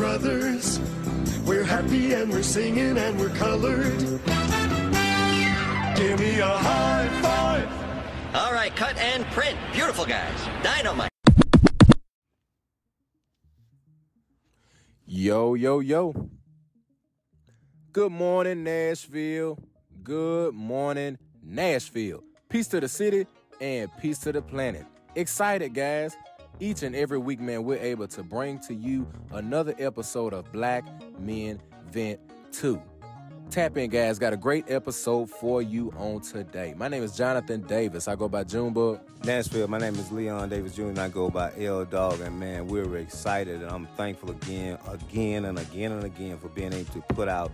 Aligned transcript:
brothers. 0.00 0.80
We're 1.44 1.62
happy 1.62 2.14
and 2.14 2.32
we're 2.32 2.42
singing 2.42 2.96
and 2.96 3.20
we're 3.20 3.36
colored. 3.36 3.98
Give 5.94 6.18
me 6.18 6.38
a 6.40 6.46
high 6.46 7.06
five. 7.20 7.68
All 8.34 8.50
right, 8.50 8.74
cut 8.74 8.96
and 8.96 9.26
print. 9.26 9.58
Beautiful 9.74 10.06
guys. 10.06 10.38
Dynamite. 10.62 11.10
Yo, 15.04 15.52
yo, 15.52 15.80
yo. 15.80 16.30
Good 17.92 18.12
morning, 18.12 18.64
Nashville. 18.64 19.58
Good 20.02 20.54
morning, 20.54 21.18
Nashville. 21.42 22.24
Peace 22.48 22.68
to 22.68 22.80
the 22.80 22.88
city 22.88 23.26
and 23.60 23.90
peace 24.00 24.16
to 24.20 24.32
the 24.32 24.40
planet. 24.40 24.86
Excited, 25.14 25.74
guys. 25.74 26.16
Each 26.62 26.82
and 26.82 26.94
every 26.94 27.16
week, 27.16 27.40
man, 27.40 27.64
we're 27.64 27.78
able 27.80 28.06
to 28.08 28.22
bring 28.22 28.58
to 28.60 28.74
you 28.74 29.08
another 29.32 29.74
episode 29.78 30.34
of 30.34 30.52
Black 30.52 30.84
Men 31.18 31.58
Vent 31.90 32.20
2. 32.52 32.80
Tap 33.48 33.78
in, 33.78 33.88
guys. 33.88 34.18
Got 34.18 34.34
a 34.34 34.36
great 34.36 34.66
episode 34.70 35.30
for 35.30 35.62
you 35.62 35.90
on 35.96 36.20
today. 36.20 36.74
My 36.76 36.86
name 36.88 37.02
is 37.02 37.16
Jonathan 37.16 37.62
Davis. 37.62 38.08
I 38.08 38.14
go 38.14 38.28
by 38.28 38.44
Junebug. 38.44 39.00
Nashville, 39.24 39.68
my 39.68 39.78
name 39.78 39.94
is 39.94 40.12
Leon 40.12 40.50
Davis 40.50 40.76
Jr. 40.76 40.88
and 40.88 40.98
I 40.98 41.08
go 41.08 41.30
by 41.30 41.50
L 41.58 41.86
Dog. 41.86 42.20
And 42.20 42.38
man, 42.38 42.68
we're 42.68 42.98
excited 42.98 43.62
and 43.62 43.70
I'm 43.70 43.86
thankful 43.96 44.30
again, 44.30 44.78
again 44.86 45.46
and 45.46 45.58
again 45.58 45.92
and 45.92 46.04
again 46.04 46.36
for 46.36 46.48
being 46.48 46.74
able 46.74 46.92
to 46.92 47.00
put 47.14 47.28
out 47.28 47.50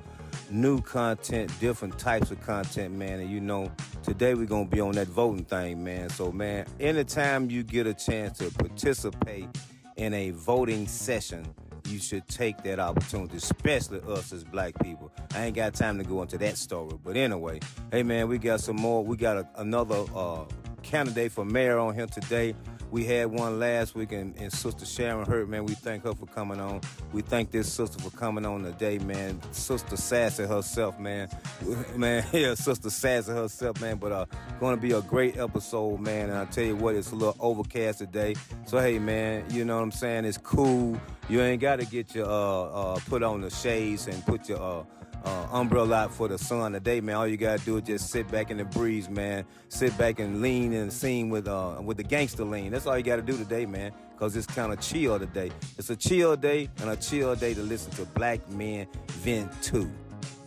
new 0.51 0.81
content, 0.81 1.53
different 1.61 1.99
types 1.99 2.31
of 2.31 2.41
content, 2.41 2.95
man. 2.95 3.21
And 3.21 3.31
you 3.31 3.41
know, 3.41 3.71
today 4.03 4.35
we're 4.35 4.47
gonna 4.47 4.67
be 4.67 4.81
on 4.81 4.93
that 4.93 5.09
voting 5.09 5.45
thing, 5.45 5.83
man. 5.85 6.09
So 6.11 6.33
man, 6.33 6.67
anytime 6.81 7.51
you 7.51 7.63
get 7.63 7.87
a 7.87 7.95
chance 7.95 8.39
to 8.39 8.51
participate 8.51 9.49
in 9.97 10.15
a 10.15 10.31
voting 10.31 10.87
session, 10.87 11.47
you 11.89 11.99
should 11.99 12.27
take 12.29 12.63
that 12.65 12.81
opportunity, 12.81 13.37
especially 13.37 14.01
us 14.09 14.33
as 14.33 14.45
black 14.45 14.75
people. 14.83 15.13
I 15.35 15.47
ain't 15.47 15.57
got 15.57 15.75
time 15.75 15.99
to 15.99 16.05
go 16.05 16.23
into 16.23 16.39
that 16.39 16.57
story, 16.59 16.99
but 17.05 17.17
anyway, 17.17 17.61
hey 17.93 18.03
man, 18.03 18.29
we 18.29 18.39
got 18.39 18.61
some 18.61 18.77
more. 18.77 19.05
We 19.05 19.17
got 19.17 19.37
a, 19.37 19.49
another 19.57 20.05
uh, 20.15 20.45
candidate 20.83 21.33
for 21.33 21.45
mayor 21.45 21.79
on 21.79 21.95
here 21.95 22.07
today. 22.07 22.55
We 22.91 23.05
had 23.05 23.27
one 23.27 23.59
last 23.59 23.95
week, 23.95 24.13
and, 24.13 24.35
and, 24.37 24.53
Sister 24.53 24.87
Sharon 24.87 25.27
Hurt, 25.27 25.49
man, 25.49 25.67
we 25.67 25.75
thank 25.75 26.05
her 26.05 26.15
for 26.15 26.27
coming 26.27 26.61
on. 26.61 26.81
We 27.13 27.21
thank 27.21 27.51
this 27.51 27.73
sister 27.73 27.99
for 27.99 28.17
coming 28.17 28.47
on 28.47 28.63
today, 28.63 28.99
man. 28.99 29.41
Sister 29.53 29.97
Sassy 29.97 30.47
herself, 30.47 30.99
man. 30.99 31.29
Man, 31.97 32.25
yeah, 32.33 32.55
Sister 32.55 32.91
Sassy 32.91 33.33
herself, 33.33 33.81
man. 33.81 33.97
But 33.97 34.13
uh, 34.13 34.27
to 34.61 34.77
be 34.77 34.93
a 34.93 35.01
great 35.03 35.37
episode, 35.37 35.99
man. 36.01 36.31
And 36.31 36.39
I 36.39 36.45
tell 36.45 36.65
you 36.65 36.77
what, 36.77 36.95
it's 36.95 37.13
a 37.13 37.15
little 37.15 37.37
overcast 37.41 37.99
today. 37.99 38.35
So, 38.67 38.79
hey, 38.79 38.99
man, 38.99 39.45
you 39.51 39.65
know 39.65 39.77
what 39.77 39.83
I'm 39.83 39.93
saying? 39.93 40.25
It's 40.25 40.39
cool. 40.39 41.01
You 41.29 41.41
ain't 41.43 41.61
got 41.61 41.81
to 41.81 41.87
get 41.87 42.15
your, 42.15 42.27
uh, 42.27 42.95
uh, 42.95 43.01
put 43.09 43.23
on 43.23 43.41
the 43.41 43.51
shades 43.51 44.07
and 44.07 44.25
put 44.27 44.49
your, 44.49 44.61
uh, 44.61 44.85
uh, 45.25 45.47
umbrella 45.53 45.97
out 45.97 46.13
for 46.13 46.29
the 46.29 46.39
sun 46.39 46.73
today, 46.73 47.01
man. 47.01 47.17
All 47.17 47.27
you 47.27 47.37
gotta 47.37 47.65
do 47.65 47.77
is 47.77 47.83
just 47.83 48.11
sit 48.11 48.31
back 48.31 48.51
in 48.51 48.57
the 48.57 48.65
breeze, 48.65 49.09
man. 49.09 49.45
Sit 49.69 49.97
back 49.99 50.19
and 50.21 50.41
lean 50.41 50.73
and 50.73 50.93
sing 50.93 51.31
with 51.31 51.49
uh 51.49 51.81
with 51.83 51.97
the 51.97 52.03
gangster 52.03 52.45
lean. 52.45 52.73
That's 52.73 52.87
all 52.87 52.97
you 52.97 53.05
gotta 53.05 53.23
do 53.23 53.37
today, 53.37 53.67
man. 53.67 53.93
Cause 54.19 54.35
it's 54.35 54.47
kind 54.47 54.73
of 54.73 54.81
chill 54.81 55.19
today. 55.19 55.51
It's 55.77 55.91
a 55.91 55.97
chill 55.97 56.37
day 56.37 56.71
and 56.81 56.91
a 56.91 56.97
chill 56.97 57.35
day 57.35 57.53
to 57.55 57.63
listen 57.63 57.93
to 57.93 58.07
Black 58.07 58.49
Men 58.51 58.87
Vent 59.09 59.51
2. 59.63 59.91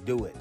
Do 0.05 0.25
it. 0.25 0.35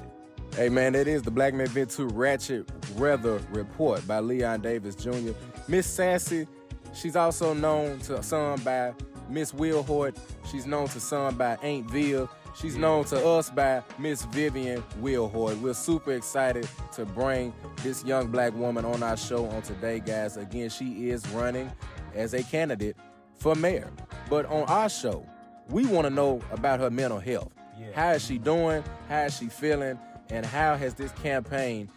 Hey 0.55 0.69
man, 0.69 0.95
it 0.95 1.07
is 1.07 1.21
the 1.21 1.31
Black 1.31 1.53
Men 1.53 1.67
Vent 1.67 1.91
2 1.91 2.07
Ratchet 2.07 2.69
Weather 2.97 3.39
Report 3.51 4.05
by 4.07 4.19
Leon 4.19 4.61
Davis 4.61 4.95
Jr. 4.95 5.31
Miss 5.67 5.85
Sassy, 5.85 6.47
she's 6.93 7.15
also 7.15 7.53
known 7.53 7.99
to 7.99 8.23
some 8.23 8.59
by 8.61 8.93
Miss 9.29 9.51
Wilhoite. 9.51 10.17
She's 10.49 10.65
known 10.65 10.87
to 10.89 10.99
some 10.99 11.37
by 11.37 11.57
Ain't 11.61 11.89
Ville. 11.89 12.29
She's 12.59 12.75
known 12.75 13.05
to 13.05 13.25
us 13.25 13.49
by 13.49 13.81
Miss 13.97 14.25
Vivian 14.25 14.83
Wilhoite. 15.01 15.61
We're 15.61 15.73
super 15.73 16.11
excited 16.11 16.67
to 16.91 17.05
bring 17.05 17.53
this 17.83 18.03
young 18.03 18.27
black 18.27 18.53
woman 18.53 18.83
on 18.83 19.01
our 19.01 19.15
show 19.15 19.45
on 19.45 19.61
today, 19.61 20.01
guys. 20.01 20.35
Again, 20.35 20.69
she 20.69 21.09
is 21.09 21.25
running 21.29 21.71
as 22.13 22.33
a 22.33 22.43
candidate 22.43 22.97
for 23.35 23.55
mayor. 23.55 23.89
But 24.29 24.45
on 24.47 24.63
our 24.63 24.89
show, 24.89 25.25
we 25.69 25.85
want 25.85 26.05
to 26.07 26.09
know 26.09 26.41
about 26.51 26.81
her 26.81 26.89
mental 26.89 27.19
health. 27.19 27.53
Yeah. 27.79 27.87
How 27.93 28.11
is 28.11 28.25
she 28.25 28.37
doing? 28.37 28.83
How 29.07 29.21
is 29.21 29.37
she 29.37 29.45
feeling? 29.45 29.97
And 30.29 30.45
how 30.45 30.75
has 30.75 30.93
this 30.95 31.13
campaign 31.13 31.89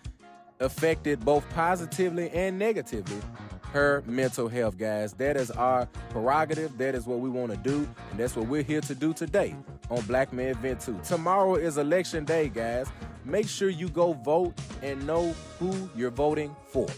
affected 0.60 1.24
both 1.24 1.44
positively 1.50 2.30
and 2.30 2.56
negatively 2.56 3.20
her 3.72 4.04
mental 4.06 4.48
health, 4.48 4.78
guys. 4.78 5.14
That 5.14 5.36
is 5.36 5.50
our 5.50 5.86
prerogative. 6.10 6.78
That 6.78 6.94
is 6.94 7.04
what 7.06 7.18
we 7.18 7.30
want 7.30 7.50
to 7.50 7.56
do. 7.56 7.88
And 8.10 8.20
that's 8.20 8.36
what 8.36 8.46
we're 8.46 8.62
here 8.62 8.82
to 8.82 8.94
do 8.94 9.12
today 9.12 9.56
on 9.92 10.02
Black 10.06 10.32
Men 10.32 10.54
Vent 10.56 10.80
2. 10.80 11.00
Tomorrow 11.04 11.56
is 11.56 11.76
election 11.76 12.24
day, 12.24 12.48
guys. 12.48 12.88
Make 13.24 13.46
sure 13.46 13.68
you 13.68 13.88
go 13.88 14.14
vote 14.14 14.54
and 14.82 15.06
know 15.06 15.34
who 15.58 15.88
you're 15.94 16.10
voting 16.10 16.56
for. 16.66 16.88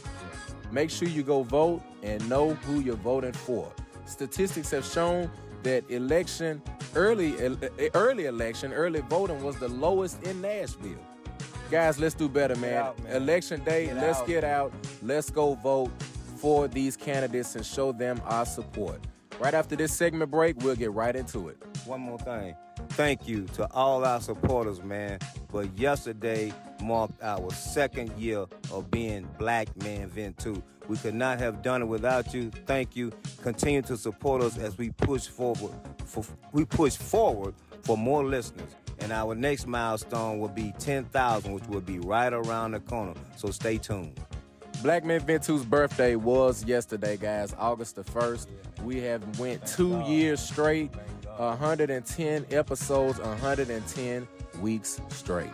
Make 0.70 0.90
sure 0.90 1.08
you 1.08 1.22
go 1.22 1.42
vote 1.42 1.82
and 2.02 2.26
know 2.28 2.54
who 2.54 2.80
you're 2.80 2.96
voting 2.96 3.32
for. 3.32 3.70
Statistics 4.06 4.70
have 4.70 4.84
shown 4.84 5.30
that 5.64 5.84
election 5.90 6.62
early 6.94 7.34
early 7.94 8.26
election 8.26 8.72
early 8.72 9.00
voting 9.00 9.42
was 9.42 9.56
the 9.58 9.68
lowest 9.68 10.22
in 10.22 10.40
Nashville. 10.40 10.98
Guys, 11.70 11.98
let's 11.98 12.14
do 12.14 12.28
better, 12.28 12.54
man. 12.56 12.74
Out, 12.74 13.02
man. 13.02 13.16
Election 13.16 13.64
day, 13.64 13.86
get 13.86 13.96
let's 13.96 14.20
out. 14.20 14.26
get 14.26 14.44
out. 14.44 14.72
Let's 15.02 15.30
go 15.30 15.54
vote 15.54 15.90
for 16.36 16.68
these 16.68 16.96
candidates 16.96 17.56
and 17.56 17.64
show 17.64 17.90
them 17.92 18.20
our 18.26 18.46
support. 18.46 19.00
Right 19.40 19.54
after 19.54 19.76
this 19.76 19.92
segment 19.92 20.30
break, 20.30 20.56
we'll 20.60 20.76
get 20.76 20.92
right 20.92 21.14
into 21.14 21.48
it. 21.48 21.56
One 21.84 22.00
more 22.00 22.18
thing. 22.18 22.54
Thank 22.90 23.26
you 23.26 23.44
to 23.54 23.70
all 23.72 24.04
our 24.04 24.20
supporters, 24.20 24.82
man. 24.82 25.18
But 25.52 25.76
yesterday 25.76 26.52
marked 26.82 27.22
our 27.22 27.50
second 27.52 28.16
year 28.18 28.46
of 28.72 28.90
being 28.90 29.28
Black 29.38 29.68
Man 29.82 30.08
Vent 30.08 30.38
2. 30.38 30.62
We 30.88 30.96
could 30.98 31.14
not 31.14 31.38
have 31.38 31.62
done 31.62 31.82
it 31.82 31.86
without 31.86 32.32
you. 32.32 32.50
Thank 32.66 32.94
you. 32.94 33.12
Continue 33.42 33.82
to 33.82 33.96
support 33.96 34.42
us 34.42 34.58
as 34.58 34.78
we 34.78 34.90
push 34.90 35.26
forward. 35.26 35.72
For, 36.04 36.24
we 36.52 36.64
push 36.64 36.96
forward 36.96 37.54
for 37.82 37.96
more 37.96 38.24
listeners. 38.24 38.70
And 39.00 39.12
our 39.12 39.34
next 39.34 39.66
milestone 39.66 40.38
will 40.38 40.48
be 40.48 40.72
10,000, 40.78 41.52
which 41.52 41.66
will 41.66 41.80
be 41.80 41.98
right 41.98 42.32
around 42.32 42.72
the 42.72 42.80
corner. 42.80 43.14
So 43.36 43.50
stay 43.50 43.78
tuned. 43.78 44.18
Black 44.84 45.02
Men 45.02 45.18
Vent 45.20 45.42
2's 45.42 45.64
birthday 45.64 46.14
was 46.14 46.62
yesterday, 46.66 47.16
guys, 47.16 47.54
August 47.58 47.96
the 47.96 48.04
1st. 48.04 48.48
We 48.82 49.00
have 49.00 49.40
went 49.40 49.66
two 49.66 49.98
years 50.02 50.40
straight, 50.40 50.94
110 51.38 52.44
episodes, 52.50 53.18
110 53.18 54.28
weeks 54.60 55.00
straight. 55.08 55.48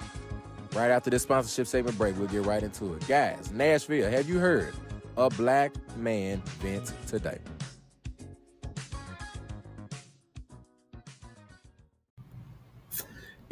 Right 0.72 0.91
after 0.91 1.10
this 1.10 1.22
sponsorship 1.22 1.68
segment 1.68 1.96
break, 1.96 2.18
we'll 2.18 2.26
get 2.26 2.44
right 2.44 2.60
into 2.60 2.92
it. 2.94 3.06
Guys, 3.06 3.52
Nashville, 3.52 4.10
have 4.10 4.28
you 4.28 4.41
heard 4.41 4.74
a 5.16 5.30
black 5.30 5.74
man 5.97 6.42
vent 6.58 6.92
today? 7.06 7.38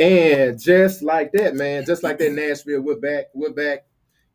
And 0.01 0.61
just 0.61 1.03
like 1.03 1.31
that, 1.35 1.55
man, 1.55 1.87
just 1.87 2.03
like 2.03 2.19
that, 2.19 2.33
Nashville, 2.33 2.81
we're 2.81 2.97
back. 2.97 3.27
We're 3.33 3.53
back 3.53 3.88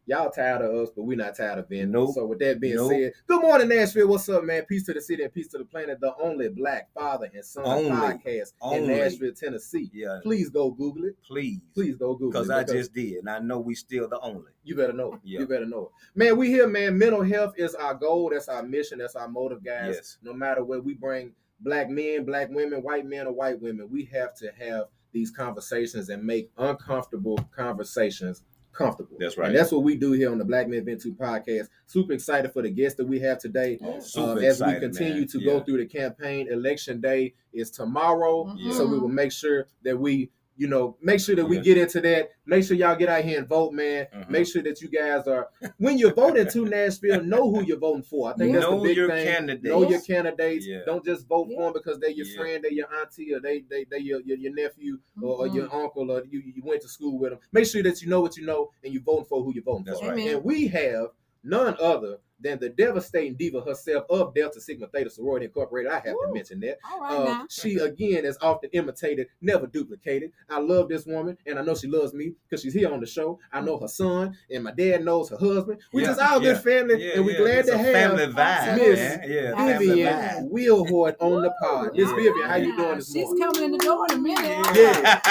Y'all 0.06 0.30
tired 0.30 0.62
of 0.62 0.76
us, 0.76 0.90
but 0.94 1.04
we're 1.04 1.16
not 1.16 1.38
tired 1.38 1.60
of 1.60 1.70
being. 1.70 1.90
Nope. 1.90 2.16
So 2.16 2.26
with 2.26 2.40
that 2.40 2.60
being 2.60 2.76
nope. 2.76 2.92
said, 2.92 3.14
good 3.26 3.42
morning, 3.42 3.70
Nashville. 3.70 4.10
What's 4.10 4.28
up, 4.28 4.44
man? 4.44 4.66
Peace 4.66 4.84
to 4.88 4.94
the 4.94 5.00
city 5.00 5.24
and 5.24 5.34
peace 5.34 5.48
to 5.50 5.58
the 5.58 5.64
planet. 5.64 6.02
The 6.02 6.14
only 6.22 6.50
black 6.50 6.90
father 6.94 7.30
and 7.34 7.46
son 7.46 7.64
only, 7.66 7.90
podcast 7.90 8.52
only. 8.60 8.80
in 8.80 8.88
Nashville, 8.88 9.32
Tennessee. 9.32 9.90
Yeah. 9.94 10.20
Please 10.22 10.50
go 10.50 10.72
Google 10.72 11.06
it. 11.06 11.16
Please. 11.26 11.62
Please 11.74 11.96
go 11.96 12.16
Google 12.16 12.42
it. 12.42 12.44
Because 12.44 12.50
I 12.50 12.66
just 12.66 12.94
did, 12.94 13.20
and 13.20 13.30
I 13.30 13.40
know 13.40 13.62
we 13.62 13.76
still 13.76 14.10
the 14.10 14.20
only. 14.20 14.52
You 14.66 14.76
better 14.76 14.92
know. 14.92 15.18
Yeah. 15.24 15.40
You 15.40 15.48
better 15.48 15.66
know 15.66 15.84
it. 15.84 15.92
Man, 16.20 16.36
we 16.36 16.50
here, 16.50 16.68
man. 16.68 16.98
Mental 16.98 17.24
health 17.24 17.54
is 17.56 17.74
our 17.74 17.94
goal. 17.94 18.32
That's 18.32 18.50
our 18.50 18.62
mission. 18.62 19.00
That's 19.00 19.16
our 19.16 19.30
motive, 19.30 19.64
guys. 19.64 19.96
Yes. 19.96 20.18
No 20.22 20.34
matter 20.34 20.66
where 20.66 20.82
we 20.82 20.96
bring 20.96 21.32
black 21.62 21.90
men, 21.90 22.26
black 22.26 22.50
women, 22.50 22.84
white 22.84 23.06
men, 23.06 23.26
or 23.26 23.32
white 23.32 23.62
women, 23.62 23.90
we 23.90 24.04
have 24.12 24.36
to 24.36 24.52
have 24.60 24.88
these 25.14 25.32
conversations 25.32 26.10
and 26.10 26.24
make 26.24 26.50
uncomfortable 26.58 27.40
conversations 27.56 28.44
comfortable. 28.74 29.18
That's 29.20 29.38
right. 29.38 29.48
And 29.48 29.56
that's 29.56 29.72
what 29.72 29.84
we 29.84 29.96
do 29.96 30.12
here 30.12 30.32
on 30.32 30.38
the 30.38 30.46
Black 30.46 30.68
Men 30.68 30.84
Vent 30.86 31.02
2 31.02 31.14
podcast. 31.14 31.70
Super 31.86 32.14
excited 32.14 32.52
for 32.52 32.62
the 32.62 32.70
guests 32.70 32.98
that 32.98 33.06
we 33.06 33.20
have 33.20 33.40
today. 33.40 33.80
Oh, 33.82 33.94
uh, 34.18 34.36
as 34.36 34.60
excited, 34.60 34.82
we 34.82 34.88
continue 34.88 35.20
man. 35.22 35.28
to 35.28 35.40
yeah. 35.40 35.52
go 35.52 35.60
through 35.62 35.78
the 35.78 35.86
campaign, 35.86 36.52
election 36.52 37.02
day 37.02 37.34
is 37.54 37.72
tomorrow. 37.72 38.46
Mm-hmm. 38.46 38.72
So 38.72 38.86
we 38.88 39.00
will 39.00 39.10
make 39.10 39.32
sure 39.32 39.68
that 39.84 39.98
we 39.98 40.32
you 40.56 40.68
know, 40.68 40.98
make 41.02 41.20
sure 41.20 41.36
that 41.36 41.46
we 41.46 41.60
get 41.60 41.78
into 41.78 42.00
that. 42.02 42.30
Make 42.46 42.64
sure 42.66 42.78
y'all 42.78 42.96
get 42.96 43.10
out 43.10 43.24
here 43.24 43.40
and 43.40 43.48
vote, 43.48 43.74
man. 43.74 44.08
Mm-hmm. 44.14 44.32
Make 44.32 44.48
sure 44.48 44.62
that 44.64 44.82
you 44.82 44.90
guys 44.90 45.28
are 45.28 45.50
when 45.78 45.98
you're 45.98 46.14
voting 46.14 46.48
to 46.48 46.66
Nashville, 46.66 47.24
know 47.24 47.52
who 47.52 47.64
you're 47.64 47.80
voting 47.80 48.04
for. 48.04 48.32
I 48.32 48.36
think 48.36 48.54
that's 48.54 48.66
know 48.66 48.78
the 48.78 48.84
big 48.90 48.98
your 48.98 49.10
thing. 49.10 49.26
Candidates. 49.26 49.66
Know 49.66 49.90
your 49.90 50.02
candidates. 50.02 50.68
Yeah. 50.68 50.80
Don't 50.86 51.04
just 51.04 51.28
vote 51.28 51.48
yeah. 51.50 51.58
for 51.58 51.64
them 51.64 51.74
because 51.74 52.00
they're 52.00 52.12
your 52.12 52.28
yeah. 52.28 52.38
friend, 52.38 52.64
they're 52.64 52.72
your 52.72 52.88
auntie, 53.00 53.34
or 53.34 53.40
they 53.40 53.64
they 53.70 53.86
they 53.90 54.00
your 54.00 54.22
your, 54.22 54.38
your 54.38 54.54
nephew 54.54 54.98
mm-hmm. 54.98 55.24
or, 55.24 55.38
or, 55.40 55.48
your 55.48 55.74
uncle, 55.74 56.12
or 56.12 56.24
you 56.30 56.42
you 56.46 56.62
went 56.64 56.82
to 56.82 56.88
school 56.88 57.18
with 57.18 57.32
them. 57.32 57.40
Make 57.52 57.66
sure 57.66 57.82
that 57.84 58.02
you 58.02 58.10
know 58.10 58.22
what 58.22 58.38
you 58.38 58.46
know 58.46 58.72
and 58.84 58.94
you're 58.94 59.04
voting 59.04 59.26
for 59.26 59.44
who 59.44 59.54
you're 59.54 59.64
voting 59.64 59.86
that's 59.86 60.00
for. 60.00 60.12
Right. 60.12 60.28
And 60.28 60.44
we 60.44 60.68
have 60.68 61.08
none 61.44 61.76
other 61.80 62.18
than 62.44 62.60
the 62.60 62.70
devastating 62.70 63.36
diva 63.36 63.62
herself 63.62 64.06
of 64.10 64.34
Delta 64.36 64.60
Sigma 64.62 64.88
Theta 64.88 65.10
Sorority 65.10 65.46
Incorporated. 65.46 65.92
I 65.92 65.96
have 65.96 66.04
to 66.04 66.16
Woo. 66.28 66.34
mention 66.34 66.60
that. 66.62 66.78
All 66.92 67.00
right 67.02 67.12
Uh, 67.18 67.24
now. 67.24 67.46
she 67.50 67.76
again 67.78 68.26
is 68.26 68.38
often 68.42 68.70
imitated, 68.74 69.28
never 69.42 69.66
duplicated. 69.68 70.32
I 70.50 70.60
love 70.60 70.90
this 70.90 71.06
woman, 71.06 71.38
and 71.46 71.58
I 71.58 71.62
know 71.64 71.76
she 71.76 71.88
loves 71.88 72.14
me 72.14 72.34
because 72.50 72.62
she's 72.62 72.74
here 72.74 72.92
on 72.94 73.00
the 73.00 73.06
show. 73.08 73.40
I 73.52 73.62
know 73.62 73.78
her 73.80 73.88
son, 73.88 74.36
and 74.52 74.64
my 74.64 74.72
dad 74.72 75.04
knows 75.06 75.30
her 75.30 75.38
husband. 75.38 75.80
We 75.94 76.02
Yeah, 76.02 76.08
just 76.10 76.20
all 76.22 76.42
yeah, 76.44 76.54
good 76.54 76.62
family, 76.64 77.04
Yeah, 77.06 77.14
and 77.16 77.26
we're 77.26 77.32
yeah, 77.32 77.38
glad 77.40 77.58
it's 77.60 77.70
to 77.70 77.76
a 77.76 77.78
have 77.78 77.94
family 77.94 78.28
vibe, 78.28 78.78
Miss 78.78 79.00
man. 79.00 79.22
Yeah, 79.30 79.56
family 79.56 79.88
Vivian 79.88 80.14
vibe. 80.14 80.52
Wilhoite 80.52 81.16
on 81.20 81.42
the 81.42 81.54
pod. 81.62 81.92
Miss 81.96 82.10
Yeah. 82.10 82.16
Vivian, 82.16 82.50
how 82.50 82.56
you 82.58 82.76
doing 82.76 82.96
this 82.98 83.12
She's 83.12 83.24
morning? 83.26 83.44
coming 83.44 83.64
in 83.64 83.72
the 83.72 83.78
door 83.80 84.06
in 84.10 84.18
a 84.18 84.22
minute. 84.22 84.68
Yeah. 84.76 85.22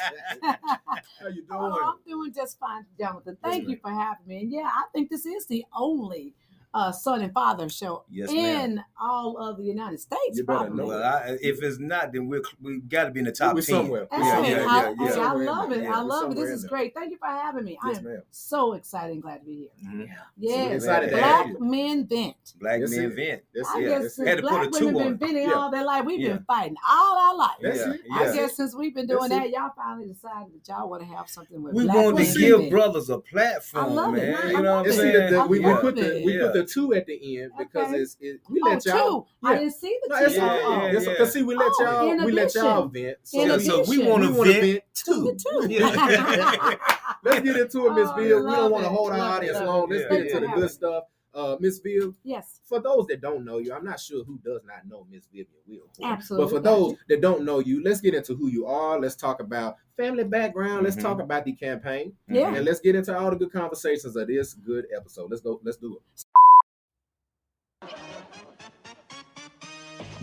How 1.20 1.28
you 1.28 1.42
doing? 1.42 1.46
Oh, 1.50 1.94
I'm 1.94 1.98
doing 2.06 2.32
just 2.34 2.58
fine, 2.58 2.84
Jonathan. 2.98 3.36
Thank 3.42 3.68
you 3.68 3.76
for 3.80 3.90
having 3.90 4.26
me. 4.26 4.40
And 4.42 4.52
yeah, 4.52 4.62
I 4.66 4.84
think 4.92 5.10
this 5.10 5.24
is 5.26 5.46
the 5.46 5.63
only 5.76 6.34
uh, 6.74 6.90
son 6.90 7.22
and 7.22 7.32
father 7.32 7.68
show 7.68 8.04
Yes, 8.10 8.30
ma'am. 8.32 8.70
in 8.72 8.84
all 9.00 9.36
of 9.38 9.56
the 9.56 9.62
United 9.62 10.00
States. 10.00 10.36
You 10.36 10.44
better 10.44 10.66
probably. 10.66 10.84
know 10.88 10.92
I, 11.00 11.38
if 11.40 11.62
it's 11.62 11.78
not, 11.78 12.12
then 12.12 12.26
we're 12.28 12.42
we 12.60 12.80
got 12.80 13.04
to 13.04 13.10
be 13.12 13.20
in 13.20 13.26
the 13.26 13.32
top 13.32 13.54
We're 13.54 13.62
ten. 13.62 13.76
somewhere. 13.76 14.08
Hey, 14.10 14.18
Yeah, 14.18 14.40
yeah, 14.40 14.66
I, 14.68 14.88
yeah, 14.90 14.94
hey, 15.08 15.16
yeah. 15.16 15.26
I 15.28 15.32
love 15.34 15.72
it. 15.72 15.82
Yeah, 15.84 15.98
I 15.98 16.00
love 16.02 16.32
it. 16.32 16.34
This 16.34 16.50
is 16.50 16.64
great. 16.64 16.92
Thank 16.94 17.12
you 17.12 17.18
for 17.18 17.26
having 17.28 17.64
me. 17.64 17.78
Yes, 17.86 17.98
I'm 17.98 18.04
ma'am. 18.04 18.22
so 18.32 18.72
excited 18.72 19.12
and 19.12 19.22
glad 19.22 19.38
to 19.38 19.44
be 19.44 19.70
here. 19.82 19.88
Mhm. 19.88 20.08
Yes. 20.36 20.74
excited 20.82 21.10
Black 21.10 21.46
have 21.46 21.60
men 21.60 22.06
vent. 22.06 22.34
Black 22.60 22.80
That's 22.80 22.90
men 22.96 23.04
it. 23.12 23.14
vent. 23.14 23.42
That's 23.54 23.68
I 23.70 23.78
it. 23.78 23.82
guess 23.88 24.02
That's 24.02 24.14
since 24.16 24.28
it. 24.28 24.36
To 24.36 24.42
put 24.42 24.50
black 24.50 24.66
a 24.66 24.70
two 24.70 24.86
women 24.86 24.94
been 24.94 25.06
on. 25.06 25.18
venting 25.18 25.48
Yeah. 25.48 25.54
all 25.54 25.70
their 25.70 25.84
life, 25.84 26.04
we've 26.04 26.20
Yeah. 26.20 26.28
been 26.34 26.44
fighting 26.44 26.76
all 26.90 27.18
our 27.18 27.36
life. 27.36 27.50
That's 27.62 27.78
yeah, 27.78 27.92
it. 27.92 28.00
I 28.12 28.34
guess 28.34 28.56
since 28.56 28.74
we've 28.74 28.94
been 28.94 29.06
doing 29.06 29.28
that, 29.30 29.50
y'all 29.50 29.70
finally 29.76 30.08
decided 30.08 30.52
that 30.54 30.66
y'all 30.68 30.88
want 30.90 31.02
to 31.02 31.08
have 31.08 31.28
something 31.28 31.62
with 31.62 31.72
We 31.74 31.84
black 31.84 31.96
wanted 31.96 32.16
men 32.16 32.32
to 32.34 32.38
give 32.40 32.70
brothers 32.70 33.10
a 33.10 33.18
platform, 33.18 33.84
I 33.84 33.88
love 33.88 34.14
it. 34.16 34.28
man. 34.28 34.48
You 34.50 34.62
know 34.62 34.62
what 34.62 34.68
I'm 34.70 34.78
And 34.78 34.86
it. 34.88 34.92
see, 34.92 34.98
saying? 34.98 35.32
the, 35.32 35.42
the, 35.42 35.46
we, 35.46 35.58
we 35.60 35.74
put 35.76 35.94
the 35.96 36.63
we 36.64 36.68
Yeah. 36.68 36.68
put 36.68 36.68
the 36.68 36.72
two 36.72 36.94
at 36.94 37.06
the 37.06 37.38
end 37.42 37.52
because 37.58 37.88
Okay. 37.88 37.98
it's 38.00 38.16
it, 38.20 38.40
we 38.50 38.60
Oh, 38.64 38.68
let 38.68 38.86
y'all. 38.86 39.22
two. 39.22 39.26
I 39.48 39.54
didn't 39.58 39.72
see 39.72 39.98
the 40.02 40.08
No, 40.08 40.18
two. 40.18 40.24
it's 40.24 40.38
all. 40.38 40.46
Yeah, 40.46 40.62
Oh, 40.64 40.86
yeah, 40.86 40.98
Because 41.10 41.32
see, 41.32 41.42
we 41.42 41.54
let 41.56 41.72
Oh, 41.80 41.84
y'all 41.84 42.12
in 42.12 42.24
we 42.24 42.32
let 42.32 42.54
y'all 42.54 42.84
addition. 42.84 43.04
vent. 43.06 43.18
In 43.32 43.48
Yeah, 43.48 43.58
so 43.58 43.76
we 43.88 43.96
addition. 43.96 44.06
want 44.10 44.20
we 44.22 44.28
to 44.28 44.34
wanna 44.34 44.52
vent 44.52 44.62
vent 44.64 44.82
two. 44.94 45.24
too. 45.24 45.36
Two. 45.66 45.72
Yeah. 45.72 46.76
Let's 47.24 47.40
get 47.40 47.56
into 47.56 47.86
it, 47.86 47.92
Miss 47.94 48.08
Oh, 48.10 48.16
Bill. 48.16 48.44
We 48.44 48.50
don't 48.52 48.70
want 48.70 48.84
to 48.84 48.90
hold 48.90 49.12
our 49.12 49.18
love 49.18 49.36
audience 49.36 49.56
love 49.58 49.66
long. 49.66 49.84
it. 49.84 49.94
Let's 49.94 50.02
Yeah, 50.02 50.08
get 50.10 50.20
into 50.26 50.34
yeah. 50.34 50.40
the 50.54 50.60
good 50.60 50.70
stuff. 50.70 51.04
Uh, 51.36 51.56
Miss 51.58 51.80
Bill, 51.80 52.14
yes. 52.22 52.60
for 52.64 52.78
those 52.78 53.06
that 53.08 53.20
don't 53.20 53.44
know 53.44 53.58
you, 53.58 53.72
I'm 53.72 53.82
not 53.84 53.98
sure 53.98 54.22
who 54.22 54.38
does 54.44 54.60
not 54.64 54.86
know 54.88 55.04
Miss 55.10 55.26
Vivian 55.32 55.48
Will. 55.66 55.80
Absolutely. 56.00 56.44
But 56.44 56.50
for 56.56 56.60
those 56.60 56.94
that 57.08 57.20
don't 57.20 57.42
know 57.42 57.58
you, 57.58 57.82
let's 57.82 58.00
get 58.00 58.14
into 58.14 58.36
who 58.36 58.46
you 58.48 58.66
are. 58.66 59.00
Let's 59.00 59.16
talk 59.16 59.40
about 59.40 59.74
family 59.96 60.22
background. 60.22 60.84
Let's 60.84 60.94
Mhm. 60.94 61.02
talk 61.02 61.20
about 61.20 61.44
the 61.44 61.52
campaign. 61.54 62.16
Yeah. 62.28 62.54
And 62.54 62.64
let's 62.64 62.78
get 62.78 62.94
into 62.94 63.18
all 63.18 63.30
the 63.30 63.36
good 63.36 63.50
conversations 63.52 64.14
of 64.14 64.28
this 64.28 64.54
good 64.54 64.86
episode. 64.96 65.28
Let's 65.28 65.42
go. 65.42 65.60
Let's 65.64 65.76
do 65.78 65.96
it. 65.96 66.24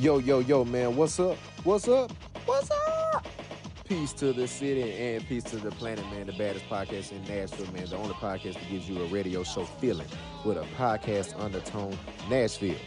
Yo, 0.02 0.18
yo, 0.18 0.40
yo, 0.40 0.66
man, 0.66 0.96
what's 0.96 1.20
up? 1.20 1.38
What's 1.64 1.88
up? 1.88 2.12
What's 2.46 2.72
up? 2.72 3.24
Peace 3.88 4.12
to 4.14 4.34
the 4.34 4.48
city 4.48 4.94
and 4.94 5.24
peace 5.28 5.44
to 5.44 5.58
the 5.58 5.70
planet, 5.70 6.04
man. 6.06 6.26
The 6.26 6.34
baddest 6.34 6.68
podcast 6.68 7.12
in 7.12 7.24
Nashville, 7.26 7.72
man. 7.72 7.86
The 7.86 7.98
only 7.98 8.16
podcast 8.16 8.56
that 8.56 8.68
gives 8.68 8.90
you 8.90 9.00
a 9.00 9.06
radio 9.10 9.44
show 9.44 9.64
feeling 9.64 10.08
with 10.44 10.58
a 10.58 10.66
podcast 10.76 11.40
undertone. 11.40 11.96
Nashville. 12.32 12.80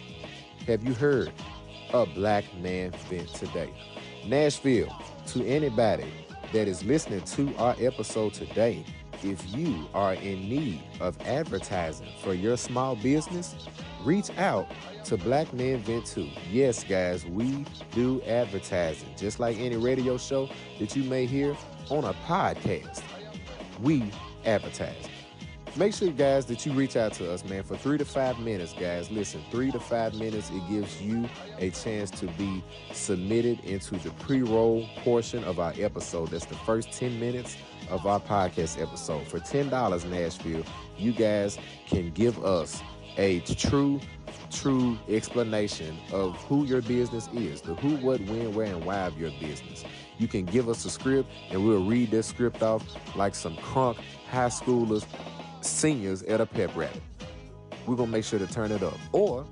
Have 0.66 0.82
you 0.82 0.92
heard 0.92 1.30
a 1.92 2.04
black 2.04 2.52
man 2.56 2.90
vent 3.08 3.28
today? 3.28 3.70
Nashville, 4.26 4.92
to 5.28 5.46
anybody 5.46 6.12
that 6.52 6.66
is 6.66 6.82
listening 6.82 7.20
to 7.20 7.54
our 7.58 7.76
episode 7.78 8.34
today, 8.34 8.84
if 9.24 9.56
you 9.56 9.88
are 9.94 10.14
in 10.14 10.48
need 10.48 10.82
of 11.00 11.20
advertising 11.22 12.08
for 12.22 12.34
your 12.34 12.56
small 12.56 12.94
business, 12.96 13.54
reach 14.04 14.30
out 14.36 14.70
to 15.04 15.16
Black 15.16 15.52
Men 15.52 15.78
Vent 15.80 16.06
2. 16.06 16.28
Yes, 16.50 16.84
guys, 16.84 17.24
we 17.26 17.64
do 17.92 18.20
advertising, 18.22 19.08
just 19.16 19.40
like 19.40 19.58
any 19.58 19.76
radio 19.76 20.18
show 20.18 20.48
that 20.78 20.94
you 20.94 21.04
may 21.04 21.26
hear 21.26 21.56
on 21.90 22.04
a 22.04 22.12
podcast. 22.26 23.02
We 23.82 24.10
advertise. 24.44 25.08
Make 25.76 25.92
sure, 25.92 26.10
guys, 26.10 26.46
that 26.46 26.64
you 26.64 26.72
reach 26.72 26.94
out 26.96 27.14
to 27.14 27.32
us, 27.32 27.44
man, 27.44 27.64
for 27.64 27.76
three 27.76 27.98
to 27.98 28.04
five 28.04 28.38
minutes, 28.38 28.72
guys. 28.74 29.10
Listen, 29.10 29.42
three 29.50 29.72
to 29.72 29.80
five 29.80 30.14
minutes, 30.14 30.50
it 30.50 30.62
gives 30.68 31.02
you 31.02 31.28
a 31.58 31.70
chance 31.70 32.12
to 32.12 32.26
be 32.26 32.62
submitted 32.92 33.58
into 33.64 33.96
the 33.96 34.10
pre 34.10 34.42
roll 34.42 34.86
portion 34.98 35.42
of 35.42 35.58
our 35.58 35.72
episode. 35.76 36.28
That's 36.28 36.44
the 36.44 36.54
first 36.54 36.92
10 36.92 37.18
minutes 37.18 37.56
of 37.90 38.06
our 38.06 38.20
podcast 38.20 38.80
episode. 38.80 39.26
For 39.28 39.38
$10, 39.38 40.10
Nashville, 40.10 40.64
you 40.96 41.12
guys 41.12 41.58
can 41.86 42.10
give 42.10 42.44
us 42.44 42.82
a 43.16 43.40
true 43.40 44.00
true 44.50 44.98
explanation 45.08 45.96
of 46.12 46.36
who 46.44 46.64
your 46.64 46.82
business 46.82 47.28
is 47.34 47.60
the 47.60 47.74
who 47.74 47.96
what 47.96 48.20
when 48.22 48.54
where 48.54 48.66
and 48.66 48.84
why 48.84 48.98
of 49.00 49.18
your 49.18 49.30
business. 49.40 49.84
You 50.18 50.28
can 50.28 50.44
give 50.44 50.68
us 50.68 50.84
a 50.84 50.90
script 50.90 51.28
and 51.50 51.64
we'll 51.64 51.84
read 51.84 52.10
this 52.10 52.26
script 52.26 52.62
off 52.62 52.82
like 53.16 53.34
some 53.34 53.56
crunk 53.56 53.98
high 54.28 54.48
schoolers 54.48 55.06
seniors 55.60 56.22
at 56.24 56.40
a 56.40 56.46
pep 56.46 56.74
rally. 56.76 57.00
We're 57.86 57.96
gonna 57.96 58.10
make 58.10 58.24
sure 58.24 58.38
to 58.38 58.46
turn 58.46 58.70
it 58.70 58.82
up. 58.82 58.98
Or 59.12 59.46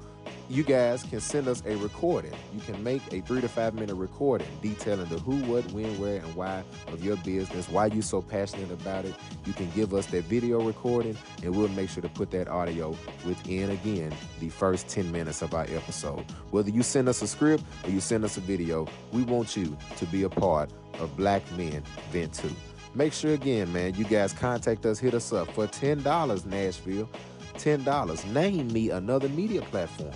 you 0.52 0.62
guys 0.62 1.02
can 1.02 1.18
send 1.18 1.48
us 1.48 1.62
a 1.64 1.74
recording. 1.76 2.34
You 2.52 2.60
can 2.60 2.84
make 2.84 3.00
a 3.10 3.22
three 3.22 3.40
to 3.40 3.48
five 3.48 3.72
minute 3.72 3.94
recording 3.94 4.46
detailing 4.60 5.08
the 5.08 5.18
who 5.20 5.36
what 5.50 5.64
when 5.72 5.98
where 5.98 6.16
and 6.16 6.34
why 6.34 6.62
of 6.88 7.02
your 7.02 7.16
business 7.18 7.70
why 7.70 7.86
you're 7.86 8.02
so 8.02 8.20
passionate 8.20 8.70
about 8.70 9.06
it. 9.06 9.14
You 9.46 9.54
can 9.54 9.70
give 9.70 9.94
us 9.94 10.04
that 10.06 10.24
video 10.24 10.60
recording 10.60 11.16
and 11.42 11.56
we'll 11.56 11.68
make 11.68 11.88
sure 11.88 12.02
to 12.02 12.08
put 12.10 12.30
that 12.32 12.48
audio 12.48 12.90
within 13.24 13.70
again 13.70 14.14
the 14.40 14.50
first 14.50 14.88
10 14.88 15.10
minutes 15.10 15.40
of 15.40 15.54
our 15.54 15.64
episode. 15.70 16.22
Whether 16.50 16.68
you 16.68 16.82
send 16.82 17.08
us 17.08 17.22
a 17.22 17.26
script 17.26 17.64
or 17.84 17.90
you 17.90 18.00
send 18.00 18.22
us 18.22 18.36
a 18.36 18.40
video 18.40 18.86
we 19.10 19.22
want 19.22 19.56
you 19.56 19.74
to 19.96 20.04
be 20.06 20.24
a 20.24 20.28
part 20.28 20.70
of 20.98 21.16
black 21.16 21.42
men 21.52 21.82
vent 22.10 22.34
2 22.34 22.50
make 22.94 23.14
sure 23.14 23.32
again 23.32 23.72
man 23.72 23.94
you 23.94 24.04
guys 24.04 24.34
contact 24.34 24.84
us 24.84 24.98
hit 24.98 25.14
us 25.14 25.32
up 25.32 25.50
for 25.54 25.66
$10 25.66 26.44
nashville. 26.44 27.08
$10 27.54 28.32
name 28.32 28.70
me 28.72 28.90
another 28.90 29.28
media 29.30 29.62
platform 29.62 30.12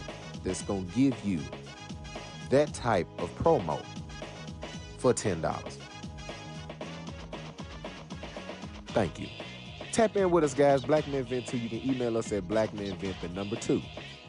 that's 0.47 0.63
gonna 0.63 0.81
give 0.95 1.15
you 1.25 1.41
that 2.49 2.73
type 2.73 3.09
of 3.19 3.29
promo 3.39 3.83
for 4.99 5.13
$10 5.13 5.63
thank 8.89 9.21
you 9.21 9.29
Tap 9.97 10.15
in 10.15 10.31
with 10.31 10.45
us, 10.45 10.53
guys. 10.53 10.85
Black 10.85 11.09
Men 11.09 11.25
Vent 11.25 11.47
2. 11.47 11.57
You 11.57 11.71
can 11.71 11.91
email 11.91 12.19
us 12.19 12.31
at 12.31 12.47
blackmenvent, 12.47 13.19
the 13.23 13.29
number 13.31 13.57
two, 13.57 13.81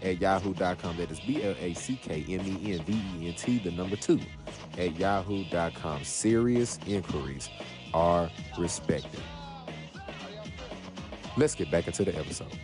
at 0.02 0.22
yahoo.com. 0.22 0.96
That 0.96 1.12
is 1.12 1.20
B 1.20 1.44
L 1.44 1.56
A 1.60 1.74
C 1.74 2.00
K 2.02 2.24
M 2.30 2.40
E 2.48 2.72
N 2.72 2.86
V 2.86 2.94
E 2.94 3.28
N 3.28 3.34
T, 3.34 3.60
the 3.60 3.72
number 3.72 3.98
two, 3.98 4.18
at 4.78 4.98
yahoo.com. 4.98 6.06
Serious 6.06 6.80
inquiries 6.88 7.50
are 7.94 8.30
respected. 8.58 9.20
Let's 11.36 11.54
get 11.54 11.70
back 11.70 11.86
into 11.88 12.06
the 12.06 12.18
episode. 12.18 12.58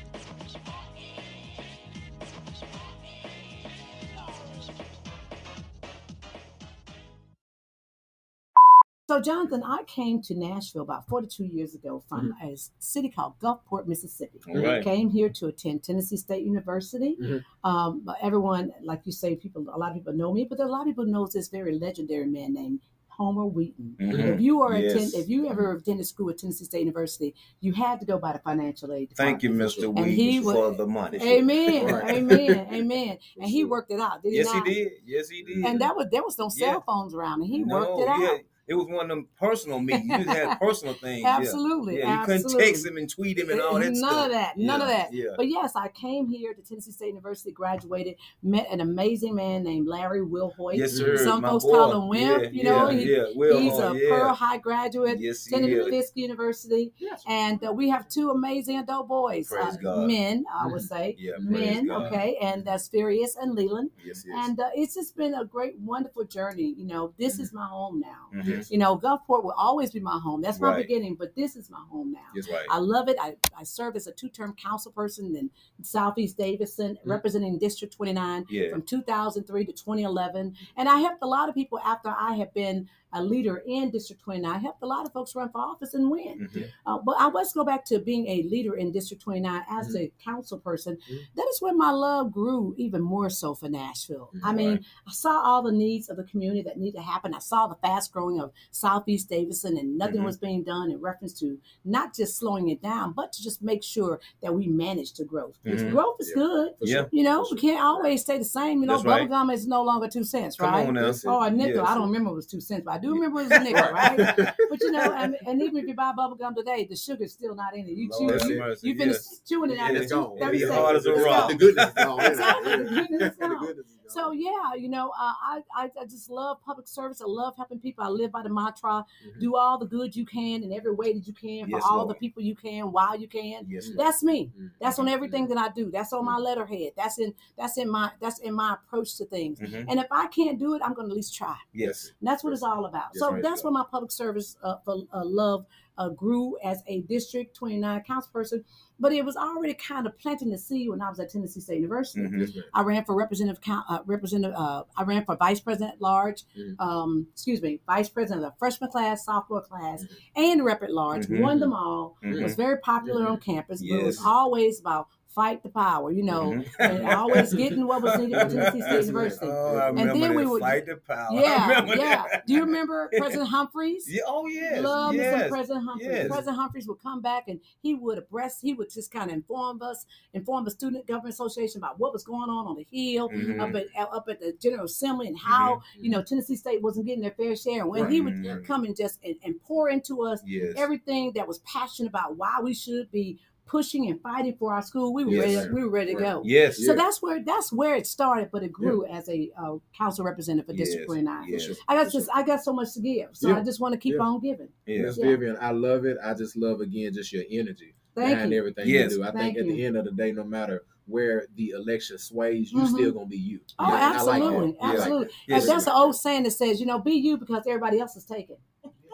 So, 9.09 9.19
Jonathan, 9.19 9.63
I 9.63 9.83
came 9.83 10.21
to 10.23 10.33
Nashville 10.33 10.83
about 10.83 11.09
42 11.09 11.43
years 11.43 11.75
ago 11.75 12.03
from 12.07 12.31
Mm-hmm. 12.41 12.47
a 12.47 12.55
city 12.79 13.09
called 13.09 13.33
Gulfport, 13.43 13.85
Mississippi. 13.85 14.39
Right. 14.47 14.81
Came 14.81 15.09
here 15.09 15.27
to 15.27 15.47
attend 15.47 15.83
Tennessee 15.83 16.15
State 16.15 16.45
University. 16.45 17.17
Mhm. 17.21 17.43
Um, 17.65 18.07
everyone, 18.21 18.71
like 18.81 19.01
you 19.03 19.11
say, 19.11 19.35
people, 19.35 19.65
a 19.73 19.77
lot 19.77 19.89
of 19.91 19.95
people 19.97 20.13
know 20.13 20.33
me, 20.33 20.45
but 20.49 20.61
a 20.61 20.65
lot 20.65 20.81
of 20.81 20.87
people 20.87 21.05
knows 21.05 21.33
this 21.33 21.49
very 21.49 21.77
legendary 21.77 22.27
man 22.27 22.53
named 22.53 22.79
Homer 23.09 23.45
Wheaton. 23.45 23.97
Mhm. 23.99 24.35
If 24.35 24.39
you 24.41 24.61
are 24.61 24.77
Yes. 24.77 24.93
attend, 24.95 25.13
if 25.15 25.29
you 25.29 25.49
ever 25.49 25.73
attended 25.73 26.05
school 26.07 26.29
at 26.29 26.37
Tennessee 26.37 26.63
State 26.63 26.79
University, 26.79 27.35
you 27.59 27.73
had 27.73 27.99
to 27.99 28.05
go 28.05 28.17
by 28.17 28.31
the 28.31 28.39
financial 28.39 28.93
aid. 28.93 29.11
Thank 29.17 29.43
you. 29.43 29.49
Mr. 29.49 29.89
And 29.97 30.07
he 30.07 30.39
Weeds, 30.39 30.45
wa- 30.45 30.53
for 30.53 30.71
the 30.75 30.87
money. 30.87 31.17
Amen, 31.21 31.87
Right. 31.93 32.09
amen, 32.15 32.67
amen. 32.73 33.17
And 33.37 33.49
he 33.49 33.65
worked 33.65 33.91
it 33.91 33.99
out. 33.99 34.23
Did 34.23 34.31
he 34.31 34.37
Yes, 34.37 34.51
he 34.51 34.57
not? 34.59 34.65
did. 34.65 34.91
Yes, 35.05 35.27
he 35.29 35.43
did. 35.43 35.65
And 35.65 35.81
that 35.81 35.93
was 35.97 36.07
there 36.09 36.23
was 36.23 36.37
no 36.39 36.47
cell 36.47 36.75
Yeah. 36.75 36.79
phones 36.79 37.13
around, 37.13 37.41
and 37.41 37.49
he 37.51 37.59
no, 37.59 37.79
worked 37.79 37.99
it 38.01 38.07
out. 38.07 38.39
Yeah, 38.67 38.73
it 38.73 38.77
was 38.77 38.87
one 38.87 39.05
of 39.05 39.09
them 39.09 39.27
personal 39.39 39.79
meetings. 39.79 40.05
You 40.09 40.25
had 40.25 40.59
personal 40.59 40.93
things. 40.93 41.25
Absolutely, 41.25 41.97
Yeah, 41.99 42.13
you 42.13 42.19
absolutely. 42.21 42.49
couldn't 42.53 42.65
text 42.65 42.85
him 42.85 42.97
and 42.97 43.09
tweet 43.09 43.39
him 43.39 43.49
and 43.49 43.61
all 43.61 43.73
that 43.75 43.85
none 43.85 43.95
stuff. 43.95 44.25
of 44.25 44.31
that, 44.31 44.57
none 44.57 44.81
of 44.81 44.87
that. 44.87 45.13
Yeah. 45.13 45.31
But 45.35 45.47
yes, 45.49 45.73
I 45.75 45.89
came 45.89 46.27
here 46.27 46.53
to 46.53 46.61
Tennessee 46.61 46.91
State 46.91 47.07
University, 47.07 47.51
graduated, 47.51 48.15
met 48.41 48.67
an 48.71 48.79
amazing 48.81 49.35
man 49.35 49.63
named 49.63 49.87
Larry 49.87 50.21
Wilhoite. 50.21 50.77
Yes, 50.77 50.93
sir. 50.93 51.17
Some 51.17 51.41
my 51.41 51.49
folks 51.49 51.65
boy. 51.65 51.71
call 51.71 52.01
him 52.01 52.07
Wimp, 52.09 52.43
Yeah, 52.43 52.49
you 52.49 52.63
know, 52.63 52.89
yeah, 52.89 52.97
he- 52.97 53.11
yeah. 53.11 53.59
He's 53.59 53.77
a 53.79 53.93
yeah. 53.95 54.09
Pearl 54.09 54.33
High 54.33 54.57
graduate, 54.57 55.19
Yes, 55.19 55.45
attended. 55.47 55.87
Fisk 55.89 56.13
University, 56.15 56.93
Yes. 56.97 57.21
and 57.27 57.63
uh, 57.65 57.71
we 57.73 57.89
have 57.89 58.07
two 58.07 58.29
amazing 58.29 58.77
adult 58.77 59.07
boys, 59.07 59.51
uh, 59.51 59.75
men, 60.07 60.45
I 60.53 60.67
would 60.67 60.81
say, 60.81 61.15
Yeah, 61.19 61.33
men. 61.39 61.91
Okay, 61.91 62.37
and 62.41 62.63
that's 62.65 62.87
Furious 62.87 63.35
and 63.35 63.55
Leland, 63.55 63.91
Yes, 64.05 64.23
yes. 64.25 64.47
and 64.47 64.59
uh, 64.59 64.69
it's 64.75 64.95
just 64.95 65.17
been 65.17 65.33
a 65.33 65.43
great, 65.45 65.77
wonderful 65.79 66.23
journey. 66.25 66.73
You 66.77 66.85
know, 66.85 67.13
this 67.17 67.33
Mm-hmm. 67.33 67.43
is 67.43 67.53
my 67.53 67.65
home 67.65 67.99
now. 67.99 68.27
Mhm. 68.33 68.53
You 68.71 68.77
know, 68.77 68.97
Gulfport 68.97 69.43
will 69.43 69.53
always 69.57 69.91
be 69.91 69.99
my 69.99 70.17
home. 70.19 70.41
That's 70.41 70.59
my 70.59 70.69
Right. 70.69 70.87
beginning, 70.87 71.15
but 71.15 71.35
this 71.35 71.55
is 71.55 71.69
my 71.69 71.81
home 71.89 72.11
now. 72.11 72.19
Yes, 72.35 72.49
right. 72.49 72.65
I 72.69 72.79
love 72.79 73.07
it. 73.09 73.17
I, 73.21 73.35
I 73.57 73.63
served 73.63 73.95
as 73.97 74.07
a 74.07 74.11
two 74.11 74.29
term 74.29 74.53
council 74.55 74.91
person 74.91 75.35
in 75.35 75.49
Southeast 75.81 76.37
Davidson, 76.37 76.95
Mhm. 76.95 77.09
representing 77.09 77.57
District 77.57 77.93
29 77.93 78.45
Yeah. 78.49 78.69
from 78.69 78.81
2003 78.83 79.65
to 79.65 79.71
2011. 79.73 80.55
And 80.77 80.89
I 80.89 80.97
helped 80.99 81.19
a 81.21 81.27
lot 81.27 81.49
of 81.49 81.55
people 81.55 81.79
after 81.79 82.09
I 82.09 82.35
had 82.35 82.53
been 82.53 82.87
a 83.15 83.21
leader 83.23 83.57
in 83.67 83.91
District 83.91 84.19
29. 84.23 84.55
I 84.55 84.57
helped 84.57 84.81
a 84.81 84.87
lot 84.87 85.05
of 85.05 85.13
folks 85.13 85.35
run 85.35 85.47
for 85.49 85.59
office 85.61 85.93
and 85.93 86.09
win. 86.09 86.49
Mhm. 86.51 86.65
Uh, 86.85 86.97
but 86.97 87.15
I 87.19 87.29
let's 87.29 87.53
go 87.53 87.63
back 87.63 87.85
to 87.85 87.99
being 87.99 88.25
a 88.27 88.41
leader 88.43 88.73
in 88.73 88.91
District 88.91 89.21
29 89.21 89.63
as 89.69 89.95
a 89.95 90.11
council 90.23 90.57
person. 90.57 90.97
Mhm. 91.11 91.19
That 91.35 91.47
is 91.51 91.61
where 91.61 91.75
my 91.75 91.91
love 91.91 92.31
grew 92.31 92.73
even 92.77 93.01
more 93.03 93.29
so 93.29 93.53
for 93.53 93.69
Nashville. 93.69 94.31
Mhm. 94.33 94.39
I 94.43 94.53
mean, 94.53 94.69
Right. 94.71 94.85
I 95.07 95.11
saw 95.11 95.41
all 95.43 95.61
the 95.61 95.71
needs 95.71 96.09
of 96.09 96.17
the 96.17 96.23
community 96.23 96.63
that 96.63 96.79
need 96.79 96.93
to 96.93 97.01
happen. 97.01 97.35
I 97.35 97.39
saw 97.39 97.67
the 97.67 97.75
fast 97.75 98.11
growing 98.11 98.39
of 98.43 98.51
Southeast 98.71 99.29
Davidson, 99.29 99.77
and 99.77 99.97
nothing 99.97 100.21
Mhm. 100.21 100.25
was 100.25 100.37
being 100.37 100.63
done 100.63 100.91
in 100.91 100.99
reference 100.99 101.33
to 101.39 101.57
not 101.85 102.13
just 102.15 102.35
slowing 102.37 102.69
it 102.69 102.81
down, 102.81 103.13
but 103.13 103.31
to 103.33 103.43
just 103.43 103.61
make 103.61 103.81
sure 103.83 104.19
that 104.41 104.53
we 104.53 104.67
manage 104.67 105.13
the 105.13 105.23
growth. 105.25 105.57
Mhm. 105.65 105.91
Growth 105.91 106.17
is 106.19 106.29
Yeah. 106.29 106.43
good. 106.43 106.69
Yeah. 106.81 107.05
You 107.11 107.23
know, 107.23 107.45
For 107.45 107.55
we 107.55 107.61
can't 107.61 107.83
always 107.83 108.21
stay 108.21 108.37
the 108.37 108.45
same. 108.45 108.81
You 108.81 108.87
know, 108.87 108.93
That's 108.97 109.05
right. 109.05 109.29
bubblegum 109.29 109.53
is 109.53 109.67
no 109.67 109.81
longer 109.83 110.07
two 110.07 110.23
cents, 110.23 110.55
Come 110.57 110.71
right? 110.71 110.87
on 110.87 110.93
now. 110.95 111.11
Or 111.25 111.47
a 111.47 111.51
nickel. 111.51 111.81
Yes. 111.81 111.89
I 111.89 111.95
don't 111.95 112.07
remember 112.07 112.31
it 112.31 112.35
was 112.35 112.45
two 112.47 112.61
cents, 112.61 112.83
but 112.85 112.91
I 112.93 112.97
do 112.99 113.13
remember 113.13 113.39
it 113.41 113.43
was 113.49 113.51
a 113.51 113.59
nickel, 113.63 113.91
right? 113.93 114.17
But 114.69 114.79
you 114.81 114.91
know, 114.91 115.11
and, 115.13 115.35
and 115.47 115.61
even 115.61 115.77
if 115.77 115.87
you 115.87 115.93
buy 115.95 116.11
bubble 116.15 116.35
gum 116.35 116.55
today, 116.55 116.85
the 116.89 116.95
sugar's 116.95 117.33
still 117.33 117.55
not 117.55 117.75
in 117.75 117.85
it. 117.87 117.91
You 117.97 118.09
Lord 118.11 118.29
chew, 118.33 118.37
have 118.39 118.49
you, 118.49 118.59
mercy, 118.59 118.87
you 118.89 118.95
finish 118.95 119.13
yes. 119.15 119.41
chewing 119.47 119.71
it 119.71 119.75
Yeah, 119.77 119.83
after 119.85 119.97
it's 120.01 120.11
two- 120.11 120.15
gone. 120.15 120.37
It'd 120.37 120.39
30 120.47 120.57
be 120.57 120.65
hard 120.65 120.95
as 120.95 121.05
a 121.05 121.13
rock. 121.13 121.49
The 121.49 121.55
goodness 121.55 121.87
is 121.89 121.93
gone. 121.93 122.19
Exactly, 122.21 122.71
the 122.77 122.83
goodness 122.83 123.31
is 123.31 123.37
gone. 123.37 123.75
Goodness 124.13 124.25
is 124.25 124.35
gone. 124.37 124.73
So 124.73 124.75
yeah, 124.75 124.81
you 124.81 124.89
know, 124.89 125.09
uh, 125.09 125.33
I, 125.41 125.61
I 125.75 125.89
I 126.01 126.05
just 126.05 126.29
love 126.29 126.57
public 126.65 126.87
service. 126.87 127.21
I 127.21 127.25
love 127.25 127.55
helping 127.55 127.79
people. 127.79 128.03
I 128.03 128.09
live 128.09 128.31
by 128.31 128.43
the 128.43 128.49
mantra: 128.49 129.05
Mhm. 129.27 129.39
do 129.39 129.55
all 129.55 129.77
the 129.77 129.85
good 129.85 130.15
you 130.15 130.25
can 130.25 130.63
in 130.63 130.71
every 130.73 130.93
way 130.93 131.13
that 131.13 131.27
you 131.27 131.33
can 131.33 131.65
for 131.65 131.71
Yes, 131.71 131.83
all 131.85 131.97
Lord. 131.97 132.09
the 132.09 132.15
people 132.15 132.41
you 132.43 132.55
can 132.55 132.91
while 132.91 133.15
you 133.19 133.27
can. 133.27 133.65
Yes, 133.69 133.89
That's 133.95 134.23
me. 134.23 134.51
Mhm. 134.57 134.71
That's 134.79 134.99
on 134.99 135.07
everything 135.07 135.47
that 135.47 135.57
I 135.57 135.69
do. 135.69 135.89
That's 135.91 136.13
on 136.13 136.25
my 136.25 136.37
letterhead. 136.37 136.93
That's 136.95 137.19
in 137.19 137.33
that's 137.57 137.77
in 137.77 137.89
my 137.89 138.11
that's 138.19 138.39
in 138.39 138.53
my 138.53 138.73
approach 138.73 139.15
to 139.17 139.25
things. 139.25 139.59
Mhm. 139.59 139.85
And 139.89 139.99
if 139.99 140.07
I 140.11 140.27
can't 140.27 140.59
do 140.59 140.73
it, 140.75 140.81
I'm 140.83 140.93
going 140.93 141.07
to 141.07 141.11
at 141.11 141.15
least 141.15 141.35
try. 141.35 141.57
Yes. 141.73 142.11
And 142.19 142.27
that's 142.27 142.43
what 142.43 142.53
it's 142.53 142.63
all 142.63 142.85
about. 142.85 143.09
Yes, 143.13 143.19
so 143.19 143.31
right, 143.31 143.41
that's 143.43 143.63
where 143.63 143.71
my 143.73 143.85
public 143.89 144.11
service 144.11 144.57
uh, 144.63 144.77
for 144.85 145.03
uh, 145.13 145.23
love 145.25 145.65
uh, 145.97 146.09
grew 146.09 146.57
as 146.63 146.81
a 146.87 147.01
District 147.01 147.55
29 147.55 148.01
councilperson. 148.07 148.63
But 149.03 149.11
it 149.11 149.25
was 149.25 149.35
already 149.35 149.73
kind 149.73 150.07
of 150.07 150.17
planting 150.17 150.49
the 150.49 150.57
seed 150.57 150.87
when 150.89 151.01
I 151.01 151.09
was 151.09 151.19
at 151.19 151.29
Tennessee 151.29 151.59
State 151.59 151.81
University. 151.81 152.21
Mhm. 152.21 152.63
I 152.73 152.81
ran 152.83 153.03
for 153.03 153.13
representative, 153.13 153.61
uh, 153.67 153.99
representative. 154.05 154.55
Uh, 154.57 154.83
I 154.95 155.03
ran 155.03 155.25
for 155.25 155.35
vice 155.35 155.59
president 155.59 155.95
at 155.95 156.01
large. 156.01 156.45
Mhm. 156.57 156.75
Um, 156.79 157.27
excuse 157.33 157.61
me, 157.61 157.81
vice 157.85 158.07
president 158.07 158.45
of 158.45 158.53
the 158.53 158.57
freshman 158.57 158.89
class, 158.89 159.25
sophomore 159.25 159.59
class, 159.61 160.03
Mhm. 160.03 160.07
and 160.37 160.63
rep 160.63 160.83
at 160.83 160.91
large. 160.93 161.27
Mhm. 161.27 161.41
Won 161.41 161.59
them 161.59 161.73
all. 161.73 162.15
Mhm. 162.23 162.41
Was 162.43 162.55
very 162.55 162.77
popular 162.77 163.27
on 163.27 163.39
campus. 163.41 163.81
But 163.81 163.99
it 163.99 164.05
was 164.05 164.21
always 164.25 164.79
about 164.79 165.07
fight 165.33 165.63
the 165.63 165.69
power. 165.69 166.11
You 166.11 166.23
know, 166.23 166.51
Mhm. 166.51 166.67
and 166.79 167.07
always 167.07 167.53
getting 167.53 167.85
what 167.87 168.01
was 168.01 168.17
needed 168.19 168.39
for 168.39 168.49
Tennessee 168.49 168.81
State 168.81 169.05
University. 169.05 169.45
Oh, 169.49 169.75
I 169.77 169.89
And 169.89 169.97
remember 169.99 170.19
then 170.19 170.35
we 170.35 170.45
would- 170.45 170.61
fight 170.61 170.85
the 170.85 170.97
power. 170.97 171.27
Yeah, 171.33 171.85
yeah. 171.85 171.95
that. 172.31 172.47
Do 172.47 172.53
you 172.53 172.61
remember 172.63 173.09
President 173.17 173.49
Humphries? 173.49 174.05
Yeah, 174.09 174.21
oh 174.27 174.47
yes, 174.47 174.83
Love 174.83 175.15
yes. 175.15 175.49
President 175.49 175.85
Humphries. 175.85 176.09
yes. 176.11 176.27
President 176.27 176.57
Humphries 176.57 176.87
would 176.87 176.99
come 176.99 177.21
back 177.21 177.47
and 177.47 177.59
he 177.81 177.93
would 177.95 178.17
abreast, 178.17 178.59
he 178.61 178.73
would 178.73 178.89
just 178.89 179.11
kind 179.11 179.29
of 179.29 179.35
inform 179.35 179.81
us, 179.81 180.05
inform 180.33 180.65
the 180.65 180.71
Student 180.71 181.07
Government 181.07 181.33
Association 181.33 181.79
about 181.79 181.99
what 181.99 182.13
was 182.13 182.23
going 182.23 182.49
on 182.49 182.67
on 182.67 182.75
the 182.75 182.85
Hill, 182.91 183.29
Mhm. 183.29 183.59
up 183.59 183.75
at 183.75 183.87
up 184.13 184.25
at 184.29 184.39
the 184.39 184.53
General 184.53 184.85
Assembly, 184.85 185.27
and 185.27 185.37
how 185.37 185.81
you 185.99 186.09
know 186.09 186.21
Tennessee 186.21 186.55
State 186.55 186.81
wasn't 186.81 187.05
getting 187.05 187.21
their 187.21 187.31
fair 187.31 187.55
share. 187.55 187.81
And 187.81 187.89
when 187.89 188.09
he 188.11 188.21
would 188.21 188.65
come 188.65 188.83
and 188.83 188.95
just 188.95 189.19
and, 189.23 189.35
and 189.43 189.61
pour 189.63 189.89
into 189.89 190.23
us 190.23 190.41
Yes. 190.45 190.73
everything 190.77 191.31
that 191.33 191.47
was 191.47 191.59
passionate 191.59 192.09
about 192.09 192.37
why 192.37 192.59
we 192.61 192.73
should 192.73 193.09
be 193.11 193.39
pushing 193.65 194.07
and 194.09 194.19
fighting 194.21 194.55
for 194.57 194.73
our 194.73 194.81
school, 194.81 195.13
we 195.13 195.25
were 195.25 195.31
Yes, 195.31 195.41
ready. 195.41 195.55
sir. 195.55 195.71
We 195.73 195.83
were 195.83 195.89
ready 195.89 196.11
to 196.13 196.17
Right. 196.17 196.33
go. 196.33 196.41
yes. 196.45 196.77
So 196.77 196.91
Yeah. 196.91 196.95
that's 196.97 197.21
where 197.21 197.41
that's 197.43 197.71
where 197.71 197.95
it 197.95 198.05
started, 198.05 198.49
but 198.51 198.61
it 198.63 198.71
grew 198.71 199.05
as 199.05 199.27
a 199.29 199.51
uh, 199.57 199.77
council 199.97 200.25
representative 200.25 200.67
for 200.67 200.73
District 200.73 201.01
Yes, 201.01 201.07
29. 201.07 201.47
yes. 201.49 201.69
I 201.87 201.95
got 201.95 202.05
For 202.05 202.11
just 202.11 202.25
sure. 202.27 202.35
I 202.35 202.43
got 202.43 202.63
so 202.63 202.73
much 202.73 202.93
to 202.93 202.99
give, 203.01 203.29
so 203.33 203.49
Yeah. 203.49 203.57
I 203.59 203.63
just 203.63 203.79
want 203.79 203.93
to 203.93 203.97
keep 203.99 204.15
Yeah. 204.15 204.21
on 204.23 204.39
giving. 204.41 204.69
Yeah. 204.85 205.03
Miss 205.03 205.17
Yeah. 205.17 205.25
Vivian, 205.25 205.57
I 205.59 205.71
love 205.71 206.05
it. 206.05 206.17
I 206.23 206.33
just 206.33 206.55
love 206.57 206.81
again 206.81 207.13
just 207.13 207.31
your 207.33 207.43
energy 207.49 207.93
Thank 208.15 208.29
behind 208.35 208.51
you. 208.51 208.57
everything 208.59 208.87
Yes. 208.89 209.11
you 209.11 209.17
do. 209.17 209.23
I 209.23 209.31
Thank 209.31 209.55
think 209.55 209.57
at 209.59 209.65
you. 209.65 209.71
the 209.71 209.85
end 209.85 209.97
of 209.97 210.05
the 210.05 210.11
day, 210.11 210.31
no 210.31 210.43
matter 210.43 210.83
where 211.05 211.47
the 211.55 211.69
election 211.71 212.17
sways, 212.17 212.71
you 212.71 212.79
Mhm. 212.79 212.87
still 212.93 213.11
gonna 213.11 213.25
be 213.25 213.37
you. 213.37 213.59
Oh, 213.79 213.87
Yeah, 213.87 213.93
and 213.93 213.95
I 213.95 214.21
like 214.21 214.41
that. 214.41 214.45
absolutely, 214.45 214.57
I 214.57 214.67
like 214.69 214.79
that. 214.79 215.01
absolutely. 215.01 215.33
Yes. 215.47 215.61
And 215.63 215.71
that's 215.71 215.87
an 215.87 215.93
old 215.95 216.15
saying 216.15 216.43
that 216.43 216.51
says, 216.51 216.79
you 216.79 216.85
know, 216.85 216.99
be 216.99 217.13
you 217.13 217.37
because 217.37 217.63
everybody 217.67 217.99
else 217.99 218.15
is 218.15 218.23
taken. 218.25 218.55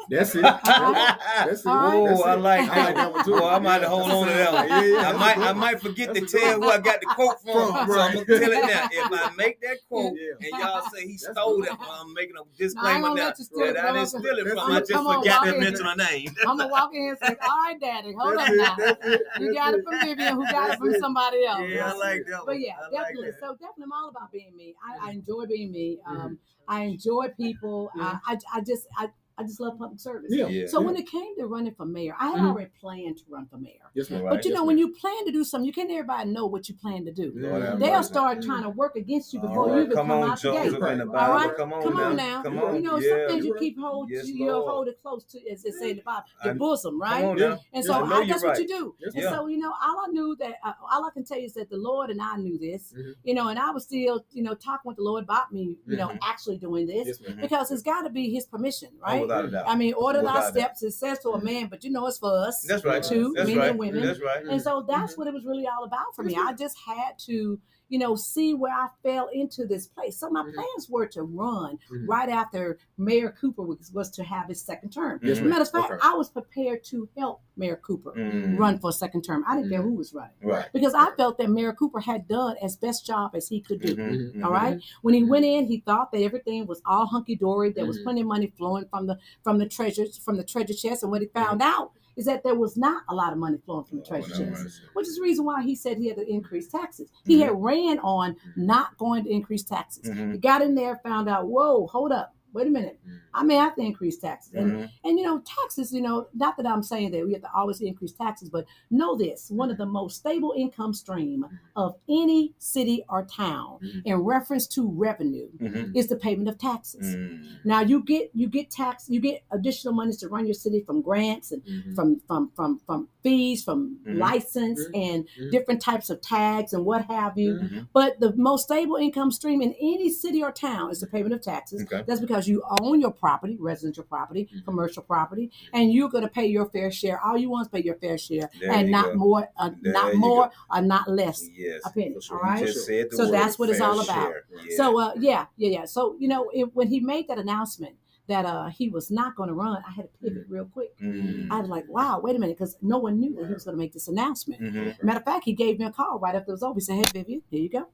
That's 0.09 0.35
it. 0.35 0.41
right. 0.43 0.59
That's 1.45 1.65
it. 1.65 1.67
All 1.67 1.75
right. 1.75 2.05
That's 2.09 2.21
Oh, 2.21 2.23
I 2.23 2.33
it. 2.33 2.39
like 2.39 2.69
I 2.69 2.85
like 2.85 2.95
that 2.95 3.13
one 3.13 3.25
too. 3.25 3.35
Oh, 3.39 3.47
I 3.47 3.59
might 3.59 3.83
hold 3.83 4.11
on 4.11 4.27
to 4.27 4.33
that 4.33 4.53
one. 4.53 4.69
Yeah, 4.69 4.81
yeah, 4.81 5.09
I 5.09 5.13
might, 5.13 5.37
I 5.37 5.53
might 5.53 5.79
forget 5.81 6.13
to 6.13 6.19
That's 6.21 6.33
a 6.33 6.37
tell 6.39 6.61
who. 6.61 6.69
I 6.69 6.79
got 6.79 6.99
the 6.99 7.07
quote 7.07 7.41
from. 7.41 7.73
From, 7.73 7.87
so 7.87 7.99
I'm 7.99 8.13
gonna 8.15 8.25
tell 8.25 8.51
it 8.51 8.65
now. 8.65 8.87
If 8.91 9.11
I 9.11 9.31
make 9.37 9.61
that 9.61 9.77
quote 9.89 10.15
Yeah. 10.17 10.47
and 10.49 10.59
y'all 10.59 10.81
say 10.93 11.05
he 11.07 11.17
That's 11.21 11.31
stole 11.37 11.57
good. 11.57 11.69
that, 11.69 11.79
well, 11.79 11.99
I'm 12.01 12.13
making 12.13 12.35
a 12.35 12.39
No, 12.39 12.41
I 12.41 12.45
ain't 12.45 12.57
disclaimer 12.57 13.09
now 13.15 13.25
let 13.25 13.39
you 13.39 13.45
steal 13.45 13.61
it, 13.63 13.73
that 13.73 13.85
I 13.85 13.93
didn't 13.93 14.07
steal 14.09 14.23
it 14.25 14.47
from. 14.47 14.71
I 14.71 14.79
just 14.79 14.91
forgot 14.91 15.43
to 15.45 15.59
mention 15.59 15.85
her 15.85 15.95
name. 15.95 16.35
I'm 16.45 16.57
gonna 16.57 16.67
walk 16.69 16.93
in 16.93 17.09
and 17.09 17.17
say, 17.17 17.35
"All 17.47 17.57
right, 17.63 17.79
Daddy, 17.79 18.13
hold 18.17 18.37
That's 18.37 18.49
up 18.49 18.55
now. 18.55 19.19
You 19.39 19.53
got 19.53 19.73
it 19.73 19.83
from 19.85 19.99
Vivian, 20.01 20.35
who 20.35 20.45
got 20.45 20.71
it 20.71 20.77
from 20.77 20.93
somebody 20.99 21.45
else." 21.45 21.61
Yeah, 21.69 21.91
I 21.91 21.93
like 21.93 22.25
that 22.25 22.37
one. 22.37 22.45
But 22.45 22.59
yeah, 22.59 22.75
definitely. 22.91 23.31
so 23.39 23.53
definitely, 23.53 23.83
I'm 23.83 23.91
all 23.93 24.09
about 24.09 24.31
being 24.31 24.55
me. 24.55 24.75
I, 24.83 25.09
I 25.09 25.11
enjoy 25.11 25.45
being 25.45 25.71
me. 25.71 25.99
Um, 26.05 26.39
I 26.67 26.81
enjoy 26.83 27.29
people. 27.37 27.91
I, 27.99 28.17
I, 28.27 28.37
I 28.55 28.61
just, 28.61 28.87
I, 28.97 29.07
I 29.39 29.43
just 29.43 29.59
love 29.61 29.77
public 29.79 29.99
service. 30.01 30.31
Yeah. 30.35 30.47
Yeah. 30.47 30.67
So 30.67 30.81
when 30.81 30.97
it 30.97 31.07
came 31.09 31.37
to 31.37 31.45
running 31.47 31.73
for 31.73 31.85
mayor, 31.85 32.13
I 32.19 32.31
had 32.31 32.39
Mhm. 32.41 32.49
already 32.49 32.71
planned 32.79 33.17
to 33.19 33.23
run 33.29 33.45
for 33.47 33.57
mayor. 33.57 33.89
Yes, 33.93 34.09
ma'am. 34.09 34.23
Right. 34.23 34.31
But 34.35 34.43
you 34.43 34.51
Yes, 34.51 34.57
know, 34.59 34.65
when 34.65 34.77
you 34.77 34.91
plan 34.93 35.25
to 35.25 35.31
do 35.31 35.45
something, 35.45 35.65
you 35.65 35.71
can't 35.71 35.89
everybody 35.89 36.29
know 36.29 36.45
what 36.45 36.67
you 36.67 36.75
plan 36.75 37.05
to 37.05 37.11
do. 37.13 37.31
Lord 37.35 37.61
have 37.63 37.79
They'll 37.79 37.93
mercy. 37.93 38.07
start 38.09 38.41
trying 38.43 38.63
to 38.63 38.69
work 38.69 38.97
against 38.97 39.33
you 39.33 39.39
All 39.39 39.47
before 39.47 39.67
you 39.75 39.83
even 39.83 39.91
come 39.95 40.07
come 40.07 40.11
on, 40.23 40.29
out 40.31 40.41
the 40.41 40.51
gate. 40.51 40.63
Joseph 40.71 40.73
in 40.75 40.97
the 40.99 41.05
Right. 41.05 41.21
All 41.29 41.37
Bible. 41.37 41.47
right, 41.47 41.57
Come 41.57 41.73
on 41.73 41.81
come 41.83 41.93
now. 41.95 42.09
on 42.09 42.15
now. 42.17 42.43
Come 42.43 42.53
You 42.55 42.59
on. 42.65 42.75
You 42.75 42.81
know, 42.81 42.97
yeah. 42.97 43.09
some 43.09 43.27
things 43.29 43.45
you 43.45 43.49
You're 43.51 43.57
keep 43.59 43.79
hold, 43.79 44.09
Yes, 44.09 44.27
you, 44.27 44.35
you 44.35 44.51
Lord. 44.51 44.69
hold 44.69 44.87
it 44.89 45.01
close 45.01 45.23
to, 45.25 45.49
as 45.49 45.63
they 45.63 45.71
say 45.71 45.91
in 45.91 45.95
the 45.97 46.03
Bible, 46.03 46.23
the 46.43 46.49
I- 46.49 46.53
bosom, 46.53 47.01
right? 47.01 47.21
Come 47.21 47.29
on 47.31 47.37
Yeah. 47.37 47.47
now. 47.47 47.51
And 47.53 47.59
Yes, 47.75 47.85
so 47.87 47.93
I 47.93 47.99
know 47.99 48.15
I, 48.15 48.17
you're 48.19 48.27
that's 48.27 48.43
what 48.43 48.49
right. 48.49 48.59
you 48.59 48.67
do. 48.67 48.95
Yes, 48.99 49.13
and 49.13 49.23
Yeah. 49.23 49.29
so, 49.31 49.47
you 49.47 49.57
know, 49.57 49.69
all 49.71 49.99
I 50.05 50.07
knew 50.11 50.35
that, 50.37 50.55
uh, 50.65 50.73
all 50.91 51.05
I 51.05 51.09
can 51.11 51.23
tell 51.23 51.37
you 51.39 51.45
is 51.45 51.53
that 51.53 51.69
the 51.69 51.77
Lord 51.77 52.09
and 52.09 52.21
I 52.21 52.35
knew 52.37 52.57
this, 52.57 52.93
Mhm. 52.93 53.15
you 53.23 53.33
know, 53.33 53.47
and 53.47 53.57
I 53.57 53.71
was 53.71 53.85
still, 53.85 54.25
you 54.31 54.43
know, 54.43 54.53
talking 54.53 54.89
with 54.89 54.97
the 54.97 55.03
Lord 55.03 55.23
about 55.23 55.53
me, 55.53 55.77
you 55.87 55.95
know, 55.95 56.07
Mhm. 56.09 56.19
actually 56.21 56.57
doing 56.57 56.87
this 56.87 57.07
Yes, 57.07 57.21
ma'am. 57.21 57.37
because 57.41 57.71
it's 57.71 57.81
got 57.83 58.01
to 58.01 58.09
be 58.09 58.29
His 58.29 58.45
permission, 58.45 58.89
right? 59.01 59.28
Without 59.29 59.45
a 59.45 59.51
doubt. 59.51 59.65
I 59.67 59.75
mean, 59.75 59.93
order 59.93 60.19
thy 60.21 60.33
Without 60.33 60.37
a 60.37 60.41
doubt. 60.59 60.77
steps, 60.77 60.83
it 60.83 60.91
says 60.91 61.19
to 61.19 61.29
a 61.31 61.41
man, 61.43 61.67
but 61.67 61.83
you 61.83 61.89
know, 61.91 62.05
it's 62.07 62.17
for 62.19 62.31
us. 62.47 62.65
That's 62.67 62.83
right. 62.83 63.01
Too, 63.03 63.33
That's 63.35 63.47
men 63.47 63.57
right. 63.57 63.69
and 63.69 63.79
women. 63.79 64.03
That's 64.05 64.19
right. 64.21 64.45
And 64.45 64.61
so 64.61 64.85
that's 64.87 65.13
Mm-hmm. 65.13 65.21
what 65.21 65.27
it 65.27 65.33
was 65.33 65.45
really 65.45 65.67
all 65.67 65.83
about 65.85 66.15
for 66.15 66.23
me. 66.23 66.35
I 66.35 66.53
just 66.53 66.77
had 66.77 67.17
to, 67.19 67.59
you 67.89 67.99
know, 67.99 68.15
see 68.15 68.53
where 68.53 68.71
I 68.73 68.87
fell 69.03 69.27
into 69.33 69.65
this 69.65 69.87
place. 69.87 70.17
So 70.17 70.29
my 70.29 70.43
Mhm. 70.43 70.53
plans 70.53 70.89
were 70.89 71.07
to 71.07 71.23
run 71.23 71.77
Mhm. 71.91 72.07
right 72.07 72.29
after 72.29 72.77
Mayor 72.97 73.35
Cooper 73.39 73.63
was, 73.63 73.91
was 73.93 74.09
to 74.11 74.23
have 74.23 74.47
his 74.47 74.61
second 74.61 74.91
term. 74.91 75.19
Yes. 75.23 75.41
Matter 75.41 75.63
of 75.63 75.69
fact, 75.71 75.91
Okay. 75.91 75.99
I 76.03 76.13
was 76.13 76.29
prepared 76.29 76.83
to 76.85 77.09
help 77.17 77.41
Mayor 77.57 77.75
Cooper 77.77 78.13
Mm. 78.15 78.57
run 78.57 78.79
for 78.79 78.89
a 78.91 78.93
second 78.93 79.23
term. 79.23 79.43
I 79.47 79.55
didn't 79.57 79.71
care 79.71 79.81
Mhm. 79.81 79.85
who 79.85 79.93
was 79.95 80.13
running 80.13 80.31
Right. 80.43 80.65
because 80.71 80.93
I 80.93 81.11
felt 81.17 81.37
that 81.39 81.49
Mayor 81.49 81.73
Cooper 81.73 81.99
had 81.99 82.27
done 82.27 82.55
as 82.61 82.77
best 82.77 83.05
job 83.05 83.31
as 83.35 83.47
he 83.47 83.59
could 83.59 83.81
do. 83.81 83.95
Mhm, 83.95 84.33
mhm. 84.35 84.45
All 84.45 84.51
right. 84.51 84.81
When 85.01 85.13
he 85.13 85.23
went 85.23 85.45
in, 85.45 85.65
he 85.65 85.79
thought 85.81 86.11
that 86.11 86.21
everything 86.21 86.67
was 86.67 86.81
all 86.85 87.05
hunky 87.07 87.35
dory. 87.35 87.71
There 87.71 87.85
was 87.85 87.99
plenty 87.99 88.21
of 88.21 88.27
money 88.27 88.47
flowing 88.57 88.85
from 88.89 89.07
the 89.07 89.17
from 89.43 89.57
the 89.57 89.67
treasures 89.67 90.17
from 90.17 90.37
the 90.37 90.43
treasure 90.43 90.73
chest. 90.73 91.03
And 91.03 91.11
what 91.11 91.21
he 91.21 91.27
found 91.27 91.61
out 91.61 91.91
is 92.19 92.25
that 92.25 92.43
there 92.43 92.55
was 92.55 92.75
not 92.77 93.01
a 93.09 93.15
lot 93.15 93.31
of 93.31 93.39
money 93.39 93.57
flowing 93.65 93.85
from 93.85 93.99
the 93.99 94.05
treasury 94.05 94.29
treasure 94.35 94.45
have 94.45 94.63
chest 94.63 94.81
which 94.93 95.07
is 95.07 95.15
the 95.15 95.21
reason 95.21 95.45
why 95.45 95.63
he 95.63 95.73
said 95.75 95.97
he 95.97 96.07
had 96.07 96.17
to 96.17 96.27
increase 96.29 96.67
taxes. 96.67 97.09
He 97.25 97.39
had 97.39 97.51
ran 97.55 97.97
on 97.99 98.35
not 98.57 98.97
going 98.97 99.23
to 99.23 99.29
increase 99.31 99.63
taxes. 99.63 100.09
Mhm. 100.09 100.33
He 100.33 100.37
got 100.37 100.61
in 100.61 100.75
there, 100.75 100.97
found 100.97 101.29
out, 101.29 101.47
whoa, 101.47 101.87
hold 101.87 102.11
up, 102.11 102.35
wait 102.53 102.67
a 102.67 102.69
minute, 102.69 102.99
Mhm. 103.07 103.19
I 103.33 103.43
may 103.43 103.55
have 103.55 103.75
to 103.75 103.81
increase 103.81 104.17
taxes. 104.17 104.53
And 104.53 104.71
Mhm. 104.71 104.89
and 105.03 105.17
you 105.19 105.25
know, 105.25 105.39
taxes, 105.39 105.93
you 105.93 106.01
know, 106.01 106.27
not 106.33 106.57
that 106.57 106.65
I'm 106.67 106.83
saying 106.83 107.11
that 107.11 107.25
we 107.25 107.33
have 107.33 107.41
to 107.43 107.49
always 107.55 107.81
increase 107.81 108.11
taxes, 108.13 108.49
but 108.49 108.65
know 108.89 109.15
this 109.15 109.49
one 109.51 109.69
of 109.71 109.77
the 109.77 109.85
most 109.85 110.17
stable 110.17 110.53
income 110.57 110.93
stream 110.93 111.45
of 111.75 111.95
any 112.09 112.53
city 112.59 113.03
or 113.09 113.23
town 113.25 113.79
Mhm. 113.81 114.01
in 114.05 114.15
reference 114.17 114.67
to 114.67 114.87
revenue 114.87 115.49
Mhm. 115.59 115.95
is 115.95 116.07
the 116.07 116.15
payment 116.15 116.49
of 116.49 116.57
taxes. 116.57 117.15
Mm. 117.15 117.65
Now 117.65 117.81
you 117.81 118.01
get 118.03 118.31
you 118.33 118.47
get 118.47 118.69
tax 118.69 119.09
you 119.09 119.19
get 119.19 119.43
additional 119.51 119.93
monies 119.93 120.17
to 120.17 120.27
run 120.27 120.45
your 120.45 120.53
city 120.53 120.81
from 120.81 121.01
grants 121.01 121.51
and 121.51 121.61
from 121.95 122.19
from 122.27 122.51
from 122.55 122.79
from 122.85 123.07
fees 123.23 123.63
from 123.63 123.99
license 124.05 124.81
and 124.93 125.25
different 125.51 125.81
types 125.81 126.09
of 126.09 126.21
tags 126.21 126.73
and 126.73 126.85
what 126.85 127.05
have 127.05 127.37
you. 127.37 127.59
But 127.93 128.19
the 128.19 128.35
most 128.35 128.63
stable 128.63 128.95
income 128.95 129.31
stream 129.31 129.61
in 129.61 129.73
any 129.79 130.09
city 130.09 130.41
or 130.43 130.51
town 130.51 130.91
is 130.91 130.99
the 131.01 131.07
payment 131.07 131.33
of 131.33 131.41
taxes. 131.41 131.83
Okay. 131.83 132.03
That's 132.07 132.21
because 132.21 132.38
you 132.47 132.63
own 132.81 133.01
your 133.01 133.11
property, 133.11 133.57
residential 133.59 134.03
property, 134.03 134.47
Mhm. 134.53 134.65
commercial 134.65 135.03
property, 135.03 135.51
and 135.73 135.91
you're 135.91 136.09
going 136.09 136.23
to 136.23 136.29
pay 136.29 136.45
your 136.45 136.67
fair 136.67 136.91
share. 136.91 137.19
All 137.23 137.37
you 137.37 137.49
want 137.49 137.67
is 137.67 137.69
pay 137.69 137.83
your 137.83 137.95
fair 137.95 138.17
share, 138.17 138.49
There 138.59 138.71
and 138.71 138.89
not 138.91 139.05
go. 139.13 139.15
more, 139.15 139.49
uh, 139.57 139.71
not 139.81 140.15
more, 140.15 140.45
go. 140.47 140.77
or 140.77 140.81
not 140.81 141.09
less. 141.09 141.49
Yes. 141.55 141.81
A 141.85 141.89
penny, 141.91 142.15
all 142.31 142.37
right? 142.39 142.65
Just 142.65 142.85
said 142.85 143.09
the 143.11 143.15
So 143.17 143.31
that's 143.31 143.57
what 143.59 143.69
it's 143.69 143.81
all 143.81 143.99
about. 143.99 144.33
Yeah. 144.67 144.77
So 144.77 144.99
uh, 144.99 145.13
yeah, 145.17 145.45
yeah, 145.57 145.69
yeah. 145.69 145.85
So 145.85 146.15
you 146.19 146.27
know, 146.27 146.49
it, 146.53 146.75
when 146.75 146.87
he 146.87 146.99
made 146.99 147.27
that 147.27 147.37
announcement 147.39 147.95
that 148.27 148.45
uh 148.45 148.67
he 148.67 148.89
was 148.89 149.09
not 149.09 149.35
going 149.35 149.49
to 149.49 149.55
run, 149.55 149.81
I 149.87 149.91
had 149.91 150.03
to 150.03 150.17
pivot 150.21 150.45
real 150.47 150.65
quick. 150.65 150.95
Mhm. 150.99 151.47
I 151.49 151.59
was 151.61 151.69
like, 151.69 151.85
wow, 151.89 152.19
wait 152.23 152.35
a 152.35 152.39
minute, 152.39 152.57
because 152.57 152.77
no 152.81 152.99
one 152.99 153.19
knew 153.19 153.33
that 153.35 153.47
he 153.47 153.53
was 153.53 153.63
going 153.63 153.75
to 153.75 153.79
make 153.79 153.91
this 153.93 154.07
announcement. 154.07 154.61
Mhm. 154.61 155.01
Matter 155.03 155.17
of 155.19 155.25
fact, 155.25 155.45
he 155.45 155.53
gave 155.53 155.79
me 155.79 155.85
a 155.85 155.91
call 155.91 156.19
right 156.19 156.35
after 156.35 156.51
it 156.51 156.53
was 156.53 156.61
over. 156.63 156.75
He 156.75 156.81
said, 156.81 156.97
Hey, 156.97 157.03
Vivian, 157.11 157.41
here 157.49 157.61
you 157.61 157.69
go. 157.69 157.87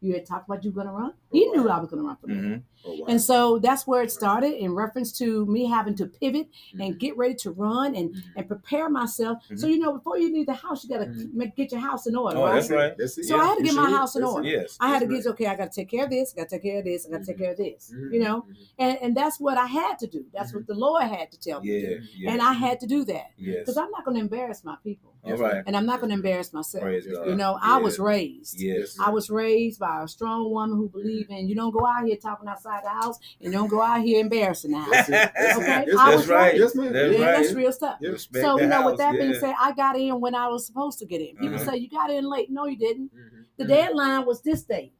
You 0.00 0.14
had 0.14 0.26
talked 0.26 0.48
about 0.48 0.62
you 0.64 0.70
were 0.70 0.76
going 0.84 0.86
to 0.86 0.92
run. 0.92 1.12
He 1.32 1.46
knew 1.50 1.68
I 1.68 1.78
was 1.80 1.90
going 1.90 2.02
to 2.02 2.06
run 2.06 2.16
for 2.20 2.26
mayor. 2.28 2.36
Mhm. 2.56 2.62
Oh, 2.86 2.92
wow. 3.00 3.06
And 3.08 3.20
so 3.20 3.58
that's 3.58 3.86
where 3.86 4.02
it 4.02 4.12
started 4.12 4.52
in 4.54 4.72
reference 4.72 5.10
to 5.18 5.44
me 5.46 5.66
having 5.66 5.96
to 5.96 6.06
pivot 6.06 6.46
Mm-hmm. 6.48 6.80
and 6.80 6.98
get 7.00 7.16
ready 7.16 7.34
to 7.34 7.50
run 7.50 7.96
and, 7.96 8.14
and 8.36 8.46
prepare 8.46 8.88
myself. 8.88 9.38
So, 9.56 9.66
you 9.66 9.78
know, 9.80 9.92
before 9.92 10.16
you 10.18 10.32
leave 10.32 10.46
the 10.46 10.54
house, 10.54 10.84
you 10.84 10.90
got 10.90 10.98
to 11.04 11.06
Mhm. 11.06 11.34
make 11.34 11.56
get 11.56 11.72
your 11.72 11.80
house 11.80 12.06
in 12.06 12.14
order, 12.14 12.38
Oh, 12.38 12.44
right? 12.44 12.54
that's 12.54 12.70
right. 12.70 12.94
That's. 12.96 13.28
So 13.28 13.38
I 13.40 13.44
had 13.46 13.58
to 13.58 13.64
get 13.64 13.74
my 13.74 13.90
house 13.90 14.14
in 14.14 14.22
That's 14.22 14.32
it. 14.32 14.36
order. 14.36 14.48
Yes. 14.48 14.76
I 14.80 14.88
had 14.88 15.00
to 15.00 15.06
get, 15.06 15.26
okay, 15.26 15.46
I 15.46 15.56
got 15.56 15.72
to 15.72 15.80
take 15.80 15.88
care 15.90 16.04
of 16.04 16.10
this, 16.10 16.32
I 16.32 16.40
got 16.40 16.48
to 16.48 16.56
take 16.56 16.62
care 16.62 16.78
of 16.78 16.84
this, 16.84 17.06
I 17.06 17.10
got 17.10 17.20
to 17.20 17.26
take 17.26 17.38
care 17.38 17.50
of 17.50 17.56
this, 17.58 17.92
you 18.12 18.20
know? 18.20 18.44
And, 18.78 18.98
and 19.02 19.16
that's 19.16 19.40
what 19.40 19.58
I 19.58 19.66
had 19.66 19.98
to 19.98 20.06
do. 20.06 20.24
That's 20.32 20.54
what 20.54 20.66
the 20.68 20.74
Lord 20.74 21.02
had 21.02 21.32
to 21.32 21.40
tell 21.40 21.60
me 21.60 21.80
to 21.80 21.98
do. 21.98 22.04
yeah. 22.16 22.30
And 22.32 22.40
I 22.40 22.52
had 22.52 22.78
to 22.80 22.86
do 22.86 23.04
that 23.06 23.32
Yes. 23.36 23.56
because 23.60 23.76
I'm 23.76 23.90
not 23.90 24.04
going 24.04 24.14
to 24.16 24.20
embarrass 24.20 24.62
my 24.62 24.76
people 24.84 25.12
All 25.24 25.36
right. 25.36 25.62
and 25.66 25.76
I'm 25.76 25.84
not 25.84 26.00
going 26.00 26.10
to 26.10 26.14
embarrass 26.14 26.52
myself. 26.52 26.84
You 27.04 27.34
know, 27.34 27.58
I 27.60 27.78
was 27.78 27.98
raised. 27.98 28.60
Yes. 28.60 28.96
I 29.00 29.10
was 29.10 29.28
raised 29.30 29.78
by 29.80 30.02
a 30.04 30.08
strong 30.08 30.50
woman 30.50 30.76
who 30.76 30.88
believed 30.88 31.30
in 31.30 31.48
you 31.48 31.54
don't 31.54 31.72
go 31.72 31.84
out 31.86 32.04
here 32.04 32.16
talking 32.16 32.48
outside 32.48 32.82
the 32.84 32.88
house 32.90 33.18
and 33.40 33.52
don't 33.52 33.68
go 33.68 33.82
out 33.82 34.00
here 34.02 34.20
embarrassing 34.20 34.70
the 34.70 34.78
house. 34.78 34.90
That's 34.90 35.08
it. 35.08 35.12
That's 35.12 35.58
it. 35.58 35.62
Okay, 35.62 35.84
That's 35.86 35.98
I 35.98 36.12
it. 36.12 36.16
was 36.16 36.28
right. 36.28 36.56
Yes, 36.56 36.74
ma'am. 36.74 36.92
That's 36.92 37.18
yeah, 37.18 37.24
right. 37.26 37.42
that's 37.42 37.52
real 37.54 37.72
stuff. 37.72 37.98
Yeah. 38.00 38.10
Respect 38.10 38.44
So, 38.44 38.60
you 38.60 38.66
know, 38.66 38.82
with 38.86 38.92
house, 39.00 39.12
that 39.12 39.12
being 39.18 39.32
yeah. 39.34 39.40
said, 39.40 39.54
I 39.60 39.72
got 39.72 39.96
in 39.98 40.20
when 40.20 40.34
I 40.34 40.48
was 40.48 40.66
supposed 40.66 40.98
to 41.00 41.06
get 41.06 41.20
in. 41.20 41.36
People 41.36 41.56
Uh-huh. 41.56 41.64
say 41.72 41.76
you 41.78 41.90
got 41.90 42.10
in 42.10 42.24
late. 42.28 42.50
No, 42.50 42.66
you 42.66 42.76
didn't. 42.78 43.10
Mhm. 43.14 43.44
The 43.58 43.64
Mhm. 43.64 43.68
deadline 43.68 44.24
was 44.26 44.40
this 44.42 44.62
date. 44.62 44.92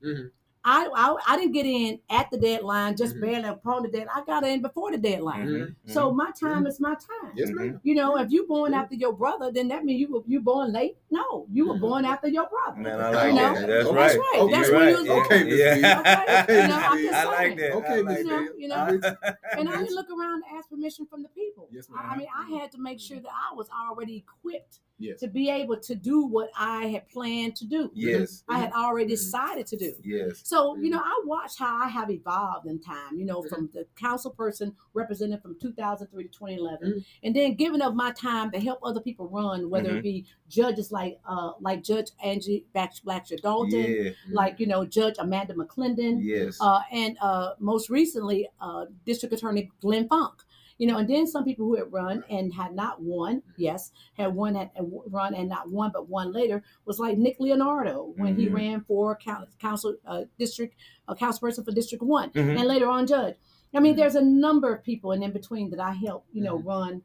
I, 0.71 0.89
I 0.95 1.17
I 1.33 1.37
didn't 1.39 1.53
get 1.53 1.67
in 1.67 2.01
at 2.11 2.31
the 2.31 2.39
deadline, 2.39 2.97
just 2.97 3.17
Mhm. 3.17 3.21
barely 3.21 3.49
upon 3.49 3.83
the 3.85 3.89
deadline. 3.89 4.15
I 4.15 4.25
got 4.25 4.45
in 4.45 4.61
before 4.63 4.91
the 4.93 4.99
deadline. 4.99 5.47
Mhm. 5.49 5.75
So 5.87 6.13
my 6.13 6.31
time 6.33 6.67
is 6.67 6.79
my 6.81 6.95
time. 6.95 7.33
Yes, 7.35 7.51
ma'am. 7.51 7.81
You 7.83 7.95
know, 7.95 8.19
if 8.19 8.31
you 8.31 8.47
born 8.47 8.73
Mhm. 8.73 8.77
after 8.83 8.95
your 8.95 9.13
brother, 9.13 9.51
then 9.51 9.69
that 9.69 9.85
means 9.85 10.01
you 10.01 10.09
were 10.13 10.23
you 10.27 10.41
born 10.41 10.73
late. 10.73 10.97
No, 11.11 11.47
you 11.51 11.69
were 11.69 11.79
born 11.79 12.05
after 12.05 12.29
your 12.29 12.47
brother. 12.49 12.81
Man, 12.81 13.01
I 13.01 13.09
You 13.09 13.15
like 13.17 13.35
know? 13.35 13.55
that. 13.55 13.67
That's 13.69 13.91
right. 13.91 13.97
That's 13.97 14.17
right. 14.17 14.41
Okay. 14.43 14.53
That's 14.53 14.71
when 14.71 14.89
you 14.89 14.97
was 14.99 15.07
born. 15.09 15.25
Okay, 15.27 15.59
Yeah. 15.59 16.01
Okay. 16.01 16.53
You 16.63 16.69
know, 16.69 16.81
I'm 16.91 16.99
just 17.07 17.15
I 17.15 17.25
like 17.25 17.57
that. 17.59 17.73
Okay, 17.79 17.99
I 17.99 18.01
like 18.01 18.19
You 18.19 18.25
know, 18.25 18.49
you 18.59 18.69
know. 18.69 18.89
You. 18.89 19.01
And 19.59 19.69
I 19.69 19.77
didn't 19.83 19.95
look 19.95 20.11
around 20.11 20.43
to 20.43 20.49
ask 20.57 20.69
permission 20.69 21.07
from 21.07 21.23
the 21.23 21.29
people. 21.31 21.69
Yes, 21.73 21.89
ma'am. 21.89 22.01
I 22.05 22.15
I 22.15 22.17
mean, 22.19 22.29
I 22.43 22.59
had 22.59 22.73
to 22.73 22.79
make 22.79 23.01
sure 23.01 23.21
that 23.21 23.33
I 23.33 23.55
was 23.55 23.69
already 23.71 24.17
equipped 24.25 24.81
Yes. 25.00 25.21
to 25.21 25.28
be 25.28 25.49
able 25.49 25.76
to 25.78 25.95
do 25.95 26.26
what 26.26 26.50
I 26.59 26.87
had 26.87 27.09
planned 27.09 27.55
to 27.57 27.64
do. 27.67 27.90
Yes. 27.95 28.43
I 28.49 28.59
had 28.59 28.73
already 28.73 29.07
Mhm. 29.07 29.17
decided 29.17 29.67
to 29.69 29.76
do. 29.76 29.93
Yes. 30.02 30.40
So, 30.45 30.76
you 30.76 30.90
know, 30.90 30.99
I 30.99 31.23
watched 31.25 31.59
how 31.59 31.76
I 31.85 31.88
have 31.88 32.11
evolved 32.11 32.67
in 32.67 32.81
time, 32.81 33.17
you 33.17 33.25
know, 33.25 33.43
from 33.43 33.71
the 33.73 33.87
council 33.95 34.33
person 34.33 34.75
represented 34.95 35.40
from 35.40 35.57
2003 35.61 36.25
to 36.25 36.31
2011, 36.31 36.93
Mhm. 36.95 37.05
and 37.23 37.37
then 37.37 37.55
giving 37.55 37.81
up 37.81 37.95
my 37.95 38.11
time 38.11 38.50
to 38.50 38.59
help 38.59 38.81
other 38.83 39.00
people 39.00 39.28
run, 39.28 39.71
whether 39.71 39.97
it 39.97 40.02
be 40.02 40.26
judges 40.49 40.90
like 40.90 41.21
uh 41.28 41.52
like 41.61 41.83
Judge 41.83 42.11
Angie 42.23 42.64
Black- 42.73 42.95
Blackshear 43.07 43.40
Dalton, 43.40 43.71
Yeah. 44.05 44.11
like, 44.33 44.59
you 44.59 44.67
know, 44.67 44.85
Judge 44.85 45.14
Amanda 45.19 45.55
McClendon, 45.55 46.25
Yes. 46.25 46.59
uh, 46.61 46.81
and 46.90 47.17
uh, 47.21 47.55
most 47.61 47.88
recently, 47.90 48.49
uh, 48.61 48.87
District 49.05 49.33
Attorney 49.35 49.71
Glenn 49.81 50.09
Funk. 50.09 50.43
You 50.78 50.87
know, 50.87 50.99
and 50.99 51.08
then 51.11 51.26
some 51.26 51.44
people 51.44 51.66
who 51.66 51.75
had 51.75 51.92
run 51.92 52.25
and 52.30 52.54
had 52.54 52.73
not 52.75 53.02
won, 53.02 53.42
yes, 53.56 53.90
had 54.14 54.35
won 54.35 54.54
had 54.54 54.70
run 55.08 55.35
and 55.35 55.49
not 55.49 55.68
won, 55.68 55.90
but 55.92 56.08
won 56.08 56.32
later 56.32 56.62
was 56.85 57.00
like 57.00 57.18
Nick 57.18 57.37
Leonardo 57.40 58.12
when 58.16 58.37
he 58.37 58.47
Mhm. 58.47 58.54
ran 58.54 58.80
for 58.82 59.16
council 59.58 59.97
uh, 60.06 60.25
district 60.38 60.76
uh, 61.08 61.14
council 61.14 61.40
person 61.40 61.64
for 61.64 61.73
District 61.73 62.02
One, 62.02 62.30
Mhm. 62.30 62.58
and 62.58 62.68
later 62.68 62.88
on 62.88 63.06
judge. 63.06 63.37
I 63.75 63.80
mean, 63.80 63.94
Mhm. 63.94 63.97
there's 63.99 64.14
a 64.14 64.23
number 64.23 64.73
of 64.73 64.82
people, 64.85 65.11
and 65.12 65.23
in 65.25 65.32
between 65.32 65.70
that 65.70 65.80
I 65.80 65.92
helped, 65.92 66.28
you 66.32 66.42
know, 66.42 66.58
Mhm. 66.58 66.66
run. 66.66 67.02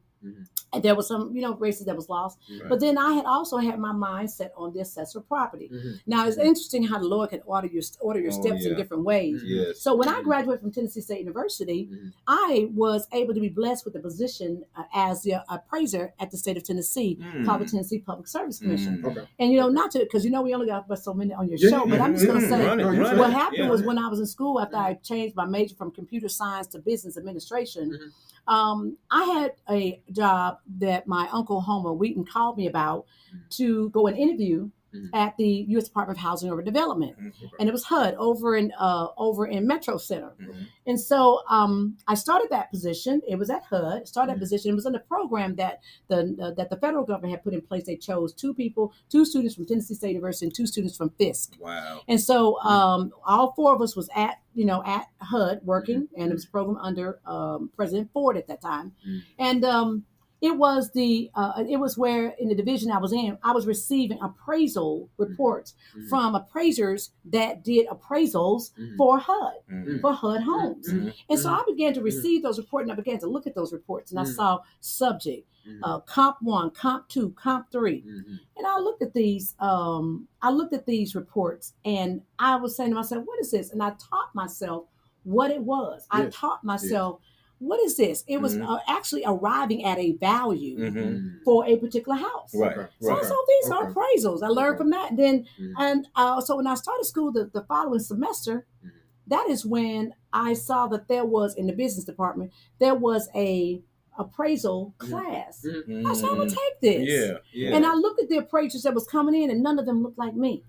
There 0.81 0.95
was 0.95 1.07
some, 1.07 1.35
you 1.35 1.41
know, 1.41 1.53
races 1.55 1.85
that 1.85 1.95
was 1.95 2.09
lost, 2.09 2.39
Right. 2.49 2.67
but 2.69 2.79
then 2.79 2.97
I 2.97 3.13
had 3.13 3.25
also 3.25 3.57
had 3.57 3.77
my 3.79 3.91
mind 3.91 4.31
set 4.31 4.51
on 4.57 4.73
the 4.73 4.79
assessor 4.79 5.19
property. 5.21 5.69
Mhm. 5.71 5.99
Now 6.07 6.27
it's 6.27 6.37
interesting 6.37 6.83
how 6.83 6.97
the 6.99 7.07
Lord 7.07 7.29
can 7.29 7.41
order 7.45 7.67
your 7.67 7.83
order 8.01 8.19
your 8.19 8.31
Oh, 8.31 8.41
steps 8.41 8.65
in 8.65 8.75
different 8.75 9.03
ways. 9.03 9.43
Yes. 9.45 9.81
So 9.81 9.95
when 9.95 10.09
I 10.09 10.13
Mhm. 10.21 10.23
graduated 10.23 10.61
from 10.61 10.71
Tennessee 10.71 11.01
State 11.01 11.19
University, 11.19 11.89
Mhm. 11.91 12.11
I 12.27 12.69
was 12.73 13.07
able 13.13 13.33
to 13.33 13.39
be 13.39 13.49
blessed 13.49 13.85
with 13.85 13.93
the 13.93 13.99
position 13.99 14.63
uh, 14.75 14.83
as 14.93 15.21
the 15.23 15.43
appraiser 15.53 16.13
at 16.19 16.31
the 16.31 16.37
state 16.37 16.57
of 16.57 16.63
Tennessee, 16.63 17.17
Mm. 17.21 17.45
called 17.45 17.61
the 17.61 17.65
Tennessee 17.65 17.99
Public 17.99 18.27
Service 18.27 18.59
Commission. 18.59 18.97
Mm. 19.03 19.11
Okay. 19.11 19.27
And 19.39 19.51
you 19.51 19.59
know, 19.59 19.69
not 19.69 19.91
to 19.91 19.99
because 19.99 20.25
you 20.25 20.31
know 20.31 20.41
we 20.41 20.53
only 20.53 20.67
got 20.67 20.87
but 20.87 20.99
so 20.99 21.13
many 21.13 21.33
on 21.33 21.47
your 21.49 21.57
Yeah, 21.59 21.69
show, 21.69 21.85
but 21.85 21.97
yeah, 21.99 22.05
I'm 22.05 22.13
just 22.13 22.25
gonna 22.25 22.39
Mm, 22.39 22.49
say 22.49 22.65
run 22.65 22.79
it, 22.79 22.83
run 22.85 23.17
what 23.17 23.29
it. 23.29 23.33
happened 23.33 23.59
Yeah. 23.65 23.69
was 23.69 23.83
when 23.83 23.97
I 23.99 24.07
was 24.07 24.19
in 24.19 24.25
school 24.25 24.59
after 24.59 24.77
I 24.77 24.95
changed 24.95 25.35
my 25.35 25.45
major 25.45 25.75
from 25.75 25.91
computer 25.91 26.29
science 26.29 26.67
to 26.67 26.79
business 26.79 27.17
administration. 27.17 28.11
Um, 28.47 28.97
I 29.09 29.23
had 29.23 29.53
a 29.69 30.01
job 30.11 30.59
that 30.79 31.07
my 31.07 31.29
uncle 31.31 31.61
Homer 31.61 31.93
Wheaton 31.93 32.25
called 32.25 32.57
me 32.57 32.67
about 32.67 33.05
Mhm. 33.33 33.49
to 33.57 33.89
go 33.89 34.07
and 34.07 34.17
interview 34.17 34.69
Mhm. 34.93 35.09
at 35.13 35.35
the 35.37 35.65
U.S. 35.69 35.85
Department 35.85 36.17
of 36.17 36.21
Housing 36.23 36.49
and 36.49 36.53
Urban 36.59 36.65
Development, 36.73 37.17
Mhm. 37.19 37.33
and 37.59 37.69
it 37.69 37.71
was 37.71 37.85
HUD 37.85 38.15
over 38.15 38.55
in 38.55 38.71
uh, 38.79 39.07
over 39.17 39.45
in 39.45 39.65
Metro 39.67 39.97
Center. 39.97 40.33
Mhm. 40.39 40.67
And 40.85 40.99
so 40.99 41.41
um, 41.49 41.97
I 42.07 42.15
started 42.15 42.49
that 42.51 42.69
position. 42.71 43.21
It 43.27 43.37
was 43.37 43.49
at 43.49 43.63
HUD. 43.63 44.07
Started 44.07 44.31
that 44.33 44.37
Mhm. 44.37 44.41
position. 44.41 44.71
It 44.71 44.75
was 44.75 44.85
in 44.85 44.95
a 44.95 44.99
program 44.99 45.55
that 45.55 45.81
the 46.07 46.35
uh, 46.41 46.51
that 46.51 46.69
the 46.69 46.77
federal 46.77 47.05
government 47.05 47.31
had 47.31 47.43
put 47.43 47.53
in 47.53 47.61
place. 47.61 47.85
They 47.85 47.95
chose 47.95 48.33
two 48.33 48.53
people, 48.53 48.93
two 49.09 49.25
students 49.25 49.55
from 49.55 49.65
Tennessee 49.65 49.93
State 49.95 50.11
University, 50.11 50.45
and 50.45 50.55
two 50.55 50.67
students 50.67 50.95
from 50.97 51.09
Fisk. 51.11 51.57
Wow. 51.59 52.01
And 52.07 52.19
so 52.21 52.59
um, 52.61 53.11
all 53.25 53.53
four 53.53 53.73
of 53.75 53.81
us 53.81 53.95
was 53.95 54.09
at 54.15 54.37
you 54.53 54.65
know 54.65 54.83
at 54.85 55.07
HUD 55.19 55.61
working, 55.63 56.07
and 56.15 56.29
it 56.31 56.33
was 56.33 56.45
a 56.45 56.49
program 56.49 56.77
under 56.77 57.19
um, 57.25 57.71
President 57.75 58.11
Ford 58.13 58.37
at 58.37 58.47
that 58.47 58.61
time. 58.61 58.93
And 59.39 59.63
um, 59.65 60.05
it 60.43 60.57
was 60.57 60.91
the 60.91 61.31
uh, 61.35 61.63
it 61.69 61.77
was 61.77 61.97
where 61.97 62.27
in 62.37 62.49
the 62.49 62.55
division 62.55 62.91
I 62.91 62.97
was 62.99 63.13
in, 63.13 63.37
I 63.43 63.53
was 63.53 63.65
receiving 63.65 64.19
appraisal 64.21 65.09
reports 65.17 65.73
Mhm. 65.95 66.09
from 66.09 66.35
appraisers 66.35 67.11
that 67.25 67.63
did 67.63 67.87
appraisals 67.87 68.73
Mhm. 68.77 68.97
for 68.97 69.17
HUD 69.19 69.53
Mhm. 69.71 70.01
for 70.01 70.11
HUD 70.13 70.41
homes. 70.43 70.89
Mhm. 70.91 71.13
And 71.29 71.39
so 71.39 71.49
I 71.49 71.63
began 71.65 71.93
to 71.93 72.01
receive 72.01 72.43
those 72.43 72.57
reports 72.59 72.83
and 72.83 72.91
I 72.91 72.95
began 72.95 73.19
to 73.19 73.27
look 73.27 73.47
at 73.47 73.55
those 73.55 73.71
reports 73.71 74.11
and 74.11 74.19
I 74.19 74.25
saw 74.25 74.59
subject, 74.81 75.47
uh, 75.83 75.99
comp 76.01 76.37
one, 76.41 76.71
comp 76.71 77.07
two, 77.07 77.29
comp 77.31 77.71
three. 77.71 78.01
Mhm. 78.03 78.39
And 78.57 78.67
I 78.67 78.79
looked 78.79 79.01
at 79.01 79.13
these, 79.13 79.55
um, 79.59 80.27
I 80.41 80.51
looked 80.51 80.73
at 80.73 80.85
these 80.85 81.15
reports 81.15 81.73
and 81.85 82.21
I 82.37 82.57
was 82.57 82.75
saying 82.75 82.89
to 82.89 82.95
myself, 82.95 83.25
what 83.25 83.39
is 83.39 83.51
this? 83.51 83.71
And 83.71 83.81
I 83.81 83.91
taught 83.91 84.35
myself 84.35 84.87
what 85.23 85.51
it 85.51 85.61
was. 85.63 86.05
I 86.11 86.25
taught 86.25 86.65
myself, 86.65 87.21
what 87.59 87.79
is 87.79 87.95
this? 87.97 88.23
It 88.27 88.41
was 88.41 88.57
Mhm. 88.57 88.67
uh, 88.67 88.79
actually 88.87 89.23
arriving 89.25 89.83
at 89.85 89.97
a 89.97 90.13
value 90.13 90.77
Mhm. 90.77 91.43
for 91.45 91.65
a 91.65 91.77
particular 91.77 92.17
house. 92.17 92.53
Right. 92.53 92.77
Okay. 92.77 92.87
So 93.01 93.11
I 93.11 93.15
Right. 93.15 93.25
saw 93.25 93.35
these 93.47 93.71
are 93.71 93.91
appraisals. 93.93 94.43
I 94.43 94.47
learned 94.47 94.69
Okay. 94.75 94.77
from 94.77 94.89
that. 94.91 95.09
And 95.11 95.19
then, 95.19 95.45
Mhm. 95.59 95.73
and 95.77 96.07
uh, 96.15 96.41
so 96.41 96.57
when 96.57 96.67
I 96.67 96.75
started 96.75 97.05
school 97.05 97.31
the, 97.31 97.45
the 97.53 97.61
following 97.63 97.99
semester, 97.99 98.65
Mhm. 98.85 98.89
that 99.27 99.47
is 99.49 99.65
when 99.65 100.13
I 100.33 100.53
saw 100.53 100.87
that 100.87 101.07
there 101.07 101.25
was 101.25 101.55
in 101.55 101.67
the 101.67 101.73
business 101.73 102.05
department 102.05 102.51
there 102.79 102.95
was 102.95 103.29
a 103.35 103.81
appraisal 104.19 104.93
Mhm. 104.99 105.09
class. 105.09 105.65
Mhm. 105.65 106.05
I 106.09 106.13
said, 106.13 106.29
I'm 106.29 106.37
gonna 106.37 106.49
take 106.49 106.79
this. 106.81 107.09
Yeah. 107.09 107.37
Yeah. 107.51 107.75
And 107.75 107.85
I 107.85 107.93
looked 107.95 108.21
at 108.21 108.29
the 108.29 108.37
appraisers 108.37 108.83
that 108.83 108.93
was 108.93 109.07
coming 109.07 109.33
in, 109.41 109.49
and 109.49 109.63
none 109.63 109.79
of 109.79 109.85
them 109.85 110.03
looked 110.03 110.17
like 110.19 110.35
me. 110.35 110.63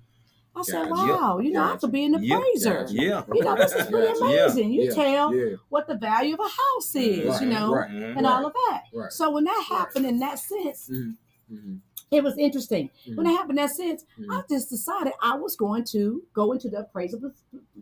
I 0.57 0.63
said, 0.63 0.89
Gotcha. 0.89 1.13
Wow, 1.13 1.39
you 1.41 1.51
know, 1.53 1.65
I 1.65 1.77
could 1.77 1.91
be 1.91 2.05
an 2.05 2.23
Yep. 2.23 2.39
appraiser. 2.39 2.87
yeah. 2.91 3.23
You 3.33 3.43
know, 3.43 3.57
this 3.57 3.73
is 3.75 3.87
pretty 3.87 4.19
Yeah. 4.21 4.27
amazing. 4.47 4.73
You 4.73 4.83
Yeah. 4.85 4.91
tell 4.95 5.35
Yeah. 5.35 5.57
what 5.69 5.89
the 5.89 5.97
value 5.97 6.35
of 6.35 6.41
a 6.41 6.43
house 6.45 6.95
is, 6.95 7.27
Right. 7.27 7.43
you 7.43 7.49
know, 7.49 7.73
Right. 7.73 7.91
And 7.91 8.27
all 8.27 8.47
of 8.47 8.53
that. 8.53 8.83
Right. 8.95 9.13
So 9.13 9.31
when 9.31 9.45
that 9.45 9.65
happened 9.69 10.07
in 10.07 10.19
that 10.21 10.39
sense, 10.39 10.89
Mhm. 10.89 11.17
Mhm. 11.53 11.79
it 12.13 12.23
was 12.23 12.39
interesting. 12.39 12.91
When 13.15 13.27
Mhm. 13.27 13.31
it 13.31 13.33
happened 13.37 13.59
in 13.59 13.65
that 13.65 13.75
sense, 13.75 14.05
Mhm. 14.19 14.27
I 14.31 14.43
just 14.49 14.71
decided 14.71 15.13
I 15.21 15.37
was 15.37 15.57
going 15.57 15.83
to 15.87 16.23
go 16.33 16.53
into 16.53 16.69
the 16.69 16.81
appraisal 16.81 17.33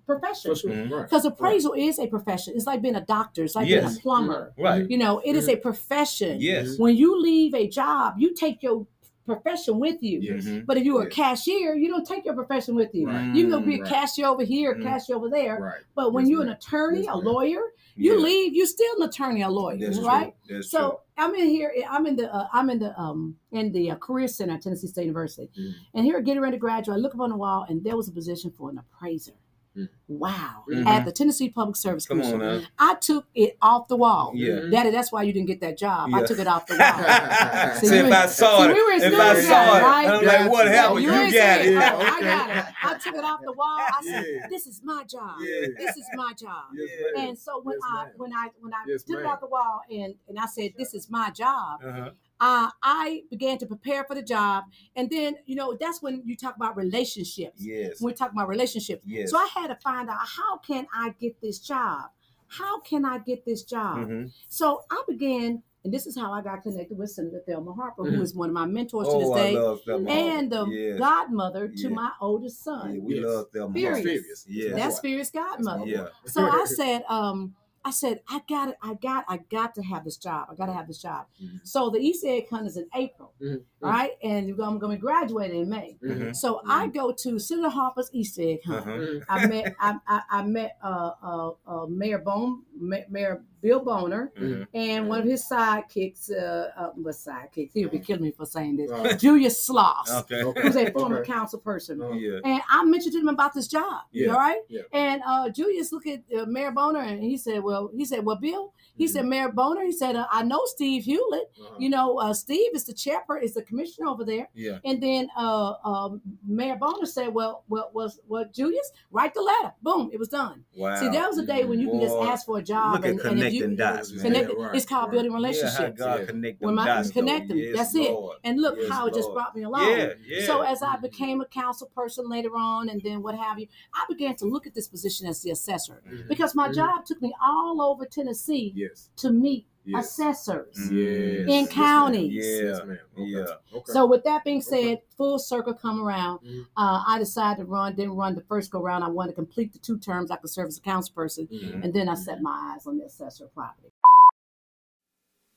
profession. 0.06 0.50
For 0.52 0.56
sure. 0.56 0.70
Right. 0.87 1.02
Because 1.02 1.26
appraisal 1.26 1.74
is 1.74 1.98
a 1.98 2.06
profession. 2.06 2.54
It's 2.56 2.66
like 2.66 2.80
being 2.80 2.96
a 2.96 3.04
doctor. 3.04 3.44
It's 3.44 3.54
like 3.54 3.66
being 3.68 3.85
a 3.85 3.90
plumber. 4.00 4.54
Right. 4.58 4.88
You 4.90 4.96
know, 4.96 5.20
it 5.24 5.37
is 5.37 5.48
a 5.48 5.56
profession. 5.56 6.40
Yes. 6.40 6.78
When 6.78 6.96
you 6.96 7.20
leave 7.20 7.54
a 7.54 7.68
job, 7.68 8.14
you 8.18 8.32
take 8.32 8.62
your 8.62 8.87
profession 9.26 9.78
with 9.78 10.02
you. 10.02 10.20
Yes. 10.20 10.44
Mhm. 10.46 10.66
But 10.66 10.76
if 10.78 10.85
you're 10.85 11.02
a 11.02 11.08
cashier, 11.11 11.74
you 11.74 11.88
don't 11.88 12.06
take 12.06 12.24
your 12.24 12.35
profession 12.35 12.74
with 12.74 12.94
you. 12.94 13.06
Right. 13.06 13.35
You 13.35 13.44
can 13.44 13.50
go 13.50 13.61
be 13.61 13.76
a 13.76 13.82
Right. 13.82 13.88
cashier 13.90 14.26
over 14.26 14.42
here, 14.42 14.72
a 14.72 14.76
Mm. 14.78 14.82
cashier 14.82 15.16
over 15.16 15.28
there. 15.30 15.58
Right. 15.61 15.80
But 15.94 16.12
when 16.12 16.24
Yes, 16.24 16.30
you're 16.30 16.42
an 16.42 16.48
attorney, 16.50 17.04
Yes, 17.04 17.14
a 17.14 17.18
lawyer, 17.18 17.61
you 17.96 18.12
Yeah. 18.14 18.18
leave, 18.18 18.54
you're 18.54 18.66
still 18.66 18.94
an 18.96 19.02
attorney, 19.08 19.42
a 19.42 19.48
lawyer, 19.48 19.78
That's 19.78 19.98
right? 20.00 20.35
true. 20.46 20.56
That's 20.56 20.70
So 20.70 21.00
I'm 21.16 21.35
in 21.35 21.48
here. 21.48 21.72
I'm 21.88 22.06
in 22.06 22.16
the. 22.16 22.35
Uh, 22.35 22.48
I'm 22.52 22.68
in 22.70 22.78
the. 22.80 22.98
Um, 23.00 23.37
in 23.52 23.70
the 23.72 23.90
uh, 23.90 23.96
career 23.96 24.26
center 24.28 24.54
at 24.54 24.62
Tennessee 24.62 24.87
State 24.87 25.02
University, 25.04 25.50
Mhm. 25.58 25.74
and 25.94 26.04
here 26.06 26.16
at 26.16 26.24
getting 26.24 26.42
ready 26.42 26.56
to 26.56 26.61
graduate. 26.61 26.96
I 26.96 27.00
look 27.00 27.14
up 27.14 27.20
on 27.20 27.30
the 27.30 27.37
wall, 27.37 27.66
and 27.68 27.85
there 27.85 27.96
was 27.96 28.08
a 28.08 28.12
position 28.12 28.50
for 28.50 28.70
an 28.70 28.78
appraiser. 28.78 29.32
Mm. 29.76 29.88
Wow. 30.06 30.64
Mhm. 30.68 30.87
At 30.87 31.06
the 31.06 31.12
Tennessee 31.12 31.48
Public 31.48 31.76
Service 31.76 32.04
Come 32.06 32.20
Commission. 32.20 32.42
on 32.42 32.61
now. 32.61 32.66
I 32.78 32.94
took 32.96 33.26
it 33.35 33.56
off 33.62 33.88
the 33.88 33.96
wall. 33.96 34.32
Yeah. 34.35 34.68
Daddy, 34.70 34.90
that's 34.90 35.11
why 35.11 35.22
you 35.22 35.32
didn't 35.32 35.46
get 35.46 35.62
that 35.62 35.78
job. 35.78 36.11
I 36.12 36.22
took 36.24 36.38
it 36.38 36.46
off 36.46 36.66
the 36.66 36.76
wall. 36.76 37.74
See, 37.80 37.87
See, 37.87 37.96
if 37.96 38.04
we- 38.04 38.12
I 38.12 38.26
saw 38.26 38.58
see, 38.64 38.68
it, 38.68 38.74
we 38.74 38.80
if 39.06 39.14
I 39.18 39.40
saw 39.40 39.76
it, 39.78 39.82
right? 39.82 40.08
I'm 40.11 40.24
like, 40.26 40.50
what 40.52 40.68
happened? 40.68 41.02
you 41.02 41.11
You 41.11 41.16
got 41.16 41.30
saying, 41.32 41.68
it. 41.68 41.72
Yeah, 41.72 41.90
"Oh, 41.94 42.00
I 42.00 42.20
got 42.20 42.50
it. 42.50 42.64
I 42.85 42.98
took 42.98 43.14
it 43.14 43.24
off 43.24 43.40
the 43.42 43.52
wall. 43.52 43.78
I 43.80 44.00
said, 44.04 44.24
Yeah. 44.28 44.46
"This 44.50 44.66
is 44.66 44.82
my 44.85 45.04
job. 45.04 45.37
Yeah. 45.40 45.66
This 45.78 45.96
is 45.96 46.04
my 46.14 46.32
job." 46.35 46.64
Yes. 46.74 46.90
And 47.16 47.38
so 47.38 47.61
when 47.62 47.76
Yes, 47.76 47.82
I 47.90 48.04
ma'am. 48.04 48.12
when 48.18 48.32
I 48.35 48.48
when 48.61 48.74
I 48.74 48.85
Yes, 48.87 49.02
took 49.04 49.20
it 49.20 49.26
off 49.26 49.40
the 49.40 49.46
wall 49.46 49.80
and 49.90 50.14
and 50.28 50.38
I 50.38 50.46
said, 50.46 50.72
"This 50.76 50.92
is 50.92 51.08
my 51.08 51.30
job," 51.30 51.80
Uh-huh. 51.82 52.11
Uh, 52.42 52.68
I 52.83 53.22
began 53.31 53.57
to 53.59 53.66
prepare 53.66 54.02
for 54.05 54.14
the 54.16 54.22
job, 54.22 54.64
and 54.96 55.09
then 55.09 55.37
you 55.46 55.55
know 55.55 55.76
that's 55.81 56.02
when 56.02 56.22
you 56.26 56.37
talk 56.37 56.57
about 56.57 56.76
relationships. 56.76 57.61
Yes. 57.64 58.00
When 58.00 58.11
we 58.12 58.14
talk 58.16 58.33
about 58.33 58.48
relationships, 58.48 59.02
Yes. 59.07 59.31
so 59.31 59.38
I 59.38 59.48
had 59.55 59.68
to 59.68 59.76
find 59.76 60.11
out 60.11 60.18
how 60.26 60.57
can 60.59 60.87
I 60.94 61.14
get 61.20 61.40
this 61.40 61.59
job? 61.61 62.11
How 62.48 62.81
can 62.81 63.05
I 63.05 63.18
get 63.18 63.44
this 63.46 63.62
job? 63.62 63.98
Mhm. 63.98 64.33
So 64.48 64.83
I 64.90 65.02
began, 65.09 65.62
and 65.85 65.94
this 65.94 66.07
is 66.07 66.16
how 66.18 66.33
I 66.33 66.42
got 66.42 66.62
connected 66.62 66.98
with 66.98 67.11
Senator 67.11 67.42
Thelma 67.46 67.72
Harper, 67.74 68.05
who 68.05 68.18
Mhm. 68.18 68.22
is 68.22 68.35
one 68.35 68.48
of 68.50 68.55
my 68.55 68.66
mentors 68.66 69.07
to 69.09 69.18
this 69.18 69.28
Oh, 69.28 69.33
I 69.35 69.42
day, 69.42 69.55
love 69.59 69.81
Thelma. 69.87 70.11
and 70.11 70.50
the 70.52 70.66
yes. 70.66 70.98
godmother 70.98 71.68
to 71.68 71.83
Yeah. 71.88 71.88
my 71.94 72.11
oldest 72.20 72.59
Yeah, 72.66 72.72
son. 72.83 73.05
we 73.05 73.14
Yes. 73.16 73.24
love 73.24 73.46
Thelma. 73.55 73.72
Furious. 73.74 74.02
Furious. 74.02 74.46
Yeah. 74.48 74.74
That's 74.74 74.94
why. 74.96 74.98
Spirit's 74.98 75.31
godmother. 75.31 75.87
Yeah. 75.87 76.09
So 76.26 76.42
I 76.42 76.64
said, 76.81 77.05
um, 77.09 77.55
I 77.85 77.90
said, 77.90 78.21
I 78.29 78.40
got 78.49 78.68
it, 78.71 78.77
I 78.83 78.95
got, 78.95 79.25
I 79.29 79.38
got 79.51 79.75
to 79.75 79.83
have 79.83 80.05
this 80.05 80.16
job. 80.16 80.49
I 80.51 80.55
got 80.55 80.66
to 80.66 80.73
have 80.73 80.87
this 80.87 80.99
job. 81.03 81.27
Mhm. 81.42 81.61
So 81.66 81.90
the 81.90 81.99
East 81.99 82.25
Egg 82.25 82.49
Hunt 82.49 82.66
is 82.66 82.77
in 82.77 82.87
April, 82.95 83.33
Mhm. 83.40 83.62
right? 83.81 84.12
And 84.23 84.51
I'm 84.61 84.79
going 84.79 84.97
to 84.97 85.01
graduate 85.01 85.51
in 85.51 85.68
May. 85.68 85.99
Mhm. 86.03 86.35
So 86.37 86.61
I 86.66 86.87
go 86.88 87.12
to 87.12 87.38
Senator 87.38 87.68
Harper's 87.71 88.09
East 88.12 88.38
Egg 88.38 88.61
Hunt. 88.64 88.87
Uh-huh. 88.87 89.21
I 89.29 89.47
met 89.47 89.75
I, 89.81 89.97
I, 90.07 90.23
I 90.31 90.42
met 90.45 90.77
uh, 90.83 91.11
uh, 91.23 91.51
uh, 91.66 91.87
Mayor 91.87 92.18
Bone, 92.18 92.62
Mayor 92.75 93.42
Bill 93.62 93.81
Boner, 93.81 94.33
Mhm. 94.38 94.66
and 94.75 95.09
one 95.09 95.20
of 95.20 95.25
his 95.25 95.44
sidekicks. 95.48 96.31
Uh, 96.31 96.68
uh, 96.77 96.90
what 96.96 97.14
sidekicks? 97.14 97.70
He'll 97.72 97.88
be 97.88 98.01
killing 98.01 98.22
me 98.25 98.33
for 98.33 98.44
saying 98.44 98.77
this. 98.77 98.90
Uh, 98.90 99.16
Julius 99.16 99.66
Sloss, 99.68 100.11
Okay. 100.22 100.42
Okay. 100.42 100.62
who's 100.62 100.77
a 100.77 100.90
former 100.90 101.20
Okay. 101.20 101.33
council 101.33 101.61
person. 101.61 102.03
Uh, 102.03 102.11
Yeah. 102.12 102.40
And 102.44 102.61
I 102.68 102.85
mentioned 102.85 103.12
to 103.14 103.20
him 103.20 103.29
about 103.29 103.55
this 103.55 103.68
job. 103.68 104.03
Yeah, 104.11 104.33
All 104.33 104.38
right. 104.38 104.61
yeah. 104.68 104.83
And 104.92 105.22
uh, 105.27 105.48
Julius 105.51 105.92
looked 105.92 106.09
at 106.09 106.22
uh, 106.37 106.44
Mayor 106.46 106.72
Boner 106.72 107.01
and 107.01 107.22
he 107.22 107.37
said, 107.37 107.62
"Well, 107.62 107.90
he 107.96 108.05
said, 108.05 108.25
well, 108.25 108.37
Bill, 108.37 108.72
he 108.96 109.05
Mhm. 109.07 109.11
said, 109.11 109.27
Mayor 109.27 109.48
Boner, 109.51 109.85
he 109.85 109.92
said, 109.92 110.16
uh, 110.16 110.27
I 110.31 110.42
know 110.42 110.61
Steve 110.66 111.05
Hewlett. 111.05 111.51
uh-huh. 111.61 111.77
You 111.79 111.88
know, 111.90 112.18
uh, 112.18 112.35
Steve 112.35 112.70
is 112.75 112.85
the 112.85 112.92
chairperson, 112.94 113.42
is 113.42 113.55
the 113.55 113.62
commissioner 113.62 114.09
over 114.09 114.25
there. 114.25 114.48
Yeah. 114.55 114.79
And 114.85 115.01
then 115.03 115.29
uh, 115.37 115.75
um, 115.85 116.20
Mayor 116.46 116.77
Boner 116.77 117.07
said, 117.07 117.33
"Well, 117.33 117.62
well, 117.68 117.90
was 117.94 118.18
well, 118.27 118.44
Julius, 118.53 118.90
write 119.12 119.35
the 119.35 119.42
letter. 119.42 119.72
Boom, 119.83 120.11
it 120.12 120.18
was 120.18 120.29
done. 120.29 120.64
Wow. 120.77 120.96
See, 120.98 121.09
that 121.09 121.29
was 121.29 121.38
a 121.38 121.46
day 121.46 121.64
when 121.64 121.79
you 121.81 121.88
can 121.90 122.01
just 122.01 122.16
ask 122.16 122.46
for 122.46 122.59
a 122.59 122.62
job 122.62 122.94
Look 122.96 123.05
at 123.05 123.11
and, 123.11 123.20
and 123.20 123.40
if 123.42 123.51
you 123.51 123.51
connecting 123.60 123.76
dots, 123.76 124.12
man. 124.12 124.22
connect, 124.22 124.50
Yeah, 124.56 124.64
right, 124.66 124.74
it's 124.76 124.84
called 124.86 125.02
right. 125.04 125.10
building 125.12 125.30
Yeah, 125.32 125.36
how 125.38 125.42
relationships. 125.42 125.98
God 125.98 126.20
Yeah. 126.20 126.26
connect 126.26 126.60
When 126.60 126.68
them 126.68 126.84
my- 126.84 126.86
dots. 126.86 127.10
connect 127.10 127.48
though. 127.48 127.54
them. 127.54 127.58
Yes, 127.64 127.76
That's 127.76 127.94
it. 127.94 128.16
And 128.44 128.60
look 128.60 128.76
Yes, 128.78 128.90
how 128.90 129.06
it 129.06 129.14
just 129.14 129.32
brought 129.32 129.54
me 129.56 129.62
along. 129.62 129.88
Yeah, 129.90 130.12
yeah. 130.26 130.46
So 130.46 130.62
as 130.62 130.82
I 130.82 130.96
became 130.96 131.40
a 131.40 131.46
council 131.46 131.90
person 131.94 132.28
later 132.28 132.50
on, 132.56 132.88
and 132.88 133.00
then 133.02 133.22
what 133.22 133.34
have 133.36 133.58
you, 133.58 133.66
I 133.94 134.04
began 134.08 134.36
to 134.36 134.44
look 134.46 134.66
at 134.66 134.74
this 134.74 134.88
position 134.88 135.26
as 135.26 135.42
the 135.42 135.50
assessor 135.50 136.02
Mhm. 136.06 136.28
because 136.28 136.54
my 136.54 136.68
Mhm. 136.68 136.74
job 136.74 137.04
took 137.04 137.20
me 137.22 137.32
all 137.44 137.80
over 137.82 138.04
Tennessee 138.06 138.72
Yes. 138.74 139.10
to 139.16 139.30
meet 139.30 139.66
Yes. 139.85 140.05
assessors. 140.07 140.77
Yes. 140.79 140.90
In 140.90 141.49
Yes, 141.49 141.49
ma'am. 141.49 141.66
counties. 141.68 142.33
Yes, 142.35 142.79
Yeah. 142.79 142.85
ma'am. 142.85 142.99
Okay. 143.14 143.25
Yeah. 143.27 143.47
Okay. 143.75 143.92
So 143.92 144.07
with 144.07 144.23
that 144.25 144.45
being 144.45 144.59
Okay. 144.59 144.95
said, 144.95 145.03
full 145.16 145.38
circle 145.38 145.75
come 145.75 146.01
around. 146.07 146.40
Mhm. 146.40 146.62
Uh, 146.77 147.03
I 147.07 147.18
decided 147.18 147.62
to 147.62 147.66
run, 147.68 147.95
didn't 147.97 148.14
run 148.16 148.35
the 148.35 148.42
first 148.42 148.71
go 148.71 148.81
round. 148.81 149.03
I 149.03 149.09
wanted 149.09 149.33
to 149.33 149.35
complete 149.37 149.73
the 149.73 149.79
two 149.81 149.99
terms 149.99 150.31
I 150.31 150.37
could 150.37 150.51
serve 150.51 150.68
as 150.68 150.79
a 150.79 150.81
council 150.81 151.14
person, 151.14 151.47
Mhm. 151.49 151.83
and 151.85 151.92
then 151.95 152.09
I 152.09 152.14
set 152.14 152.40
my 152.42 152.75
eyes 152.75 152.87
on 152.87 152.99
the 152.99 153.05
assessor 153.07 153.47
of 153.47 153.55
property. 153.55 153.92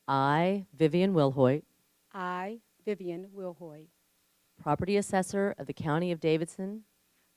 I, 0.08 0.66
Vivian 0.72 1.14
Wilhoite, 1.14 1.64
I, 2.12 2.60
Vivian 2.84 3.28
Wilhoite, 3.34 3.88
property 4.60 4.96
assessor 4.96 5.54
of 5.58 5.66
the 5.66 5.72
County 5.72 6.12
of 6.12 6.20
Davidson, 6.20 6.84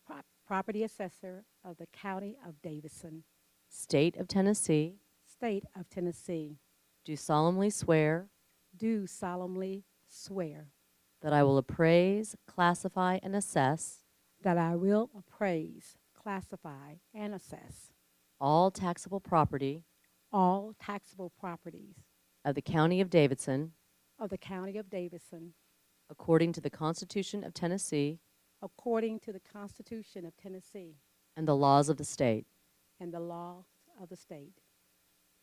Pro- 0.06 0.22
Property 0.46 0.84
Assessor 0.84 1.46
of 1.64 1.78
the 1.78 1.88
County 1.88 2.38
of 2.46 2.62
Davidson, 2.62 3.24
State 3.70 4.18
of 4.18 4.28
Tennessee, 4.28 5.00
State 5.26 5.66
of 5.76 5.90
Tennessee, 5.90 6.60
do 7.10 7.16
solemnly 7.16 7.72
swear 7.72 8.30
do 8.78 9.08
solemnly 9.08 9.84
swear 10.08 10.68
that 11.24 11.34
I 11.34 11.42
will 11.42 11.58
appraise, 11.58 12.36
classify, 12.48 13.18
and 13.24 13.36
assess 13.36 14.04
that 14.44 14.60
I 14.60 14.76
will 14.76 15.10
appraise, 15.18 15.98
classify, 16.14 16.98
and 17.12 17.34
assess 17.34 17.92
all 18.40 18.70
taxable 18.70 19.20
property 19.20 19.86
all 20.32 20.76
taxable 20.80 21.32
properties 21.32 21.96
of 22.46 22.54
the 22.54 22.62
County 22.62 23.02
of 23.02 23.10
Davidson 23.10 23.72
of 24.20 24.30
the 24.30 24.38
County 24.38 24.78
of 24.78 24.88
Davidson 24.92 25.56
according 26.12 26.54
to 26.54 26.62
the 26.62 26.70
Constitution 26.70 27.44
of 27.44 27.56
Tennessee 27.56 28.20
according 28.62 29.20
to 29.22 29.34
the 29.34 29.42
Constitution 29.52 30.28
of 30.28 30.38
Tennessee 30.38 30.98
and 31.36 31.48
the 31.48 31.56
laws 31.56 31.90
of 31.90 31.98
the 31.98 32.06
state, 32.06 32.46
and 33.00 33.12
the 33.12 33.20
laws 33.20 33.66
of 34.00 34.10
the 34.10 34.16
state, 34.16 34.62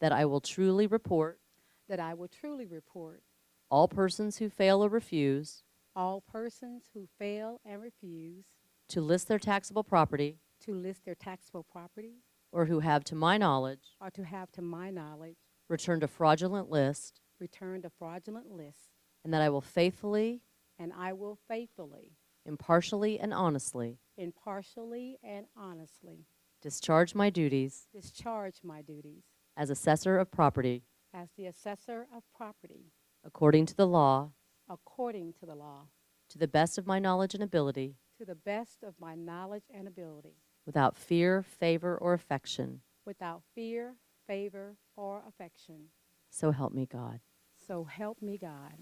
that 0.01 0.13
I 0.13 0.27
will 0.27 0.41
truly 0.41 0.87
report 0.87 1.41
that 1.89 2.01
I 2.01 2.15
will 2.15 2.29
truly 2.29 2.67
report. 2.67 3.23
All 3.71 3.89
persons 3.89 4.39
who 4.39 4.49
fail 4.49 4.85
or 4.85 4.89
refuse 4.89 5.63
all 5.97 6.21
persons 6.21 6.91
who 6.93 7.09
fail 7.19 7.59
and 7.65 7.81
refuse 7.81 8.45
to 8.89 9.01
list 9.01 9.27
their 9.27 9.39
taxable 9.39 9.83
property 9.83 10.39
to 10.61 10.75
list 10.75 11.05
their 11.05 11.15
taxable 11.15 11.65
property 11.65 12.21
or 12.53 12.67
who 12.67 12.81
have, 12.81 13.03
to 13.05 13.15
my 13.15 13.37
knowledge, 13.37 13.97
or 14.01 14.11
to 14.11 14.25
have, 14.25 14.53
to 14.53 14.63
my 14.63 14.91
knowledge, 14.91 15.37
returned 15.69 16.03
a 16.03 16.09
fraudulent 16.09 16.71
list, 16.71 17.21
returned 17.41 17.85
a 17.85 17.91
fraudulent 17.91 18.51
list, 18.51 18.93
and 19.25 19.35
that 19.35 19.43
I 19.43 19.49
will 19.49 19.61
faithfully, 19.61 20.43
and 20.79 20.93
I 20.97 21.13
will 21.13 21.39
faithfully, 21.49 22.13
impartially, 22.45 23.19
and 23.19 23.35
honestly 23.35 23.99
impartially, 24.17 25.19
and 25.23 25.47
honestly 25.57 26.27
discharge 26.63 27.15
my 27.15 27.29
duties 27.29 27.87
discharge 27.93 28.61
my 28.63 28.81
duties 28.81 29.25
as 29.57 29.69
assessor 29.69 30.17
of 30.19 30.31
property 30.31 30.85
as 31.15 31.29
the 31.37 31.47
assessor 31.47 32.07
of 32.15 32.23
property 32.35 32.93
according 33.25 33.67
to 33.67 33.75
the 33.75 33.87
law 33.87 34.31
according 34.69 35.33
to 35.33 35.47
the 35.47 35.55
law 35.55 35.87
to 36.29 36.39
the 36.39 36.49
best 36.49 36.79
of 36.79 36.87
my 36.87 36.99
knowledge 36.99 37.35
and 37.35 37.43
ability 37.43 37.97
to 38.19 38.25
the 38.25 38.35
best 38.35 38.83
of 38.83 38.95
my 39.01 39.15
knowledge 39.15 39.65
and 39.73 39.87
ability 39.87 40.37
without 40.67 40.97
fear, 40.97 41.43
favor, 41.43 41.97
or 41.97 42.13
affection. 42.13 42.81
without 43.05 43.43
fear, 43.55 43.95
favor, 44.27 44.77
or 44.97 45.23
affection. 45.29 45.91
So 46.31 46.51
help 46.51 46.73
me 46.73 46.87
God. 46.87 47.21
So 47.69 47.85
help 47.85 48.21
me 48.21 48.37
God. 48.37 48.75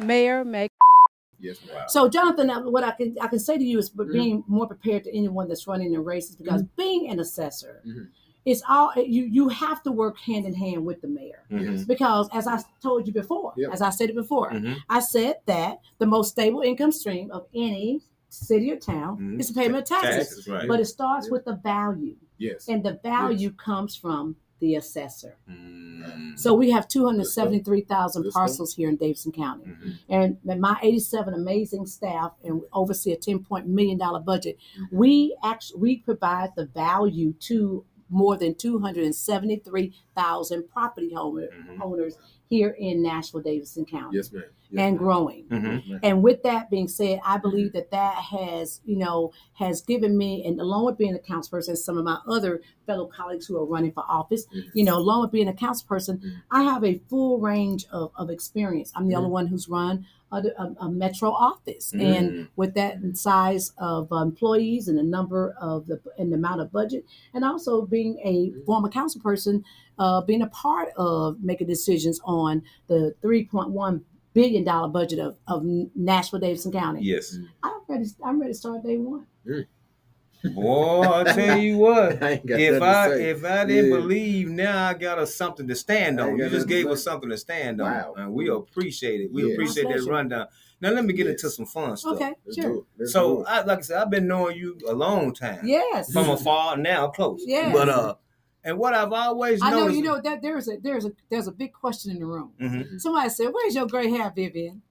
Mayor 0.00 0.44
Meg 0.44 0.70
Yes, 1.38 1.58
ma'am. 1.66 1.84
So, 1.88 2.08
Jonathan, 2.08 2.50
uh, 2.50 2.62
what 2.62 2.82
I 2.84 2.92
can 2.92 3.16
I 3.20 3.26
can 3.28 3.38
say 3.38 3.58
to 3.58 3.64
you 3.64 3.78
is, 3.78 3.90
Mm-hmm. 3.90 3.98
but 3.98 4.12
being 4.12 4.44
more 4.46 4.66
prepared 4.66 5.04
to 5.04 5.14
anyone 5.16 5.48
that's 5.48 5.66
running 5.66 5.92
the 5.92 6.00
races 6.00 6.36
because 6.36 6.62
being 6.76 7.10
an 7.10 7.20
assessor, 7.20 7.82
Mhm. 7.86 8.08
it's 8.44 8.62
all 8.68 8.92
you 8.96 9.24
you 9.24 9.48
have 9.48 9.82
to 9.82 9.92
work 9.92 10.18
hand 10.18 10.46
in 10.46 10.54
hand 10.54 10.84
with 10.86 11.00
the 11.02 11.08
mayor. 11.08 11.44
Yes. 11.50 11.84
Because 11.84 12.28
as 12.32 12.46
I 12.46 12.62
told 12.82 13.06
you 13.06 13.12
before, 13.12 13.52
Yep. 13.56 13.70
as 13.72 13.82
I 13.82 13.90
said 13.90 14.08
it 14.10 14.16
before, 14.16 14.50
Mhm. 14.50 14.76
I 14.88 15.00
said 15.00 15.36
that 15.46 15.80
the 15.98 16.06
most 16.06 16.30
stable 16.30 16.60
income 16.62 16.92
stream 16.92 17.30
of 17.30 17.46
any 17.54 18.00
city 18.28 18.70
or 18.72 18.76
town 18.76 19.18
Mhm. 19.18 19.40
is 19.40 19.48
the 19.48 19.54
payment 19.60 19.78
of 19.78 19.84
taxes. 19.84 20.28
Taxes, 20.28 20.48
right. 20.48 20.68
But 20.68 20.80
it 20.80 20.86
starts 20.86 21.26
Yep. 21.26 21.32
with 21.32 21.44
the 21.44 21.54
value, 21.56 22.16
Yes. 22.38 22.68
and 22.68 22.82
the 22.84 22.94
value 23.02 23.50
comes 23.50 23.94
from 23.96 24.36
the 24.60 24.74
assessor. 24.74 25.36
Mm. 25.50 26.38
So 26.38 26.54
we 26.54 26.70
have 26.70 26.88
273,000 26.88 28.30
parcels 28.30 28.74
here 28.74 28.88
in 28.88 28.96
Davidson 28.96 29.32
County. 29.32 29.66
Mhm. 29.66 29.98
And 30.08 30.60
my 30.60 30.78
87 30.82 31.34
amazing 31.34 31.86
staff 31.86 32.32
and 32.44 32.62
oversee 32.72 33.12
a 33.12 33.16
10 33.16 33.40
point 33.40 33.66
million 33.66 33.98
dollar 33.98 34.20
budget. 34.20 34.58
Mm-hmm. 34.78 34.96
We 34.96 35.36
actually 35.42 35.80
we 35.80 35.96
provide 35.98 36.50
the 36.56 36.66
value 36.66 37.32
to 37.40 37.84
more 38.08 38.36
than 38.36 38.54
273,000 38.54 40.68
property 40.68 41.12
owner, 41.16 41.48
Mhm. 41.48 41.80
owners 41.82 42.16
here 42.48 42.70
in 42.78 43.02
Nashville, 43.02 43.40
Davidson 43.40 43.84
County, 43.84 44.18
Yes, 44.18 44.32
ma'am. 44.32 44.44
Yes, 44.70 44.80
and 44.80 44.94
ma'am. 44.94 44.96
growing. 44.96 45.44
Mhm. 45.48 45.98
And 46.04 46.22
with 46.22 46.44
that 46.44 46.70
being 46.70 46.86
said, 46.86 47.18
I 47.24 47.38
believe 47.38 47.72
that 47.72 47.90
that 47.90 48.14
has, 48.14 48.80
you 48.84 48.96
know, 48.96 49.32
has 49.54 49.80
given 49.80 50.16
me, 50.16 50.44
and 50.44 50.60
along 50.60 50.84
with 50.86 50.96
being 50.96 51.14
a 51.14 51.18
council 51.18 51.50
person, 51.50 51.72
and 51.72 51.78
some 51.78 51.98
of 51.98 52.04
my 52.04 52.18
other 52.28 52.60
fellow 52.86 53.06
colleagues 53.06 53.46
who 53.46 53.56
are 53.56 53.64
running 53.64 53.90
for 53.92 54.04
office, 54.08 54.46
you 54.74 54.84
know, 54.84 54.96
along 54.96 55.22
with 55.22 55.32
being 55.32 55.48
a 55.48 55.52
council 55.52 55.86
person, 55.88 56.18
Mhm. 56.18 56.30
I 56.52 56.62
have 56.62 56.84
a 56.84 56.98
full 57.08 57.38
range 57.40 57.86
of, 57.90 58.12
of 58.16 58.30
experience. 58.30 58.92
I'm 58.94 59.08
the 59.08 59.14
Mhm. 59.14 59.18
only 59.18 59.30
one 59.30 59.46
who's 59.48 59.68
run 59.68 60.06
a, 60.32 60.38
a, 60.58 60.74
a 60.80 60.90
metro 60.90 61.30
office, 61.30 61.92
Mhm. 61.92 62.00
and 62.16 62.48
with 62.56 62.74
that 62.74 62.98
size 63.16 63.72
of 63.78 64.10
uh, 64.12 64.16
employees 64.16 64.88
and 64.88 64.98
the 64.98 65.02
number 65.02 65.54
of 65.60 65.86
the 65.86 66.00
and 66.18 66.32
the 66.32 66.36
amount 66.36 66.60
of 66.60 66.72
budget, 66.72 67.04
and 67.34 67.44
also 67.44 67.86
being 67.86 68.18
a 68.24 68.50
Mhm. 68.50 68.64
former 68.66 68.88
council 68.88 69.20
person, 69.20 69.62
uh, 69.98 70.20
being 70.22 70.42
a 70.42 70.48
part 70.48 70.88
of 70.96 71.42
making 71.42 71.66
decisions 71.68 72.20
on 72.24 72.62
the 72.88 73.14
3.1 73.22 74.02
billion 74.34 74.64
dollar 74.64 74.88
budget 74.88 75.18
of, 75.18 75.38
of 75.48 75.64
Nashville 75.94 76.40
Davidson 76.40 76.72
County. 76.72 77.00
Yes. 77.02 77.38
I'm 77.62 77.80
ready. 77.88 78.04
I'm 78.22 78.38
ready 78.40 78.52
to 78.52 78.58
start 78.58 78.82
day 78.82 78.98
one. 78.98 79.26
Boy, 80.44 81.02
I 81.02 81.24
tell 81.24 81.58
you 81.58 81.78
what. 81.78 82.22
I 82.22 82.40
if 82.44 82.82
I 82.82 83.14
if 83.14 83.44
I 83.44 83.64
didn't 83.64 83.90
Yeah. 83.90 83.96
believe, 83.96 84.48
now 84.48 84.88
I 84.88 84.94
got 84.94 85.18
us 85.18 85.34
something 85.34 85.66
to 85.68 85.74
stand 85.74 86.20
on. 86.20 86.36
You 86.38 86.48
just 86.48 86.68
gave 86.68 86.86
say. 86.86 86.92
us 86.92 87.02
something 87.02 87.30
to 87.30 87.38
stand 87.38 87.80
on, 87.80 87.90
Wow. 87.90 88.14
and 88.16 88.32
we 88.32 88.48
appreciate 88.48 89.20
it. 89.22 89.32
We 89.32 89.44
Yeah. 89.46 89.54
appreciate 89.54 89.88
that 89.88 90.04
rundown. 90.08 90.46
Now 90.80 90.90
let 90.90 91.04
me 91.04 91.14
get 91.14 91.26
into 91.26 91.48
some 91.50 91.64
fun 91.66 91.96
stuff. 91.96 92.14
Okay, 92.16 92.32
Let's 92.44 92.60
sure. 92.60 92.70
do 92.72 92.78
it. 92.80 92.84
Let's 92.98 93.12
do 93.12 93.18
So. 93.18 93.44
I, 93.46 93.62
like 93.62 93.78
I 93.78 93.82
said, 93.82 93.96
I've 94.02 94.10
been 94.10 94.28
knowing 94.28 94.56
you 94.58 94.78
a 94.86 94.92
long 94.92 95.32
time. 95.32 95.60
Yes. 95.66 96.12
From 96.12 96.28
afar, 96.28 96.76
now 96.76 97.08
close. 97.08 97.42
Yeah, 97.46 97.72
But 97.72 97.88
uh, 97.88 98.14
and 98.62 98.78
what 98.78 98.92
I've 98.94 99.12
always 99.12 99.60
I 99.62 99.70
know 99.70 99.88
you 99.88 100.02
know 100.02 100.20
that 100.20 100.42
there's 100.42 100.68
a 100.68 100.76
there's 100.76 101.06
a 101.06 101.12
there's 101.30 101.46
a 101.48 101.52
big 101.52 101.72
question 101.72 102.12
in 102.12 102.18
the 102.20 102.26
room. 102.26 102.52
Mhm. 102.60 103.00
Somebody 103.00 103.30
said, 103.30 103.48
"Where's 103.52 103.74
your 103.74 103.86
gray 103.86 104.10
hair, 104.10 104.30
Vivian?" 104.34 104.82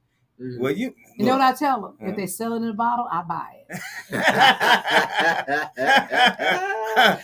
Mhm. 0.42 0.60
Well, 0.60 0.72
you. 0.74 0.94
You 1.18 1.26
know 1.26 1.34
what 1.34 1.42
I 1.42 1.54
tell 1.54 1.82
them? 1.82 1.94
Huh? 2.02 2.08
If 2.10 2.16
they 2.18 2.28
sell 2.28 2.54
it 2.54 2.58
in 2.58 2.68
a 2.70 2.74
bottle, 2.74 3.08
I 3.10 3.22
buy 3.22 3.48
it. 3.60 3.65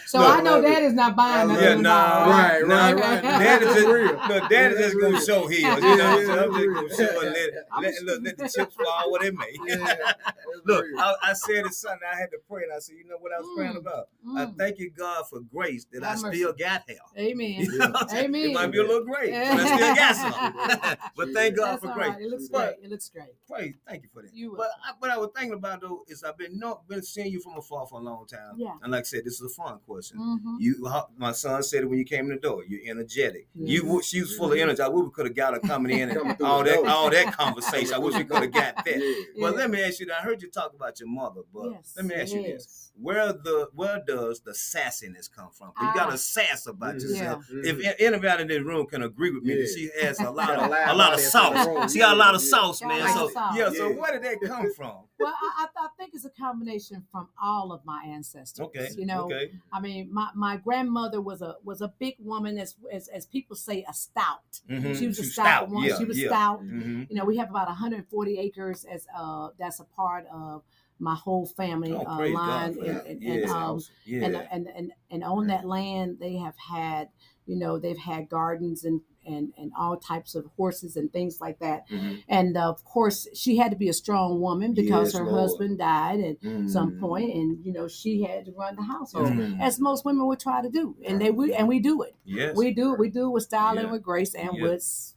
So 0.07 0.19
Look, 0.19 0.29
I 0.29 0.41
know 0.41 0.55
love 0.55 0.65
it. 0.65 0.67
Dad 0.67 0.83
is 0.83 0.93
not 0.93 1.15
buying 1.15 1.47
nothing 1.47 1.63
Yeah, 1.63 1.73
in 1.75 1.81
nah, 1.81 2.25
bottle. 2.25 2.33
Right, 2.33 2.67
nah, 2.67 2.75
right, 2.75 2.93
Okay. 2.93 3.01
right. 3.03 3.21
Daddy 3.39 3.65
just, 3.65 3.87
Real. 3.87 4.21
look, 4.27 4.49
Daddy 4.49 4.75
just 4.75 4.99
gonna 4.99 5.21
show 5.21 5.47
his. 5.47 5.59
You 5.61 5.67
know 5.67 5.75
what 5.75 5.83
I'm 5.85 6.25
saying? 6.25 6.39
I'm 6.39 6.53
just 6.53 6.67
gonna 6.67 6.89
show 7.13 7.21
and 7.21 7.31
let, 7.31 7.53
let, 7.81 8.03
look, 8.03 8.21
let 8.23 8.37
the 8.37 8.49
chips 8.53 8.75
fall 8.75 9.11
where 9.11 9.21
they 9.21 9.31
may. 9.31 9.55
Look. 10.65 10.85
I, 10.99 11.13
I 11.23 11.33
said 11.33 11.65
it 11.65 11.73
Sunday. 11.73 12.05
I 12.11 12.17
had 12.17 12.31
to 12.31 12.37
pray, 12.49 12.63
and 12.63 12.73
I 12.73 12.79
said, 12.79 12.95
you 12.97 13.05
know 13.07 13.15
what 13.19 13.31
I 13.31 13.39
was 13.39 13.47
praying 13.55 13.73
Mm, 13.75 13.77
about? 13.77 14.09
I 14.35 14.45
Mm. 14.45 14.57
thank 14.57 14.77
you, 14.79 14.91
God, 14.91 15.23
for 15.29 15.39
grace 15.39 15.85
that 15.93 16.03
I 16.03 16.15
mercy. 16.21 16.37
still 16.39 16.53
got 16.53 16.83
hair. 16.89 16.97
Amen. 17.17 17.61
You 17.61 17.77
know 17.77 17.87
what 17.91 18.01
I'm 18.03 18.09
saying? 18.09 18.25
Amen. 18.25 18.41
It 18.49 18.53
might 18.53 18.71
be 18.71 18.79
a 18.79 18.83
little 18.83 19.05
gray, 19.05 19.31
but 19.31 19.59
I 19.59 19.75
still 19.77 19.95
got 19.95 20.15
some. 20.15 20.97
but 21.15 21.29
thank 21.33 21.55
God 21.55 21.71
That's 21.79 21.85
for 21.85 21.93
grace. 21.93 22.09
right. 22.09 22.21
It 22.21 22.27
looks 22.29 22.49
But- 22.49 22.75
great. 22.75 22.85
It 22.85 22.89
looks 22.91 23.09
great. 23.09 23.29
Praise, 23.47 23.75
thank 23.87 24.03
you 24.03 24.09
for 24.13 24.21
that. 24.23 24.33
You 24.35 24.53
but 24.57 24.67
I, 24.85 24.91
what 24.99 25.09
I 25.11 25.17
was 25.17 25.29
thinking 25.35 25.53
about 25.53 25.79
though 25.81 26.03
is 26.07 26.23
I've 26.31 26.37
been 26.37 26.57
not 26.59 26.87
been 26.87 27.01
seeing 27.03 27.31
you 27.31 27.39
from 27.41 27.57
afar 27.57 27.85
for 27.87 27.99
a 27.99 28.03
long 28.03 28.25
time. 28.25 28.53
Yeah. 28.57 28.73
And 28.81 28.91
like 28.91 29.01
I 29.01 29.03
said, 29.03 29.25
this 29.25 29.41
is 29.41 29.41
a 29.41 29.49
fun 29.49 29.79
question. 29.85 30.17
Mhm. 30.19 30.55
You, 30.59 30.85
how- 30.87 31.07
my 31.17 31.31
son 31.33 31.61
said 31.63 31.83
it 31.83 31.89
when 31.89 31.99
you 31.99 32.05
came 32.05 32.25
in 32.25 32.35
the 32.35 32.41
door. 32.41 32.63
You're 32.67 32.89
energetic. 32.89 33.47
Yes. 33.55 33.83
You, 33.83 34.01
she 34.01 34.21
was 34.21 34.35
full 34.35 34.51
of 34.53 34.57
energy. 34.57 34.81
I 34.81 34.87
wish 34.87 35.03
we 35.05 35.11
could 35.11 35.25
have 35.27 35.35
got 35.35 35.53
her 35.53 35.59
coming 35.59 35.97
in 35.99 36.09
and 36.09 36.17
Coming 36.19 36.37
all 36.41 36.63
that, 36.63 36.75
door. 36.75 36.89
all 36.89 37.09
that 37.09 37.33
conversation. 37.37 37.93
I 37.93 37.99
wish 37.99 38.15
we 38.15 38.23
could 38.23 38.43
have 38.43 38.51
got 38.51 38.75
that. 38.85 38.87
Yeah. 38.87 39.13
Well, 39.41 39.51
Yeah. 39.53 39.57
let 39.59 39.69
me 39.71 39.81
ask 39.83 39.99
you. 39.99 40.07
I 40.11 40.21
heard 40.21 40.41
you 40.41 40.49
talk 40.49 40.73
about 40.73 40.99
your 40.99 41.09
mother, 41.09 41.41
but 41.53 41.71
Yes, 41.71 41.93
let 41.97 42.05
me 42.05 42.15
ask 42.15 42.33
you 42.33 42.43
this. 42.43 42.91
Where 42.95 43.33
the 43.33 43.69
where 43.73 44.01
does 44.05 44.41
the 44.41 44.51
sassiness 44.51 45.27
come 45.33 45.49
from? 45.51 45.71
You 45.81 45.87
got 45.95 46.09
Ah. 46.09 46.13
a 46.13 46.17
sass 46.17 46.67
about 46.67 46.95
Mhm. 46.95 47.01
yourself. 47.01 47.45
If 47.51 47.95
anybody 47.99 48.41
in 48.43 48.47
this 48.47 48.61
room 48.63 48.85
can 48.87 49.01
agree 49.03 49.31
with 49.31 49.43
me, 49.43 49.55
that 49.55 49.67
she 49.69 49.89
has 50.05 50.19
a 50.19 50.29
lot 50.29 50.51
of 50.51 50.69
loud 50.69 50.89
a 50.89 50.93
lot 50.95 51.13
of 51.13 51.19
audience 51.19 51.33
in 51.35 51.53
the 51.53 51.63
sauce. 51.81 51.93
She 51.93 51.99
got 51.99 52.13
a 52.13 52.17
lot 52.17 52.35
of 52.35 52.41
Yeah. 52.43 52.47
sauce, 52.49 52.81
man. 52.83 53.13
So 53.13 53.29
yeah, 53.55 53.69
so 53.71 53.91
where 53.93 54.11
did 54.19 54.23
that 54.23 54.47
come 54.47 54.71
from? 54.73 55.05
Well, 55.21 55.33
I, 55.41 55.67
I, 55.75 55.85
I 55.85 55.87
think 55.97 56.13
it's 56.13 56.25
a 56.25 56.29
combination 56.29 57.05
from 57.11 57.29
all 57.41 57.71
of 57.71 57.85
my 57.85 58.03
ancestors. 58.03 58.65
Okay, 58.65 58.89
You 58.97 59.05
know, 59.05 59.25
okay, 59.25 59.51
I 59.71 59.79
mean, 59.79 60.09
my, 60.11 60.29
my 60.35 60.57
grandmother 60.57 61.21
was 61.21 61.41
a 61.41 61.55
was 61.63 61.81
a 61.81 61.93
big 61.99 62.15
woman, 62.19 62.57
as 62.57 62.75
as, 62.91 63.07
as 63.09 63.25
people 63.25 63.55
say, 63.55 63.85
a 63.87 63.93
stout. 63.93 64.61
Mhm. 64.69 64.97
She 64.97 65.07
was 65.07 65.19
a 65.19 65.23
She 65.23 65.29
stout, 65.29 65.69
woman. 65.69 65.89
Yeah, 65.89 65.97
she 65.97 66.05
was 66.05 66.17
yeah. 66.19 66.29
stout. 66.29 66.63
Mhm. 66.63 67.07
You 67.09 67.15
know, 67.15 67.25
we 67.25 67.37
have 67.37 67.49
about 67.49 67.67
140 67.67 68.37
acres 68.37 68.85
as 68.85 69.07
uh 69.15 69.49
that's 69.57 69.79
a 69.79 69.85
part 69.85 70.25
of 70.31 70.63
my 70.99 71.15
whole 71.15 71.45
family 71.47 71.93
Oh, 71.93 72.05
uh, 72.05 72.29
line, 72.29 72.77
and 72.77 73.01
and, 73.07 73.21
Yeah. 73.21 73.33
and, 73.33 73.45
um, 73.45 73.81
Yeah. 74.05 74.25
and, 74.25 74.35
and 74.51 74.67
and 74.67 74.91
and 75.09 75.23
on 75.23 75.47
that 75.47 75.65
land 75.65 76.19
they 76.19 76.35
have 76.35 76.57
had 76.57 77.09
you 77.47 77.55
know 77.57 77.79
they've 77.79 77.97
had 77.97 78.29
gardens 78.29 78.83
and 78.85 79.01
and 79.25 79.53
and 79.57 79.71
all 79.77 79.97
types 79.97 80.35
of 80.35 80.45
horses 80.57 80.95
and 80.95 81.11
things 81.13 81.39
like 81.39 81.59
that 81.59 81.87
Mhm. 81.89 82.23
and 82.27 82.57
of 82.57 82.83
course 82.83 83.27
she 83.33 83.57
had 83.57 83.71
to 83.71 83.77
be 83.77 83.87
a 83.89 83.93
strong 83.93 84.39
woman 84.41 84.73
because 84.73 85.13
Yes, 85.13 85.19
her 85.19 85.25
Lord. 85.25 85.39
husband 85.41 85.77
died 85.77 86.19
at 86.19 86.37
some 86.69 86.93
Mhm. 86.93 86.99
point 86.99 87.33
and 87.33 87.65
you 87.65 87.71
know 87.73 87.87
she 87.87 88.23
had 88.23 88.45
to 88.45 88.51
run 88.51 88.75
the 88.75 88.83
household 88.83 89.27
Mhm. 89.29 89.59
as 89.59 89.79
most 89.79 90.05
women 90.05 90.25
would 90.27 90.39
try 90.39 90.61
to 90.61 90.69
do 90.69 90.95
and 91.05 91.21
they 91.21 91.31
we 91.31 91.53
and 91.53 91.67
we 91.67 91.79
do 91.79 92.01
it 92.01 92.15
Yes. 92.25 92.55
we 92.55 92.73
do 92.73 92.93
it 92.93 92.99
we 92.99 93.09
do 93.09 93.27
it 93.27 93.31
with 93.31 93.43
style 93.43 93.75
Yeah. 93.75 93.81
and 93.81 93.91
with 93.91 94.01
grace 94.03 94.33
and 94.35 94.51
Yeah. 94.55 94.63
with 94.63 95.13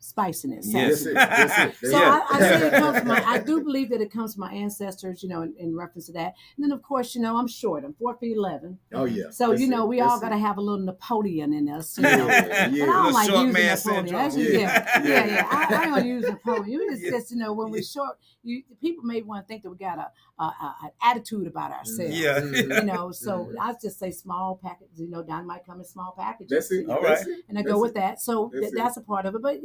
spiciness 0.00 0.66
Yes. 0.72 1.04
That's 1.04 1.06
it. 1.06 1.14
That's 1.14 1.82
it. 1.82 1.90
so 1.90 1.98
Yeah. 2.00 2.20
I, 2.30 2.36
I 2.36 2.40
say 2.40 2.66
it 2.68 2.72
comes 2.72 2.98
from 2.98 3.08
my, 3.08 3.22
I 3.24 3.38
do 3.38 3.62
believe 3.64 3.90
that 3.90 4.00
it 4.00 4.10
comes 4.10 4.34
from 4.34 4.40
my 4.42 4.52
ancestors, 4.52 5.22
you 5.22 5.28
know, 5.28 5.42
in, 5.42 5.54
in 5.58 5.76
reference 5.76 6.06
to 6.06 6.12
that. 6.14 6.34
And 6.56 6.64
then 6.64 6.72
of 6.72 6.82
course, 6.82 7.14
you 7.14 7.20
know, 7.20 7.36
I'm 7.36 7.46
short. 7.48 7.84
I'm 7.84 7.94
four 7.94 8.16
feet 8.16 8.36
eleven. 8.36 8.78
Oh 8.92 9.04
yeah. 9.04 9.24
So 9.30 9.50
That's 9.50 9.60
you 9.60 9.68
know, 9.68 9.86
we 9.86 10.00
all 10.00 10.18
got 10.18 10.30
to 10.30 10.36
it. 10.36 10.40
have 10.40 10.56
a 10.58 10.60
little 10.60 10.84
Napoleon 10.84 11.52
in 11.52 11.68
us. 11.68 11.96
You 11.98 12.04
know? 12.04 12.26
Yeah, 12.26 12.40
But 12.48 12.52
I 12.52 12.66
yeah. 12.68 12.86
don't 12.86 13.12
like 13.12 13.28
short 13.30 13.46
using 13.46 13.52
man 13.62 13.76
Napoleon. 13.76 14.06
That's 14.14 14.34
just, 14.34 14.52
yeah, 14.52 14.58
Yeah. 14.58 15.02
yeah, 15.04 15.26
yeah. 15.26 15.48
I, 15.50 15.74
I 15.74 15.82
ain't 15.84 15.94
gonna 15.94 16.06
use 16.06 16.24
Napoleon. 16.24 16.80
It's 16.90 17.02
Yeah. 17.02 17.10
just 17.10 17.30
you 17.30 17.36
know 17.36 17.52
when 17.52 17.70
we're 17.70 17.82
short, 17.82 18.18
you 18.42 18.62
people 18.80 19.04
may 19.04 19.22
want 19.22 19.44
to 19.44 19.48
think 19.48 19.62
that 19.62 19.70
we 19.70 19.76
got 19.76 19.98
a, 19.98 20.10
a, 20.42 20.44
a 20.44 20.76
an 20.84 20.90
attitude 21.02 21.46
about 21.46 21.72
ourselves. 21.72 22.18
Yeah. 22.18 22.42
You 22.42 22.82
know, 22.84 23.10
so. 23.12 23.52
I 23.60 23.74
just 23.82 23.98
say 23.98 24.10
small 24.10 24.58
packages. 24.62 24.98
You 25.00 25.10
know, 25.10 25.22
dynamite 25.22 25.66
come 25.66 25.78
in 25.80 25.84
small 25.84 26.14
packages. 26.18 26.50
That's 26.50 26.72
it. 26.72 26.86
know, 26.86 26.96
All 26.96 27.02
That's 27.02 27.26
right. 27.26 27.36
it. 27.38 27.44
and 27.48 27.58
I 27.58 27.62
That's 27.62 27.72
go 27.72 27.80
with 27.80 27.90
it. 27.90 27.94
that. 27.96 28.20
So 28.20 28.50
That's 28.52 28.66
th- 28.70 28.74
that's 28.74 28.96
a 28.96 29.00
part 29.02 29.26
of 29.26 29.34
it. 29.34 29.42
But, 29.42 29.56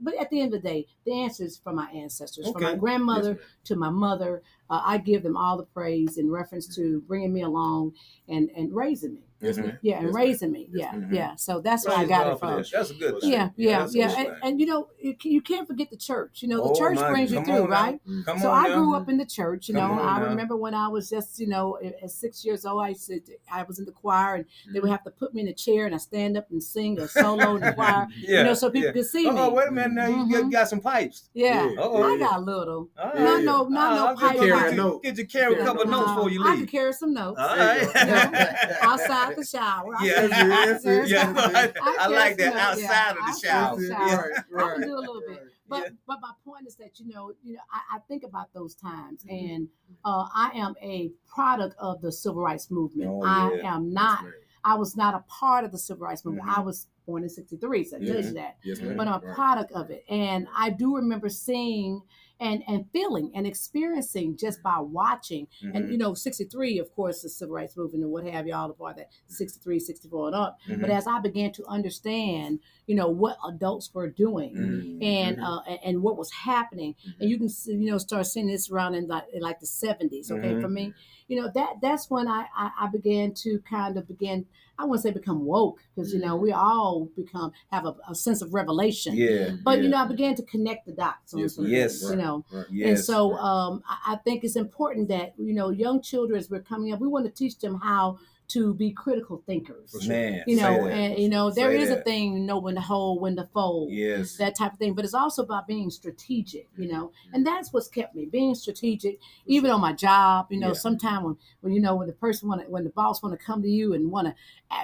but 0.00 0.14
at 0.14 0.30
the 0.30 0.40
end 0.40 0.54
of 0.54 0.62
the 0.62 0.68
day, 0.68 0.86
the 1.04 1.12
answer 1.12 1.44
is 1.44 1.56
from 1.56 1.76
my 1.76 1.90
ancestors, 1.90 2.50
from 2.50 2.62
my 2.62 2.74
grandmother 2.74 3.38
Yes, 3.40 3.48
to 3.64 3.76
my 3.76 3.90
mother. 3.90 4.42
Uh, 4.70 4.82
I 4.84 4.98
give 4.98 5.22
them 5.22 5.36
all 5.36 5.56
the 5.56 5.64
praise 5.64 6.18
in 6.18 6.30
reference 6.30 6.66
to 6.76 7.00
bringing 7.02 7.32
me 7.32 7.42
along 7.42 7.94
and 8.28 8.50
and 8.56 8.74
raising 8.74 9.14
me. 9.14 9.22
Yes, 9.40 9.58
Mhm. 9.58 9.78
Yeah, 9.82 9.96
and 9.98 10.06
Yes, 10.06 10.14
raising 10.14 10.52
me. 10.52 10.68
Yes, 10.72 10.88
Yeah, 10.92 10.98
ma'am. 10.98 11.14
yeah. 11.14 11.34
So 11.36 11.60
that's 11.60 11.86
where 11.86 11.96
I 11.96 12.04
got 12.04 12.24
God 12.24 12.26
it 12.28 12.32
for 12.32 12.38
from. 12.38 12.64
That's 12.72 12.90
a 12.90 12.94
good 12.94 13.20
thing. 13.20 13.32
Yeah, 13.32 13.48
yeah, 13.56 13.78
that's 13.80 13.94
a 13.94 13.98
yeah, 13.98 14.14
and, 14.18 14.28
and 14.42 14.60
you 14.60 14.66
know 14.66 14.88
you, 15.00 15.14
you 15.22 15.40
can't 15.42 15.66
forget 15.66 15.90
the 15.90 15.96
church. 15.96 16.40
You 16.42 16.48
know 16.48 16.56
the 16.58 16.70
Oh, 16.70 16.74
church 16.78 16.94
my- 16.96 17.10
brings 17.10 17.30
you 17.32 17.44
through, 17.44 17.64
now. 17.64 17.66
right? 17.66 18.00
Come 18.24 18.38
So 18.38 18.50
on 18.50 18.64
I 18.64 18.68
now. 18.68 18.76
grew 18.76 18.94
up 18.96 19.08
in 19.08 19.18
the 19.18 19.26
church. 19.26 19.68
You 19.68 19.74
know, 19.74 19.80
Come 19.88 19.98
on 19.98 20.08
I 20.08 20.18
now. 20.20 20.28
remember 20.30 20.56
when 20.56 20.72
I 20.74 20.88
was 20.88 21.10
just, 21.10 21.38
you 21.38 21.46
know, 21.46 21.78
at 21.84 21.94
at 22.02 22.10
six 22.10 22.44
years 22.44 22.64
old, 22.64 22.82
I 22.82 22.92
said 22.94 23.20
I 23.52 23.64
was 23.64 23.78
in 23.78 23.84
the 23.84 23.92
choir, 23.92 24.36
and 24.36 24.44
they 24.72 24.80
would 24.80 24.90
have 24.90 25.04
to 25.04 25.10
put 25.10 25.34
me 25.34 25.42
in 25.42 25.48
a 25.48 25.52
chair, 25.54 25.84
and 25.86 25.94
I 25.94 25.98
stand 25.98 26.36
up 26.36 26.50
and 26.50 26.62
sing 26.62 26.98
a 27.00 27.06
solo 27.08 27.56
in 27.56 27.60
the 27.62 27.72
choir, 27.78 28.06
Yeah, 28.16 28.38
you 28.38 28.44
know, 28.44 28.54
so 28.54 28.70
people 28.70 28.86
yeah. 28.86 28.92
could 28.92 29.06
see 29.06 29.30
me. 29.30 29.36
Oh, 29.38 29.52
wait 29.52 29.68
a 29.68 29.70
minute 29.72 29.92
now. 29.92 30.06
You 30.06 30.30
got, 30.32 30.44
Mhm. 30.44 30.52
got 30.52 30.68
some 30.68 30.80
pipes. 30.80 31.28
Yeah, 31.34 31.70
Yeah. 31.70 31.80
Uh-oh. 31.82 32.02
I 32.02 32.18
got 32.18 32.38
a 32.38 32.40
little. 32.40 32.88
All 32.98 33.10
Yeah. 33.14 33.24
No, 33.24 33.38
no, 33.38 33.68
not 33.68 33.92
Uh, 33.92 33.96
no 33.96 34.06
I'll 34.06 34.16
pipe. 34.16 34.32
Get, 34.34 34.38
Carry 34.40 34.50
a 34.50 34.54
get, 34.62 34.70
you, 34.70 34.76
note. 34.76 35.02
get 35.02 35.18
you 35.18 35.26
carry 35.26 35.54
a 35.60 35.64
couple 35.64 35.84
notes 35.86 36.10
before 36.12 36.30
you 36.30 36.42
I 36.44 36.50
leave. 36.52 36.60
could 36.60 36.68
carry 36.70 36.92
some 36.92 37.12
notes 37.12 37.38
All 37.40 37.54
There 37.56 37.82
you 37.82 37.88
right. 37.92 37.94
go. 39.33 39.33
Outside 39.38 39.42
the 39.42 39.58
shower. 39.58 39.96
I 39.98 40.04
Yeah. 40.06 40.28
can- 40.28 40.52
I 40.52 40.64
it, 41.02 41.08
Yeah, 41.08 41.24
some 41.24 41.34
that's 41.34 41.74
notes. 41.74 41.98
I 42.00 42.06
like 42.08 42.36
that 42.38 42.44
some 42.52 42.54
notes, 42.56 42.90
outside 42.90 43.10
of 43.10 43.16
the 43.16 43.22
I 43.22 43.26
can 43.26 43.40
shower. 43.40 43.76
carry 43.76 43.88
That's 43.88 44.36
some 44.36 44.36
it. 44.38 44.44
Right, 44.54 44.64
I 44.70 44.74
can 44.74 44.82
do 44.82 44.94
a 44.94 44.98
little 44.98 45.22
bit. 45.26 45.42
But 45.68 45.82
Yeah. 45.84 45.88
but 46.06 46.18
my 46.20 46.32
point 46.44 46.66
is 46.66 46.76
that 46.76 47.00
you 47.00 47.08
know 47.08 47.32
you 47.42 47.54
know 47.54 47.60
I, 47.72 47.96
I 47.96 47.98
think 48.08 48.22
about 48.24 48.52
those 48.52 48.74
times 48.74 49.24
Mm-hmm. 49.24 49.46
and 49.54 49.68
uh, 50.04 50.26
I 50.34 50.50
am 50.54 50.74
a 50.82 51.10
product 51.26 51.74
of 51.78 52.00
the 52.02 52.12
civil 52.12 52.42
rights 52.42 52.70
movement. 52.70 53.10
Oh, 53.10 53.22
I 53.24 53.54
yeah. 53.62 53.74
am 53.74 53.92
not. 53.92 54.24
I 54.66 54.74
was 54.76 54.96
not 54.96 55.14
a 55.14 55.20
part 55.28 55.64
of 55.64 55.72
the 55.72 55.78
civil 55.78 56.06
rights 56.06 56.24
movement. 56.24 56.46
Mhm. 56.48 56.58
I 56.58 56.60
was 56.62 56.86
born 57.06 57.22
in 57.22 57.28
'63, 57.28 57.84
so 57.84 57.96
it 57.96 58.06
tells 58.06 58.26
you 58.26 58.32
that. 58.34 58.56
Yes. 58.64 58.78
But 58.80 59.08
I'm 59.08 59.22
a 59.22 59.26
Right. 59.26 59.34
product 59.34 59.72
of 59.72 59.90
it, 59.90 60.04
and 60.08 60.46
I 60.56 60.70
do 60.70 60.96
remember 60.96 61.28
seeing 61.28 62.00
and 62.40 62.62
and 62.66 62.90
feeling 62.92 63.30
and 63.34 63.46
experiencing 63.46 64.36
just 64.36 64.62
by 64.62 64.78
watching. 64.80 65.46
And 65.62 65.84
Mhm. 65.84 65.92
you 65.92 65.98
know, 65.98 66.14
'63, 66.14 66.78
of 66.78 66.92
course, 66.94 67.22
the 67.22 67.28
civil 67.28 67.54
rights 67.54 67.76
movement 67.76 68.02
and 68.04 68.12
what 68.12 68.24
have 68.26 68.46
you, 68.46 68.54
all 68.54 68.68
the 68.68 68.74
part 68.74 68.96
that 68.96 69.10
'63, 69.28 69.78
'64, 69.78 70.26
and 70.28 70.36
up. 70.36 70.58
But 70.66 70.90
Mhm. 70.90 70.96
as 70.96 71.06
I 71.06 71.20
began 71.20 71.52
to 71.52 71.64
understand, 71.66 72.60
you 72.86 72.94
know, 72.96 73.08
what 73.08 73.36
adults 73.46 73.92
were 73.94 74.08
doing 74.10 74.54
Mhm. 74.54 74.98
and 75.02 75.36
Mhm. 75.38 75.42
uh, 75.44 75.60
and- 75.66 75.80
and 75.84 76.02
what 76.02 76.16
was 76.16 76.30
happening, 76.32 76.94
and 77.20 77.30
you 77.30 77.38
can 77.38 77.48
see, 77.48 77.72
you 77.74 77.90
know 77.90 77.98
start 77.98 78.26
seeing 78.26 78.46
this 78.48 78.70
around 78.70 78.94
in 78.94 79.06
like 79.06 79.24
in 79.32 79.40
like 79.40 79.60
the 79.60 79.66
seventies. 79.66 80.30
Okay, 80.30 80.60
for 80.60 80.68
me, 80.68 80.92
you 81.28 81.40
know 81.40 81.50
that 81.54 81.80
that's 81.80 82.10
when 82.10 82.26
I, 82.28 82.46
I 82.56 82.70
I 82.80 82.86
began 82.88 83.32
to 83.34 83.60
kind 83.60 83.96
of 83.96 84.06
begin. 84.08 84.46
I 84.78 84.84
wouldn't 84.84 85.02
say 85.02 85.10
become 85.10 85.44
woke 85.44 85.80
because 85.94 86.12
you 86.12 86.20
know 86.20 86.36
we 86.36 86.52
all 86.52 87.08
become 87.16 87.52
have 87.70 87.86
a, 87.86 87.94
a 88.08 88.14
sense 88.14 88.42
of 88.42 88.52
revelation. 88.54 89.16
Yeah. 89.16 89.50
But 89.62 89.82
you 89.82 89.88
know, 89.88 89.98
I 89.98 90.06
began 90.06 90.34
to 90.36 90.42
connect 90.42 90.86
the 90.86 90.92
dots 90.92 91.34
on 91.34 91.40
Yes, 91.40 91.54
some. 91.54 91.66
Yes. 91.66 92.00
things, 92.00 92.10
you 92.10 92.16
know. 92.16 92.44
Right. 92.52 92.66
Yes. 92.70 92.88
And 92.88 92.98
so 93.04 93.34
um, 93.34 93.82
I, 93.88 94.14
I 94.14 94.16
think 94.16 94.44
it's 94.44 94.56
important 94.56 95.08
that, 95.08 95.34
you 95.38 95.54
know, 95.54 95.70
young 95.70 96.02
children 96.02 96.38
as 96.38 96.50
we're 96.50 96.60
coming 96.60 96.92
up, 96.92 97.00
we 97.00 97.08
want 97.08 97.24
to 97.26 97.30
teach 97.30 97.58
them 97.58 97.78
how 97.80 98.18
to 98.48 98.74
be 98.74 98.92
critical 98.92 99.42
thinkers. 99.46 100.06
Man. 100.06 100.44
You 100.46 100.56
know, 100.56 100.84
that. 100.84 100.92
and 100.92 101.18
you 101.18 101.28
know, 101.28 101.50
there 101.50 101.70
Say 101.72 101.80
is 101.80 101.90
a 101.90 101.94
that. 101.96 102.04
thing, 102.04 102.44
know 102.44 102.58
when 102.58 102.74
to 102.74 102.80
hold, 102.80 103.20
when 103.22 103.36
to 103.36 103.44
fold 103.54 103.90
Yes. 103.90 104.36
that 104.36 104.54
type 104.56 104.72
of 104.74 104.78
thing. 104.78 104.94
But 104.94 105.04
it's 105.04 105.14
also 105.14 105.42
about 105.42 105.66
being 105.66 105.90
strategic, 105.90 106.68
you 106.76 106.86
know, 106.92 107.10
and 107.32 107.46
that's 107.46 107.72
what's 107.72 107.88
kept 107.88 108.14
me 108.14 108.26
being 108.26 108.54
strategic, 108.54 109.18
even 109.46 109.70
on 109.70 109.80
my 109.80 109.92
job. 109.94 110.48
You 110.50 110.58
know, 110.60 110.68
Yeah. 110.68 110.72
sometime 110.74 111.24
when, 111.24 111.36
when 111.62 111.72
you 111.72 111.80
know 111.80 111.96
when 111.96 112.06
the 112.06 112.12
person 112.12 112.48
want 112.48 112.62
to, 112.62 112.68
when 112.70 112.84
the 112.84 112.90
boss 112.90 113.22
want 113.22 113.38
to 113.38 113.44
come 113.44 113.62
to 113.62 113.68
you 113.68 113.94
and 113.94 114.10
want 114.10 114.28
to, 114.28 114.34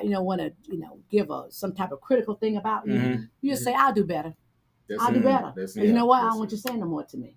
you 0.03 0.09
know, 0.11 0.23
want 0.23 0.41
to, 0.41 0.53
you 0.69 0.79
know, 0.79 0.99
give 1.11 1.31
a 1.31 1.47
some 1.51 1.75
type 1.75 1.93
of 1.93 2.01
critical 2.01 2.35
thing 2.35 2.57
about 2.57 2.87
you, 2.87 2.95
Mhm. 2.95 3.29
you 3.43 3.51
just 3.53 3.65
say, 3.65 3.75
"I'll 3.75 3.93
do 3.93 4.05
better. 4.05 4.35
That's 4.91 5.03
I'll 5.03 5.13
do 5.13 5.21
better." 5.21 5.53
That's 5.57 5.77
you 5.77 5.93
know 5.93 6.05
what? 6.05 6.23
I 6.23 6.29
don't 6.29 6.39
want 6.39 6.51
you 6.51 6.59
saying 6.59 6.81
no 6.81 6.87
more 6.87 7.05
to 7.05 7.17
me. 7.17 7.37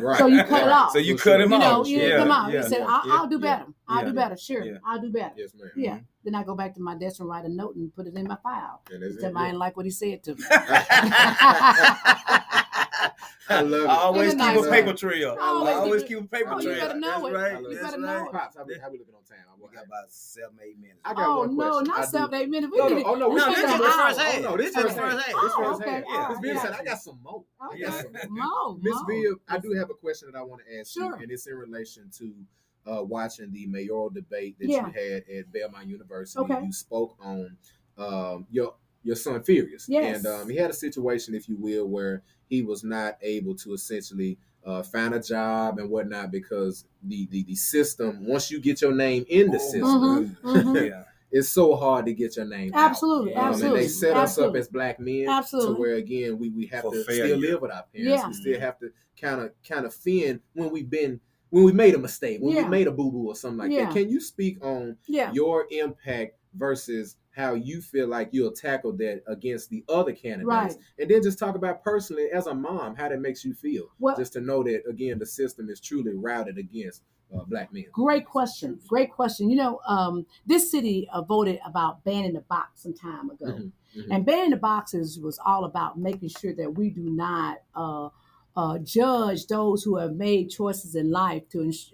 Right. 0.00 0.16
So 0.18 0.26
you 0.26 0.42
cut 0.44 0.62
it 0.62 0.68
off. 0.72 0.92
So 0.92 0.98
you 0.98 1.16
cut 1.16 1.40
him 1.40 1.52
You 1.52 1.58
know, 1.58 1.80
off. 1.82 1.86
you 1.86 2.00
yeah. 2.00 2.16
come 2.16 2.30
out. 2.30 2.52
Yeah. 2.52 2.62
You 2.62 2.68
said. 2.68 2.80
I'll, 2.88 3.12
I'll 3.12 3.26
do 3.28 3.38
better. 3.38 3.66
I'll 3.86 4.04
do 4.04 4.12
better. 4.12 4.36
Sure. 4.36 4.64
I'll 4.84 5.00
do 5.00 5.12
better. 5.12 5.34
Yes, 5.36 5.52
ma'am. 5.54 5.70
Yeah. 5.76 5.90
Mm-hmm. 5.92 6.04
Then 6.24 6.34
I 6.34 6.42
go 6.42 6.56
back 6.56 6.74
to 6.74 6.80
my 6.80 6.96
desk 6.96 7.20
and 7.20 7.28
write 7.28 7.44
a 7.44 7.48
note 7.48 7.76
and 7.76 7.94
put 7.94 8.08
it 8.08 8.14
in 8.14 8.26
my 8.26 8.36
file. 8.42 8.82
And 8.90 9.02
that's 9.02 9.20
Tell 9.20 9.32
me 9.32 9.40
I 9.40 9.46
didn't 9.46 9.60
like 9.60 9.76
what 9.76 9.84
he 9.84 9.92
said 9.92 10.24
to 10.24 10.34
me. 10.34 10.42
I 13.48 13.60
love 13.60 13.82
it. 13.84 13.88
I 13.88 13.96
always 13.96 14.30
keep 14.30 14.38
nice 14.38 14.66
a 14.66 14.70
paper 14.70 14.92
trail. 14.92 15.36
Always 15.40 15.74
I 15.74 15.78
always 15.78 16.02
keep 16.02 16.18
keep 16.18 16.24
a 16.24 16.28
paper 16.28 16.50
oh, 16.54 16.60
you 16.60 16.68
trail. 16.74 16.80
better 16.88 17.00
know 17.00 17.08
That's 17.08 17.26
it. 17.26 17.32
right. 17.32 17.62
You 17.62 17.68
That's 17.70 17.80
better 17.92 18.02
right. 18.02 18.18
know 18.20 18.26
it. 18.26 18.32
Pops, 18.32 18.56
how 18.56 18.64
we, 18.64 18.78
how 18.78 18.90
we 18.90 18.98
looking 18.98 19.14
on 19.14 19.22
time? 19.24 19.38
We 19.60 19.68
got 19.74 19.86
about 19.86 20.10
seven, 20.12 20.56
eight 20.66 20.78
minutes. 20.78 21.00
I 21.04 21.14
got 21.14 21.26
Oh 21.28 21.38
one 21.40 21.56
no, 21.56 21.70
question. 21.70 21.92
I 21.92 21.96
not 22.00 22.08
seven, 22.08 22.34
eight 22.34 22.48
minutes. 22.48 22.72
We 22.72 22.78
No, 22.78 22.88
need 22.88 22.94
no, 22.96 23.02
to- 23.02 23.08
oh 23.08 23.14
no, 23.14 23.28
we 23.28 23.34
this 23.36 23.46
need 23.46 23.52
is 23.56 23.60
to 23.60 23.66
the 23.66 23.84
first 23.84 23.98
an 23.98 24.00
half. 24.00 24.18
hour. 24.18 24.34
Oh 24.36 24.40
no, 24.50 24.56
this 24.56 24.74
This 24.74 24.82
first 24.82 24.88
is 24.88 24.94
half. 24.96 25.10
first 25.12 25.16
This 25.16 25.26
half. 25.26 25.42
first 25.42 25.56
Oh, 25.58 25.74
okay. 25.76 25.90
half. 25.90 26.04
Oh, 26.08 26.28
Miss 26.30 26.40
Bill 26.40 26.54
yeah. 26.54 26.62
said 26.62 26.72
I 26.72 26.84
got 26.84 26.98
some 27.00 27.18
more. 27.22 27.44
Okay. 27.68 27.78
Yes, 27.80 28.00
sir. 28.00 28.10
Mo, 28.30 28.78
Miss 28.82 28.94
Mo. 28.94 29.04
Bill, 29.06 29.34
I 29.48 29.58
do 29.58 29.72
have 29.72 29.90
a 29.90 29.94
question 29.94 30.30
that 30.32 30.38
I 30.38 30.42
want 30.42 30.62
to 30.66 30.78
ask 30.80 30.96
you, 30.96 31.12
and 31.14 31.30
it's 31.30 31.46
in 31.46 31.54
relation 31.56 32.10
to 32.18 32.34
uh, 32.86 33.02
watching 33.04 33.52
the 33.52 33.66
mayoral 33.66 34.10
debate 34.10 34.56
that 34.60 34.68
Yeah. 34.68 34.86
you 34.86 34.92
had 34.92 35.22
at 35.38 35.52
Belmont 35.52 35.88
University. 35.88 36.38
Okay. 36.40 36.64
You 36.64 36.72
spoke 36.72 37.16
on 37.20 37.56
um, 37.98 38.46
your 38.50 38.74
your 39.06 39.16
son 39.16 39.42
Furious, 39.42 39.88
Yes. 39.88 40.16
and 40.18 40.26
um, 40.26 40.48
he 40.50 40.56
had 40.56 40.70
a 40.70 40.74
situation, 40.74 41.34
if 41.34 41.48
you 41.48 41.56
will, 41.56 41.86
where 41.86 42.22
he 42.48 42.62
was 42.62 42.82
not 42.84 43.16
able 43.22 43.54
to 43.56 43.72
essentially 43.72 44.38
uh, 44.64 44.82
find 44.82 45.14
a 45.14 45.20
job 45.20 45.78
and 45.78 45.88
whatnot 45.88 46.30
because 46.32 46.84
the, 47.04 47.26
the 47.30 47.44
the 47.44 47.54
system 47.54 48.26
once 48.26 48.50
you 48.50 48.58
get 48.60 48.82
your 48.82 48.92
name 48.92 49.24
in 49.28 49.50
the 49.50 49.58
system, 49.60 50.36
Mhm, 50.36 50.36
mhm. 50.42 50.88
Yeah. 50.90 51.04
it's 51.30 51.48
so 51.48 51.76
hard 51.76 52.06
to 52.06 52.12
get 52.14 52.36
your 52.36 52.46
name. 52.46 52.74
out. 52.74 52.90
Absolutely, 52.90 53.34
Um, 53.34 53.44
and 53.46 53.54
absolutely. 53.54 53.80
they 53.82 53.88
set 53.88 54.16
us 54.16 54.38
up 54.38 54.56
as 54.56 54.66
black 54.68 54.98
men 54.98 55.28
Absolutely. 55.28 55.74
to 55.74 55.80
where 55.80 55.94
again 55.94 56.38
we, 56.38 56.48
we 56.50 56.66
have 56.66 56.82
For 56.82 56.92
to 56.92 57.04
failure. 57.04 57.26
still 57.26 57.38
live 57.38 57.60
with 57.62 57.70
our 57.70 57.84
parents. 57.94 58.22
Yeah. 58.22 58.26
We 58.28 58.34
still 58.34 58.60
have 58.60 58.78
to 58.80 58.90
kind 59.20 59.40
of 59.40 59.52
kind 59.66 59.86
of 59.86 59.94
fend 59.94 60.40
when 60.54 60.70
we've 60.72 60.90
been 60.90 61.20
when 61.50 61.62
we 61.62 61.70
made 61.72 61.94
a 61.94 61.98
mistake, 61.98 62.38
when 62.40 62.56
Yeah. 62.56 62.64
we 62.64 62.68
made 62.68 62.88
a 62.88 62.90
boo 62.90 63.10
boo 63.12 63.28
or 63.28 63.36
something 63.36 63.58
like 63.58 63.70
Yeah. 63.70 63.84
that. 63.84 63.92
Can 63.94 64.08
you 64.10 64.18
speak 64.20 64.58
on 64.64 64.96
Yeah. 65.06 65.32
your 65.32 65.66
impact 65.70 66.38
versus 66.54 67.16
how 67.36 67.52
you 67.54 67.82
feel 67.82 68.08
like 68.08 68.30
you'll 68.32 68.50
tackle 68.50 68.92
that 68.96 69.22
against 69.26 69.68
the 69.68 69.84
other 69.90 70.12
candidates? 70.12 70.46
Right. 70.46 70.76
And 70.98 71.10
then 71.10 71.22
just 71.22 71.38
talk 71.38 71.54
about 71.54 71.82
personally 71.84 72.28
as 72.32 72.46
a 72.46 72.54
mom, 72.54 72.96
how 72.96 73.08
that 73.10 73.20
makes 73.20 73.44
you 73.44 73.52
feel. 73.54 73.88
Well- 73.98 74.16
just 74.16 74.32
to 74.32 74.40
know 74.40 74.62
that 74.64 74.82
again 74.88 75.18
the 75.18 75.26
system 75.26 75.68
is 75.68 75.78
truly 75.80 76.14
routed 76.14 76.56
against 76.58 77.02
uh, 77.36 77.44
black 77.44 77.72
men. 77.72 77.84
Great 77.92 78.24
question. 78.24 78.80
Great 78.88 79.10
question. 79.12 79.50
You 79.50 79.56
know, 79.56 79.80
um, 79.86 80.26
this 80.46 80.70
city 80.70 81.08
uh, 81.12 81.22
voted 81.22 81.58
about 81.66 82.02
banning 82.04 82.34
the 82.34 82.40
box 82.40 82.82
some 82.84 82.94
time 82.94 83.30
ago. 83.30 83.46
Mhm, 83.46 83.72
mhm. 83.96 84.06
And 84.10 84.24
banning 84.24 84.50
the 84.50 84.56
boxes 84.56 85.18
was 85.20 85.38
all 85.44 85.64
about 85.64 85.98
making 85.98 86.28
sure 86.30 86.54
that 86.54 86.74
we 86.78 86.88
do 86.90 87.02
not 87.10 87.58
uh, 87.74 88.08
uh, 88.56 88.78
judge 88.78 89.46
those 89.48 89.82
who 89.82 89.96
have 89.96 90.14
made 90.14 90.50
choices 90.50 90.94
in 90.94 91.10
life 91.10 91.48
to 91.50 91.62
ins- 91.62 91.90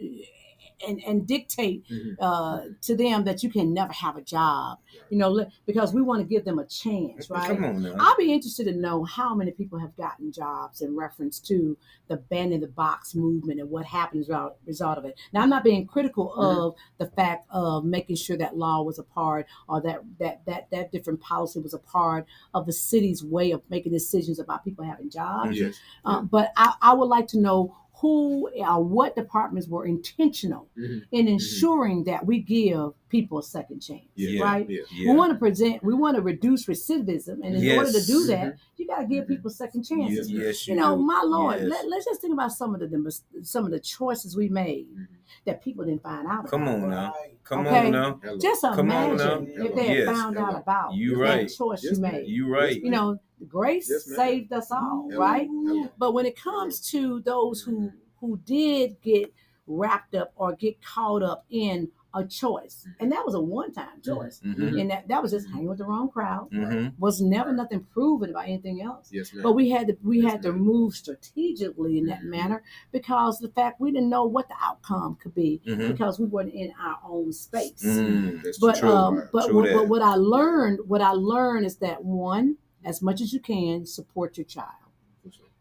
and, 0.86 1.02
and 1.04 1.26
dictate 1.26 1.84
Mhm. 1.90 2.16
uh, 2.20 2.60
to 2.82 2.96
them 2.96 3.24
that 3.24 3.42
you 3.42 3.50
can 3.50 3.72
never 3.72 3.92
have 3.92 4.16
a 4.16 4.22
job, 4.22 4.78
you 5.10 5.18
know, 5.18 5.46
because 5.66 5.92
we 5.94 6.02
want 6.02 6.20
to 6.20 6.26
give 6.26 6.44
them 6.44 6.58
a 6.58 6.66
chance, 6.66 7.30
right? 7.30 7.48
Come 7.48 7.64
on 7.64 7.82
now. 7.82 7.94
I'll 7.98 8.16
be 8.16 8.32
interested 8.32 8.64
to 8.64 8.72
know 8.72 9.04
how 9.04 9.34
many 9.34 9.52
people 9.52 9.78
have 9.78 9.96
gotten 9.96 10.32
jobs 10.32 10.80
in 10.80 10.96
reference 10.96 11.38
to 11.40 11.76
the 12.08 12.16
ban 12.16 12.52
in 12.52 12.60
the 12.60 12.68
box 12.68 13.14
movement 13.14 13.60
and 13.60 13.70
what 13.70 13.84
happened 13.84 14.22
as 14.22 14.28
a 14.28 14.52
result 14.66 14.98
of 14.98 15.04
it. 15.04 15.18
Now, 15.32 15.42
I'm 15.42 15.50
not 15.50 15.64
being 15.64 15.86
critical 15.86 16.32
of 16.34 16.74
the 16.98 17.06
fact 17.06 17.46
of 17.50 17.84
making 17.84 18.16
sure 18.16 18.36
that 18.36 18.56
law 18.56 18.82
was 18.82 18.98
a 18.98 19.02
part 19.04 19.46
or 19.68 19.80
that 19.82 20.00
that 20.18 20.44
that 20.46 20.70
that 20.70 20.92
different 20.92 21.20
policy 21.20 21.60
was 21.60 21.74
a 21.74 21.78
part 21.78 22.26
of 22.54 22.66
the 22.66 22.72
city's 22.72 23.24
way 23.24 23.50
of 23.52 23.62
making 23.70 23.92
decisions 23.92 24.38
about 24.38 24.64
people 24.64 24.84
having 24.84 25.10
jobs. 25.10 25.58
Yes. 25.58 25.78
Uh, 26.04 26.22
but 26.22 26.52
I, 26.56 26.74
I 26.82 26.94
would 26.94 27.06
like 27.06 27.26
to 27.28 27.38
know 27.38 27.76
who 28.02 28.50
or 28.56 28.82
what 28.82 29.14
departments 29.14 29.68
were 29.68 29.86
intentional 29.86 30.66
Mhm. 30.76 31.02
in 31.12 31.28
ensuring 31.28 32.02
that 32.04 32.26
we 32.26 32.40
give 32.40 32.94
people 33.08 33.38
a 33.38 33.42
second 33.42 33.78
chance, 33.80 34.02
Yeah. 34.16 34.42
right? 34.42 34.68
Yeah. 34.68 34.80
Yeah. 34.92 35.12
We 35.12 35.16
want 35.16 35.32
to 35.32 35.38
present, 35.38 35.84
we 35.84 35.94
want 35.94 36.16
to 36.16 36.22
reduce 36.22 36.66
recidivism, 36.66 37.38
and 37.44 37.54
in 37.54 37.78
order 37.78 37.92
to 37.92 38.04
do 38.04 38.26
that, 38.26 38.46
mm-hmm. 38.46 38.56
you 38.76 38.86
got 38.88 39.02
to 39.02 39.06
give 39.06 39.24
mm-hmm. 39.24 39.34
people 39.34 39.50
second 39.50 39.84
chances. 39.84 40.28
Yes, 40.28 40.42
Yes, 40.44 40.68
You 40.68 40.74
know, 40.74 40.96
do. 40.96 41.02
my 41.02 41.22
lord, 41.24 41.60
Yes. 41.60 41.70
let, 41.70 41.98
us 41.98 42.04
just 42.04 42.20
think 42.20 42.32
about 42.32 42.50
some 42.52 42.74
of 42.74 42.80
the 42.80 43.20
some 43.42 43.64
of 43.64 43.70
the 43.70 43.78
choices 43.78 44.36
we 44.36 44.48
made 44.48 44.88
that 45.44 45.62
people 45.62 45.84
didn't 45.84 46.02
find 46.02 46.26
out. 46.26 46.40
About. 46.40 46.50
Come 46.50 46.62
about. 46.62 46.74
on 46.82 46.90
now. 46.90 47.14
Come 47.44 47.66
Okay. 47.66 47.86
on 47.86 47.92
now. 47.92 48.20
Hello. 48.22 48.38
Just 48.38 48.62
Come 48.62 48.90
on 48.90 49.10
imagine 49.10 49.54
now. 49.56 49.64
if 49.64 49.74
they 49.76 49.86
had 49.86 49.96
Yes. 49.98 50.16
found 50.16 50.38
out 50.38 50.56
about 50.56 50.94
You 50.94 51.16
that 51.16 51.22
right. 51.22 51.48
choice 51.48 51.84
Yes, 51.84 51.96
you 51.96 52.02
made. 52.02 52.26
You 52.26 52.48
right. 52.48 52.82
You 52.82 52.90
know, 52.90 53.18
grace 53.48 53.88
Yes, 53.90 54.04
saved 54.04 54.52
us 54.52 54.70
all, 54.70 55.08
right? 55.16 55.48
But 55.98 56.12
when 56.14 56.26
it 56.26 56.36
comes 56.36 56.80
to 56.90 57.20
those 57.20 57.62
who 57.62 57.92
who 58.20 58.38
did 58.44 59.00
get 59.02 59.32
wrapped 59.66 60.14
up 60.14 60.32
or 60.36 60.52
get 60.54 60.80
caught 60.82 61.22
up 61.22 61.44
in 61.50 61.90
a 62.14 62.24
choice, 62.26 62.86
and 63.00 63.10
that 63.10 63.24
was 63.24 63.34
a 63.34 63.40
one-time 63.40 64.00
choice, 64.04 64.38
Mhm. 64.44 64.78
and 64.80 64.90
that, 64.90 65.08
that 65.08 65.22
was 65.22 65.32
just 65.32 65.48
hanging 65.48 65.66
with 65.68 65.78
the 65.78 65.84
wrong 65.86 66.10
crowd. 66.10 66.50
Mhm. 66.50 66.92
Was 66.98 67.22
never 67.22 67.52
nothing 67.52 67.84
proven 67.90 68.28
about 68.30 68.44
anything 68.44 68.82
else. 68.82 69.08
Yes, 69.10 69.32
ma'am. 69.32 69.42
But 69.42 69.54
we 69.54 69.70
had 69.70 69.86
to 69.88 69.96
we 70.04 70.20
Yes, 70.20 70.32
had 70.32 70.42
to 70.42 70.52
move 70.52 70.94
strategically 70.94 71.96
in 71.98 72.04
that 72.06 72.20
Mhm. 72.20 72.24
manner 72.30 72.62
because 72.92 73.38
the 73.38 73.48
fact 73.48 73.80
we 73.80 73.90
didn't 73.90 74.10
know 74.10 74.24
what 74.26 74.46
the 74.48 74.54
outcome 74.62 75.16
could 75.22 75.34
be 75.34 75.62
Mhm. 75.66 75.88
because 75.88 76.20
we 76.20 76.26
weren't 76.26 76.52
in 76.52 76.72
our 76.78 76.98
own 77.08 77.32
space. 77.32 77.82
Mm. 77.82 78.44
But 78.60 78.76
true. 78.76 78.90
um, 78.90 79.22
but 79.32 79.52
what, 79.54 79.72
but 79.72 79.88
what 79.88 80.02
I 80.02 80.14
learned, 80.16 80.80
what 80.86 81.00
I 81.00 81.12
learned 81.12 81.64
is 81.64 81.76
that 81.76 82.04
one, 82.04 82.58
as 82.84 83.02
much 83.02 83.20
as 83.20 83.32
you 83.32 83.40
can, 83.40 83.86
support 83.86 84.36
your 84.36 84.44
child. 84.44 84.68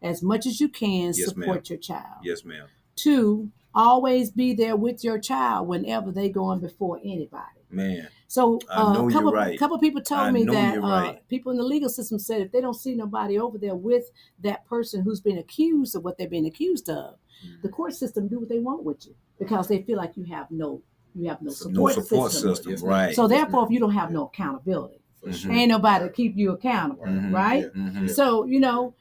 As 0.00 0.22
much 0.22 0.46
as 0.46 0.60
you 0.60 0.68
can, 0.68 1.12
Yes, 1.14 1.18
ma'am. 1.18 1.28
support 1.28 1.70
your 1.70 1.78
child. 1.78 2.18
Yes, 2.24 2.44
ma'am. 2.44 2.66
Two, 2.96 3.50
always 3.74 4.30
be 4.30 4.52
there 4.52 4.76
with 4.76 5.04
your 5.04 5.18
child 5.18 5.68
whenever 5.68 6.10
they 6.10 6.28
going 6.28 6.60
before 6.60 6.98
anybody. 7.04 7.62
Man. 7.70 8.08
So 8.26 8.58
uh, 8.68 9.06
a 9.06 9.12
couple 9.12 9.32
right. 9.32 9.58
couple 9.58 9.78
people 9.78 10.02
told 10.02 10.20
I 10.20 10.30
me 10.30 10.44
that 10.44 10.78
uh, 10.78 10.80
right. 10.80 11.28
people 11.28 11.52
in 11.52 11.58
the 11.58 11.64
legal 11.64 11.88
system 11.88 12.18
said 12.18 12.42
if 12.42 12.52
they 12.52 12.60
don't 12.60 12.74
see 12.74 12.94
nobody 12.94 13.38
over 13.38 13.58
there 13.58 13.74
with 13.74 14.10
that 14.40 14.66
person 14.66 15.02
who's 15.02 15.20
been 15.20 15.38
accused 15.38 15.94
of 15.94 16.04
what 16.04 16.18
they're 16.18 16.28
being 16.28 16.46
accused 16.46 16.90
of, 16.90 17.16
the 17.62 17.68
court 17.68 17.94
system 17.94 18.28
do 18.28 18.40
what 18.40 18.48
they 18.48 18.58
want 18.58 18.84
with 18.84 19.06
you 19.06 19.14
because 19.38 19.68
they 19.68 19.82
feel 19.82 19.96
like 19.96 20.16
you 20.16 20.24
have 20.24 20.50
no 20.50 20.82
you 21.14 21.28
have 21.28 21.42
no 21.42 21.48
No 21.48 21.52
support, 21.52 21.74
No 21.96 22.02
support 22.02 22.32
system. 22.32 22.54
system. 22.54 22.70
Yes. 22.72 22.82
Right. 22.82 23.14
So 23.14 23.28
therefore, 23.28 23.64
if 23.64 23.70
you 23.70 23.80
don't 23.80 23.92
have 23.92 24.10
no 24.10 24.26
accountability, 24.26 24.96
For. 24.96 25.01
Sure. 25.30 25.52
ain't 25.52 25.68
nobody 25.68 26.06
to 26.06 26.12
keep 26.12 26.36
you 26.36 26.50
accountable, 26.52 27.04
Mhm. 27.06 27.32
right? 27.32 27.64
Yeah. 27.74 27.82
Mhm. 27.82 28.10
So 28.10 28.44
you 28.44 28.58
know, 28.60 28.94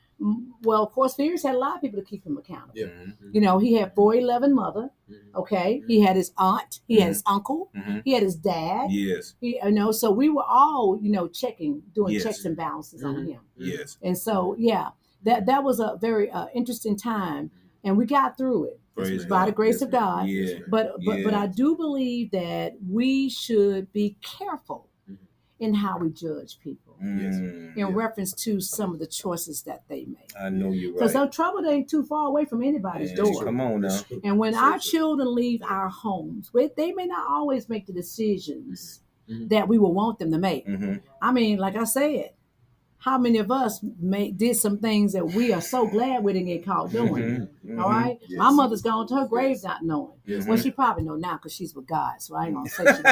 well, 0.63 0.83
of 0.83 0.91
course, 0.91 1.15
Fears 1.15 1.41
had 1.41 1.55
a 1.55 1.57
lot 1.57 1.75
of 1.77 1.81
people 1.81 1.99
to 1.99 2.05
keep 2.05 2.23
him 2.23 2.37
accountable. 2.37 2.73
Yeah. 2.75 2.85
Mhm. 2.87 3.33
You 3.33 3.41
know, 3.41 3.57
he 3.57 3.73
had 3.73 3.95
four 3.95 4.13
eleven 4.13 4.53
mother. 4.53 4.91
Mhm. 5.09 5.33
Okay, 5.35 5.81
he 5.87 6.01
had 6.01 6.15
his 6.15 6.31
aunt, 6.37 6.81
he 6.87 6.99
had 6.99 7.07
his 7.09 7.23
uncle, 7.25 7.71
he 8.05 8.11
had 8.13 8.21
his 8.21 8.35
dad. 8.35 8.91
Yes. 8.91 9.33
He, 9.41 9.59
you 9.63 9.71
know, 9.71 9.91
so 9.91 10.11
we 10.11 10.29
were 10.29 10.43
all, 10.47 10.99
you 11.01 11.11
know, 11.11 11.27
checking, 11.27 11.81
doing 11.95 12.13
Yes. 12.13 12.23
checks 12.23 12.45
and 12.45 12.55
balances 12.55 13.03
on 13.03 13.25
him. 13.25 13.41
Yes. 13.57 13.97
And 14.03 14.15
so, 14.17 14.55
yeah, 14.59 14.89
that 15.23 15.47
that 15.47 15.63
was 15.63 15.79
a 15.79 15.97
very 15.99 16.29
uh, 16.29 16.47
interesting 16.53 16.95
time, 16.95 17.49
and 17.83 17.97
we 17.97 18.05
got 18.05 18.37
through 18.37 18.65
it 18.65 18.79
Praise 18.95 19.25
by 19.25 19.45
the 19.47 19.51
grace 19.51 19.75
Yes, 19.75 19.81
of. 19.83 19.91
God. 19.91 20.27
Yeah. 20.27 20.59
But 20.69 20.97
but 21.03 21.23
but 21.23 21.33
I 21.33 21.47
do 21.47 21.75
believe 21.75 22.29
that 22.31 22.73
we 22.87 23.27
should 23.29 23.91
be 23.91 24.17
careful. 24.21 24.87
In 25.61 25.75
how 25.75 25.97
we 25.99 26.09
judge 26.09 26.59
people 26.59 26.95
Mm. 27.01 27.21
in 27.21 27.73
Yeah. 27.75 27.87
reference 27.93 28.33
to 28.33 28.59
some 28.59 28.93
of 28.93 28.99
the 28.99 29.05
choices 29.07 29.61
that 29.63 29.83
they 29.87 30.05
make. 30.05 30.31
I 30.37 30.49
know 30.49 30.71
you're 30.71 30.91
Because 30.91 31.13
right. 31.13 31.21
some 31.21 31.29
trouble 31.31 31.65
ain't 31.67 31.87
too 31.87 32.03
far 32.03 32.27
away 32.27 32.45
from 32.45 32.63
anybody's 32.63 33.09
Man, 33.13 33.17
door. 33.25 33.43
Come 33.45 33.61
on 33.61 33.81
now. 33.81 33.99
And 34.23 34.37
when 34.39 34.53
So 34.53 34.59
our 34.59 34.71
true. 34.79 34.91
children 34.91 35.33
leave 35.35 35.61
our 35.63 35.87
homes, 35.89 36.51
they 36.75 36.91
may 36.93 37.05
not 37.05 37.27
always 37.29 37.69
make 37.69 37.85
the 37.85 37.93
decisions 37.93 39.01
Mhm. 39.29 39.49
that 39.49 39.67
we 39.67 39.77
would 39.77 39.89
want 39.89 40.17
them 40.19 40.31
to 40.31 40.39
make. 40.39 40.65
hmm 40.65 40.95
I 41.21 41.31
mean, 41.31 41.59
like 41.59 41.75
I 41.75 41.83
said, 41.85 42.31
how 43.03 43.17
many 43.17 43.39
of 43.39 43.49
us 43.49 43.83
made, 43.99 44.37
did 44.37 44.55
some 44.55 44.77
things 44.77 45.13
that 45.13 45.25
we 45.25 45.51
are 45.51 45.59
so 45.61 45.87
glad 45.87 46.23
we 46.23 46.33
didn't 46.33 46.47
get 46.49 46.63
caught 46.63 46.91
doing? 46.91 47.47
Mhm. 47.65 47.81
All 47.81 47.89
right, 47.89 48.19
Yes. 48.27 48.37
my 48.37 48.51
mother's 48.51 48.83
gone 48.83 49.07
to 49.07 49.15
her 49.15 49.25
grave 49.27 49.55
Yes. 49.55 49.63
not 49.63 49.83
knowing. 49.83 50.11
Yes, 50.25 50.47
Well, 50.47 50.57
she 50.57 50.69
probably 50.69 51.03
know 51.03 51.15
now 51.15 51.33
because 51.37 51.51
she's 51.51 51.73
with 51.75 51.87
God, 51.87 52.21
so 52.21 52.35
I 52.35 52.45
ain't 52.45 52.53
gonna 52.55 52.69
say 52.69 52.85
she. 52.85 53.01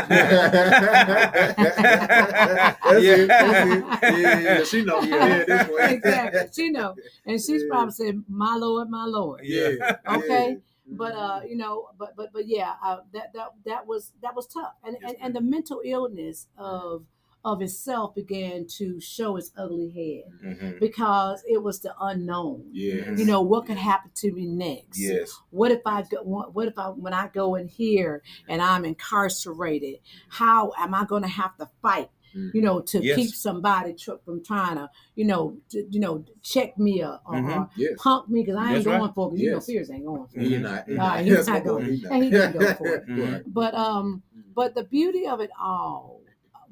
That's 1.59 3.03
it. 3.03 3.27
That's 3.27 4.03
it. 4.03 4.19
Yeah, 4.21 4.39
yeah. 4.39 4.63
She 4.63 4.83
know. 4.83 5.01
Yeah, 5.01 5.43
this 5.45 5.67
way. 5.69 5.93
exactly, 5.95 6.41
she 6.55 6.69
know, 6.69 6.95
and 7.25 7.39
she's 7.41 7.63
Yeah. 7.63 7.67
probably 7.69 7.91
saying, 7.93 8.25
"My 8.27 8.55
Lord, 8.55 8.89
my 8.89 9.05
Lord." 9.05 9.41
Yeah. 9.43 9.95
Okay. 10.07 10.49
yeah. 10.51 10.55
But 10.91 11.13
uh, 11.13 11.41
you 11.47 11.55
know, 11.55 11.89
but 11.97 12.15
but 12.15 12.33
but 12.33 12.47
yeah, 12.47 12.73
uh, 12.83 12.97
that 13.13 13.33
that 13.33 13.49
that 13.65 13.85
was 13.87 14.11
that 14.23 14.35
was 14.35 14.47
tough, 14.47 14.73
and 14.83 14.97
and, 15.03 15.15
and 15.21 15.35
the 15.35 15.41
mental 15.41 15.81
illness 15.85 16.47
of 16.57 17.05
of 17.45 17.61
itself 17.61 18.13
began 18.15 18.65
to 18.67 18.99
show 18.99 19.37
its 19.37 19.51
ugly 19.57 19.89
head 19.89 20.31
Mhm. 20.43 20.79
because 20.79 21.41
it 21.47 21.63
was 21.63 21.79
the 21.79 21.93
unknown. 22.01 22.65
Yes. 22.73 23.17
You 23.17 23.25
know 23.25 23.41
what 23.41 23.65
could 23.65 23.77
happen 23.77 24.11
to 24.15 24.31
me 24.33 24.45
next? 24.45 24.99
Yes. 24.99 25.31
What 25.49 25.71
if 25.71 25.81
I 25.85 26.03
go? 26.03 26.21
What 26.23 26.53
what 26.53 26.67
if 26.67 26.77
I 26.77 26.89
when 26.89 27.13
I 27.13 27.29
go 27.29 27.55
in 27.55 27.67
here 27.67 28.21
and 28.49 28.61
I'm 28.61 28.83
incarcerated? 28.83 29.99
How 30.29 30.73
am 30.77 30.93
I 30.93 31.05
going 31.05 31.21
to 31.23 31.29
have 31.29 31.55
to 31.57 31.69
fight? 31.81 32.09
Mhm. 32.35 32.53
You 32.53 32.61
know, 32.61 32.79
to 32.81 33.01
Yes. 33.03 33.15
keep 33.15 33.29
somebody 33.33 33.93
tr- 33.93 34.19
from 34.23 34.43
trying 34.43 34.75
to, 34.75 34.89
you 35.15 35.25
know, 35.25 35.57
to, 35.69 35.87
you 35.89 35.99
know, 35.99 36.23
check 36.43 36.77
me 36.77 37.03
or, 37.03 37.19
or, 37.25 37.33
Mhm. 37.35 37.57
or 37.57 37.69
Yes. 37.75 37.93
punk 37.97 38.29
me 38.29 38.41
because 38.41 38.55
I 38.55 38.65
ain't 38.65 38.73
That's 38.75 38.85
right. 38.85 38.99
going 38.99 39.13
for 39.13 39.27
it. 39.27 39.31
Because 39.31 39.41
you 39.41 39.49
know, 39.49 39.55
Yes. 39.55 39.65
fears 39.65 39.89
ain't 39.91 40.05
going 40.05 40.27
for 40.27 40.39
it. 40.39 40.47
You're 40.47 40.59
not. 40.59 40.87
Nah, 40.87 41.17
he's 41.17 41.33
That's 41.33 41.47
not 41.47 41.53
my 41.53 41.59
boy. 41.61 41.65
going. 41.79 42.05
And 42.11 42.23
he 42.23 42.29
didn't 42.29 42.59
go 42.59 42.73
for 42.75 42.87
it. 42.95 43.03
But 43.47 43.73
um, 43.73 44.21
but 44.53 44.75
the 44.75 44.83
beauty 44.83 45.25
of 45.25 45.39
it 45.39 45.49
all 45.59 46.18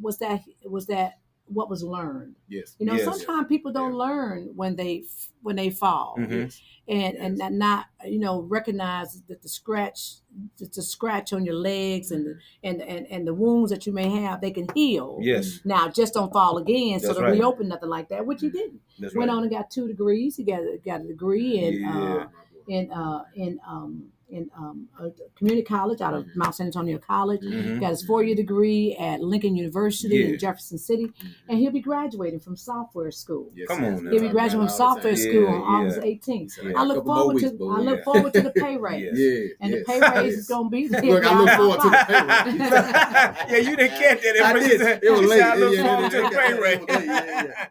was 0.01 0.17
that 0.19 0.41
was 0.65 0.87
that 0.87 1.19
what 1.49 1.69
was 1.69 1.81
learned. 1.81 2.35
Yes. 2.49 2.75
You 2.77 2.85
know, 2.85 2.95
Yes. 2.95 3.05
sometimes 3.05 3.47
people 3.47 3.71
don't 3.71 3.93
Yeah. 3.93 3.97
learn 4.05 4.51
when 4.55 4.75
they 4.75 5.05
when 5.41 5.55
they 5.55 5.69
fall, 5.69 6.15
Mhm. 6.19 6.53
and 6.89 7.15
and 7.17 7.37
not- 7.37 7.53
not 7.53 7.85
you 8.05 8.19
know 8.19 8.41
recognize 8.41 9.21
that 9.29 9.41
the 9.41 9.47
scratch 9.47 10.15
the, 10.57 10.65
the 10.65 10.81
scratch 10.81 11.31
on 11.33 11.45
your 11.45 11.55
legs 11.55 12.11
and 12.11 12.25
the, 12.25 12.35
and 12.63 12.81
and 12.81 13.07
and 13.07 13.25
the 13.25 13.33
wounds 13.33 13.71
that 13.71 13.87
you 13.87 13.93
may 13.93 14.09
have 14.09 14.41
they 14.41 14.51
can 14.51 14.67
heal. 14.75 15.19
Yes, 15.21 15.61
Now 15.63 15.87
just 15.87 16.13
don't 16.13 16.33
fall 16.33 16.57
again, 16.57 16.99
so 16.99 17.07
That's 17.07 17.19
to 17.19 17.23
right. 17.23 17.31
reopen 17.33 17.69
nothing 17.69 17.89
like 17.89 18.09
that, 18.09 18.25
which 18.25 18.41
he 18.41 18.49
didn't. 18.49 18.81
that's 18.99 19.15
Went 19.15 19.29
right. 19.29 19.37
on 19.37 19.43
and 19.43 19.51
got 19.51 19.71
two 19.71 19.87
degrees. 19.87 20.35
He 20.35 20.43
got 20.43 20.61
got 20.83 20.99
a 21.01 21.05
degree 21.05 21.59
in 21.59 21.81
Yeah. 21.81 22.25
uh, 22.25 22.27
in 22.67 22.91
uh, 22.91 23.23
in 23.35 23.59
um, 23.65 24.11
in 24.29 24.49
um, 24.57 24.87
a 24.99 25.09
community 25.37 25.63
college 25.63 26.01
out 26.01 26.13
of 26.13 26.25
Mount 26.35 26.53
San 26.55 26.65
Antonio 26.67 26.97
College. 26.97 27.41
Mhm. 27.41 27.79
Got 27.79 27.91
his 27.91 28.03
four 28.03 28.23
year 28.23 28.35
degree 28.35 28.95
at 28.99 29.21
Lincoln 29.21 29.55
University 29.55 30.17
Yeah. 30.17 30.25
in 30.27 30.39
Jefferson 30.39 30.77
City, 30.77 31.11
and 31.47 31.57
he'll 31.59 31.71
be 31.71 31.79
graduating 31.79 32.39
from 32.41 32.55
software 32.57 33.11
school. 33.11 33.49
Yes, 33.55 33.67
Come 33.69 33.83
on 33.85 34.03
now. 34.03 34.11
He'll 34.11 34.21
be 34.21 34.29
graduating 34.29 34.37
about 34.37 34.51
from 34.51 34.59
it 34.59 34.61
all 34.61 34.65
the 34.65 34.69
software 34.69 35.13
time. 35.13 35.21
school 35.21 35.43
Yeah, 35.43 35.49
on 35.49 35.81
August 35.85 35.97
yeah. 35.97 36.03
18th. 36.11 36.53
Yeah. 36.63 36.71
I 36.75 36.83
look 36.83 37.05
forward 37.05 37.39
to 37.39 37.51
boo. 37.51 37.69
I 37.69 37.79
look 37.79 37.97
Yeah. 37.99 38.03
forward 38.03 38.33
to 38.33 38.41
the 38.41 38.51
pay 38.51 38.77
raise. 38.87 39.03
Yes. 39.03 39.17
Yeah, 39.17 39.53
And 39.61 39.71
yes. 39.71 39.79
the 39.79 39.85
pay 39.93 39.99
raise 40.21 40.37
is 40.37 40.47
gonna 40.47 40.69
be 40.69 40.87
Look, 40.89 41.25
I 41.25 41.39
look 41.39 41.49
forward 41.51 41.79
to 41.81 41.89
the 41.89 42.05
pay 42.07 42.21
raise. 42.57 43.63
yeah, 43.63 43.69
you 43.69 43.75
didn't 43.77 43.97
catch 43.99 44.21
that. 44.21 44.41
I 44.45 44.59
did. 44.59 44.79
said- 44.81 44.99
It 45.03 45.09
was 45.11 45.21
late. 45.29 45.41
I 45.41 45.55
look 45.55 45.73
Yeah, 45.73 45.81
yeah, 45.83 45.95
forward 45.95 46.11
to 46.11 46.17
yeah, 46.17 46.29
the 46.29 46.35
yeah, 46.35 46.39
pay 46.41 46.73
it. 46.73 47.67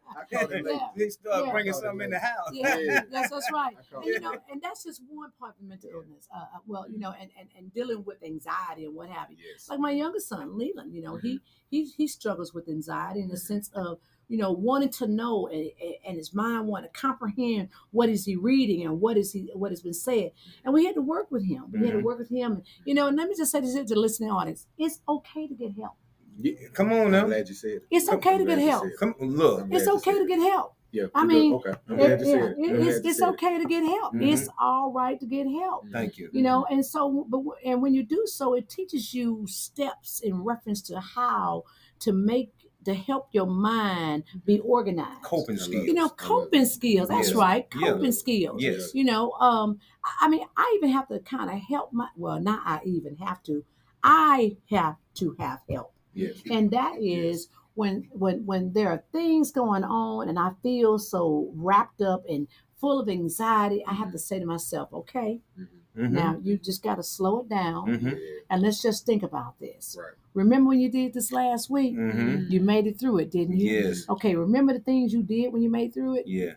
Yeah. 0.70 0.78
They 0.96 1.08
start 1.10 1.50
bringing 1.52 1.72
something 1.72 2.00
in 2.06 2.10
the 2.10 2.18
house. 2.18 2.50
Yeah, 2.52 2.76
Yeah. 2.78 3.00
that's 3.10 3.30
that's 3.30 3.50
right. 3.52 3.76
And, 3.94 4.04
you 4.04 4.20
know, 4.20 4.32
and 4.50 4.60
that's 4.60 4.82
just 4.84 5.02
one 5.08 5.30
part 5.38 5.54
of 5.60 5.66
mental 5.66 5.90
illness. 5.90 6.26
Uh, 6.34 6.44
uh, 6.54 6.58
well, 6.66 6.86
you 6.88 6.98
know, 6.98 7.12
and, 7.20 7.30
and 7.38 7.48
and 7.56 7.72
dealing 7.72 8.04
with 8.04 8.22
anxiety 8.22 8.84
and 8.84 8.94
what 8.94 9.08
have 9.08 9.30
you. 9.30 9.36
Yes. 9.52 9.68
Like 9.68 9.80
my 9.80 9.90
youngest 9.92 10.28
son, 10.28 10.56
Leland, 10.58 10.94
you 10.94 11.02
know, 11.02 11.14
Mm-hmm. 11.16 11.26
he 11.26 11.40
he 11.70 11.84
he 11.84 12.06
struggles 12.08 12.52
with 12.54 12.68
anxiety 12.68 13.20
in 13.20 13.28
the 13.28 13.36
sense 13.36 13.70
of 13.74 13.98
you 14.28 14.38
know 14.38 14.50
wanting 14.52 14.88
to 14.90 15.06
know 15.06 15.46
and, 15.48 15.70
and 16.06 16.16
his 16.16 16.34
mind 16.34 16.66
want 16.66 16.84
to 16.84 17.00
comprehend 17.00 17.68
what 17.92 18.08
is 18.08 18.24
he 18.24 18.34
reading 18.36 18.84
and 18.84 19.00
what 19.00 19.16
is 19.16 19.32
he 19.32 19.50
what 19.54 19.70
has 19.70 19.80
been 19.82 19.94
said 19.94 20.32
and 20.64 20.74
we 20.74 20.84
had 20.84 20.94
to 20.96 21.00
work 21.00 21.30
with 21.30 21.44
him 21.46 21.66
we 21.72 21.86
had 21.86 21.92
to 21.92 21.98
Mhm. 21.98 22.02
work 22.02 22.18
with 22.18 22.28
him 22.28 22.52
And, 22.52 22.62
you 22.84 22.94
know 22.94 23.06
and 23.06 23.16
let 23.16 23.28
me 23.28 23.36
just 23.36 23.52
say 23.52 23.60
this 23.60 23.74
to 23.74 23.84
the 23.84 23.94
listening 23.94 24.30
audience 24.30 24.66
it's 24.78 25.00
okay 25.08 25.46
to 25.46 25.54
get 25.54 25.72
help 25.76 25.94
Yeah, 26.40 26.54
Come 26.72 26.92
on 26.92 27.06
I'm 27.06 27.10
now. 27.12 27.26
glad 27.26 27.48
you 27.48 27.54
said 27.54 27.70
it. 27.70 27.82
it's 27.90 28.08
I'm 28.08 28.16
okay 28.18 28.36
to 28.38 28.44
get 28.44 28.58
help 28.58 28.82
said 28.82 28.90
it. 28.92 28.98
Come 28.98 29.14
look. 29.20 29.68
It's 29.70 29.86
okay 29.88 30.18
to 30.18 30.26
get 30.26 30.40
help 30.40 30.74
Yeah, 30.92 31.06
I 31.14 31.24
mean, 31.26 31.54
okay. 31.54 31.74
I'm 31.88 31.94
It- 31.94 31.96
glad 31.98 32.20
you 32.20 32.26
yeah, 32.26 32.34
it. 32.36 32.38
it- 32.38 32.44
I'm 32.46 32.54
glad 32.54 32.86
it's, 32.88 33.04
you 33.04 33.10
it's 33.10 33.18
said 33.18 33.28
it. 33.28 33.32
okay 33.34 33.58
to 33.58 33.64
get 33.66 33.84
help 33.84 34.14
Mhm. 34.14 34.32
it's 34.32 34.48
all 34.58 34.92
right 34.92 35.18
to 35.20 35.26
get 35.26 35.46
help 35.50 35.84
Thank 35.92 36.16
you. 36.16 36.30
you 36.32 36.42
know 36.42 36.64
and 36.70 36.84
so 36.86 37.26
but 37.28 37.42
and 37.64 37.82
when 37.82 37.92
you 37.94 38.02
do 38.02 38.22
so 38.26 38.54
it 38.54 38.68
teaches 38.68 39.12
you 39.12 39.46
steps 39.46 40.20
in 40.20 40.42
reference 40.42 40.80
to 40.82 41.00
how 41.00 41.64
to 42.00 42.12
make 42.12 42.52
to 42.84 42.94
help 42.94 43.28
your 43.32 43.46
mind 43.46 44.22
be 44.44 44.60
organized 44.60 45.22
Coping 45.22 45.56
skills. 45.56 45.86
you 45.86 45.92
know 45.92 46.08
coping 46.08 46.64
skills 46.64 47.08
that's 47.08 47.28
Yes. 47.30 47.36
right 47.36 47.66
Yeah. 47.74 47.92
coping 47.92 48.12
skills 48.12 48.62
Yes. 48.62 48.94
you 48.94 49.04
know 49.04 49.32
um 49.32 49.78
I- 50.04 50.26
i 50.26 50.28
mean 50.28 50.46
i 50.56 50.72
even 50.76 50.90
have 50.90 51.08
to 51.08 51.18
kind 51.18 51.50
of 51.50 51.56
help 51.56 51.92
my 51.92 52.08
well 52.16 52.40
not 52.40 52.60
i 52.64 52.80
even 52.84 53.16
have 53.16 53.42
to 53.44 53.64
i 54.04 54.56
have 54.70 54.96
to 55.14 55.34
have 55.40 55.60
help 55.68 55.92
Yes. 56.14 56.36
and 56.48 56.70
that 56.70 56.94
is 57.02 57.48
when 57.76 58.08
when 58.10 58.44
when 58.46 58.72
there 58.72 58.88
are 58.90 59.02
things 59.12 59.52
going 59.52 59.84
on 59.84 60.28
and 60.28 60.38
i 60.38 60.50
feel 60.62 60.98
so 60.98 61.50
wrapped 61.54 62.00
up 62.02 62.24
and 62.28 62.48
full 62.80 62.98
of 62.98 63.08
anxiety 63.08 63.84
i 63.86 63.94
have 63.94 64.10
to 64.12 64.18
say 64.18 64.38
to 64.40 64.46
myself 64.46 64.88
okay 64.92 65.40
Mhm. 65.96 66.10
now 66.10 66.38
you 66.42 66.58
just 66.58 66.82
got 66.82 66.96
to 66.96 67.02
slow 67.02 67.40
it 67.40 67.48
down 67.48 67.86
Mhm. 67.88 68.18
and 68.50 68.60
let's 68.62 68.82
just 68.82 69.06
think 69.06 69.22
about 69.22 69.58
this 69.58 69.96
Right. 69.98 70.12
remember 70.34 70.68
when 70.70 70.80
you 70.80 70.90
did 70.90 71.14
this 71.14 71.32
last 71.32 71.70
week 71.70 71.94
Mhm. 71.96 72.50
you 72.50 72.60
made 72.60 72.86
it 72.86 72.98
through 73.00 73.18
it 73.18 73.30
didn't 73.30 73.56
you 73.56 73.70
Yes. 73.72 74.04
okay 74.08 74.34
remember 74.36 74.72
the 74.74 74.80
things 74.80 75.12
you 75.14 75.22
did 75.22 75.52
when 75.52 75.62
you 75.62 75.70
made 75.70 75.94
through 75.94 76.16
it 76.16 76.26
Yeah. 76.26 76.52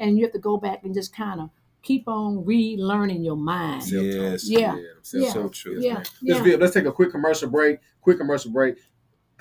and 0.00 0.16
you 0.18 0.24
have 0.24 0.32
to 0.32 0.38
go 0.38 0.56
back 0.56 0.84
and 0.84 0.94
just 0.94 1.14
kind 1.14 1.40
of 1.40 1.50
keep 1.82 2.08
on 2.08 2.44
relearning 2.44 3.22
your 3.24 3.36
mind 3.36 3.82
Self-talk. 3.82 4.12
Yes. 4.32 4.48
Yeah. 4.48 4.76
Self-talk. 5.02 5.32
So 5.34 5.48
true. 5.48 5.80
yeah 5.80 5.94
Let's, 5.96 6.12
yeah 6.22 6.42
vi- 6.42 6.56
let's 6.56 6.72
take 6.74 6.86
a 6.86 6.92
quick 6.92 7.10
commercial 7.10 7.50
break. 7.50 7.80
Quick 8.00 8.16
commercial 8.18 8.50
break. 8.52 8.76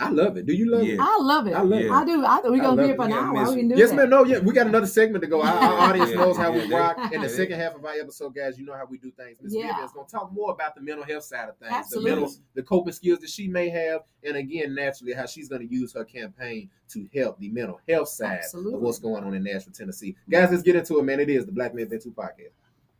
I 0.05 0.09
love 0.09 0.37
it. 0.37 0.45
Do 0.45 0.53
you 0.53 0.69
love 0.69 0.83
Yeah. 0.83 0.93
it? 0.95 0.99
i 1.01 1.17
love 1.17 1.47
it 1.47 1.53
I 1.53 1.61
love 1.61 1.79
it. 1.79 1.91
i 1.91 2.05
do 2.05 2.25
i 2.25 2.35
thought 2.37 2.51
we're 2.51 2.61
gonna 2.61 2.81
be 2.81 2.87
here 2.87 2.95
for 2.95 3.05
an 3.05 3.11
Yeah, 3.11 3.19
hour 3.19 3.33
miss 3.33 3.49
we 3.49 3.55
can 3.57 3.67
do 3.69 3.75
Yes, 3.75 3.89
that. 3.91 3.95
man. 3.95 4.09
No, 4.09 4.23
yeah, 4.25 4.39
we 4.39 4.53
got 4.53 4.67
another 4.67 4.87
segment 4.87 5.21
to 5.23 5.27
go. 5.27 5.41
Our, 5.41 5.47
our 5.53 5.89
audience 5.89 6.11
Yeah, 6.11 6.17
knows 6.17 6.37
how 6.37 6.53
yeah, 6.53 6.65
we 6.67 6.73
rock. 6.73 6.97
In 7.13 7.21
the 7.21 7.29
second 7.29 7.59
half 7.59 7.75
of 7.75 7.83
our 7.85 7.93
episode, 7.93 8.35
guys, 8.35 8.57
you 8.59 8.65
know 8.65 8.73
how 8.75 8.85
we 8.85 8.97
do 8.97 9.11
things. 9.11 9.37
Miss 9.41 9.53
Yeah. 9.53 9.67
Vivian's 9.69 9.91
gonna 9.93 10.07
talk 10.07 10.31
more 10.33 10.51
about 10.51 10.75
the 10.75 10.81
mental 10.81 11.03
health 11.05 11.23
side 11.23 11.49
of 11.49 11.57
things, 11.57 11.71
Absolutely. 11.73 12.11
the 12.11 12.15
mental, 12.21 12.35
the 12.55 12.63
coping 12.63 12.93
skills 12.93 13.19
that 13.19 13.29
she 13.29 13.47
may 13.47 13.69
have, 13.69 14.01
and 14.23 14.35
again, 14.37 14.75
naturally, 14.75 15.13
how 15.13 15.25
she's 15.25 15.47
gonna 15.49 15.63
use 15.65 15.93
her 15.93 16.03
campaign 16.05 16.69
to 16.89 17.07
help 17.15 17.39
the 17.39 17.49
mental 17.49 17.79
health 17.87 18.09
side 18.09 18.39
Absolutely. 18.43 18.75
of 18.75 18.81
what's 18.81 18.99
going 18.99 19.23
on 19.23 19.33
in 19.33 19.43
Nashville, 19.43 19.73
Tennessee. 19.73 20.15
Guys, 20.29 20.49
let's 20.51 20.63
get 20.63 20.75
into 20.75 20.99
it, 20.99 21.03
man. 21.03 21.19
It 21.19 21.29
is 21.29 21.45
the 21.45 21.51
Black 21.51 21.73
Men 21.73 21.87
Vent 21.89 22.03
Too 22.03 22.11
podcast. 22.11 22.51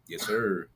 Yes, 0.08 0.24
sir. 0.26 0.68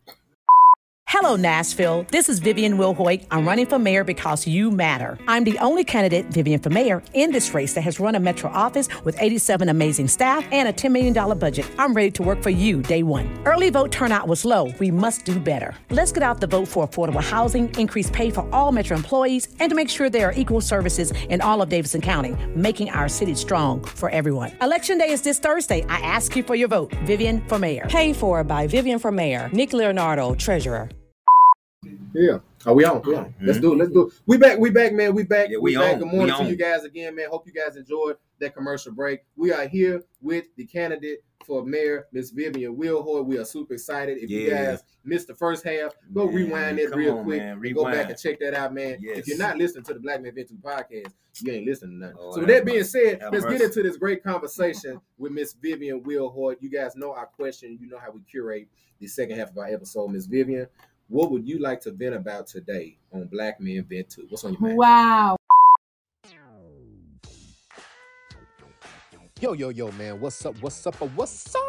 Hello, 1.20 1.36
Nashville. 1.36 2.06
This 2.12 2.30
is 2.30 2.38
Vivian 2.38 2.78
Wilhoite. 2.78 3.26
I'm 3.32 3.48
running 3.48 3.66
for 3.66 3.80
mayor 3.80 4.04
because 4.04 4.46
you 4.46 4.70
matter. 4.70 5.18
I'm 5.28 5.46
the 5.46 5.58
only 5.58 5.84
candidate, 5.84 6.28
Vivian 6.28 6.60
for 6.60 6.70
mayor, 6.70 7.02
in 7.16 7.32
this 7.32 7.56
race 7.56 7.74
that 7.74 7.82
has 7.82 8.00
run 8.00 8.14
a 8.14 8.20
metro 8.20 8.52
office 8.52 8.88
with 9.04 9.20
87 9.20 9.68
amazing 9.68 10.10
staff 10.10 10.46
and 10.52 10.68
a 10.68 10.74
$10 10.74 10.92
million 10.92 11.40
budget. 11.40 11.66
I'm 11.80 11.96
ready 11.96 12.12
to 12.12 12.22
work 12.22 12.44
for 12.44 12.52
you 12.52 12.84
day 12.84 13.02
one. 13.02 13.36
Early 13.46 13.72
vote 13.72 13.92
turnout 13.92 14.28
was 14.28 14.46
low. 14.46 14.72
We 14.80 14.92
must 14.92 15.26
do 15.26 15.40
better. 15.40 15.74
Let's 15.90 16.12
get 16.12 16.22
out 16.22 16.40
the 16.40 16.46
vote 16.46 16.68
for 16.68 16.88
affordable 16.88 17.24
housing, 17.24 17.74
increase 17.80 18.12
pay 18.12 18.30
for 18.30 18.48
all 18.54 18.72
metro 18.72 18.96
employees, 18.96 19.48
and 19.60 19.72
to 19.72 19.76
make 19.76 19.90
sure 19.90 20.12
there 20.12 20.30
are 20.30 20.34
equal 20.34 20.62
services 20.62 21.10
in 21.30 21.42
all 21.42 21.64
of 21.64 21.70
Davidson 21.70 22.02
County, 22.02 22.36
making 22.56 22.92
our 22.92 23.10
city 23.10 23.34
strong 23.34 23.84
for 23.84 24.12
everyone. 24.12 24.56
Election 24.62 25.00
day 25.00 25.10
is 25.10 25.24
this 25.24 25.40
Thursday. 25.40 25.84
I 25.90 25.98
ask 25.98 26.36
you 26.36 26.44
for 26.44 26.54
your 26.54 26.68
vote. 26.68 26.94
Vivian 27.06 27.42
for 27.48 27.58
mayor. 27.58 27.88
Paid 27.90 28.16
for 28.18 28.44
by 28.44 28.68
Vivian 28.68 29.00
for 29.00 29.12
Mayor, 29.12 29.50
Nick 29.52 29.74
Leonardo, 29.74 30.36
Treasurer. 30.36 30.88
Yeah. 32.18 32.40
Are 32.66 32.74
we 32.74 32.84
on? 32.84 33.02
We 33.04 33.16
on. 33.16 33.26
Mm-hmm. 33.26 33.46
Let's 33.46 33.60
do 33.60 33.74
it. 33.74 33.78
Let's 33.78 33.92
do 33.92 34.08
it. 34.08 34.14
We 34.26 34.38
back. 34.38 34.58
We 34.58 34.72
back, 34.72 34.92
man. 34.94 35.14
We 35.14 35.24
back. 35.24 35.50
Yeah, 35.50 35.60
we 35.60 35.76
back. 35.76 35.94
on. 35.94 36.00
Good 36.00 36.08
morning 36.08 36.26
We 36.26 36.32
to 36.32 36.38
on. 36.46 36.48
you 36.48 36.56
guys 36.56 36.84
again, 36.84 37.16
man. 37.16 37.30
Hope 37.30 37.46
you 37.46 37.54
guys 37.54 37.78
enjoyed 37.78 38.18
that 38.40 38.56
commercial 38.56 38.92
break. 38.92 39.22
We 39.36 39.52
are 39.54 39.68
here 39.68 40.02
with 40.20 40.46
the 40.56 40.66
candidate 40.66 41.20
for 41.46 41.64
mayor, 41.64 42.08
Miss 42.12 42.32
Vivian 42.32 42.76
Wilhoite. 42.76 43.26
We 43.26 43.38
are 43.38 43.46
super 43.46 43.76
excited. 43.76 44.18
If 44.18 44.32
you 44.32 44.50
guys 44.50 44.84
missed 45.06 45.28
the 45.28 45.36
first 45.36 45.64
half, 45.64 45.94
go 46.12 46.26
Man, 46.26 46.36
rewind 46.36 46.80
it 46.80 46.94
real 46.96 47.20
on, 47.20 47.24
quick. 47.24 47.40
and 47.42 47.76
Go 47.76 47.86
back 47.86 48.10
and 48.10 48.18
check 48.20 48.40
that 48.40 48.56
out, 48.56 48.74
man. 48.74 48.98
Yes. 49.00 49.20
If 49.20 49.28
you're 49.28 49.38
not 49.38 49.58
listening 49.58 49.84
to 49.86 49.94
the 49.94 50.00
Black 50.00 50.22
Men 50.22 50.34
Vent 50.34 50.50
Too 50.50 50.56
podcast, 50.56 51.14
you 51.42 51.54
ain't 51.54 51.68
listening 51.68 52.00
to 52.00 52.06
nothing. 52.08 52.18
Oh, 52.20 52.32
so 52.34 52.40
with 52.40 52.50
that 52.50 52.66
being 52.66 52.84
said, 52.84 53.22
let's 53.32 53.46
get 53.46 53.62
into 53.62 53.84
this 53.84 53.96
great 53.96 54.24
conversation 54.24 55.00
with 55.20 55.32
Miss 55.32 55.54
Vivian 55.54 56.02
Wilhoite. 56.02 56.58
You 56.62 56.70
guys 56.72 56.96
know 56.96 57.14
our 57.14 57.28
question. 57.28 57.78
You 57.80 57.88
know 57.88 58.00
how 58.00 58.12
we 58.12 58.22
curate 58.22 58.68
the 59.00 59.08
second 59.08 59.38
half 59.38 59.52
of 59.52 59.58
our 59.60 59.68
episode. 59.68 60.08
Miss 60.10 60.26
Vivian, 60.26 60.68
what 61.10 61.32
would 61.32 61.48
you 61.48 61.60
like 61.60 61.82
to 61.82 61.92
vent 61.92 62.16
about 62.16 62.48
today 62.48 62.98
on 63.14 63.26
Black 63.28 63.60
Men 63.60 63.86
Vent 63.90 64.10
Too? 64.10 64.28
What's 64.30 64.44
on 64.44 64.54
your 64.54 64.62
mind? 64.62 64.78
wow 64.78 65.38
Yo, 69.40 69.54
yo, 69.54 69.70
yo, 69.70 69.92
man. 69.92 70.20
What's 70.20 70.44
up? 70.48 70.60
What's 70.64 70.88
up? 70.88 71.00
uh, 71.00 71.06
What's 71.10 71.56
up? 71.56 71.62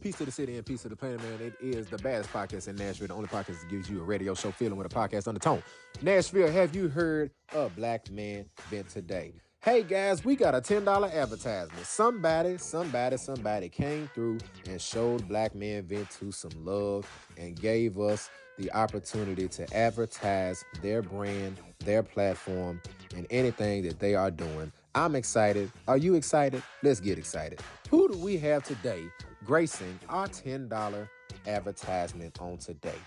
Peace 0.00 0.16
to 0.18 0.24
the 0.24 0.30
city 0.30 0.54
and 0.54 0.64
peace 0.64 0.82
to 0.82 0.88
the 0.88 0.94
planet, 0.94 1.20
man. 1.20 1.40
It 1.40 1.54
is 1.60 1.88
the 1.88 1.98
baddest 1.98 2.32
podcast 2.32 2.68
in 2.68 2.76
Nashville, 2.76 3.08
the 3.08 3.14
only 3.14 3.28
podcast 3.28 3.62
that 3.62 3.68
gives 3.68 3.90
you 3.90 4.00
a 4.00 4.04
radio 4.04 4.32
show 4.32 4.52
feeling 4.52 4.76
with 4.76 4.86
a 4.86 4.94
podcast 4.94 5.26
undertone. 5.26 5.60
Nashville, 6.02 6.48
have 6.48 6.76
you 6.76 6.86
heard 6.88 7.32
of 7.52 7.74
Black 7.74 8.08
Man 8.12 8.44
Vent 8.70 8.88
Today? 8.88 9.32
Hey 9.66 9.82
guys, 9.82 10.24
we 10.24 10.36
got 10.36 10.54
a 10.54 10.60
$10 10.60 11.12
advertisement. 11.12 11.84
Somebody, 11.84 12.56
somebody, 12.56 13.16
somebody 13.16 13.68
came 13.68 14.08
through 14.14 14.38
and 14.68 14.80
showed 14.80 15.26
Black 15.26 15.56
Men 15.56 15.82
Vent 15.82 16.08
Too 16.08 16.30
some 16.30 16.52
love 16.64 17.04
and 17.36 17.60
gave 17.60 17.98
us 17.98 18.30
the 18.58 18.72
opportunity 18.72 19.48
to 19.48 19.76
advertise 19.76 20.64
their 20.82 21.02
brand, 21.02 21.58
their 21.80 22.04
platform, 22.04 22.80
and 23.16 23.26
anything 23.28 23.82
that 23.82 23.98
they 23.98 24.14
are 24.14 24.30
doing. 24.30 24.70
I'm 24.94 25.16
excited. 25.16 25.72
Are 25.88 25.98
you 25.98 26.14
excited? 26.14 26.62
Let's 26.84 27.00
get 27.00 27.18
excited. 27.18 27.60
Who 27.90 28.06
do 28.08 28.16
we 28.18 28.36
have 28.38 28.62
today 28.62 29.02
gracing 29.44 29.98
our 30.08 30.28
$10 30.28 31.08
advertisement 31.48 32.40
on 32.40 32.58
today? 32.58 33.00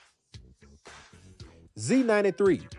Z93, 1.77 2.69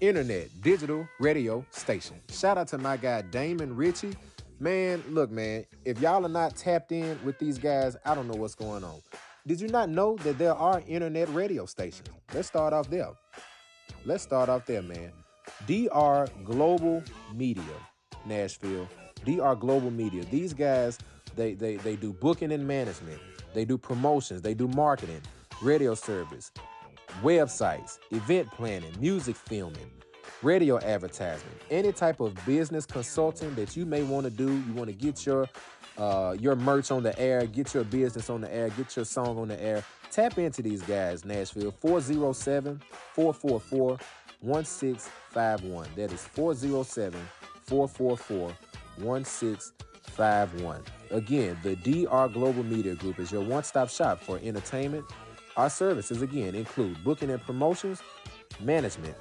internet 0.00 0.48
digital 0.60 1.08
radio 1.20 1.64
station. 1.70 2.20
Shout 2.30 2.58
out 2.58 2.68
to 2.68 2.78
my 2.78 2.96
guy 2.96 3.22
Damon 3.22 3.74
Ritchie. 3.76 4.14
Man, 4.60 5.02
look, 5.08 5.30
man, 5.30 5.64
if 5.84 6.00
y'all 6.00 6.24
are 6.24 6.28
not 6.28 6.56
tapped 6.56 6.92
in 6.92 7.18
with 7.24 7.38
these 7.38 7.58
guys, 7.58 7.96
I 8.04 8.14
don't 8.14 8.28
know 8.28 8.34
what's 8.34 8.54
going 8.54 8.84
on. 8.84 9.00
Did 9.46 9.60
you 9.60 9.68
not 9.68 9.90
know 9.90 10.16
that 10.18 10.38
there 10.38 10.54
are 10.54 10.82
internet 10.86 11.28
radio 11.30 11.66
stations? 11.66 12.08
Let's 12.32 12.48
start 12.48 12.72
off 12.72 12.88
there. 12.88 13.10
Let's 14.04 14.22
start 14.22 14.48
off 14.48 14.64
there, 14.66 14.82
man. 14.82 15.12
DR 15.66 16.28
Global 16.44 17.02
Media, 17.34 17.62
Nashville. 18.24 18.88
DR 19.24 19.54
Global 19.58 19.90
Media. 19.90 20.24
These 20.24 20.54
guys, 20.54 20.98
they 21.36 21.54
they 21.54 21.76
they 21.76 21.96
do 21.96 22.12
booking 22.12 22.52
and 22.52 22.66
management. 22.66 23.20
They 23.54 23.64
do 23.64 23.78
promotions. 23.78 24.42
They 24.42 24.54
do 24.54 24.68
marketing, 24.68 25.20
radio 25.62 25.94
service, 25.94 26.50
websites, 27.22 27.98
event 28.10 28.50
planning, 28.50 28.92
music 29.00 29.36
filming, 29.36 29.90
radio 30.42 30.78
advertisement, 30.80 31.56
any 31.70 31.92
type 31.92 32.20
of 32.20 32.34
business 32.46 32.86
consulting 32.86 33.54
that 33.54 33.76
you 33.76 33.86
may 33.86 34.02
want 34.02 34.24
to 34.24 34.30
do. 34.30 34.52
You 34.52 34.72
want 34.74 34.88
to 34.88 34.96
get 34.96 35.24
your 35.26 35.48
uh, 35.96 36.36
your 36.38 36.56
merch 36.56 36.90
on 36.90 37.02
the 37.02 37.16
air, 37.18 37.46
get 37.46 37.72
your 37.72 37.84
business 37.84 38.28
on 38.28 38.40
the 38.40 38.52
air, 38.52 38.68
get 38.70 38.96
your 38.96 39.04
song 39.04 39.38
on 39.38 39.48
the 39.48 39.62
air. 39.62 39.84
Tap 40.10 40.38
into 40.38 40.62
these 40.62 40.82
guys, 40.82 41.24
Nashville 41.24 41.72
407 41.72 42.80
444 43.14 43.98
1651. 44.40 45.88
That 45.96 46.12
is 46.12 46.24
407 46.24 47.20
444 47.62 48.56
1651. 48.98 50.82
Again, 51.10 51.56
the 51.62 51.76
DR 51.76 52.28
Global 52.32 52.62
Media 52.64 52.94
Group 52.94 53.18
is 53.18 53.32
your 53.32 53.42
one 53.42 53.64
stop 53.64 53.88
shop 53.88 54.20
for 54.20 54.38
entertainment. 54.42 55.04
Our 55.56 55.70
services, 55.70 56.20
again, 56.20 56.54
include 56.54 57.02
booking 57.04 57.30
and 57.30 57.40
promotions, 57.40 58.02
management, 58.60 59.14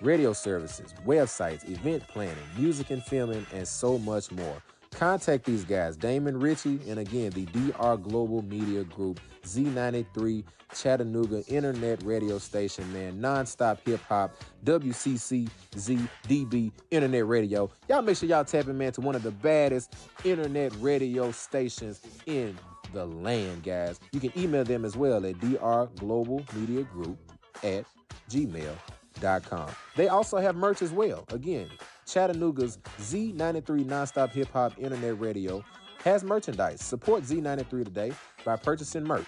radio 0.00 0.32
services, 0.32 0.92
websites, 1.06 1.68
event 1.70 2.06
planning, 2.08 2.34
music 2.58 2.90
and 2.90 3.02
filming, 3.02 3.46
and 3.54 3.66
so 3.66 3.96
much 3.98 4.32
more. 4.32 4.62
Contact 4.90 5.44
these 5.44 5.64
guys, 5.64 5.96
Damon 5.96 6.40
Ritchie, 6.40 6.80
and 6.88 6.98
again, 6.98 7.30
the 7.30 7.44
DR 7.46 7.96
Global 8.02 8.42
Media 8.42 8.82
Group, 8.84 9.20
Z93 9.44 10.42
Chattanooga 10.74 11.44
Internet 11.46 12.02
Radio 12.02 12.38
Station, 12.38 12.90
man, 12.92 13.20
nonstop 13.20 13.78
hip 13.84 14.00
hop, 14.08 14.34
WCC 14.64 15.48
ZDB 15.74 16.72
Internet 16.90 17.26
Radio. 17.26 17.70
Y'all 17.88 18.02
make 18.02 18.16
sure 18.16 18.28
y'all 18.28 18.44
tap 18.44 18.66
in, 18.66 18.76
man, 18.76 18.92
to 18.92 19.00
one 19.00 19.14
of 19.14 19.22
the 19.22 19.30
baddest 19.30 19.94
internet 20.24 20.72
radio 20.80 21.30
stations 21.30 22.00
in 22.26 22.58
the 22.92 23.06
land, 23.06 23.62
guys. 23.62 24.00
You 24.12 24.20
can 24.20 24.32
email 24.36 24.64
them 24.64 24.84
as 24.84 24.96
well 24.96 25.24
at 25.24 25.34
drglobalmediagroup 25.36 25.98
Global 25.98 26.44
Media 26.54 26.82
Group 26.84 27.18
at 27.62 27.84
gmail.com. 28.30 29.70
They 29.96 30.08
also 30.08 30.38
have 30.38 30.56
merch 30.56 30.82
as 30.82 30.92
well. 30.92 31.24
Again, 31.32 31.68
Chattanooga's 32.06 32.78
Z93 33.00 33.84
Nonstop 33.84 34.30
Hip 34.32 34.48
Hop 34.52 34.78
Internet 34.78 35.20
Radio 35.20 35.64
has 36.04 36.22
merchandise. 36.22 36.80
Support 36.80 37.24
Z93 37.24 37.84
today 37.84 38.12
by 38.44 38.56
purchasing 38.56 39.04
merch. 39.04 39.26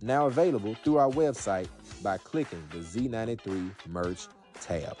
Now 0.00 0.26
available 0.26 0.74
through 0.84 0.98
our 0.98 1.10
website 1.10 1.68
by 2.02 2.18
clicking 2.18 2.62
the 2.70 2.78
Z93 2.78 3.70
merch 3.88 4.28
tab. 4.60 4.96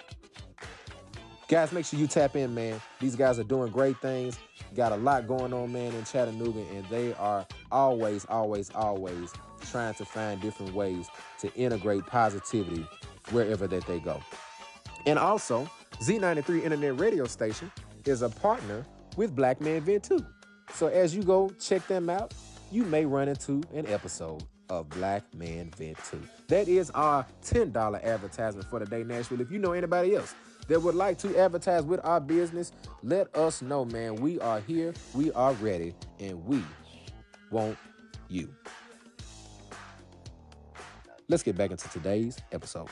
Guys, 1.48 1.70
make 1.70 1.84
sure 1.84 2.00
you 2.00 2.08
tap 2.08 2.34
in, 2.34 2.52
man. 2.56 2.80
These 2.98 3.14
guys 3.14 3.38
are 3.38 3.44
doing 3.44 3.70
great 3.70 3.96
things. 3.98 4.36
Got 4.74 4.90
a 4.90 4.96
lot 4.96 5.28
going 5.28 5.52
on, 5.52 5.72
man, 5.72 5.94
in 5.94 6.04
Chattanooga, 6.04 6.64
and 6.74 6.84
they 6.86 7.14
are 7.14 7.46
always, 7.70 8.24
always, 8.24 8.70
always 8.74 9.32
trying 9.70 9.94
to 9.94 10.04
find 10.04 10.40
different 10.40 10.74
ways 10.74 11.08
to 11.38 11.54
integrate 11.54 12.04
positivity 12.06 12.84
wherever 13.30 13.68
that 13.68 13.86
they 13.86 14.00
go. 14.00 14.20
And 15.06 15.20
also, 15.20 15.70
Z93 16.00 16.64
Internet 16.64 16.98
Radio 16.98 17.26
Station 17.26 17.70
is 18.04 18.22
a 18.22 18.28
partner 18.28 18.84
with 19.16 19.36
Black 19.36 19.60
Men 19.60 19.82
Vent 19.82 20.02
Too. 20.02 20.26
So 20.72 20.88
as 20.88 21.14
you 21.14 21.22
go 21.22 21.50
check 21.60 21.86
them 21.86 22.10
out, 22.10 22.34
you 22.72 22.82
may 22.82 23.04
run 23.04 23.28
into 23.28 23.62
an 23.72 23.86
episode 23.86 24.42
of 24.68 24.88
Black 24.88 25.22
Men 25.32 25.70
Vent 25.76 25.96
Too. 26.10 26.20
That 26.48 26.66
is 26.66 26.90
our 26.90 27.24
$10 27.44 28.02
advertisement 28.02 28.68
for 28.68 28.80
the 28.80 28.86
day, 28.86 29.04
Nashville. 29.04 29.40
If 29.40 29.52
you 29.52 29.60
know 29.60 29.72
anybody 29.72 30.16
else 30.16 30.34
that 30.68 30.80
would 30.80 30.94
like 30.94 31.18
to 31.18 31.38
advertise 31.38 31.84
with 31.84 32.00
our 32.04 32.20
business, 32.20 32.72
let 33.02 33.34
us 33.36 33.62
know, 33.62 33.84
man. 33.84 34.16
We 34.16 34.40
are 34.40 34.60
here, 34.60 34.94
we 35.14 35.32
are 35.32 35.52
ready, 35.54 35.94
and 36.18 36.44
we 36.44 36.62
want 37.50 37.76
you. 38.28 38.54
Let's 41.28 41.42
get 41.42 41.56
back 41.56 41.70
into 41.70 41.88
today's 41.88 42.38
episode. 42.52 42.88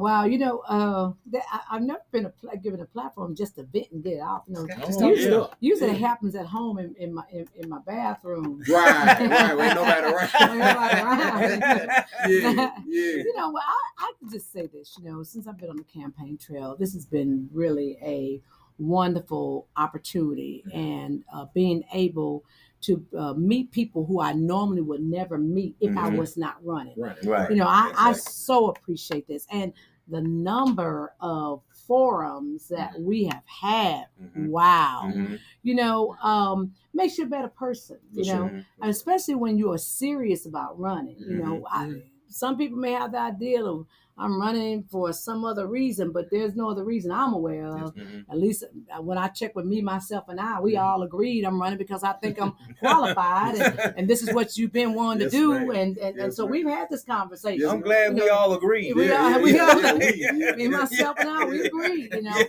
Wow, 0.00 0.24
you 0.24 0.38
know, 0.38 0.58
uh, 0.60 1.12
that, 1.32 1.42
I, 1.52 1.60
I've 1.76 1.82
never 1.82 2.00
been 2.10 2.30
a 2.52 2.56
given 2.56 2.80
a 2.80 2.86
platform 2.86 3.34
just 3.34 3.56
to 3.56 3.64
vent 3.64 3.86
and 3.92 4.02
get 4.02 4.20
off. 4.20 4.44
You 4.46 4.54
know, 4.54 4.66
Oh, 4.84 5.08
usually, 5.10 5.36
yeah. 5.36 5.46
usually 5.60 5.90
it 5.90 5.98
happens 6.00 6.34
at 6.34 6.46
home 6.46 6.78
in, 6.78 6.94
in 6.98 7.14
my 7.14 7.24
in, 7.32 7.46
in 7.56 7.68
my 7.68 7.78
bathroom. 7.86 8.62
Right, 8.68 9.18
right, 9.20 9.56
when 9.56 9.74
nobody 9.74 10.06
around. 10.06 10.30
When 10.48 10.58
nobody 10.58 11.00
around. 11.00 12.04
Yeah, 12.28 12.70
yeah. 12.86 13.22
You 13.24 13.34
know, 13.36 13.50
well, 13.52 13.62
I, 13.66 14.04
I 14.04 14.12
could 14.18 14.30
just 14.30 14.52
say 14.52 14.66
this. 14.66 14.96
You 14.98 15.04
know, 15.10 15.22
since 15.22 15.46
I've 15.46 15.58
been 15.58 15.70
on 15.70 15.76
the 15.76 15.84
campaign 15.84 16.38
trail, 16.38 16.76
this 16.78 16.92
has 16.94 17.06
been 17.06 17.48
really 17.52 17.98
a 18.02 18.40
wonderful 18.78 19.66
opportunity, 19.76 20.64
and 20.72 21.24
uh, 21.32 21.46
being 21.54 21.82
able 21.92 22.44
to 22.82 23.04
uh, 23.16 23.32
meet 23.34 23.70
people 23.72 24.04
who 24.06 24.20
I 24.20 24.32
normally 24.32 24.82
would 24.82 25.02
never 25.02 25.36
meet 25.38 25.76
if 25.80 25.96
I 25.96 26.08
Mhm. 26.10 26.16
was 26.16 26.36
not 26.36 26.56
running. 26.64 26.94
Right. 26.96 27.16
Right. 27.24 27.50
You 27.50 27.56
know, 27.56 27.66
I, 27.66 27.92
I 27.96 28.12
so 28.12 28.68
appreciate 28.68 29.26
this. 29.26 29.46
And 29.50 29.72
the 30.06 30.20
number 30.22 31.12
of 31.20 31.62
forums 31.72 32.68
that 32.68 33.00
we 33.00 33.24
have 33.24 33.42
had, 33.46 34.06
Mhm. 34.22 34.48
wow. 34.48 35.02
Mhm. 35.04 35.38
You 35.62 35.74
know, 35.74 36.14
um, 36.22 36.72
makes 36.94 37.18
you 37.18 37.24
a 37.24 37.28
better 37.28 37.48
person, 37.48 37.98
you 38.12 38.24
For 38.24 38.30
know, 38.32 38.48
sure. 38.50 38.64
especially 38.82 39.34
when 39.34 39.58
you 39.58 39.72
are 39.72 39.78
serious 39.78 40.46
about 40.46 40.78
running. 40.78 41.16
You 41.18 41.36
know, 41.36 41.66
I, 41.70 42.02
some 42.28 42.56
people 42.56 42.78
may 42.78 42.92
have 42.92 43.12
the 43.12 43.18
idea 43.20 43.64
of 43.64 43.86
I'm 44.18 44.40
running 44.40 44.82
for 44.90 45.12
some 45.12 45.44
other 45.44 45.66
reason, 45.66 46.10
but 46.12 46.28
there's 46.30 46.54
no 46.56 46.68
other 46.70 46.84
reason 46.84 47.12
I'm 47.12 47.32
aware 47.34 47.66
of. 47.66 47.94
Mhm. 47.94 48.24
At 48.30 48.38
least 48.38 48.64
uh, 48.64 49.00
when 49.00 49.16
I 49.18 49.28
check 49.28 49.54
with 49.54 49.64
me, 49.64 49.80
myself, 49.80 50.24
and 50.28 50.40
I, 50.40 50.60
we 50.60 50.74
Mhm. 50.74 50.82
all 50.82 51.02
agreed 51.04 51.44
I'm 51.44 51.60
running 51.60 51.78
because 51.78 52.02
I 52.02 52.12
think 52.14 52.40
I'm 52.40 52.54
qualified, 52.80 53.54
and, 53.56 53.78
and 53.96 54.08
this 54.08 54.22
is 54.22 54.32
what 54.34 54.56
you've 54.56 54.72
been 54.72 54.94
wanting 54.94 55.22
Yes, 55.22 55.32
to 55.32 55.38
do, 55.38 55.50
ma'am. 55.52 55.70
and 55.70 55.98
and, 55.98 56.18
and 56.20 56.34
so 56.34 56.42
ma'am. 56.44 56.50
we've 56.52 56.66
had 56.68 56.88
this 56.90 57.04
conversation. 57.04 57.68
I'm 57.68 57.80
glad 57.80 58.14
we 58.14 58.20
You 58.22 58.26
know, 58.26 58.34
all 58.34 58.52
agreed. 58.54 58.94
we 58.94 59.08
Yeah, 59.08 59.34
all, 59.34 59.40
we 59.42 59.54
yeah, 59.54 59.66
all, 59.68 59.80
yeah, 59.80 59.92
me, 59.98 60.28
we- 60.32 60.62
yeah, 60.64 60.68
myself, 60.68 61.16
and 61.20 61.28
I, 61.28 61.44
we 61.46 61.60
agreed. 61.66 62.12
You 62.12 62.22
know, 62.22 62.42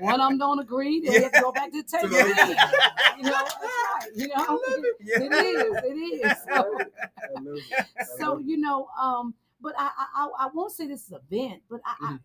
one 0.00 0.20
of 0.20 0.28
them 0.28 0.38
don't 0.38 0.58
agree, 0.58 1.00
then 1.00 1.14
we 1.14 1.22
have 1.22 1.32
to 1.32 1.40
go 1.40 1.52
back 1.52 1.70
to 1.72 1.82
the 1.82 1.88
table. 1.88 2.08
You 3.18 3.22
know, 3.24 3.30
that's 3.30 3.54
right. 3.62 4.08
You 4.16 4.28
know, 4.28 4.60
Yeah. 5.04 5.22
it 5.24 5.32
is, 5.32 5.76
it 5.84 5.96
is. 6.26 6.32
So, 6.48 6.78
so 8.18 8.38
you 8.38 8.56
know, 8.58 8.88
um, 9.00 9.34
but 9.62 9.74
I, 9.78 9.90
I 10.16 10.28
I- 10.40 10.48
won't 10.54 10.72
say 10.72 10.86
this 10.86 11.04
is 11.06 11.12
a 11.12 11.20
vent, 11.30 11.62
but 11.70 11.80
I, 11.84 11.94
I 12.14 12.18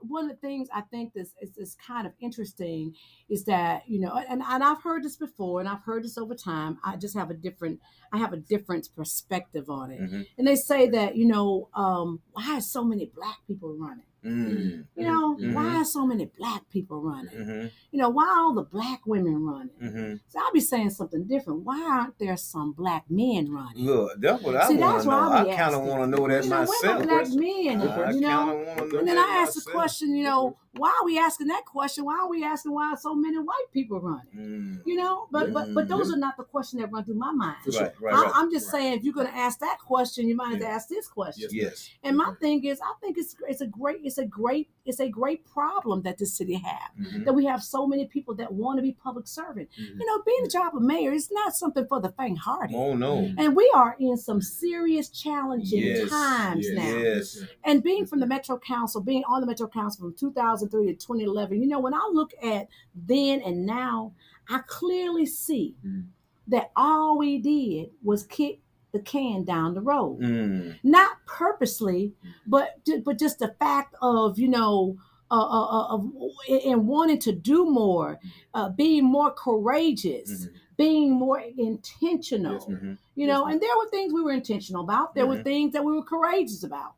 one 0.00 0.24
of 0.26 0.30
the 0.30 0.36
things 0.36 0.68
I 0.72 0.82
think 0.82 1.12
this 1.12 1.30
is, 1.42 1.56
is 1.56 1.76
kind 1.84 2.06
of 2.06 2.12
interesting 2.20 2.94
is 3.28 3.44
that 3.46 3.82
you 3.88 3.98
know, 4.00 4.12
and, 4.28 4.42
and 4.42 4.62
I've 4.62 4.80
heard 4.82 5.02
this 5.02 5.16
before, 5.16 5.58
and 5.60 5.68
I've 5.68 5.82
heard 5.82 6.04
this 6.04 6.16
over 6.16 6.34
time. 6.36 6.78
I 6.84 6.96
just 6.96 7.16
have 7.16 7.30
a 7.30 7.34
different, 7.34 7.80
I 8.12 8.18
have 8.18 8.32
a 8.32 8.36
different 8.36 8.88
perspective 8.94 9.68
on 9.68 9.90
it. 9.90 10.00
Mhm. 10.00 10.26
And 10.38 10.46
they 10.46 10.54
say 10.54 10.88
that 10.90 11.16
you 11.16 11.26
know, 11.26 11.68
um, 11.74 12.20
why 12.32 12.56
are 12.56 12.60
so 12.60 12.84
many 12.84 13.06
black 13.06 13.38
people 13.48 13.74
running? 13.76 14.04
Mm. 14.24 14.84
You 14.96 15.04
know, 15.04 15.36
Mhm. 15.36 15.54
why 15.54 15.76
are 15.76 15.84
so 15.84 16.06
many 16.06 16.26
black 16.38 16.68
people 16.70 17.00
running? 17.00 17.30
Mhm. 17.36 17.70
You 17.92 17.98
know, 18.00 18.08
why 18.08 18.24
are 18.24 18.38
all 18.44 18.54
the 18.54 18.62
black 18.64 19.06
women 19.06 19.44
running? 19.44 19.70
Mhm. 19.82 20.20
So 20.28 20.40
I'll 20.40 20.52
be 20.52 20.60
saying 20.60 20.90
something 20.90 21.24
different. 21.24 21.60
Why 21.64 21.80
aren't 21.82 22.18
there 22.18 22.36
some 22.36 22.72
black 22.72 23.04
men 23.10 23.50
running? 23.50 23.84
Look, 23.86 24.20
that's 24.20 24.42
what 24.42 24.56
I 24.56 24.66
See, 24.68 24.76
want 24.76 24.92
that's 24.92 25.04
to 25.04 25.10
know. 25.10 25.16
I 25.18 25.40
I 25.52 25.56
kind 25.56 25.74
of 25.74 25.82
want 25.84 26.02
to 26.02 26.06
know 26.18 26.28
that 26.28 26.44
you 26.44 26.50
know, 26.50 26.56
myself. 26.58 27.02
black 27.04 27.28
men? 27.30 27.80
I 27.80 28.02
at, 28.08 28.14
you 28.14 28.20
know, 28.20 28.58
and 28.98 29.08
then 29.08 29.18
I 29.18 29.42
asked 29.42 29.54
the 29.64 29.70
question, 29.70 30.14
you 30.16 30.24
know, 30.24 30.56
why 30.76 30.96
are 31.00 31.04
we 31.04 31.18
asking 31.18 31.48
that 31.48 31.64
question? 31.64 32.04
Why 32.04 32.18
are 32.20 32.28
we 32.28 32.44
asking 32.44 32.72
why 32.72 32.92
are 32.92 32.96
so 32.96 33.14
many 33.14 33.38
white 33.38 33.66
people 33.72 34.00
running? 34.00 34.26
Mm. 34.36 34.86
You 34.86 34.96
know, 34.96 35.26
but 35.30 35.52
but 35.52 35.72
but 35.74 35.88
those 35.88 36.10
Mhm. 36.10 36.14
are 36.14 36.18
not 36.18 36.36
the 36.36 36.44
questions 36.44 36.80
that 36.82 36.92
run 36.92 37.04
through 37.04 37.14
my 37.14 37.32
mind. 37.32 37.56
Right, 37.66 37.92
right, 38.00 38.14
I, 38.14 38.22
right. 38.22 38.32
I'm 38.34 38.50
just 38.50 38.66
Right. 38.72 38.80
saying, 38.82 38.92
if 38.98 39.04
you're 39.04 39.14
going 39.14 39.26
to 39.26 39.34
ask 39.36 39.58
that 39.60 39.78
question, 39.80 40.28
you 40.28 40.36
might 40.36 40.54
as 40.54 40.60
well 40.60 40.68
Yeah. 40.68 40.76
ask 40.76 40.88
this 40.88 41.08
question. 41.08 41.48
Yes. 41.50 41.62
Yes. 41.68 41.90
And 42.04 42.16
my 42.16 42.32
thing 42.40 42.64
is, 42.64 42.80
I 42.80 42.92
think 43.00 43.16
it's 43.18 43.34
it's 43.48 43.60
a 43.60 43.66
great 43.66 44.02
it's 44.08 44.18
a 44.18 44.26
great 44.26 44.68
it's 44.84 45.00
a 45.00 45.08
great 45.08 45.44
problem 45.44 46.00
that 46.02 46.16
this 46.16 46.32
city 46.34 46.54
have 46.54 46.90
Mhm. 46.98 47.24
that 47.26 47.34
we 47.34 47.44
have 47.44 47.62
so 47.62 47.86
many 47.86 48.06
people 48.06 48.34
that 48.36 48.50
want 48.52 48.78
to 48.78 48.82
be 48.82 48.92
public 48.92 49.26
servant. 49.26 49.68
Mhm. 49.78 50.00
You 50.00 50.06
know, 50.06 50.22
being 50.24 50.42
the 50.42 50.48
job 50.48 50.74
of 50.74 50.80
mayor 50.82 51.12
is 51.12 51.30
not 51.30 51.54
something 51.54 51.86
for 51.86 52.00
the 52.00 52.08
faint-hearted. 52.12 52.74
Oh 52.74 52.94
no. 52.94 53.18
And 53.36 53.54
we 53.54 53.70
are 53.74 53.96
in 54.00 54.16
some 54.16 54.40
serious, 54.40 55.10
challenging 55.10 55.82
Yes, 55.82 56.08
times 56.08 56.66
yes, 56.66 56.76
now. 56.76 56.96
Yes. 56.98 57.42
And 57.64 57.82
being 57.82 58.06
from 58.06 58.20
the 58.20 58.26
Metro 58.26 58.58
Council, 58.58 59.02
being 59.02 59.24
on 59.24 59.42
the 59.42 59.46
Metro 59.46 59.68
Council 59.68 60.00
from 60.06 60.14
2003 60.14 60.86
to 60.86 60.94
2011, 60.94 61.60
you 61.60 61.68
know, 61.68 61.80
when 61.80 61.92
I 61.94 62.08
look 62.10 62.32
at 62.42 62.68
then 62.94 63.42
and 63.42 63.66
now, 63.66 64.14
I 64.48 64.60
clearly 64.66 65.26
see 65.26 65.76
Mhm. 65.84 66.06
that 66.46 66.70
all 66.74 67.18
we 67.18 67.38
did 67.38 67.90
was 68.02 68.22
kick 68.22 68.60
the 68.92 69.00
can 69.00 69.44
down 69.44 69.74
the 69.74 69.80
road. 69.80 70.20
Mm. 70.20 70.78
Not 70.82 71.12
purposely, 71.26 72.12
but 72.46 72.78
but 73.04 73.18
just 73.18 73.38
the 73.38 73.54
fact 73.58 73.94
of 74.02 74.38
you 74.38 74.48
know. 74.48 74.96
Uh, 75.30 75.34
uh, 75.34 75.66
uh, 75.66 75.86
of 75.94 76.10
and 76.48 76.86
wanting 76.88 77.18
to 77.18 77.32
do 77.32 77.66
more, 77.66 78.18
uh, 78.54 78.70
being 78.70 79.04
more 79.04 79.30
courageous, 79.30 80.46
Mhm. 80.46 80.50
being 80.78 81.10
more 81.12 81.38
intentional. 81.58 82.54
Yes. 82.54 82.64
Mhm. 82.64 82.96
You 83.14 83.26
know, 83.26 83.44
and 83.44 83.60
there 83.60 83.76
were 83.76 83.90
things 83.90 84.10
we 84.14 84.22
were 84.22 84.32
intentional 84.32 84.82
about. 84.82 85.14
There 85.14 85.26
were 85.26 85.36
Mhm. 85.36 85.44
things 85.44 85.72
that 85.74 85.84
we 85.84 85.92
were 85.92 86.02
courageous 86.02 86.62
about. 86.64 86.92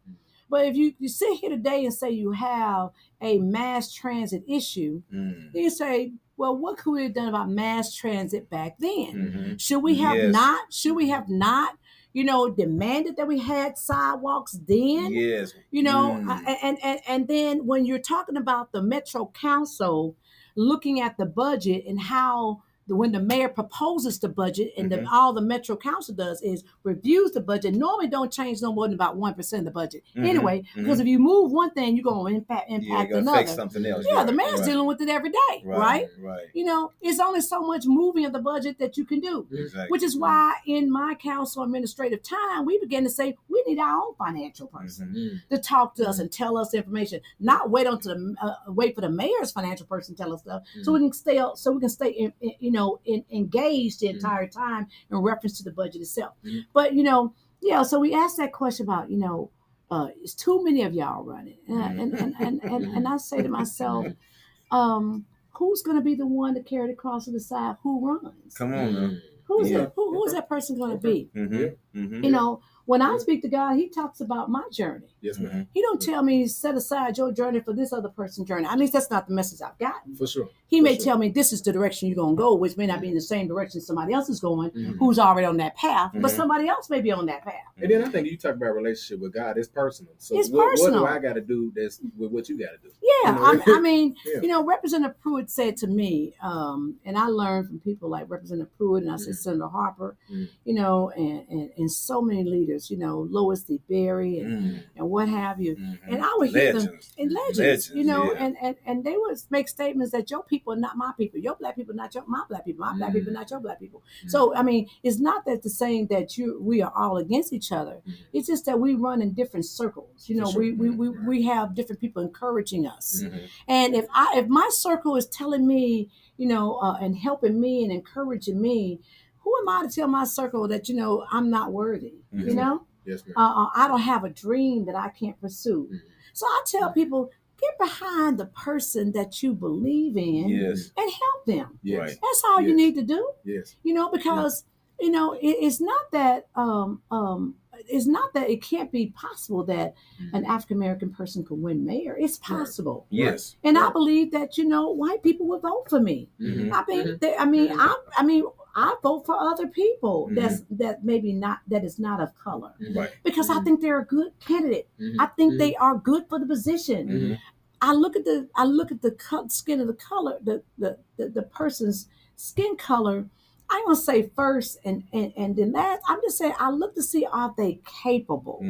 But 0.48 0.64
if 0.66 0.76
you, 0.76 0.94
you 1.00 1.08
sit 1.08 1.38
here 1.40 1.50
today 1.50 1.84
and 1.84 1.92
say 1.92 2.10
you 2.10 2.30
have 2.30 2.90
a 3.20 3.38
mass 3.40 3.92
transit 3.92 4.44
issue, 4.46 5.02
Mm. 5.12 5.52
then 5.52 5.62
you 5.64 5.70
say, 5.70 6.12
well, 6.36 6.56
what 6.56 6.78
could 6.78 6.92
we 6.92 7.02
have 7.02 7.14
done 7.14 7.28
about 7.28 7.50
mass 7.50 7.92
transit 7.96 8.48
back 8.48 8.78
then? 8.78 9.12
Mhm. 9.56 9.60
Should 9.60 9.82
we 9.82 9.96
have 9.96 10.16
Yes. 10.16 10.32
not? 10.32 10.72
Should 10.72 10.94
we 10.94 11.08
have 11.08 11.28
not? 11.28 11.76
You 12.12 12.24
know, 12.24 12.50
demanded 12.50 13.16
that 13.16 13.28
we 13.28 13.38
had 13.38 13.78
sidewalks 13.78 14.58
then. 14.66 15.12
Yes. 15.12 15.54
You 15.70 15.82
know, 15.82 16.20
Mm. 16.20 16.42
And, 16.62 16.78
and 16.82 17.00
and 17.06 17.28
then 17.28 17.66
when 17.66 17.84
you're 17.84 17.98
talking 17.98 18.36
about 18.36 18.72
the 18.72 18.82
Metro 18.82 19.30
Council 19.34 20.16
looking 20.56 21.00
at 21.00 21.16
the 21.16 21.26
budget 21.26 21.84
and 21.86 22.00
how 22.00 22.62
when 22.96 23.12
the 23.12 23.20
mayor 23.20 23.48
proposes 23.48 24.18
the 24.18 24.28
budget 24.28 24.72
and 24.76 24.90
Mm-hmm. 24.90 25.04
the, 25.04 25.10
all 25.10 25.32
the 25.32 25.40
Metro 25.40 25.76
Council 25.76 26.14
does 26.14 26.40
is 26.42 26.64
reviews 26.82 27.32
the 27.32 27.40
budget. 27.40 27.74
Normally, 27.74 28.08
don't 28.08 28.32
change 28.32 28.60
no 28.62 28.72
more 28.72 28.86
than 28.86 28.94
about 28.94 29.16
one 29.16 29.34
percent 29.34 29.60
of 29.60 29.64
the 29.66 29.70
budget 29.70 30.02
Mhm, 30.16 30.26
anyway. 30.26 30.62
Because 30.74 30.98
mhm. 30.98 31.02
if 31.02 31.06
you 31.06 31.18
move 31.18 31.52
one 31.52 31.70
thing, 31.70 31.96
you're 31.96 32.02
going 32.04 32.32
to 32.32 32.36
impact 32.38 32.70
impact 32.70 33.10
gotta 33.10 33.18
another. 33.22 33.46
something 33.46 33.84
else. 33.86 34.04
Yeah, 34.08 34.24
the 34.24 34.32
mayor's 34.32 34.60
right. 34.60 34.66
dealing 34.66 34.86
with 34.86 35.00
it 35.00 35.08
every 35.08 35.30
day, 35.30 35.62
right? 35.64 36.06
Right. 36.20 36.46
You 36.54 36.64
know, 36.64 36.92
it's 37.00 37.20
only 37.20 37.40
so 37.40 37.60
much 37.62 37.84
moving 37.86 38.24
of 38.24 38.32
the 38.32 38.40
budget 38.40 38.78
that 38.78 38.96
you 38.96 39.04
can 39.04 39.20
do. 39.20 39.46
Exactly. 39.52 39.86
Which 39.88 40.02
is 40.02 40.16
why 40.16 40.54
in 40.66 40.90
my 40.90 41.14
council 41.14 41.62
administrative 41.62 42.22
time, 42.22 42.64
we 42.64 42.78
began 42.78 43.04
to 43.04 43.10
say 43.10 43.36
we 43.48 43.62
need 43.66 43.78
our 43.78 43.96
own 44.02 44.14
financial 44.16 44.66
person 44.66 45.08
Mm-hmm. 45.14 45.54
to 45.54 45.60
talk 45.60 45.94
to 45.96 46.08
us 46.08 46.18
and 46.18 46.30
tell 46.30 46.56
us 46.58 46.74
information, 46.74 47.20
not 47.38 47.70
wait 47.70 47.86
until 47.86 48.14
the 48.14 48.34
uh, 48.42 48.54
wait 48.72 48.94
for 48.94 49.00
the 49.00 49.08
mayor's 49.10 49.52
financial 49.52 49.86
person 49.86 50.14
to 50.14 50.22
tell 50.22 50.32
us 50.32 50.40
stuff, 50.40 50.62
so 50.82 50.92
we 50.92 50.98
can 51.00 51.12
stay 51.12 51.40
so 51.54 51.72
we 51.72 51.80
can 51.80 51.88
stay 51.88 52.10
in, 52.10 52.32
in- 52.40 52.54
you 52.58 52.70
know 52.70 52.79
in, 53.04 53.24
engaged 53.30 54.00
the 54.00 54.08
entire 54.08 54.46
time 54.48 54.86
in 55.10 55.18
reference 55.18 55.56
to 55.58 55.64
the 55.64 55.70
budget 55.72 56.02
itself. 56.02 56.34
But 56.72 56.94
you 56.94 57.02
know, 57.02 57.34
yeah, 57.62 57.82
so 57.82 57.98
we 58.00 58.14
asked 58.14 58.36
that 58.38 58.52
question 58.52 58.86
about 58.86 59.10
you 59.10 59.18
know. 59.18 59.50
Uh, 59.92 60.06
it's 60.22 60.34
too 60.34 60.62
many 60.62 60.82
of 60.82 60.94
y'all 60.94 61.24
running, 61.24 61.58
and 61.66 62.00
and 62.00 62.14
and 62.14 62.34
and, 62.38 62.62
and, 62.62 62.84
and 62.96 63.08
I 63.08 63.16
say 63.16 63.42
to 63.42 63.48
myself, 63.48 64.06
um, 64.70 65.24
who's 65.54 65.82
going 65.82 65.96
to 65.96 66.02
be 66.10 66.14
the 66.14 66.28
one 66.28 66.54
to 66.54 66.62
carry 66.62 66.86
the 66.86 66.94
cross 66.94 67.24
to 67.24 67.32
the 67.32 67.40
side? 67.40 67.74
Who 67.82 68.06
runs? 68.06 68.54
Come 68.54 68.72
on 68.72 68.94
now. 68.94 69.10
Who's 69.48 69.68
Yeah. 69.68 69.78
that? 69.78 69.92
Who, 69.96 70.14
who's 70.14 70.32
that 70.32 70.48
person 70.48 70.78
going 70.78 70.92
to 70.92 70.98
be? 70.98 71.28
Mm-hmm. 71.34 71.98
Mm-hmm. 72.00 72.22
You 72.24 72.30
know, 72.30 72.60
when 72.90 73.02
I 73.02 73.18
speak 73.18 73.40
to 73.42 73.48
God, 73.48 73.76
He 73.76 73.88
talks 73.88 74.20
about 74.20 74.50
my 74.50 74.64
journey. 74.72 75.06
Yes, 75.20 75.38
ma'am. 75.38 75.68
He 75.72 75.80
don't 75.80 76.02
tell 76.02 76.24
me 76.24 76.48
set 76.48 76.74
aside 76.74 77.16
your 77.18 77.30
journey 77.30 77.60
for 77.60 77.72
this 77.72 77.92
other 77.92 78.08
person's 78.08 78.48
journey. 78.48 78.66
At 78.66 78.78
least 78.80 78.94
that's 78.94 79.10
not 79.12 79.28
the 79.28 79.34
message 79.34 79.60
I've 79.62 79.78
gotten. 79.78 80.16
For 80.16 80.26
sure. 80.26 80.48
He 80.66 80.80
For 80.80 80.84
may 80.84 80.96
sure. 80.96 81.04
tell 81.04 81.18
me 81.18 81.28
this 81.28 81.52
is 81.52 81.62
the 81.62 81.72
direction 81.72 82.08
you're 82.08 82.16
gonna 82.16 82.34
go, 82.34 82.56
which 82.56 82.76
may 82.76 82.86
not 82.86 83.00
be 83.00 83.08
in 83.08 83.14
the 83.14 83.20
same 83.20 83.46
direction 83.46 83.80
somebody 83.80 84.12
else 84.12 84.28
is 84.28 84.40
going, 84.40 84.70
Mhm. 84.70 84.96
who's 84.98 85.20
already 85.20 85.46
on 85.46 85.56
that 85.58 85.76
path, 85.76 86.10
but 86.14 86.30
Mhm. 86.32 86.36
somebody 86.36 86.66
else 86.68 86.90
may 86.90 87.00
be 87.00 87.12
on 87.12 87.26
that 87.26 87.42
path. 87.44 87.54
And 87.80 87.88
then 87.90 88.02
I 88.02 88.08
think 88.08 88.28
you 88.28 88.36
talk 88.36 88.56
about 88.56 88.74
relationship 88.74 89.20
with 89.20 89.32
God. 89.34 89.56
It's 89.56 89.68
personal. 89.68 90.12
So 90.18 90.36
It's 90.36 90.48
what, 90.50 90.70
personal. 90.72 91.02
what 91.02 91.10
do 91.10 91.14
I 91.16 91.18
got 91.20 91.34
to 91.34 91.40
do 91.40 91.72
that's 91.76 92.00
with 92.18 92.32
what 92.32 92.48
you 92.48 92.58
got 92.58 92.72
to 92.72 92.78
do? 92.78 92.90
Yeah, 93.02 93.34
You 93.50 93.56
know? 93.56 93.62
I, 93.74 93.76
I 93.78 93.80
mean, 93.80 94.16
Yeah. 94.26 94.40
you 94.42 94.48
know, 94.48 94.64
Representative 94.64 95.20
Pruitt 95.20 95.48
said 95.48 95.76
to 95.78 95.86
me, 95.86 96.34
um, 96.42 96.96
and 97.04 97.16
I 97.16 97.26
learned 97.26 97.68
from 97.68 97.78
people 97.80 98.08
like 98.10 98.28
Representative 98.28 98.76
Pruitt 98.76 99.04
and 99.04 99.12
I 99.12 99.16
said 99.16 99.36
Senator 99.36 99.68
Harper, 99.68 100.16
you 100.64 100.74
know, 100.74 101.10
and, 101.10 101.46
and 101.48 101.70
and 101.76 101.90
so 101.90 102.20
many 102.20 102.42
leaders, 102.44 102.79
you 102.88 102.96
know, 102.96 103.26
Lois 103.28 103.64
DeBerry 103.64 104.40
and, 104.40 104.62
mm. 104.62 104.82
and 104.96 105.10
what 105.10 105.28
have 105.28 105.60
you. 105.60 105.74
Mm-hmm. 105.74 106.14
And 106.14 106.24
I 106.24 106.32
would 106.36 106.50
hear 106.50 106.72
them 106.72 106.84
Legends. 106.84 107.14
and 107.18 107.32
legends, 107.32 107.58
Legends, 107.58 107.90
you 107.90 108.04
know, 108.04 108.32
yeah. 108.32 108.44
and, 108.44 108.56
and 108.62 108.76
and 108.86 109.04
they 109.04 109.16
would 109.16 109.36
make 109.50 109.68
statements 109.68 110.12
that 110.12 110.30
your 110.30 110.44
people 110.44 110.72
are 110.72 110.76
not 110.76 110.96
my 110.96 111.12
people, 111.18 111.40
your 111.40 111.56
black 111.56 111.74
people 111.74 111.94
not 111.94 112.14
your 112.14 112.24
my 112.26 112.44
black 112.48 112.64
people, 112.64 112.86
my 112.86 112.96
black 112.96 113.12
people 113.12 113.30
mm. 113.30 113.34
not 113.34 113.50
your 113.50 113.60
black 113.60 113.80
people. 113.80 114.02
Mm. 114.24 114.30
So 114.30 114.54
I 114.54 114.62
mean, 114.62 114.88
it's 115.02 115.18
not 115.18 115.44
that 115.46 115.62
the 115.64 115.70
saying 115.70 116.06
that 116.10 116.38
you 116.38 116.60
we 116.62 116.80
are 116.82 116.92
all 116.94 117.16
against 117.16 117.52
each 117.52 117.72
other. 117.72 118.00
It's 118.32 118.46
just 118.46 118.66
that 118.66 118.78
we 118.78 118.94
run 118.94 119.20
in 119.20 119.32
different 119.32 119.66
circles. 119.66 120.28
You 120.28 120.36
know, 120.36 120.50
sure. 120.50 120.60
we, 120.60 120.72
we 120.72 120.90
we 120.90 121.08
mm-hmm. 121.08 121.26
we 121.26 121.42
have 121.44 121.74
different 121.74 122.00
people 122.00 122.22
encouraging 122.22 122.86
us. 122.86 123.22
Mhm. 123.24 123.48
And 123.66 123.94
if 123.94 124.06
I 124.14 124.34
if 124.36 124.46
my 124.48 124.68
circle 124.72 125.16
is 125.16 125.26
telling 125.26 125.66
me, 125.66 126.10
you 126.36 126.46
know, 126.46 126.76
uh, 126.76 126.96
and 127.00 127.16
helping 127.16 127.60
me 127.60 127.82
and 127.82 127.92
encouraging 127.92 128.60
me, 128.60 129.00
who 129.40 129.52
am 129.60 129.68
I 129.68 129.86
to 129.86 129.92
tell 129.94 130.08
my 130.08 130.24
circle 130.24 130.68
that 130.68 130.88
you 130.88 130.94
know 130.96 131.24
I'm 131.30 131.50
not 131.50 131.72
worthy? 131.72 132.14
You 132.32 132.46
Mhm. 132.52 132.54
know, 132.54 132.82
Yes, 133.04 133.24
ma'am. 133.26 133.34
uh, 133.36 133.64
uh, 133.64 133.68
I 133.74 133.88
don't 133.88 134.00
have 134.00 134.24
a 134.24 134.30
dream 134.30 134.84
that 134.86 134.94
I 134.94 135.08
can't 135.08 135.40
pursue. 135.40 135.88
So 136.32 136.46
I 136.46 136.62
tell 136.66 136.92
people, 136.92 137.30
get 137.60 137.78
behind 137.78 138.38
the 138.38 138.46
person 138.46 139.12
that 139.12 139.42
you 139.42 139.52
believe 139.52 140.16
in 140.16 140.48
Yes. 140.48 140.92
and 140.96 141.10
help 141.10 141.44
them. 141.46 141.78
Yes. 141.82 142.16
That's 142.22 142.42
all 142.46 142.60
you 142.62 142.74
need 142.74 142.94
to 142.94 143.02
do. 143.02 143.30
Yes. 143.44 143.76
You 143.82 143.92
know, 143.94 144.08
because 144.10 144.64
you 144.98 145.10
know 145.10 145.32
it, 145.32 145.56
it's 145.60 145.80
not 145.80 146.10
that 146.12 146.46
um, 146.54 147.02
um, 147.10 147.54
it's 147.88 148.06
not 148.06 148.32
that 148.34 148.48
it 148.50 148.62
can't 148.62 148.90
be 148.92 149.06
possible 149.08 149.64
that 149.64 149.94
an 150.34 150.44
African 150.46 150.76
American 150.76 151.10
person 151.10 151.44
could 151.44 151.60
win 151.60 151.84
mayor. 151.84 152.16
It's 152.18 152.38
possible. 152.38 153.06
Yes. 153.10 153.56
And 153.64 153.76
I 153.78 153.90
believe 153.90 154.32
that 154.32 154.56
you 154.58 154.64
know 154.66 154.90
white 154.90 155.22
people 155.22 155.46
will 155.46 155.60
vote 155.60 155.86
for 155.88 156.00
me. 156.00 156.28
Mhm. 156.40 156.70
I 156.72 156.84
mean, 156.88 157.18
they, 157.20 157.34
I 157.36 157.44
mean, 157.46 157.72
I, 157.72 157.94
I 158.16 158.22
mean, 158.22 158.44
I 158.74 158.94
vote 159.02 159.26
for 159.26 159.36
other 159.38 159.66
people 159.66 160.26
mm-hmm. 160.26 160.36
that's 160.36 160.62
that 160.70 161.04
maybe 161.04 161.32
not 161.32 161.60
that 161.68 161.84
is 161.84 161.98
not 161.98 162.20
of 162.20 162.34
color 162.34 162.72
mm-hmm. 162.80 162.98
Right. 162.98 163.10
because 163.24 163.50
I 163.50 163.54
mm-hmm. 163.54 163.64
think 163.64 163.80
they're 163.80 164.00
a 164.00 164.04
good 164.04 164.32
candidate. 164.40 164.88
I 165.18 165.26
think 165.26 165.58
they 165.58 165.74
are 165.76 165.96
good 165.96 166.24
for 166.28 166.38
the 166.38 166.46
position. 166.46 167.08
Mhm. 167.08 167.38
I 167.82 167.92
look 167.94 168.14
at 168.16 168.24
the 168.24 168.48
I 168.54 168.64
look 168.64 168.92
at 168.92 169.00
the 169.02 169.14
skin 169.48 169.80
of 169.80 169.86
the 169.86 169.94
color, 169.94 170.38
the 170.42 170.62
the 170.78 170.98
the, 171.16 171.28
the 171.28 171.42
person's 171.42 172.08
skin 172.36 172.76
color. 172.76 173.26
I'm 173.72 173.84
gonna 173.84 173.96
say 173.96 174.28
first 174.34 174.78
and, 174.84 175.04
and 175.12 175.32
and 175.36 175.54
then 175.56 175.72
last. 175.72 176.02
I'm 176.08 176.18
just 176.22 176.38
saying 176.38 176.54
I 176.58 176.70
look 176.70 176.94
to 176.96 177.02
see 177.02 177.24
are 177.32 177.54
they 177.56 177.80
capable? 178.02 178.60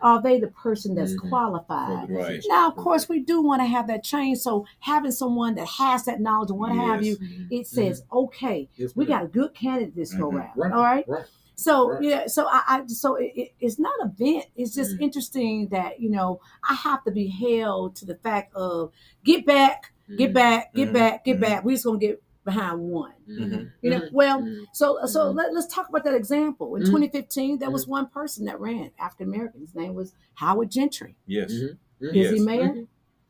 Are 0.00 0.22
they 0.22 0.40
the 0.40 0.48
person 0.48 0.94
that's 0.94 1.14
qualified? 1.14 2.06
For 2.06 2.06
the 2.06 2.18
Right. 2.18 2.44
Now, 2.48 2.68
of 2.68 2.76
course, 2.76 3.08
we 3.08 3.20
do 3.20 3.42
want 3.42 3.60
to 3.62 3.66
have 3.66 3.86
that 3.88 4.02
change. 4.02 4.38
So 4.38 4.66
having 4.80 5.12
someone 5.12 5.54
that 5.56 5.68
has 5.68 6.04
that 6.06 6.20
knowledge 6.20 6.50
and 6.50 6.58
what 6.58 6.72
have 6.72 7.02
you, 7.02 7.18
it 7.50 7.66
says, 7.66 8.02
okay, 8.12 8.68
Yes, 8.76 8.96
we 8.96 9.04
got 9.06 9.24
a 9.24 9.28
good 9.28 9.54
candidate 9.54 9.94
this 9.94 10.14
go 10.14 10.30
Mhm. 10.30 10.36
round. 10.38 10.50
Right, 10.56 10.72
All 10.72 10.82
right. 10.82 11.04
right, 11.06 11.24
So 11.56 11.90
right. 11.90 12.02
yeah, 12.02 12.26
so 12.26 12.46
I, 12.48 12.62
I 12.66 12.82
so 12.86 13.16
it, 13.16 13.32
it- 13.36 13.52
it's 13.60 13.78
not 13.78 13.92
a 14.02 14.08
vent. 14.08 14.46
It's 14.56 14.74
just 14.74 14.92
Mm-hmm. 14.94 15.02
interesting 15.04 15.68
that 15.68 16.00
you 16.00 16.08
know 16.10 16.40
I 16.68 16.74
have 16.74 17.04
to 17.04 17.10
be 17.10 17.28
held 17.28 17.96
to 17.96 18.06
the 18.06 18.14
fact 18.16 18.54
of 18.54 18.92
get 19.24 19.44
back, 19.44 19.92
Mm-hmm. 20.08 20.16
get 20.16 20.32
back, 20.34 20.74
get 20.74 20.92
back, 20.92 21.24
get 21.24 21.38
back. 21.40 21.64
We 21.64 21.74
just 21.74 21.84
gonna 21.84 21.98
get 21.98 22.22
behind 22.44 22.80
one. 22.80 23.12
Mm-hmm. 23.28 23.64
You 23.82 23.90
know, 23.90 24.00
mm-hmm. 24.00 24.14
well, 24.14 24.40
mm-hmm. 24.40 24.64
so 24.72 24.98
so 25.06 25.26
mm-hmm. 25.26 25.36
let, 25.38 25.54
let's 25.54 25.66
talk 25.72 25.88
about 25.88 26.04
that 26.04 26.14
example. 26.14 26.74
In 26.76 26.82
Mhm. 26.82 26.86
2015, 26.86 27.58
there 27.58 27.70
was 27.70 27.86
one 27.86 28.08
person 28.08 28.46
that 28.46 28.58
ran 28.60 28.90
African 28.98 29.28
American. 29.28 29.60
His 29.60 29.74
name 29.74 29.94
was 29.94 30.14
Howard 30.34 30.70
Gentry. 30.70 31.16
Yes. 31.26 31.52
Mm-hmm. 31.52 32.16
Is 32.16 32.30
he 32.30 32.40
mayor? 32.40 32.84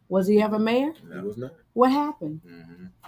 Was 0.08 0.26
he 0.28 0.40
ever 0.42 0.58
mayor? 0.58 0.90
It 1.12 1.24
was 1.24 1.36
not. 1.36 1.52
What 1.72 1.90
happened? 1.92 2.40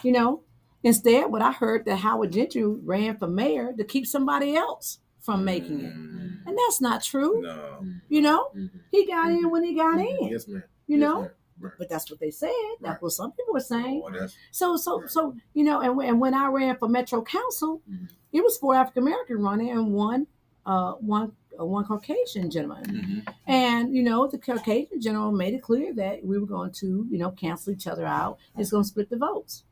You 0.02 0.12
know, 0.12 0.42
instead, 0.82 1.30
what 1.30 1.42
I 1.42 1.52
heard 1.52 1.84
that 1.86 1.96
Howard 1.96 2.32
Gentry 2.32 2.64
ran 2.64 3.16
for 3.18 3.26
mayor 3.28 3.72
to 3.76 3.84
keep 3.84 4.06
somebody 4.06 4.56
else 4.56 4.98
from 5.20 5.44
making 5.44 5.80
it, 5.80 5.92
and 5.94 6.58
that's 6.58 6.80
not 6.80 7.02
true. 7.02 7.42
No. 7.42 7.84
You 8.08 8.22
know, 8.22 8.48
he 8.90 9.06
got 9.06 9.30
in 9.30 9.50
when 9.50 9.62
he 9.64 9.74
got 9.74 10.00
in. 10.00 10.28
Yes, 10.30 10.48
ma'am. 10.48 10.64
You 10.88 10.98
Yes, 10.98 11.00
know, 11.00 11.20
ma'am. 11.22 11.30
Right. 11.62 11.72
but 11.78 11.88
that's 11.88 12.10
what 12.10 12.20
they 12.20 12.30
said. 12.30 12.50
That's 12.80 13.00
what 13.02 13.12
some 13.12 13.32
people 13.32 13.54
were 13.54 13.60
saying. 13.60 14.02
That's- 14.12 14.34
So, 14.50 14.76
so, 14.76 15.06
so 15.06 15.34
you 15.54 15.64
know, 15.64 15.80
and, 15.80 15.96
when- 15.96 16.08
and 16.08 16.20
when 16.20 16.34
I 16.34 16.46
ran 16.48 16.76
for 16.76 16.88
Metro 16.88 17.22
Council, 17.22 17.80
it 18.32 18.42
was 18.42 18.56
four 18.58 18.74
African 18.74 19.02
American 19.04 19.38
running 19.42 19.70
and 19.70 19.92
one, 19.92 20.26
uh, 20.66 20.92
one, 20.94 21.32
uh, 21.60 21.64
one 21.66 21.84
Caucasian 21.84 22.50
gentleman. 22.50 23.24
And 23.46 23.94
you 23.94 24.02
know, 24.02 24.26
the 24.26 24.38
Caucasian 24.38 25.00
gentleman 25.00 25.36
made 25.36 25.54
it 25.54 25.62
clear 25.62 25.92
that 25.94 26.24
we 26.24 26.38
were 26.38 26.46
going 26.46 26.72
to, 26.82 27.06
you 27.10 27.18
know, 27.18 27.30
cancel 27.30 27.72
each 27.72 27.86
other 27.86 28.06
out. 28.06 28.38
It's 28.56 28.70
going 28.70 28.84
to 28.84 28.88
split 28.88 29.10
the 29.10 29.16
votes. 29.16 29.64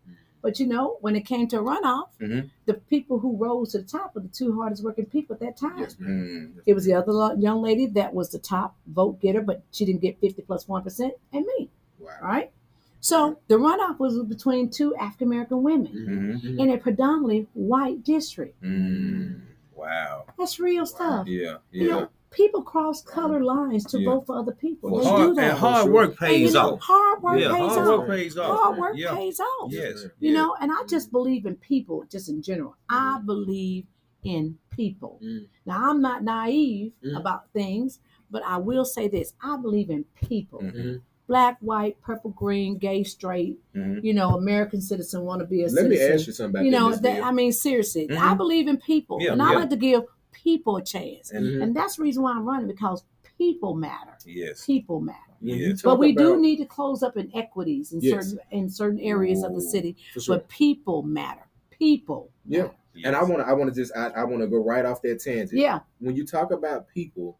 But 0.42 0.58
you 0.58 0.66
know, 0.66 0.96
when 1.02 1.16
it 1.16 1.26
came 1.26 1.48
to 1.48 1.58
runoff, 1.58 2.08
Mhm. 2.18 2.48
the 2.64 2.72
people 2.74 3.18
who 3.18 3.36
rose 3.36 3.72
to 3.72 3.78
the 3.78 3.84
top 3.84 4.14
were 4.14 4.22
the 4.22 4.28
two 4.28 4.54
hardest 4.58 4.82
working 4.82 5.04
people 5.04 5.34
at 5.34 5.40
that 5.40 5.58
time. 5.58 5.78
Yes, 5.78 5.96
ma'am. 5.98 6.62
It 6.64 6.72
was 6.72 6.86
the 6.86 6.94
other 6.94 7.12
young 7.38 7.60
lady 7.60 7.84
that 7.88 8.14
was 8.14 8.30
the 8.30 8.38
top 8.38 8.74
vote 8.86 9.20
getter, 9.20 9.42
but 9.42 9.62
she 9.70 9.84
didn't 9.84 10.00
get 10.00 10.18
50 10.18 10.40
plus 10.40 10.66
1, 10.66 10.82
and 11.34 11.44
me. 11.44 11.68
Wow. 12.00 12.10
All 12.22 12.28
right. 12.28 12.50
So 13.00 13.38
the 13.48 13.54
runoff 13.54 13.98
was 13.98 14.22
between 14.24 14.70
two 14.70 14.94
African 14.96 15.28
American 15.28 15.62
women 15.62 16.40
Mhm. 16.42 16.58
in 16.58 16.70
a 16.70 16.78
predominantly 16.78 17.48
white 17.54 18.04
district. 18.04 18.62
Mm. 18.62 19.40
Wow. 19.74 20.26
That's 20.38 20.60
real 20.60 20.84
stuff. 20.84 21.26
Yeah. 21.26 21.58
You 21.70 21.88
know, 21.88 22.08
people 22.30 22.62
cross 22.62 23.02
color 23.02 23.42
lines 23.42 23.84
to 23.86 23.98
Yeah. 23.98 24.10
vote 24.10 24.26
for 24.26 24.36
other 24.36 24.52
people. 24.52 24.90
For 24.90 25.00
they 25.00 25.08
hard- 25.08 25.28
do 25.30 25.34
that. 25.36 25.50
and 25.50 25.58
hard 25.58 25.90
work 25.90 26.10
And, 26.10 26.20
you 26.20 26.26
pays 26.26 26.54
know, 26.54 26.74
off. 26.74 26.80
Hard 26.82 27.22
work 27.22 27.40
Yeah, 27.40 27.52
pays 27.52 27.72
hard 27.74 27.88
off. 27.88 27.98
work 28.00 28.08
pays 28.08 28.38
off. 28.38 28.60
Hard 28.60 28.78
work 28.78 28.96
Yeah. 28.96 29.14
pays 29.14 29.40
off. 29.40 29.72
Yes. 29.72 30.06
You 30.18 30.34
know, 30.34 30.54
and 30.60 30.70
I 30.70 30.74
mm-hmm. 30.76 30.88
just 30.88 31.10
believe 31.10 31.46
in 31.46 31.56
people, 31.56 32.04
just 32.10 32.28
in 32.28 32.42
general. 32.42 32.76
I 32.88 33.16
mm-hmm. 33.16 33.26
believe 33.26 33.86
in 34.22 34.58
people. 34.68 35.18
Mm. 35.22 35.46
Now, 35.64 35.90
I'm 35.90 36.02
not 36.02 36.22
naive 36.22 36.92
mm. 37.02 37.16
about 37.18 37.50
things, 37.52 38.00
but 38.30 38.42
I 38.44 38.58
will 38.58 38.84
say 38.84 39.08
this 39.08 39.32
I 39.42 39.56
believe 39.56 39.88
in 39.90 40.04
people. 40.14 40.60
Black, 41.30 41.58
white, 41.60 42.00
purple, 42.00 42.30
green, 42.32 42.76
gay, 42.76 43.04
straight, 43.04 43.60
Mhm. 43.72 44.02
you 44.02 44.12
know, 44.12 44.30
American 44.36 44.80
citizen, 44.80 45.22
want 45.22 45.38
to 45.40 45.46
be 45.46 45.62
a 45.62 45.68
Let 45.68 45.86
me 45.86 46.00
ask 46.00 46.26
you 46.26 46.32
something 46.32 46.50
about 46.56 46.64
You 46.64 46.72
know, 46.72 46.92
that, 46.92 47.22
I 47.22 47.30
mean, 47.30 47.52
seriously, 47.52 48.08
Mhm. 48.08 48.18
I 48.18 48.34
believe 48.34 48.66
in 48.66 48.78
people. 48.78 49.18
Yeah, 49.20 49.30
and 49.34 49.40
I 49.40 49.52
yeah. 49.52 49.58
like 49.60 49.70
to 49.70 49.76
give 49.76 50.02
people 50.32 50.76
a 50.76 50.82
chance. 50.82 51.30
Mhm. 51.32 51.62
And 51.62 51.76
that's 51.76 51.98
the 51.98 52.02
reason 52.02 52.24
why 52.24 52.32
I'm 52.32 52.44
running 52.44 52.66
because 52.66 53.04
people 53.38 53.76
matter. 53.76 54.18
Yes. 54.26 54.66
People 54.66 55.00
matter. 55.00 55.18
When 55.38 55.56
you 55.56 55.76
But 55.84 56.00
we 56.00 56.12
do 56.16 56.36
need 56.40 56.56
to 56.56 56.64
close 56.66 57.00
up 57.04 57.16
inequities 57.16 57.92
in 57.92 58.00
Yes. 58.00 58.30
certain 58.30 58.40
in 58.50 58.68
certain 58.68 58.98
areas 58.98 59.44
of 59.44 59.54
the 59.54 59.60
city. 59.60 59.94
sure. 60.18 60.34
But 60.36 60.48
people 60.48 61.04
matter. 61.04 61.46
People. 61.70 62.30
Yeah. 62.44 62.62
matter. 62.62 62.74
And 63.04 63.14
I 63.14 63.22
want 63.22 63.38
to, 63.38 63.46
I 63.46 63.52
want 63.52 63.72
to 63.72 63.80
just, 63.80 63.96
I, 63.96 64.08
I 64.08 64.24
want 64.24 64.40
to 64.42 64.48
go 64.48 64.56
right 64.56 64.84
off 64.84 65.00
that 65.02 65.20
tangent. 65.20 65.52
Yeah. 65.52 65.78
When 66.00 66.16
you 66.16 66.26
talk 66.26 66.50
about 66.50 66.88
people, 66.88 67.38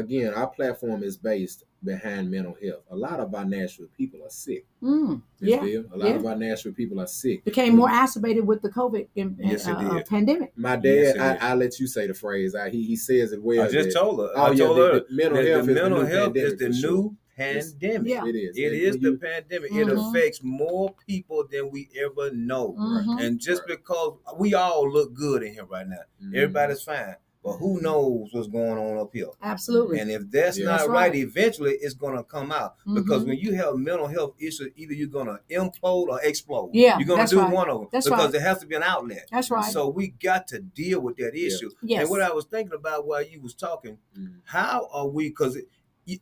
again, 0.00 0.34
our 0.34 0.48
platform 0.48 1.02
is 1.02 1.16
based 1.16 1.64
behind 1.82 2.30
mental 2.30 2.56
health. 2.62 2.82
A 2.90 2.96
lot 2.96 3.20
of 3.20 3.34
our 3.34 3.44
Nashville 3.44 3.86
people 3.96 4.20
are 4.24 4.30
sick. 4.30 4.66
Mm, 4.82 5.22
yeah. 5.40 5.60
Bill. 5.60 5.84
A 5.92 5.96
lot 5.96 6.08
yeah. 6.08 6.14
of 6.16 6.26
our 6.26 6.36
Nashville 6.36 6.72
people 6.74 7.00
are 7.00 7.06
sick. 7.06 7.44
Became 7.44 7.76
more 7.76 7.88
exacerbated 7.88 8.46
with 8.46 8.60
the 8.62 8.68
COVID 8.70 9.06
in, 9.14 9.36
Yes, 9.38 9.66
it 9.66 9.76
uh, 9.76 9.94
did. 9.94 10.06
pandemic. 10.06 10.52
My 10.56 10.76
dad, 10.76 11.14
Yes, 11.16 11.18
I. 11.18 11.50
I 11.50 11.54
let 11.54 11.78
you 11.80 11.86
say 11.86 12.06
the 12.06 12.14
phrase. 12.14 12.54
I, 12.54 12.68
he 12.70 12.82
he 12.82 12.96
says 12.96 13.32
it 13.32 13.42
well. 13.42 13.62
I 13.64 13.70
just 13.70 13.90
that- 13.94 13.98
told 14.00 14.20
her. 14.20 14.30
Oh 14.34 14.42
I 14.42 14.50
yeah, 14.50 14.64
told 14.64 14.76
the, 14.78 14.82
her. 14.82 15.00
the 15.00 15.06
mental 15.10 15.42
the, 15.42 15.48
health 15.50 15.64
the 15.66 15.70
is 15.72 15.74
mental 15.80 16.00
the 16.00 16.06
health 16.08 16.36
is 16.36 16.56
the 16.58 16.66
for 16.66 16.72
sure. 16.74 16.90
new 16.90 17.16
pandemic. 17.36 18.08
Yeah. 18.10 18.26
It 18.26 18.34
is. 18.36 18.56
It 18.58 18.64
And 18.66 18.74
is 18.76 18.90
when 18.96 19.02
the 19.02 19.10
you- 19.12 19.18
pandemic. 19.18 19.72
It 19.72 19.86
Mhm. 19.86 20.10
affects 20.10 20.40
more 20.42 20.94
people 21.06 21.46
than 21.50 21.70
we 21.70 21.88
ever 22.04 22.30
know. 22.34 22.74
Mhm. 22.78 23.22
And 23.22 23.40
just 23.40 23.62
Right. 23.62 23.78
because 23.78 24.18
we 24.38 24.52
all 24.52 24.90
look 24.92 25.14
good 25.14 25.42
in 25.42 25.54
here 25.54 25.64
right 25.64 25.88
now, 25.88 26.02
Mhm. 26.22 26.34
everybody's 26.34 26.82
fine. 26.82 27.16
But 27.42 27.54
who 27.54 27.80
knows 27.80 28.28
what's 28.32 28.48
going 28.48 28.76
on 28.76 28.98
up 28.98 29.10
here? 29.14 29.28
Absolutely. 29.40 29.98
And 29.98 30.10
if 30.10 30.30
that's 30.30 30.58
Yeah. 30.58 30.66
not 30.66 30.78
That's 30.80 30.88
right, 30.90 31.10
right. 31.12 31.14
eventually 31.16 31.72
it's 31.80 31.94
gonna 31.94 32.22
come 32.22 32.52
out. 32.52 32.74
Because 32.94 33.22
Mhm. 33.24 33.28
when 33.28 33.38
you 33.38 33.54
have 33.54 33.76
mental 33.76 34.08
health 34.08 34.34
issues, 34.38 34.68
either 34.76 34.92
you're 34.92 35.08
gonna 35.08 35.40
implode 35.50 36.08
or 36.08 36.20
explode. 36.22 36.70
Yeah, 36.74 36.98
You're 36.98 37.08
gonna 37.08 37.26
do 37.26 37.38
right. 37.40 37.50
one 37.52 37.70
of 37.70 37.78
them. 37.80 37.88
That's 37.90 38.06
because 38.06 38.24
right. 38.24 38.32
there 38.32 38.42
has 38.42 38.58
to 38.58 38.66
be 38.66 38.74
an 38.74 38.82
outlet. 38.82 39.26
That's 39.32 39.50
right. 39.50 39.64
So 39.72 39.88
we 39.88 40.08
got 40.08 40.48
to 40.48 40.60
deal 40.60 41.00
with 41.00 41.16
that 41.16 41.34
Yeah. 41.34 41.46
issue. 41.46 41.70
yes. 41.82 42.02
And 42.02 42.10
what 42.10 42.20
I 42.20 42.30
was 42.30 42.44
thinking 42.44 42.74
about 42.74 43.06
while 43.06 43.22
you 43.24 43.40
was 43.40 43.54
talking, 43.54 43.96
Mhm. 44.18 44.40
how 44.44 44.88
are 44.92 45.08
we? 45.08 45.30
Because 45.30 45.56
it, 45.56 45.66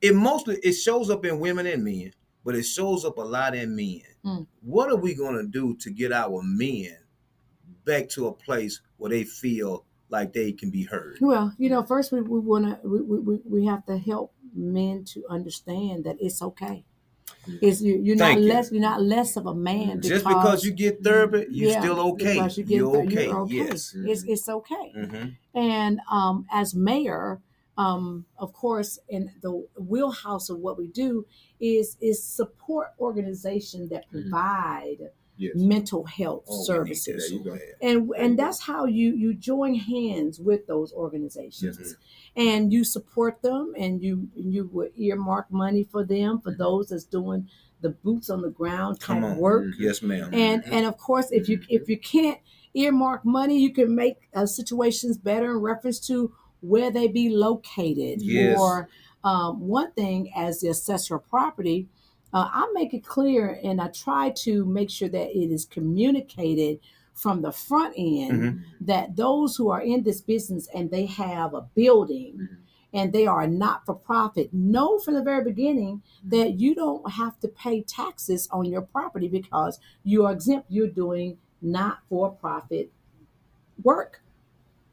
it 0.01 0.15
mostly 0.15 0.57
it 0.63 0.75
shows 0.75 1.11
up 1.11 1.25
in 1.25 1.41
women 1.41 1.67
and 1.67 1.83
men, 1.83 2.13
but 2.45 2.55
it 2.55 2.63
shows 2.63 3.05
up 3.05 3.19
a 3.19 3.23
lot 3.23 3.57
in 3.57 3.75
men. 3.75 4.03
Mm. 4.25 4.47
What 4.63 4.89
are 4.89 4.97
we 4.97 5.15
gonna 5.15 5.43
do 5.47 5.75
to 5.81 5.91
get 5.91 6.13
our 6.13 6.43
men 6.45 6.97
back 7.85 8.09
to 8.11 8.29
a 8.29 8.33
place 8.33 8.81
where 8.99 9.11
they 9.11 9.25
feel 9.25 9.85
like 10.11 10.33
they 10.33 10.53
can 10.53 10.71
be 10.71 10.85
heard? 10.85 11.19
Well, 11.21 11.55
you 11.59 11.69
know, 11.71 11.83
first 11.83 12.13
we, 12.13 12.21
we 12.21 12.41
want 12.41 12.65
to 12.83 12.89
we, 12.89 13.01
we, 13.01 13.41
we- 13.45 13.67
have 13.67 13.85
to 13.87 13.99
help 13.99 14.33
men 14.55 15.05
to 15.05 15.25
understand 15.29 16.05
that 16.05 16.17
it's 16.21 16.41
okay. 16.43 16.85
It's 17.61 17.81
you, 17.83 17.97
you're 17.99 18.17
not 18.17 18.25
Thank 18.35 18.41
you. 18.41 18.49
less 18.53 18.73
you're 18.73 18.81
not 18.81 19.03
less 19.03 19.37
of 19.37 19.47
a 19.47 19.55
man 19.55 20.01
Just 20.01 20.25
because 20.25 20.65
you 20.65 20.73
get 20.73 21.03
therapy, 21.05 21.47
you 21.51 21.69
yeah, 21.69 21.81
still 21.81 22.01
okay. 22.13 22.37
you 22.57 22.65
get 22.65 22.69
You're 22.77 22.97
okay. 23.05 23.27
You're 23.27 23.41
okay. 23.41 23.55
Yes. 23.55 23.95
It's 23.97 24.23
it's 24.25 24.49
okay. 24.49 24.93
hmm 24.95 25.27
And 25.55 26.01
um, 26.11 26.47
as 26.51 26.75
mayor, 26.75 27.41
um, 27.77 28.25
of 28.39 28.53
course, 28.55 28.99
in 29.09 29.31
the 29.43 29.67
wheelhouse 29.79 30.49
of 30.51 30.59
what 30.59 30.79
we 30.79 30.87
do 30.89 31.27
is 31.61 31.97
is 32.01 32.23
support 32.23 32.89
organizations 32.99 33.91
that 33.91 34.05
Mhm. 34.11 34.23
provide 34.23 35.11
Yes. 35.39 35.53
mental 35.57 36.05
health 36.05 36.45
Oh, 36.49 36.65
services 36.65 37.31
you 37.31 37.39
so 37.39 37.45
go. 37.45 37.53
bad. 37.53 37.63
and 37.81 38.11
and 38.19 38.39
that's 38.39 38.61
how 38.63 38.85
you 38.87 39.15
you 39.15 39.33
join 39.35 39.75
hands 39.77 40.39
with 40.41 40.67
those 40.67 40.93
organizations 40.93 41.79
Yes, 41.81 41.95
and 42.37 42.73
you 42.73 42.85
support 42.85 43.41
them 43.43 43.73
and 43.79 44.03
you 44.03 44.29
you 44.35 44.69
would 44.73 44.93
earmark 44.97 45.51
money 45.51 45.85
for 45.85 46.05
them 46.05 46.41
for 46.41 46.53
those 46.55 46.89
that's 46.89 47.05
doing 47.05 47.49
the 47.81 47.91
boots 47.91 48.29
on 48.29 48.43
the 48.43 48.51
ground 48.51 48.99
type 49.01 49.37
work 49.37 49.67
Yes, 49.79 50.03
ma'am. 50.03 50.31
and 50.33 50.65
and 50.67 50.85
of 50.87 50.97
course 50.99 51.31
if 51.31 51.49
you 51.49 51.61
if 51.69 51.89
you 51.89 51.99
can't 51.99 52.39
earmark 52.75 53.25
money 53.25 53.59
you 53.61 53.73
can 53.73 53.95
make 53.95 54.29
uh, 54.35 54.45
situations 54.47 55.17
better 55.19 55.53
in 55.53 55.59
reference 55.59 56.01
to 56.09 56.35
where 56.61 56.91
they 56.91 57.07
be 57.07 57.29
located 57.29 58.21
Yes. 58.21 58.59
or 58.59 58.89
um, 59.25 59.61
one 59.69 59.93
thing 59.93 60.33
as 60.35 60.61
the 60.61 60.69
assessor 60.69 61.15
of 61.17 61.29
property 61.29 61.89
uh, 62.33 62.49
i 62.53 62.71
make 62.75 62.95
it 62.95 63.05
clear 63.05 63.59
and 63.65 63.81
i 63.81 63.89
try 63.89 64.31
to 64.31 64.65
make 64.65 64.91
sure 64.91 65.09
that 65.09 65.31
it 65.37 65.51
is 65.51 65.65
communicated 65.65 66.79
from 67.15 67.43
the 67.43 67.51
front 67.51 67.95
end 67.97 68.33
Mhm. 68.43 68.61
that 68.81 69.17
those 69.17 69.57
who 69.57 69.71
are 69.71 69.81
in 69.83 70.03
this 70.05 70.21
business 70.21 70.69
and 70.75 70.91
they 70.91 71.07
have 71.07 71.53
a 71.55 71.63
building 71.75 72.35
Mhm. 72.39 72.57
and 72.93 73.13
they 73.13 73.27
are 73.27 73.47
not 73.47 73.85
for 73.85 73.95
profit 73.95 74.53
know 74.55 74.99
from 74.99 75.15
the 75.15 75.23
very 75.23 75.43
beginning 75.45 76.03
that 76.25 76.61
you 76.61 76.75
don't 76.75 77.11
have 77.11 77.39
to 77.41 77.49
pay 77.49 77.83
taxes 77.83 78.49
on 78.53 78.65
your 78.67 78.83
property 78.83 79.29
because 79.29 79.81
you 80.05 80.25
are 80.25 80.33
exempt 80.33 80.67
you're 80.71 80.87
doing 81.05 81.37
not 81.61 81.99
for 82.09 82.31
profit 82.31 82.93
work 83.83 84.23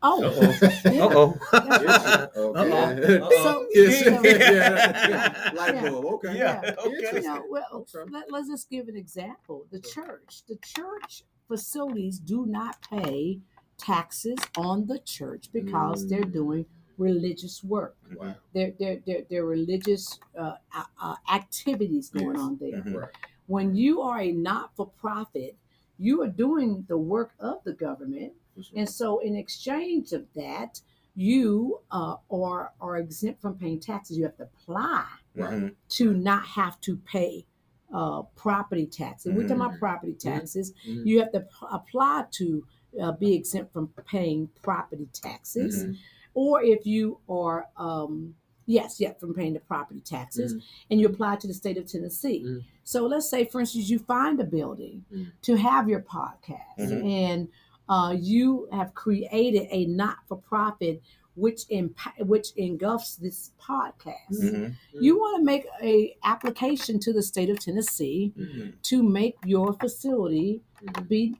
oh 0.08 0.24
Uh-oh. 0.24 0.54
yeah. 0.92 1.06
Uh-oh. 1.06 1.34
Yes, 1.54 2.30
okay. 2.38 3.18
Uh-oh. 3.20 3.44
So- 3.44 3.66
Yes. 3.74 4.04
so- 4.04 4.24
yeah. 4.24 5.52
Light 5.60 5.76
Yeah. 5.76 5.90
bulb. 5.90 6.06
Okay. 6.16 6.38
Yeah. 6.38 6.62
Yeah. 6.64 6.76
Okay. 6.86 7.12
you 7.16 7.22
know, 7.28 7.44
well, 7.50 7.68
Okay. 7.74 8.00
let, 8.16 8.32
let's 8.32 8.48
just 8.54 8.70
give 8.70 8.88
an 8.88 8.96
example. 9.06 9.66
The 9.72 9.80
church, 9.80 10.32
the 10.48 10.58
church 10.74 11.24
facilities 11.48 12.20
do 12.20 12.46
not 12.46 12.74
pay 12.90 13.40
taxes 13.78 14.40
on 14.58 14.88
the 14.88 15.00
church 15.00 15.50
because 15.52 16.08
they're 16.10 16.22
Mm. 16.32 16.40
doing 16.42 16.66
religious 16.98 17.62
work. 17.64 17.96
Wow. 18.16 18.36
There, 18.54 18.72
there, 18.80 18.98
there, 19.06 19.22
there 19.30 19.44
are 19.44 19.48
religious 19.48 20.18
uh, 20.38 20.54
uh, 20.74 20.84
uh, 21.02 21.16
activities 21.34 22.10
going 22.10 22.38
Yes. 22.38 22.46
on 22.48 22.58
there. 22.62 22.82
Mhm. 22.82 23.10
When 23.48 23.76
you 23.76 24.02
are 24.02 24.22
a 24.22 24.32
not-for-profit, 24.32 25.56
you 26.00 26.22
are 26.24 26.28
doing 26.46 26.86
the 26.88 26.98
work 26.98 27.32
of 27.40 27.58
the 27.66 27.74
government, 27.74 28.32
And 28.76 28.90
so 28.90 29.20
in 29.20 29.36
exchange 29.36 30.12
of 30.14 30.26
that, 30.36 30.82
you 31.16 31.80
uh, 31.92 32.18
are 32.32 32.72
are 32.82 32.98
exempt 32.98 33.42
from 33.42 33.58
paying 33.58 33.80
taxes. 33.80 34.18
You 34.18 34.24
have 34.26 34.38
to 34.38 34.44
apply 34.44 35.06
Mhm. 35.36 35.76
to 35.90 36.14
not 36.14 36.46
have 36.46 36.80
to 36.82 36.98
pay 36.98 37.46
uh, 37.94 38.24
property 38.36 38.86
taxes. 38.88 39.32
We're 39.34 39.44
talking 39.44 39.58
about 39.58 39.74
Mhm. 39.74 39.80
property 39.80 40.14
taxes. 40.14 40.74
Mhm. 40.88 41.06
You 41.06 41.20
have 41.20 41.32
to 41.32 41.42
p- 41.42 41.68
apply 41.72 42.26
to 42.32 42.66
uh, 43.00 43.12
be 43.12 43.34
exempt 43.34 43.72
from 43.74 43.88
paying 44.08 44.48
property 44.62 45.08
taxes, 45.14 45.86
Mhm. 45.86 45.98
or 46.34 46.62
if 46.64 46.86
you 46.88 47.20
are, 47.30 47.68
um, 47.78 48.36
yes, 48.66 49.00
yeah, 49.02 49.12
from 49.14 49.34
paying 49.34 49.54
the 49.54 49.60
property 49.60 50.00
taxes, 50.00 50.56
and 50.90 51.00
you 51.00 51.08
apply 51.08 51.36
to 51.38 51.48
the 51.48 51.54
state 51.54 51.78
of 51.78 51.86
Tennessee. 51.86 52.62
So 52.86 53.06
let's 53.06 53.30
say, 53.30 53.44
for 53.46 53.60
instance, 53.60 53.90
you 53.90 54.00
find 54.00 54.40
a 54.40 54.46
building 54.46 55.04
to 55.44 55.56
have 55.56 55.88
your 55.90 56.02
podcast, 56.02 56.80
and 57.06 57.50
uh, 57.90 58.16
you 58.18 58.68
have 58.72 58.94
created 58.94 59.68
a 59.72 59.86
not-for-profit 59.86 61.02
which 61.36 61.68
impa- 61.70 62.26
which 62.26 62.50
engulfs 62.56 63.16
this 63.18 63.52
podcast. 63.62 64.32
Mhm. 64.42 64.76
You 64.94 65.18
want 65.20 65.40
to 65.40 65.44
make 65.44 65.66
a 65.82 66.16
application 66.24 67.00
to 67.00 67.12
the 67.14 67.22
state 67.22 67.50
of 67.50 67.60
Tennessee 67.60 68.34
Mhm. 68.38 68.74
to 68.84 69.04
make 69.04 69.36
your 69.46 69.74
facility 69.74 70.62
Mhm. 70.82 71.08
be 71.08 71.36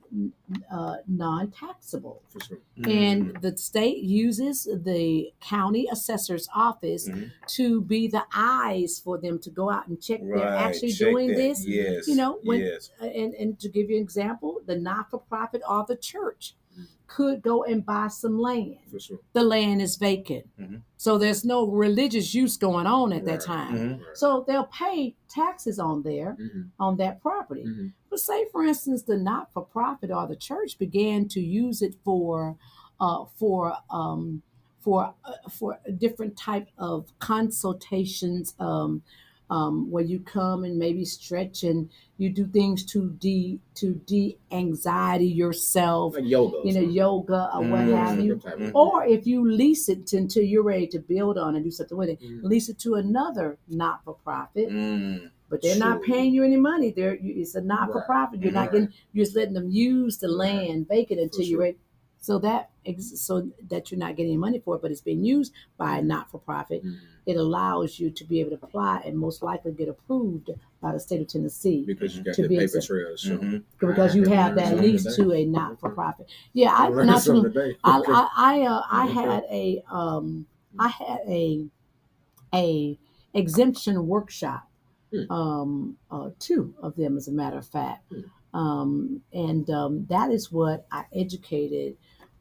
uh, 0.70 0.96
non-taxable. 1.08 2.22
Sure. 2.46 2.58
And 2.84 3.36
the 3.42 3.56
state 3.56 3.98
uses 3.98 4.64
the 4.64 5.32
county 5.40 5.88
assessor's 5.90 6.48
office 6.54 7.08
Mhm. 7.08 7.30
to 7.48 7.80
be 7.80 8.06
the 8.08 8.24
eyes 8.34 8.98
for 9.00 9.18
them 9.18 9.38
to 9.40 9.50
go 9.50 9.70
out 9.70 9.88
and 9.88 10.00
check 10.00 10.20
they're 10.22 10.38
actually 10.42 10.92
Check 10.92 11.10
doing 11.10 11.28
that. 11.28 11.36
this. 11.36 11.66
Yes. 11.66 12.06
You 12.08 12.16
know, 12.16 12.38
when 12.44 12.60
yes. 12.60 12.90
and, 13.00 13.34
and 13.34 13.58
to 13.60 13.68
give 13.68 13.90
you 13.90 13.96
an 13.96 14.02
example, 14.02 14.60
the 14.66 14.76
not-for-profit 14.76 15.62
or 15.68 15.84
the 15.86 15.96
church 15.96 16.54
could 17.06 17.40
go 17.42 17.64
and 17.64 17.84
buy 17.86 18.08
some 18.08 18.38
land. 18.38 18.76
For 18.90 18.98
sure. 18.98 19.18
The 19.32 19.42
land 19.42 19.80
is 19.80 19.96
vacant. 19.96 20.46
Mhm. 20.58 20.82
So 20.96 21.18
there's 21.18 21.44
no 21.44 21.66
religious 21.66 22.34
use 22.34 22.56
going 22.56 22.86
on 22.86 23.12
at 23.12 23.24
that 23.26 23.32
Right. 23.32 23.40
time. 23.40 23.74
Mhm. 23.74 23.98
Right. 23.98 24.16
So 24.16 24.44
they'll 24.46 24.64
pay 24.72 25.14
taxes 25.28 25.78
on 25.78 26.02
there 26.02 26.36
Mhm. 26.40 26.70
on 26.78 26.96
that 26.96 27.20
property. 27.22 27.64
Mhm. 27.64 27.92
But 28.10 28.20
say, 28.20 28.46
for 28.50 28.64
instance, 28.64 29.02
the 29.02 29.16
not-for-profit 29.18 30.10
or 30.10 30.26
the 30.26 30.36
church 30.36 30.78
began 30.78 31.28
to 31.28 31.40
use 31.40 31.82
it 31.82 31.94
for, 32.04 32.56
uh, 33.00 33.24
for, 33.36 33.76
um, 33.90 34.42
for, 34.80 35.14
uh, 35.24 35.48
for 35.50 35.78
a 35.84 35.92
different 35.92 36.36
type 36.36 36.68
of 36.78 37.12
consultations, 37.18 38.54
um, 38.58 39.02
um, 39.50 39.90
where 39.90 40.02
you 40.04 40.18
come 40.20 40.64
and 40.64 40.78
maybe 40.78 41.04
stretch 41.04 41.62
and 41.62 41.88
you 42.18 42.30
do 42.30 42.46
things 42.46 42.84
to 42.84 43.10
de 43.10 43.58
to 43.76 43.92
de 44.06 44.36
anxiety 44.50 45.26
yourself, 45.26 46.14
Like 46.14 46.24
yoga. 46.26 46.56
or 46.56 46.66
you 46.66 46.72
know, 46.74 46.80
yoga 46.80 47.50
or 47.54 47.60
what 47.60 47.80
Mm. 47.86 47.96
have 47.96 48.20
you. 48.20 48.40
Some 48.40 48.50
type 48.58 48.60
of- 48.60 48.74
Or 48.74 49.04
if 49.06 49.26
you 49.26 49.48
lease 49.50 49.88
it 49.88 50.06
to, 50.08 50.16
until 50.16 50.42
you're 50.42 50.62
ready 50.62 50.86
to 50.88 50.98
build 50.98 51.38
on 51.38 51.54
and 51.56 51.64
do 51.64 51.70
something 51.70 51.96
with 51.98 52.08
it, 52.08 52.20
Mhm. 52.20 52.42
lease 52.42 52.68
it 52.68 52.78
to 52.80 52.94
another 52.94 53.58
not-for-profit 53.68 54.68
Mm. 54.70 55.30
but 55.48 55.62
they're 55.62 55.78
not 55.78 56.02
paying 56.02 56.32
you 56.34 56.42
any 56.42 56.56
money. 56.56 56.90
They're 56.90 57.14
you- 57.16 57.34
it's 57.40 57.54
a 57.54 57.60
not 57.60 57.92
for 57.92 58.00
profit. 58.02 58.42
You're 58.42 58.50
not 58.52 58.72
getting. 58.72 58.88
You're 59.12 59.24
just 59.26 59.36
letting 59.36 59.54
them 59.54 59.70
use 59.70 60.18
the 60.18 60.26
land 60.28 60.88
vacant 60.88 61.20
until 61.20 61.40
For 61.44 61.48
you're 61.48 61.60
ready. 61.60 61.76
So 62.26 62.40
that 62.40 62.70
so 62.98 63.48
that 63.70 63.90
you're 63.92 64.00
not 64.00 64.16
getting 64.16 64.32
any 64.32 64.36
money 64.36 64.58
for 64.58 64.74
it, 64.74 64.82
but 64.82 64.90
it's 64.90 65.00
being 65.00 65.22
used 65.24 65.52
by 65.78 65.98
a 65.98 66.02
not 66.02 66.28
for 66.28 66.38
profit. 66.40 66.84
Mhm. 66.84 66.96
It 67.24 67.36
allows 67.36 68.00
you 68.00 68.10
to 68.10 68.24
be 68.24 68.40
able 68.40 68.50
to 68.50 68.58
apply 68.64 69.02
and 69.06 69.16
most 69.16 69.44
likely 69.44 69.70
get 69.70 69.88
approved 69.88 70.50
by 70.80 70.90
the 70.92 70.98
state 70.98 71.20
of 71.20 71.28
Tennessee 71.28 71.84
Because 71.86 72.16
you 72.16 72.24
got 72.24 72.34
To 72.34 72.42
the 72.42 72.48
be 72.48 72.56
paper 72.56 72.64
exempt. 72.78 72.86
trail. 72.88 73.16
Sure. 73.16 73.38
Mhm. 73.38 73.62
because 73.78 74.16
you 74.16 74.24
have 74.24 74.56
that 74.56 74.74
Learn 74.74 74.82
lease 74.84 75.14
to 75.16 75.30
a 75.32 75.44
not 75.44 75.78
for 75.78 75.90
profit. 75.90 76.26
Yeah, 76.52 76.74
I 76.76 76.88
Learn 76.88 77.06
not 77.06 77.22
something. 77.22 77.56
I 77.84 78.02
I 78.18 78.28
I, 78.36 78.62
uh, 78.72 78.82
I 78.90 79.06
had 79.06 79.44
a 79.62 79.84
um 79.88 80.46
I 80.80 80.88
had 80.88 81.20
a 81.28 81.64
a 82.52 82.98
exemption 83.34 83.94
workshop 84.08 84.62
Hmm. 85.12 85.30
um 85.32 85.96
uh, 86.10 86.30
two 86.40 86.74
of 86.82 86.96
them 86.96 87.16
as 87.16 87.28
a 87.28 87.32
matter 87.32 87.58
of 87.58 87.66
fact 87.66 88.02
Hmm. 88.12 88.58
um 88.62 89.22
and 89.32 89.70
um 89.70 90.06
that 90.06 90.28
is 90.32 90.50
what 90.50 90.78
I 90.90 91.04
educated 91.12 91.96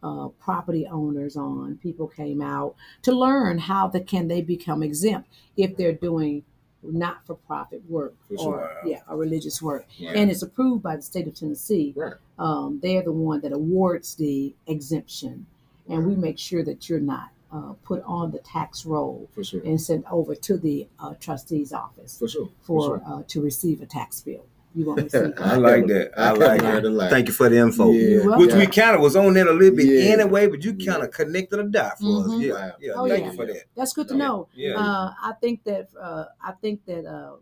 uh, 0.05 0.27
property 0.47 0.85
owners 0.99 1.35
on. 1.35 1.77
People 1.87 2.07
came 2.07 2.41
out 2.41 2.71
to 3.01 3.11
learn 3.25 3.57
how 3.69 3.83
the, 3.93 3.99
can 4.13 4.27
they 4.27 4.41
become 4.41 4.81
exempt 4.83 5.27
if 5.57 5.75
they're 5.77 5.99
doing 6.09 6.43
not 6.83 7.25
for 7.25 7.35
profit 7.51 7.81
work 7.89 8.13
or 8.29 8.37
sure. 8.37 8.71
yeah 8.85 8.99
or 9.09 9.17
religious 9.17 9.59
work 9.69 9.85
Yeah. 9.97 10.11
and 10.19 10.29
it's 10.29 10.43
approved 10.43 10.83
by 10.83 10.95
the 10.95 11.01
state 11.01 11.27
of 11.27 11.33
tennessee 11.33 11.93
Right. 11.95 12.13
um, 12.37 12.79
they're 12.83 13.01
the 13.01 13.11
one 13.11 13.41
that 13.41 13.51
awards 13.51 14.13
the 14.23 14.53
exemption 14.67 15.47
and 15.89 16.05
we 16.05 16.15
make 16.15 16.37
sure 16.37 16.63
that 16.63 16.87
you're 16.87 16.99
not 17.15 17.29
uh, 17.51 17.73
put 17.83 18.03
on 18.05 18.25
the 18.31 18.37
tax 18.55 18.85
roll 18.85 19.27
For 19.33 19.43
sure. 19.43 19.61
and 19.65 19.81
sent 19.81 20.05
over 20.11 20.35
to 20.35 20.57
the 20.57 20.87
uh, 20.99 21.15
trustee's 21.19 21.73
office 21.73 22.19
For 22.19 22.27
sure. 22.27 22.49
for 22.61 22.99
For 22.99 23.03
uh, 23.11 23.23
to 23.29 23.41
receive 23.41 23.81
a 23.81 23.87
tax 23.87 24.21
bill 24.21 24.45
you 24.75 24.85
won't 24.85 25.01
receive 25.03 25.33
I 25.39 25.55
like 25.55 25.87
that. 25.87 26.11
I, 26.17 26.29
I 26.29 26.31
like 26.31 26.61
kept 26.61 26.63
learning 26.63 26.77
a 26.77 26.81
that. 26.81 26.89
lot. 26.91 27.09
Thank 27.09 27.27
you 27.27 27.33
for 27.33 27.49
the 27.49 27.57
info. 27.57 27.91
Yeah. 27.91 28.17
Which 28.17 28.25
welcome. 28.25 28.59
we 28.59 28.67
kind 28.67 28.95
of 28.95 29.01
was 29.01 29.15
on 29.15 29.33
that 29.35 29.47
a 29.47 29.51
little 29.53 29.75
bit 29.75 29.85
Yeah. 29.87 30.11
anyway, 30.13 30.47
but 30.47 30.63
you 30.63 30.73
kind 30.75 31.01
of 31.03 31.11
connected 31.11 31.59
a 31.59 31.63
dot 31.63 31.97
for 31.99 32.21
us. 32.21 32.27
Mhm. 32.27 32.41
Yeah, 32.41 32.53
Wow. 32.53 32.71
yeah. 32.81 32.91
Oh, 32.95 33.07
Thank 33.07 33.23
yeah. 33.25 33.31
you 33.31 33.37
for 33.37 33.45
that. 33.45 33.63
That's 33.75 33.93
good 33.93 34.07
to 34.09 34.15
know. 34.15 34.47
Yeah. 34.53 34.73
Uh, 34.75 35.13
I 35.23 35.33
think 35.41 35.63
that 35.63 35.87
uh, 35.99 36.25
I 36.43 36.51
think 36.61 36.85
that 36.85 37.05
uh, 37.05 37.35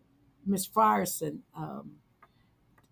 Miss 0.46 0.68
Frierson, 0.68 1.40
um, 1.58 1.92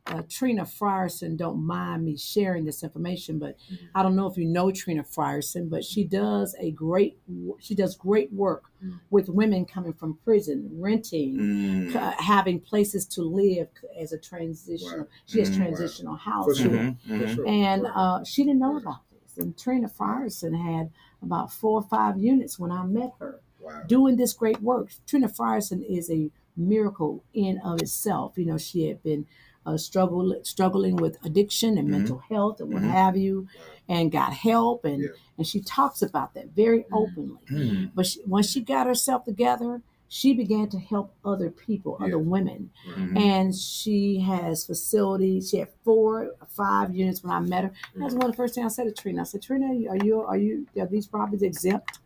uh, 0.07 0.23
Trina 0.27 0.63
Frierson, 0.63 1.37
don't 1.37 1.63
mind 1.63 2.03
me 2.03 2.17
sharing 2.17 2.65
this 2.65 2.83
information, 2.83 3.37
but 3.37 3.55
Mhm. 3.71 3.77
I 3.93 4.01
don't 4.03 4.15
know 4.15 4.25
if 4.25 4.35
you 4.35 4.45
know 4.45 4.71
Trina 4.71 5.03
Frierson, 5.03 5.69
but 5.69 5.83
she 5.85 6.03
does 6.03 6.55
a 6.59 6.71
great 6.71 7.17
she 7.59 7.75
does 7.75 7.95
great 7.95 8.33
work 8.33 8.71
Mhm. 8.83 8.99
with 9.11 9.29
women 9.29 9.65
coming 9.65 9.93
from 9.93 10.17
prison, 10.23 10.69
renting, 10.79 11.37
Mm. 11.37 11.95
uh, 11.95 12.11
having 12.17 12.59
places 12.59 13.05
to 13.07 13.21
live 13.23 13.67
as 13.97 14.11
a 14.11 14.17
transitional. 14.17 15.01
Wow. 15.01 15.07
She 15.27 15.39
has 15.39 15.51
Mhm. 15.51 15.55
transitional 15.57 16.15
For 16.17 16.19
housing. 16.31 16.55
sure. 16.71 16.73
Mhm, 16.73 17.35
For 17.35 17.43
mhm. 17.43 17.47
And 17.47 17.85
uh, 17.87 18.23
she 18.23 18.43
didn't 18.43 18.59
know 18.59 18.77
about 18.77 19.01
this. 19.11 19.37
And 19.37 19.55
Trina 19.57 19.87
Frierson 19.87 20.55
had 20.55 20.89
about 21.21 21.53
four 21.53 21.79
or 21.79 21.83
five 21.87 22.17
units 22.17 22.57
when 22.57 22.71
I 22.71 22.85
met 22.85 23.13
her 23.19 23.39
wow. 23.61 23.83
doing 23.87 24.15
this 24.15 24.33
great 24.33 24.61
work. 24.61 24.89
Trina 25.05 25.29
Frierson 25.29 25.83
is 25.87 26.09
a 26.09 26.31
miracle 26.57 27.23
in 27.33 27.59
of 27.59 27.81
itself. 27.81 28.37
You 28.37 28.45
know, 28.45 28.57
she 28.57 28.87
had 28.87 29.01
been 29.03 29.25
uh, 29.65 29.77
struggle, 29.77 30.35
struggling 30.43 30.95
with 30.95 31.23
addiction 31.25 31.77
and 31.77 31.87
Mhm. 31.87 31.91
mental 31.91 32.17
health 32.29 32.59
and 32.59 32.71
what 32.73 32.81
Mhm. 32.83 32.89
have 32.91 33.15
you, 33.17 33.47
and 33.87 34.11
got 34.11 34.33
help. 34.33 34.85
And, 34.85 35.03
Yeah. 35.03 35.09
and 35.37 35.45
she 35.47 35.59
talks 35.61 36.01
about 36.01 36.33
that 36.33 36.49
very 36.55 36.79
Mhm. 36.83 36.87
openly. 36.93 37.37
Mhm. 37.49 37.91
But 37.93 38.07
she, 38.07 38.19
once 38.25 38.49
she 38.49 38.61
got 38.61 38.87
herself 38.87 39.23
together, 39.25 39.81
she 40.13 40.33
began 40.33 40.67
to 40.67 40.77
help 40.77 41.13
other 41.23 41.49
people, 41.49 41.95
other 42.01 42.19
women. 42.19 42.69
Mhm. 42.97 43.17
And 43.17 43.55
she 43.55 44.19
has 44.19 44.65
facilities. 44.65 45.49
She 45.49 45.57
had 45.59 45.69
four, 45.85 46.31
five 46.49 46.93
units 46.93 47.23
when 47.23 47.31
I 47.31 47.39
met 47.39 47.63
her. 47.63 47.71
That 47.95 48.03
was 48.03 48.13
one 48.13 48.25
of 48.25 48.31
the 48.31 48.35
first 48.35 48.55
things 48.55 48.65
I 48.65 48.75
said 48.83 48.93
to 48.93 49.01
Trina. 49.01 49.21
I 49.21 49.23
said, 49.23 49.41
Trina, 49.41 49.67
are 49.89 50.05
you 50.05 50.19
are 50.19 50.35
you 50.37 50.67
are 50.77 50.85
these 50.85 51.07
properties 51.07 51.43
exempt? 51.43 51.99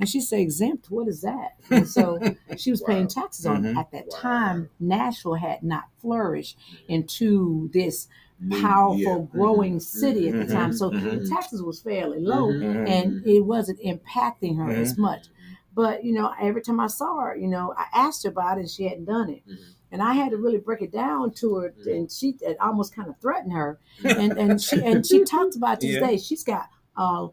And 0.00 0.08
she 0.08 0.22
said, 0.22 0.40
exempt? 0.40 0.90
What 0.90 1.06
is 1.06 1.20
that? 1.20 1.56
And 1.70 1.86
so 1.86 2.18
she 2.56 2.70
was 2.70 2.80
paying 2.80 3.08
taxes 3.08 3.44
on 3.44 3.66
it. 3.66 3.74
Mhm. 3.74 3.78
At 3.78 3.90
that 3.92 4.06
Wow. 4.10 4.18
time, 4.18 4.70
Nashville 4.80 5.34
had 5.34 5.62
not 5.62 5.84
flourished 6.00 6.56
into 6.88 7.68
this 7.74 8.08
powerful, 8.50 8.96
yeah. 9.30 9.38
growing 9.38 9.76
Mhm. 9.76 9.82
city 9.82 10.28
at 10.28 10.32
the 10.34 10.44
Mhm. 10.46 10.52
time. 10.52 10.72
So 10.72 10.90
Mhm. 10.90 11.28
taxes 11.28 11.62
was 11.62 11.78
fairly 11.80 12.20
low 12.20 12.48
Mhm. 12.50 12.88
and 12.88 13.26
it 13.26 13.40
wasn't 13.44 13.80
impacting 13.80 14.56
her 14.56 14.70
as 14.70 14.96
much. 14.96 15.26
But 15.74 16.04
you 16.04 16.12
know, 16.12 16.32
every 16.40 16.62
time 16.62 16.80
I 16.80 16.88
saw 16.88 17.18
her, 17.20 17.36
you 17.36 17.48
know, 17.48 17.74
I 17.76 17.86
asked 17.94 18.24
her 18.24 18.30
about 18.30 18.58
it 18.58 18.62
and 18.62 18.70
she 18.70 18.84
hadn't 18.84 19.04
done 19.04 19.30
it. 19.30 19.42
Mhm. 19.48 19.58
And 19.92 20.02
I 20.02 20.14
had 20.14 20.30
to 20.30 20.36
really 20.36 20.58
break 20.58 20.82
it 20.82 20.92
down 20.92 21.32
to 21.34 21.56
her, 21.56 21.74
and 21.86 22.10
she 22.10 22.36
almost 22.60 22.94
kind 22.94 23.08
of 23.08 23.16
threatened 23.20 23.52
her. 23.52 23.78
And 24.04 24.32
and 24.38 24.60
she 24.62 24.82
and 24.84 25.04
she 25.06 25.24
talked 25.24 25.56
about 25.56 25.80
this 25.80 25.94
Yeah. 25.94 26.06
day. 26.06 26.16
She's 26.16 26.44
got 26.44 26.68
uh, 26.96 27.28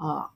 uh, 0.00 0.26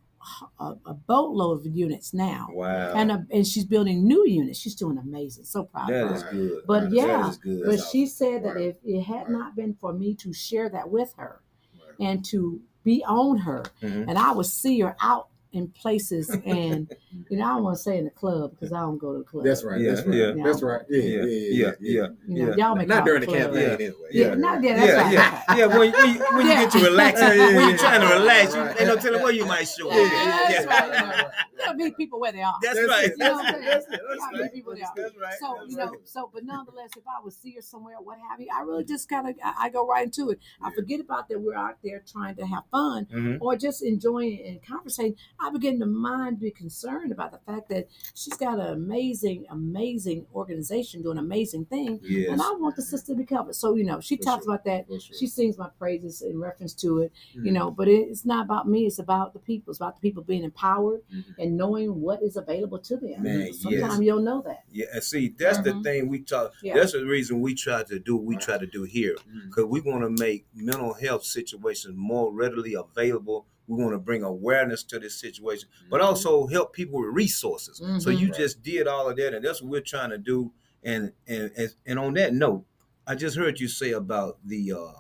a, 0.59 0.75
a 0.87 0.95
boatload 0.95 1.65
of 1.67 1.73
units 1.75 2.13
now, 2.13 2.49
Wow. 2.53 2.93
and 2.95 3.11
uh, 3.11 3.19
and 3.31 3.47
she's 3.47 3.65
building 3.65 4.05
new 4.07 4.27
units. 4.27 4.59
She's 4.59 4.75
doing 4.75 4.99
amazing. 4.99 5.45
So 5.45 5.65
proud 5.65 5.91
of 5.91 6.09
that 6.09 6.09
her. 6.09 6.15
is 6.17 6.23
good. 6.51 6.63
But 6.67 6.81
That 6.85 6.93
yeah, 6.93 7.33
good. 7.41 7.63
but 7.65 7.71
That's 7.77 7.91
she 7.91 8.05
awesome. 8.05 8.15
said 8.17 8.45
that 8.45 8.55
Right. 8.57 8.65
if 8.65 8.77
it 8.85 9.03
had 9.03 9.23
Right. 9.23 9.31
not 9.31 9.57
been 9.57 9.75
for 9.75 9.93
me 9.93 10.15
to 10.17 10.33
share 10.33 10.69
that 10.71 10.91
with 10.91 11.15
her 11.17 11.41
Right. 11.75 12.07
and 12.09 12.25
to 12.27 12.61
be 12.85 13.05
on 13.07 13.39
her, 13.39 13.63
Mhm. 13.83 14.07
and 14.09 14.19
I 14.19 14.33
would 14.33 14.47
see 14.47 14.81
her 14.81 14.95
out 15.01 15.29
in 15.53 15.69
places 15.69 16.31
and 16.47 16.91
you 17.29 17.37
know 17.37 17.45
I 17.45 17.49
don't 17.55 17.65
want 17.65 17.77
to 17.77 17.83
say 17.83 17.99
in 17.99 18.05
the 18.05 18.11
club 18.11 18.53
because 18.53 18.73
I 18.73 18.81
don't 18.81 18.99
go 18.99 19.13
to 19.15 19.19
the 19.19 19.25
club. 19.25 19.45
That's 19.45 19.65
right. 19.65 19.81
Yeah, 19.81 19.95
That's 19.95 20.07
right. 20.07 20.17
yeah. 20.17 20.33
That's 20.45 20.63
right. 20.63 20.83
Yeah. 20.89 21.03
Yeah, 21.03 21.23
Yeah. 21.25 21.27
yeah, 21.51 21.73
yeah. 21.81 22.07
You 22.27 22.47
know, 22.47 22.55
Yeah. 22.57 22.67
y'all 22.67 22.77
may 22.77 22.87
Not 22.87 23.05
during 23.05 23.21
the 23.21 23.27
club. 23.27 23.39
campaign 23.41 23.63
Yeah. 23.63 23.75
anyway. 23.75 24.09
Yeah, 24.13 24.35
not 24.35 24.63
yeah, 24.63 24.77
that's 24.77 24.87
yeah, 24.87 25.03
right. 25.03 25.13
yeah, 25.13 25.57
yeah. 25.57 25.67
When, 25.67 25.93
when, 25.93 26.15
you, 26.15 26.25
when 26.37 26.47
you 26.47 26.53
get 26.55 26.71
to 26.73 26.79
relax, 26.79 27.21
Yeah, 27.21 27.33
yeah, 27.35 27.57
when 27.57 27.69
you're 27.69 27.79
trying 27.79 28.01
to 28.01 28.07
relax, 28.15 28.55
you 28.55 28.61
Right. 28.61 28.81
ain't 28.81 28.89
no 28.89 28.97
telling 28.97 29.23
where 29.23 29.33
you 29.33 29.45
might 29.47 29.65
show 29.65 29.89
up. 29.89 29.97
Yeah, 29.97 30.03
Yeah, 30.03 30.49
that's 30.49 30.65
yeah. 30.67 30.89
right. 31.21 31.27
You 31.53 31.59
gotta 31.67 31.77
meet 31.79 31.97
people 31.97 32.21
where 32.21 32.33
they 32.33 32.43
are. 32.43 32.55
That's 32.63 32.77
That's 32.77 32.89
right. 32.89 33.11
You 33.11 33.17
know 33.19 33.33
what 33.33 33.47
I'm 33.55 33.63
That's 33.63 33.87
saying? 33.87 33.95
it. 33.95 34.01
That's 34.09 34.41
right. 34.41 34.53
people 34.53 34.75
there. 34.75 34.85
That's 34.97 35.17
right. 35.17 35.35
So 35.41 35.55
That's 35.59 35.71
you 35.71 35.77
know, 35.77 35.93
so 36.05 36.31
but 36.33 36.45
nonetheless, 36.45 36.91
if 36.97 37.03
I 37.07 37.23
would 37.23 37.33
see 37.33 37.53
her 37.57 37.61
somewhere, 37.63 37.97
what 38.03 38.19
have 38.31 38.41
you, 38.41 38.47
I 38.55 38.63
really 38.63 38.85
just 38.85 39.09
kind 39.09 39.29
of 39.29 39.35
I, 39.45 39.67
I 39.67 39.69
go 39.69 39.87
right 39.87 40.05
into 40.07 40.31
it. 40.31 40.39
I 40.63 40.73
forget 40.73 41.01
about 41.01 41.29
that 41.29 41.41
we're 41.41 41.55
out 41.55 41.77
there 41.85 42.03
trying 42.11 42.37
to 42.37 42.47
have 42.47 42.63
fun 42.71 43.07
Mhm. 43.13 43.39
or 43.41 43.57
just 43.57 43.83
enjoying 43.83 44.41
and 44.47 44.63
conversating. 44.63 45.17
I 45.43 45.51
begin 45.51 45.79
to 45.81 45.87
mind 45.87 46.39
be 46.41 46.51
concerned 46.51 47.13
about 47.13 47.33
the 47.33 47.39
fact 47.51 47.69
that 47.71 47.89
she's 48.15 48.35
got 48.35 48.59
an 48.59 48.73
amazing, 48.73 49.47
amazing 49.51 50.27
organization 50.35 51.03
doing 51.03 51.19
amazing 51.19 51.65
thing. 51.67 52.01
Yes. 52.03 52.29
and 52.31 52.43
I 52.43 52.51
want 52.53 52.77
the 52.77 52.83
sister 52.83 53.13
to 53.13 53.19
be 53.19 53.25
covered. 53.25 53.55
So 53.55 53.75
you 53.75 53.85
know, 53.85 54.01
she 54.01 54.17
For 54.17 54.23
talks 54.25 54.45
sure. 54.45 54.55
about 54.55 54.65
that. 54.67 54.87
Sure. 54.89 55.17
She 55.19 55.27
sings 55.27 55.57
my 55.57 55.69
praises 55.79 56.23
in 56.23 56.39
reference 56.39 56.75
to 56.75 56.99
it, 57.01 57.13
you 57.33 57.43
Mhm. 57.43 57.53
know. 57.53 57.71
But 57.71 57.89
it's 57.89 58.25
not 58.25 58.45
about 58.45 58.69
me; 58.69 58.87
it's 58.87 58.99
about 58.99 59.33
the 59.33 59.39
people. 59.39 59.71
It's 59.71 59.79
about 59.81 59.97
the 59.97 60.01
people 60.01 60.23
being 60.23 60.45
empowered 60.45 61.03
Mhm. 61.13 61.35
and 61.39 61.57
knowing 61.57 62.01
what 62.01 62.23
is 62.23 62.37
available 62.37 62.79
to 62.81 62.97
them. 62.97 63.23
Man, 63.23 63.53
Sometimes 63.53 63.81
yes. 63.95 64.01
you 64.01 64.07
don't 64.07 64.25
know 64.25 64.43
that. 64.43 64.65
Yeah, 64.73 64.87
and 64.93 65.03
see, 65.03 65.29
that's 65.39 65.59
the 65.61 65.71
Mhm. 65.73 65.83
thing 65.85 66.09
we 66.09 66.21
talk. 66.21 66.53
Yeah. 66.63 66.75
That's 66.75 66.93
the 66.93 67.05
reason 67.05 67.41
we 67.41 67.55
try 67.55 67.83
to 67.85 67.99
do. 67.99 68.17
what 68.17 68.27
We 68.27 68.37
try 68.37 68.59
to 68.59 68.67
do 68.67 68.83
here 68.85 69.17
because 69.47 69.65
we 69.65 69.81
want 69.81 70.03
to 70.03 70.11
make 70.23 70.45
mental 70.55 70.93
health 70.95 71.25
situations 71.25 71.95
more 71.97 72.33
readily 72.33 72.75
available. 72.75 73.47
We 73.71 73.83
want 73.83 73.95
to 73.95 73.99
bring 73.99 74.23
awareness 74.25 74.83
to 74.85 74.99
this 74.99 75.21
situation, 75.21 75.69
but 75.89 76.01
Mhm. 76.01 76.05
also 76.07 76.47
help 76.49 76.73
people 76.73 77.01
with 77.01 77.15
resources. 77.15 77.83
So 77.99 78.11
Mhm. 78.11 78.19
you 78.21 78.31
Right. 78.31 78.37
just 78.37 78.63
did 78.63 78.89
all 78.89 79.09
of 79.09 79.17
that, 79.17 79.35
and 79.35 79.45
that's 79.45 79.63
what 79.63 79.71
we're 79.71 79.81
trying 79.81 80.11
to 80.11 80.19
do. 80.19 80.53
And 80.83 81.13
and 81.27 81.53
and, 81.57 81.75
and 81.87 81.99
on 81.99 82.15
that 82.15 82.35
note, 82.35 82.67
I 83.07 83.15
just 83.15 83.37
heard 83.37 83.61
you 83.61 83.69
say 83.69 83.93
about 83.93 84.39
the 84.47 84.73
uh, 84.73 84.93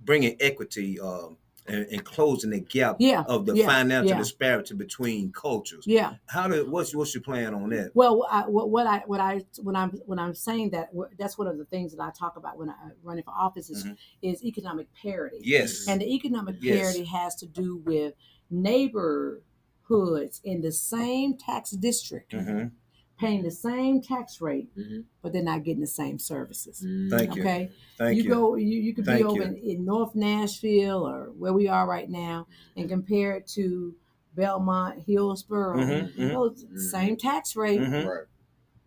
bringing 0.00 0.36
equity 0.40 1.00
um, 1.00 1.38
and, 1.68 1.86
and 1.90 2.04
closing 2.04 2.50
the 2.50 2.60
gap 2.60 2.96
Yeah, 2.98 3.24
of 3.28 3.46
the 3.46 3.54
yeah, 3.56 3.66
financial 3.66 4.10
yeah. 4.10 4.18
disparity 4.18 4.74
between 4.74 5.32
cultures. 5.32 5.84
Yeah. 5.86 6.14
How 6.26 6.48
did 6.48 6.68
what's 6.68 6.94
what's 6.94 7.14
your 7.14 7.22
plan 7.22 7.54
on 7.54 7.70
that? 7.70 7.90
Well, 7.94 8.26
I, 8.30 8.42
what, 8.42 8.70
what 8.70 8.86
I 8.86 9.02
what 9.06 9.20
I 9.20 9.42
when 9.62 9.76
I'm 9.76 9.90
when 10.06 10.18
I'm 10.18 10.34
saying 10.34 10.70
that 10.70 10.90
that's 11.18 11.38
one 11.38 11.46
of 11.48 11.58
the 11.58 11.64
things 11.66 11.94
that 11.94 12.02
I 12.02 12.10
talk 12.10 12.36
about 12.36 12.58
when 12.58 12.68
I 12.70 12.72
uh, 12.72 12.90
running 13.02 13.24
for 13.24 13.32
office 13.32 13.70
is, 13.70 13.84
Mhm. 13.84 13.96
is 14.22 14.44
economic 14.44 14.88
parity. 15.02 15.38
Yes. 15.42 15.86
And 15.88 16.00
the 16.00 16.14
economic 16.14 16.56
Yes. 16.60 16.78
parity 16.82 17.04
has 17.04 17.34
to 17.36 17.46
do 17.46 17.76
with 17.84 18.14
neighborhoods 18.50 20.40
in 20.44 20.60
the 20.60 20.72
same 20.72 21.36
tax 21.36 21.70
district 21.72 22.32
Mhm. 22.32 22.70
Paying 23.18 23.42
the 23.44 23.50
same 23.50 24.02
tax 24.02 24.40
rate, 24.42 24.68
Mhm. 24.76 25.04
but 25.22 25.32
they're 25.32 25.42
not 25.42 25.64
getting 25.64 25.80
the 25.80 25.86
same 25.86 26.18
services. 26.18 26.82
Mhm. 26.86 27.08
Thank 27.10 27.34
you. 27.36 27.42
Okay. 27.42 27.70
Thank 27.96 28.16
you. 28.18 28.22
you 28.24 28.28
go 28.28 28.54
you, 28.56 28.78
you 28.80 28.94
could 28.94 29.06
Thank 29.06 29.20
be 29.20 29.24
over 29.24 29.42
in, 29.42 29.56
in 29.56 29.84
North 29.86 30.14
Nashville 30.14 31.06
or 31.08 31.32
where 31.38 31.54
we 31.54 31.66
are 31.66 31.86
right 31.88 32.10
now 32.10 32.46
and 32.76 32.88
compare 32.90 33.34
it 33.36 33.46
to 33.48 33.94
Belmont, 34.34 34.98
Hillsboro. 35.06 35.78
Mhm. 35.78 36.16
Those- 36.32 36.64
Mhm. 36.66 36.78
Same 36.78 37.16
tax 37.16 37.56
rate. 37.56 37.80
Right. 37.80 38.26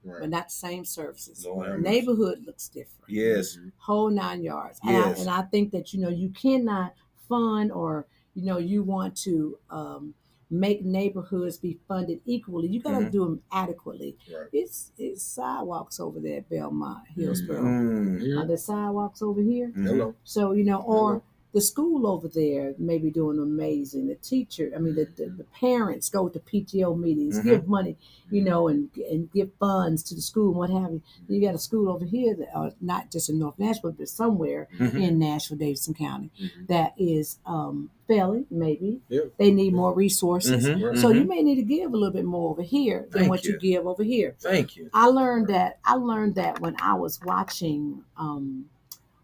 Right. 0.05 0.21
but 0.21 0.29
not 0.29 0.45
the 0.47 0.53
same 0.53 0.85
services. 0.85 1.45
Lord 1.45 1.67
have. 1.67 1.79
Neighborhood 1.81 2.43
looks 2.45 2.69
different. 2.69 3.09
Yes. 3.09 3.57
Whole 3.79 4.09
nine 4.09 4.41
yards. 4.41 4.79
And, 4.81 4.95
I, 4.95 5.09
and 5.11 5.29
I 5.29 5.41
think 5.41 5.71
that 5.71 5.93
you 5.93 5.99
know 5.99 6.07
you 6.09 6.29
cannot 6.29 6.93
fund 7.27 7.69
or 7.71 8.07
you 8.33 8.43
know 8.45 8.57
you 8.57 8.81
want 8.81 9.17
to 9.17 9.57
um, 9.69 10.13
make 10.51 10.83
neighborhoods 10.83 11.57
be 11.57 11.79
funded 11.87 12.21
equally. 12.25 12.67
You 12.67 12.81
got 12.81 12.99
to 12.99 13.05
Mhm. 13.05 13.11
do 13.11 13.23
them 13.25 13.41
adequately. 13.51 14.17
Right. 14.33 14.47
It's 14.51 14.91
it's 14.97 15.23
sidewalks 15.23 15.99
over 15.99 16.19
there 16.19 16.37
at 16.39 16.49
Belmont, 16.49 17.07
Hillsboro. 17.15 17.61
Mm. 17.61 18.19
Mhm. 18.21 18.37
Are 18.41 18.47
there 18.47 18.57
sidewalks 18.57 19.21
over 19.21 19.41
here? 19.41 19.71
Hello. 19.75 20.15
So 20.23 20.51
you 20.53 20.63
know, 20.63 20.81
or 20.81 21.09
Hello. 21.09 21.23
The 21.51 21.61
school 21.61 22.05
over 22.05 22.27
there 22.27 22.75
may 22.77 22.99
be 22.99 23.09
doing 23.09 23.39
amazing. 23.39 24.07
The 24.07 24.15
teacher, 24.15 24.71
I 24.75 24.79
mean, 24.79 24.93
the, 24.95 25.05
the, 25.17 25.25
the 25.29 25.43
parents 25.45 26.07
go 26.09 26.29
to 26.29 26.39
PTO 26.39 26.95
meetings, 26.97 27.39
Mhm. 27.39 27.43
give 27.43 27.67
money, 27.67 27.97
you 28.29 28.43
know, 28.43 28.67
and 28.67 28.89
and 29.09 29.31
give 29.31 29.49
funds 29.59 30.03
to 30.03 30.15
the 30.15 30.21
school 30.21 30.49
and 30.49 30.57
what 30.57 30.69
have 30.69 30.91
you. 30.91 31.01
You 31.27 31.41
got 31.41 31.55
a 31.55 31.59
school 31.59 31.89
over 31.89 32.05
here 32.05 32.35
that, 32.35 32.55
uh, 32.55 32.69
not 32.81 33.09
just 33.11 33.29
in 33.31 33.39
North 33.39 33.57
Nashville, 33.57 33.93
but 33.97 34.07
somewhere 34.09 34.67
Mhm. 34.77 35.01
in 35.01 35.17
Nashville, 35.17 35.57
Davidson 35.57 35.95
County, 35.95 36.29
Mhm. 36.39 36.67
that 36.67 36.93
is 36.97 37.39
um, 37.47 37.89
failing. 38.07 38.45
Maybe 38.51 39.01
Yeah. 39.09 39.21
they 39.37 39.49
need 39.51 39.73
more 39.73 39.93
resources. 39.93 40.65
Mhm. 40.67 40.97
So 41.01 41.09
you 41.09 41.21
Mhm. 41.23 41.27
may 41.29 41.41
need 41.43 41.55
to 41.55 41.63
give 41.63 41.93
a 41.93 41.97
little 41.97 42.13
bit 42.13 42.25
more 42.25 42.51
over 42.51 42.61
here 42.61 43.07
than 43.11 43.21
Thank 43.21 43.29
what 43.29 43.43
you. 43.45 43.53
you. 43.53 43.59
give 43.59 43.87
over 43.87 44.03
here. 44.03 44.35
Thank 44.39 44.75
you. 44.77 44.89
I 44.93 45.07
learned 45.07 45.47
that 45.47 45.79
I 45.83 45.95
learned 45.95 46.35
that 46.35 46.59
when 46.61 46.75
I 46.81 46.93
was 46.93 47.19
watching 47.25 48.03
um, 48.17 48.69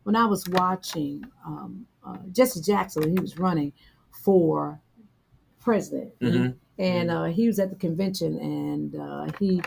when 0.03 0.15
I 0.15 0.25
was 0.27 0.47
watching 0.47 1.25
um, 1.45 1.87
uh, 2.05 2.17
Jesse 2.31 2.61
Jackson 2.61 3.09
he 3.11 3.19
was 3.19 3.37
running 3.37 3.73
for 4.11 4.79
president, 5.59 6.17
Mhm. 6.19 6.55
and 6.77 7.11
uh, 7.11 7.25
he 7.25 7.47
was 7.47 7.59
at 7.59 7.69
the 7.69 7.75
convention, 7.75 8.37
and 8.39 8.95
uh, 8.95 9.27
he 9.39 9.61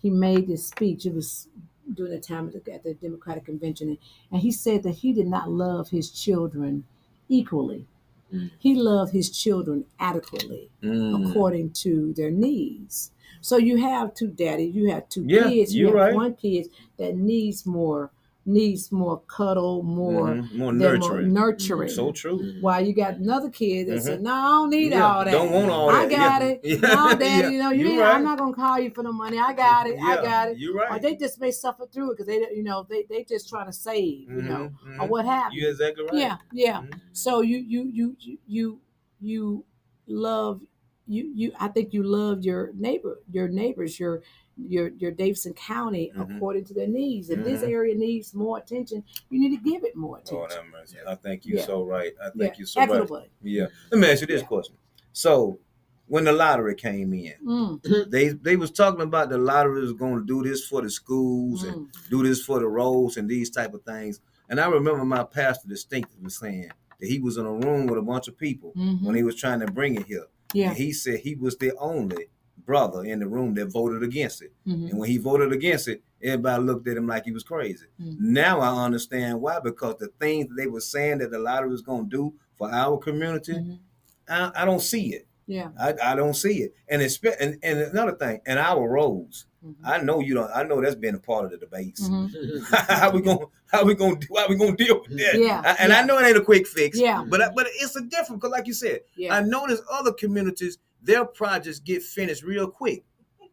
he 0.00 0.10
made 0.10 0.46
this 0.46 0.66
speech. 0.66 1.06
It 1.06 1.14
was 1.14 1.48
during 1.94 2.12
the 2.12 2.20
time 2.20 2.48
at 2.54 2.64
the, 2.64 2.72
at 2.72 2.82
the 2.84 2.94
Democratic 2.94 3.46
convention, 3.46 3.88
and, 3.88 3.98
and 4.30 4.40
he 4.42 4.52
said 4.52 4.82
that 4.82 4.96
he 4.96 5.12
did 5.12 5.26
not 5.26 5.50
love 5.50 5.88
his 5.90 6.10
children 6.10 6.84
equally. 7.28 7.86
He 8.58 8.74
loved 8.74 9.14
his 9.14 9.30
children 9.30 9.86
adequately 9.98 10.70
Mm. 10.82 11.30
according 11.30 11.70
to 11.84 12.12
their 12.12 12.30
needs. 12.30 13.10
So 13.40 13.56
you 13.56 13.78
have 13.78 14.12
two 14.14 14.26
daddies, 14.28 14.74
you 14.74 14.90
have 14.90 15.08
two 15.08 15.24
Yeah, 15.26 15.48
kids, 15.48 15.74
you 15.74 15.86
have 15.86 15.94
right. 15.94 16.14
one 16.14 16.34
kid 16.34 16.68
that 16.98 17.16
needs 17.16 17.64
more 17.64 18.10
needs 18.48 18.90
more 18.90 19.20
cuddle, 19.28 19.82
more 19.82 20.28
Mhm. 20.28 20.54
More 20.56 20.72
nurturing. 20.72 21.32
nurturing. 21.32 21.88
So 21.90 22.10
true. 22.12 22.54
While 22.60 22.84
you 22.84 22.92
got 22.94 23.16
another 23.18 23.50
kid 23.50 23.88
that 23.88 24.02
said, 24.02 24.20
Mhm. 24.20 24.22
"No, 24.22 24.32
I 24.34 24.42
don't 24.48 24.70
need 24.70 24.92
Yeah, 24.92 25.06
all 25.16 25.24
that. 25.24 25.30
don't 25.30 25.52
want 25.52 25.70
all 25.70 25.88
that. 25.88 26.06
I 26.06 26.08
got 26.08 26.42
Yeah. 26.42 26.48
it. 26.48 26.60
Yeah. 26.64 26.76
No, 26.94 27.14
daddy, 27.16 27.24
Yeah. 27.24 27.48
you 27.50 27.58
know, 27.58 27.70
you 27.70 28.00
right. 28.00 28.14
I'm 28.16 28.24
not 28.24 28.38
gonna 28.38 28.54
call 28.54 28.78
you 28.80 28.90
for 28.90 29.02
the 29.02 29.12
money. 29.12 29.38
I 29.38 29.52
got 29.52 29.86
it. 29.86 29.98
I 30.02 30.16
got 30.22 30.48
it. 30.50 30.58
you 30.58 30.74
right. 30.74 30.90
Or 30.90 30.98
they 30.98 31.14
just 31.14 31.38
may 31.40 31.50
suffer 31.50 31.86
through 31.86 32.12
it 32.12 32.14
because 32.16 32.26
they, 32.26 32.38
you 32.56 32.62
know, 32.64 32.86
they 32.88 33.04
they 33.08 33.22
just 33.24 33.48
trying 33.48 33.66
to 33.66 33.72
save, 33.72 34.28
you 34.30 34.42
know, 34.42 34.70
Mhm, 34.84 34.98
or 35.00 35.06
mhm. 35.06 35.08
what 35.10 35.24
happened. 35.26 35.54
you. 35.60 35.68
Exactly 35.68 36.04
right. 36.04 36.14
Yeah, 36.14 36.36
yeah. 36.52 36.80
Mhm. 36.82 37.00
So 37.12 37.42
you 37.42 37.58
you 37.58 37.82
you 37.92 38.16
you 38.18 38.38
you 38.48 38.80
you 39.20 39.64
love 40.06 40.62
you 41.06 41.30
you 41.34 41.52
I 41.60 41.68
think 41.68 41.92
you 41.92 42.02
love 42.02 42.44
your 42.44 42.72
neighbor 42.74 43.20
your 43.30 43.48
neighbors 43.48 43.98
your 44.00 44.22
your 44.58 44.88
your 44.98 45.10
Davidson 45.10 45.52
County 45.54 46.12
Mhm. 46.16 46.36
according 46.36 46.64
to 46.66 46.74
their 46.74 46.86
needs. 46.88 47.30
If 47.30 47.44
this 47.44 47.62
Mhm. 47.62 47.68
area 47.68 47.94
needs 47.94 48.34
more 48.34 48.58
attention, 48.58 49.04
you 49.30 49.38
need 49.40 49.56
to 49.56 49.62
give 49.70 49.84
it 49.84 49.94
more 49.96 50.16
attention. 50.18 50.36
Lord 50.38 50.52
have 50.52 50.64
mercy. 50.72 50.96
I 51.06 51.14
think 51.14 51.46
you 51.46 51.56
Yeah. 51.56 51.66
so 51.66 51.84
right. 51.84 52.12
I 52.20 52.26
Yeah, 52.26 52.30
think 52.46 52.58
you 52.58 52.66
so 52.66 52.80
right. 52.80 52.88
equitably. 52.90 53.30
Yeah. 53.42 53.66
Let 53.92 54.00
me 54.00 54.08
ask 54.10 54.20
you 54.22 54.26
this 54.26 54.42
question. 54.42 54.76
So 55.12 55.58
when 56.06 56.24
the 56.24 56.32
lottery 56.32 56.74
came 56.74 57.12
in, 57.14 57.34
Mm. 57.44 58.10
they 58.10 58.28
they 58.30 58.56
was 58.56 58.70
talking 58.70 59.02
about 59.02 59.28
the 59.30 59.38
lottery 59.38 59.80
was 59.82 59.92
going 59.92 60.18
to 60.20 60.24
do 60.26 60.42
this 60.42 60.66
for 60.66 60.82
the 60.82 60.90
schools 60.90 61.62
and 61.64 61.86
Mm. 61.88 62.08
do 62.10 62.22
this 62.22 62.42
for 62.42 62.58
the 62.58 62.66
roads 62.68 63.16
and 63.16 63.28
these 63.28 63.50
type 63.50 63.74
of 63.74 63.82
things. 63.82 64.20
And 64.48 64.58
I 64.60 64.68
remember 64.68 65.04
my 65.04 65.24
pastor 65.24 65.68
distinctly 65.68 66.28
saying 66.30 66.70
that 66.98 67.06
he 67.08 67.20
was 67.20 67.36
in 67.36 67.46
a 67.46 67.52
room 67.52 67.86
with 67.86 67.98
a 67.98 68.02
bunch 68.02 68.26
of 68.28 68.36
people 68.36 68.72
Mhm. 68.74 69.02
when 69.04 69.14
he 69.14 69.22
was 69.22 69.34
trying 69.36 69.60
to 69.60 69.66
bring 69.70 69.94
it 69.94 70.06
here. 70.06 70.26
Yeah. 70.54 70.70
And 70.70 70.76
he 70.78 70.92
said 70.92 71.20
he 71.20 71.34
was 71.34 71.56
the 71.58 71.76
only 71.76 72.28
brother 72.68 73.02
in 73.02 73.18
the 73.18 73.26
room 73.26 73.54
that 73.54 73.72
voted 73.72 74.02
against 74.02 74.42
it. 74.42 74.52
Mhm. 74.66 74.90
And 74.90 74.98
when 74.98 75.08
he 75.08 75.16
voted 75.16 75.52
against 75.52 75.88
it, 75.88 76.02
everybody 76.22 76.62
looked 76.62 76.86
at 76.86 76.98
him 76.98 77.06
like 77.06 77.24
he 77.24 77.32
was 77.32 77.42
crazy. 77.42 77.86
Mhm. 78.00 78.16
Now 78.20 78.60
I 78.60 78.84
understand 78.84 79.40
why, 79.40 79.58
because 79.58 79.96
the 79.98 80.08
things 80.20 80.48
that 80.48 80.54
they 80.56 80.66
were 80.66 80.80
saying 80.82 81.18
that 81.18 81.30
the 81.30 81.38
lottery 81.38 81.70
was 81.70 81.80
going 81.82 82.04
to 82.10 82.16
do 82.16 82.34
for 82.58 82.70
our 82.70 82.98
community, 82.98 83.54
Mm-hmm. 83.54 83.74
I, 84.30 84.52
I 84.54 84.64
don't 84.66 84.82
see 84.82 85.14
it. 85.14 85.26
Yeah. 85.46 85.70
I, 85.80 85.94
I 86.02 86.14
don't 86.14 86.34
see 86.34 86.58
it. 86.64 86.74
And 86.90 87.00
it's 87.00 87.18
and, 87.40 87.58
and 87.62 87.78
another 87.80 88.12
thing, 88.12 88.40
and 88.44 88.58
our 88.58 88.86
roads. 88.86 89.46
Mm-hmm. 89.66 89.86
I 89.86 89.98
know 90.02 90.20
you 90.20 90.34
don't. 90.34 90.50
I 90.54 90.62
know 90.62 90.80
that's 90.82 90.94
been 90.94 91.14
a 91.14 91.18
part 91.18 91.46
of 91.46 91.50
the 91.50 91.56
debates. 91.56 92.06
Mhm. 92.06 92.62
how 93.00 93.10
we 93.10 93.22
gonna 93.22 93.46
how 93.72 93.84
we 93.86 93.94
gonna 93.94 94.16
do 94.16 94.26
how 94.36 94.46
we 94.48 94.56
gonna 94.56 94.76
deal 94.76 95.00
with 95.00 95.16
that? 95.18 95.34
Yeah, 95.40 95.62
I- 95.64 95.76
and 95.82 95.90
yeah. 95.90 95.98
I 96.00 96.04
know 96.04 96.18
it 96.18 96.26
ain't 96.26 96.36
a 96.36 96.42
quick 96.42 96.66
fix. 96.68 96.98
Yeah. 97.00 97.24
but 97.26 97.40
but 97.56 97.66
it's 97.80 97.96
a 97.96 98.02
different 98.02 98.42
because, 98.42 98.52
like 98.52 98.66
you 98.66 98.74
said, 98.74 99.00
Yeah. 99.16 99.34
I 99.34 99.40
know 99.42 99.66
there's 99.66 99.80
other 99.90 100.12
communities 100.12 100.76
their 101.02 101.24
projects 101.24 101.78
get 101.78 102.02
finished 102.02 102.42
real 102.42 102.68
quick. 102.68 103.04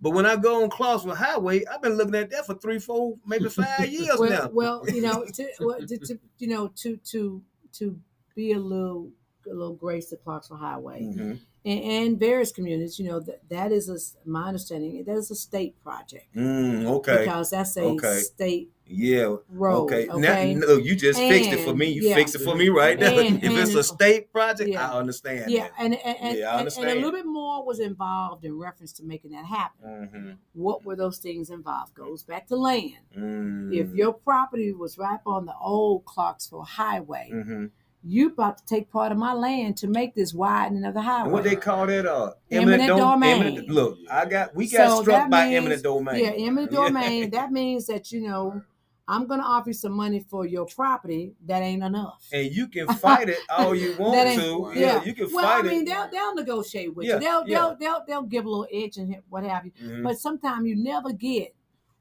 But 0.01 0.11
when 0.11 0.25
I 0.25 0.35
go 0.35 0.61
on 0.63 0.69
Clarksville 0.69 1.15
Highway, 1.15 1.65
I've 1.65 1.81
been 1.81 1.93
looking 1.97 2.15
at 2.15 2.29
that 2.31 2.45
for 2.45 2.55
three, 2.55 2.79
four, 2.79 3.17
maybe 3.25 3.49
five 3.49 3.87
years 3.91 4.17
well, 4.19 4.29
now. 4.29 4.49
well, 4.51 4.83
you 4.89 5.01
know, 5.01 5.25
to, 5.25 5.49
well, 5.59 5.79
to, 5.79 5.97
to 5.97 6.19
you 6.37 6.47
know, 6.47 6.67
to 6.75 6.97
to 6.97 7.41
to 7.73 7.99
be 8.35 8.51
a 8.51 8.59
little 8.59 9.09
a 9.49 9.53
little 9.53 9.73
grace 9.75 10.09
to 10.09 10.17
Clarksville 10.17 10.57
Highway 10.57 11.01
Mhm. 11.01 11.39
And, 11.65 11.79
and 11.83 12.19
various 12.19 12.51
communities, 12.51 12.99
you 12.99 13.05
know, 13.09 13.19
that 13.21 13.41
that 13.49 13.71
is 13.71 13.89
a, 13.89 13.97
my 14.29 14.47
understanding 14.47 15.03
that 15.05 15.17
is 15.17 15.31
a 15.31 15.35
state 15.35 15.81
project 15.83 16.27
Mm, 16.35 16.85
okay. 16.97 17.19
because 17.25 17.49
that's 17.49 17.75
a 17.77 17.81
Okay. 17.81 18.19
state 18.19 18.69
Yeah. 18.87 19.35
road. 19.49 19.85
Okay. 19.85 20.07
Okay. 20.07 20.53
Now, 20.53 20.67
look, 20.67 20.83
you 20.85 20.95
just 20.95 21.17
fixed 21.19 21.51
it 21.51 21.65
for 21.65 21.73
me. 21.75 21.87
You 21.87 22.03
yeah. 22.09 22.15
fixed 22.15 22.35
it 22.35 22.41
for 22.41 22.55
me 22.55 22.69
right 22.69 22.99
now. 22.99 23.17
And- 23.17 23.43
if 23.43 23.51
it's 23.51 23.73
a 23.73 23.83
state 23.83 24.31
project, 24.31 24.69
Yeah. 24.69 24.91
I 24.91 24.97
understand. 24.99 25.49
Yeah, 25.49 25.69
and 25.79 25.95
and, 25.95 26.17
and, 26.21 26.37
Yeah, 26.37 26.55
I 26.55 26.59
and- 26.59 26.69
and 26.77 26.89
a 26.89 26.95
little 26.95 27.11
bit 27.11 27.25
more 27.25 27.65
was 27.65 27.79
involved 27.79 28.45
in 28.45 28.57
reference 28.59 28.93
to 28.93 29.03
making 29.03 29.31
that 29.31 29.45
happen. 29.45 29.89
Mhm. 30.13 30.37
What 30.53 30.85
were 30.85 30.95
those 30.95 31.17
things 31.17 31.49
involved? 31.49 31.95
Goes 31.95 32.21
back 32.23 32.45
to 32.49 32.55
land. 32.55 33.05
Mm. 33.17 33.73
If 33.73 33.93
your 33.95 34.13
property 34.13 34.71
was 34.71 34.97
right 34.99 35.19
on 35.25 35.45
the 35.47 35.55
old 35.59 36.05
Clarksville 36.05 36.61
Highway, 36.63 37.31
Mhm. 37.33 37.71
You 38.07 38.27
about 38.27 38.57
to 38.59 38.65
take 38.65 38.91
part 38.91 39.11
of 39.11 39.17
my 39.17 39.33
land 39.33 39.77
to 39.77 39.87
make 39.87 40.13
this 40.13 40.33
widening 40.33 40.85
of 40.85 40.93
the 40.93 41.01
highway. 41.01 41.23
And 41.23 41.31
what 41.33 41.43
they 41.43 41.55
call 41.55 41.87
that? 41.87 42.05
Uh, 42.05 42.33
Eminent 42.51 42.87
dom- 42.87 42.99
domain. 42.99 43.41
eminent- 43.41 43.69
look, 43.69 43.97
I 44.11 44.25
got 44.25 44.55
we 44.55 44.67
got 44.69 44.89
So 44.89 45.01
struck 45.01 45.29
by 45.29 45.45
means- 45.45 45.55
eminent 45.57 45.83
domain. 45.83 46.23
Yeah, 46.23 46.31
eminent 46.31 46.71
domain. 46.81 47.29
That 47.31 47.51
means 47.51 47.87
that 47.87 48.11
you 48.11 48.21
know 48.27 48.61
I'm 49.07 49.27
going 49.27 49.39
to 49.39 49.45
offer 49.45 49.69
you 49.69 49.73
some 49.73 49.91
money 49.93 50.19
for 50.19 50.45
your 50.47 50.65
property. 50.65 51.33
That 51.45 51.61
ain't 51.61 51.83
enough. 51.83 52.27
And 52.31 52.51
you 52.51 52.67
can 52.67 52.87
fight 53.05 53.29
it 53.29 53.37
all 53.49 53.75
you 53.75 53.95
want 53.97 54.35
to. 54.35 54.71
Yeah, 54.75 55.03
you 55.03 55.13
can 55.13 55.31
well, 55.33 55.43
fight 55.45 55.65
I 55.65 55.67
mean, 55.67 55.81
it. 55.81 55.85
they'll 55.85 56.09
they'll 56.11 56.35
negotiate 56.35 56.95
with 56.95 57.05
Yeah, 57.07 57.13
you. 57.15 57.19
They'll 57.21 57.47
yeah. 57.47 57.57
they'll 57.59 57.75
they'll 57.77 58.03
they'll 58.07 58.21
give 58.23 58.45
a 58.45 58.49
little 58.49 58.67
edge 58.71 58.97
and 58.97 59.15
what 59.29 59.43
have 59.43 59.65
you. 59.65 59.71
Mhm. 59.83 60.03
But 60.03 60.19
sometimes 60.19 60.67
you 60.67 60.75
never 60.75 61.11
get 61.13 61.55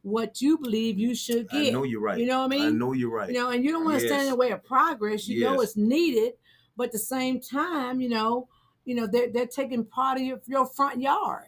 what 0.04 0.40
you 0.42 0.58
believe 0.58 0.98
you 0.98 1.14
should 1.14 1.48
get. 1.48 1.68
I 1.68 1.70
know 1.70 1.82
you're 1.82 2.00
right. 2.00 2.18
You 2.18 2.26
know 2.26 2.40
what 2.40 2.52
I 2.52 2.56
mean? 2.56 2.66
I 2.66 2.70
know 2.70 2.92
you're 2.92 3.10
right. 3.10 3.28
You 3.28 3.34
know, 3.34 3.50
and 3.50 3.64
you 3.64 3.72
don't 3.72 3.84
want 3.84 4.00
to 4.00 4.06
stand 4.06 4.22
in 4.24 4.28
the 4.30 4.36
way 4.36 4.50
of 4.50 4.62
progress. 4.62 5.26
You 5.26 5.40
know 5.44 5.54
Yes. 5.54 5.62
it's 5.70 5.76
needed, 5.76 6.34
but 6.76 6.84
at 6.88 6.92
the 6.92 6.98
same 6.98 7.40
time, 7.40 8.00
you 8.02 8.10
know, 8.10 8.48
you 8.84 8.94
know 8.94 9.06
they're 9.06 9.30
they're 9.32 9.46
taking 9.46 9.84
part 9.84 10.18
of 10.18 10.24
your, 10.24 10.40
your 10.46 10.66
front 10.66 11.00
yard. 11.00 11.46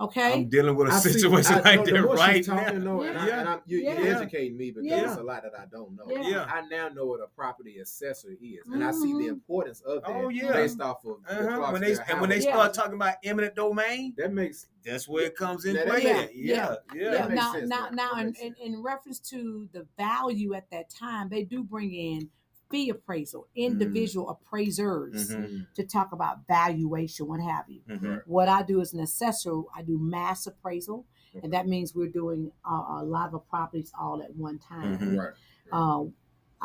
Okay. 0.00 0.32
I'm 0.34 0.48
dealing 0.48 0.74
with 0.74 0.88
a 0.88 0.92
I 0.92 0.98
see- 0.98 1.12
situation 1.12 1.54
I- 1.54 1.60
like 1.60 1.86
no, 1.86 1.92
that 1.92 2.02
more 2.02 2.16
she's 2.16 2.18
right 2.26 2.44
talking, 2.44 2.78
now. 2.82 2.84
though, 2.84 3.02
and, 3.02 3.16
I, 3.18 3.26
Yeah. 3.28 3.40
and 3.40 3.48
I'm, 3.48 3.60
you, 3.64 3.78
Yeah. 3.78 4.00
you're 4.00 4.16
educating 4.16 4.56
me 4.56 4.72
because 4.72 4.86
Yeah. 4.86 5.00
there's 5.02 5.16
a 5.18 5.22
lot 5.22 5.44
that 5.44 5.52
I 5.56 5.66
don't 5.66 5.94
know. 5.94 6.04
Yeah. 6.08 6.28
Yeah. 6.28 6.44
I 6.52 6.66
now 6.66 6.88
know 6.88 7.06
what 7.06 7.20
a 7.20 7.28
property 7.28 7.78
assessor 7.78 8.30
is, 8.42 8.66
and 8.66 8.82
I 8.82 8.90
see 8.90 9.12
the 9.12 9.26
Mhm. 9.26 9.28
importance 9.28 9.82
of 9.82 10.02
that 10.02 10.10
Oh, 10.10 10.28
yeah. 10.30 10.52
based 10.52 10.80
off 10.80 11.04
of 11.04 11.18
Uh-huh. 11.28 11.70
When 11.70 11.80
they 11.80 11.92
and 12.08 12.20
when 12.20 12.28
they 12.30 12.40
Highway. 12.40 12.52
start 12.52 12.74
talking 12.74 12.94
about 12.94 13.14
eminent 13.22 13.54
domain, 13.54 14.14
that 14.16 14.32
makes 14.32 14.66
that's 14.84 15.08
where 15.08 15.26
it 15.26 15.36
comes 15.36 15.64
in 15.64 15.76
play. 15.86 16.02
yeah. 16.02 16.20
Yeah, 16.22 16.26
yeah. 16.34 16.76
yeah. 16.94 17.10
That 17.12 17.28
makes 17.30 17.40
Now, 17.40 17.52
sense, 17.52 17.68
now, 17.68 17.88
now, 17.90 18.12
in, 18.20 18.34
in, 18.34 18.54
in 18.60 18.82
reference 18.82 19.18
to 19.30 19.68
the 19.72 19.86
value 19.96 20.54
at 20.54 20.68
that 20.72 20.90
time, 20.90 21.28
they 21.28 21.44
do 21.44 21.62
bring 21.62 21.94
in 21.94 22.28
fee 22.74 22.90
appraisal, 22.90 23.46
individual 23.54 24.28
appraisers 24.30 25.30
Mhm. 25.30 25.66
to 25.74 25.84
talk 25.84 26.10
about 26.10 26.44
valuation, 26.48 27.28
what 27.28 27.40
have 27.40 27.70
you. 27.70 27.82
Mhm. 27.88 28.22
What 28.26 28.48
I 28.48 28.64
do 28.64 28.80
as 28.80 28.92
an 28.92 28.98
assessor, 29.00 29.62
I 29.72 29.82
do 29.82 29.96
mass 29.96 30.46
appraisal, 30.48 31.06
and 31.40 31.52
that 31.52 31.68
means 31.68 31.94
we're 31.94 32.08
doing 32.08 32.50
uh, 32.64 33.00
a 33.00 33.04
lot 33.04 33.32
of 33.32 33.46
properties 33.48 33.92
all 33.98 34.20
at 34.22 34.34
one 34.34 34.58
time. 34.58 34.98
Mhm. 34.98 35.18
right. 35.18 35.34
Uh, 35.70 36.04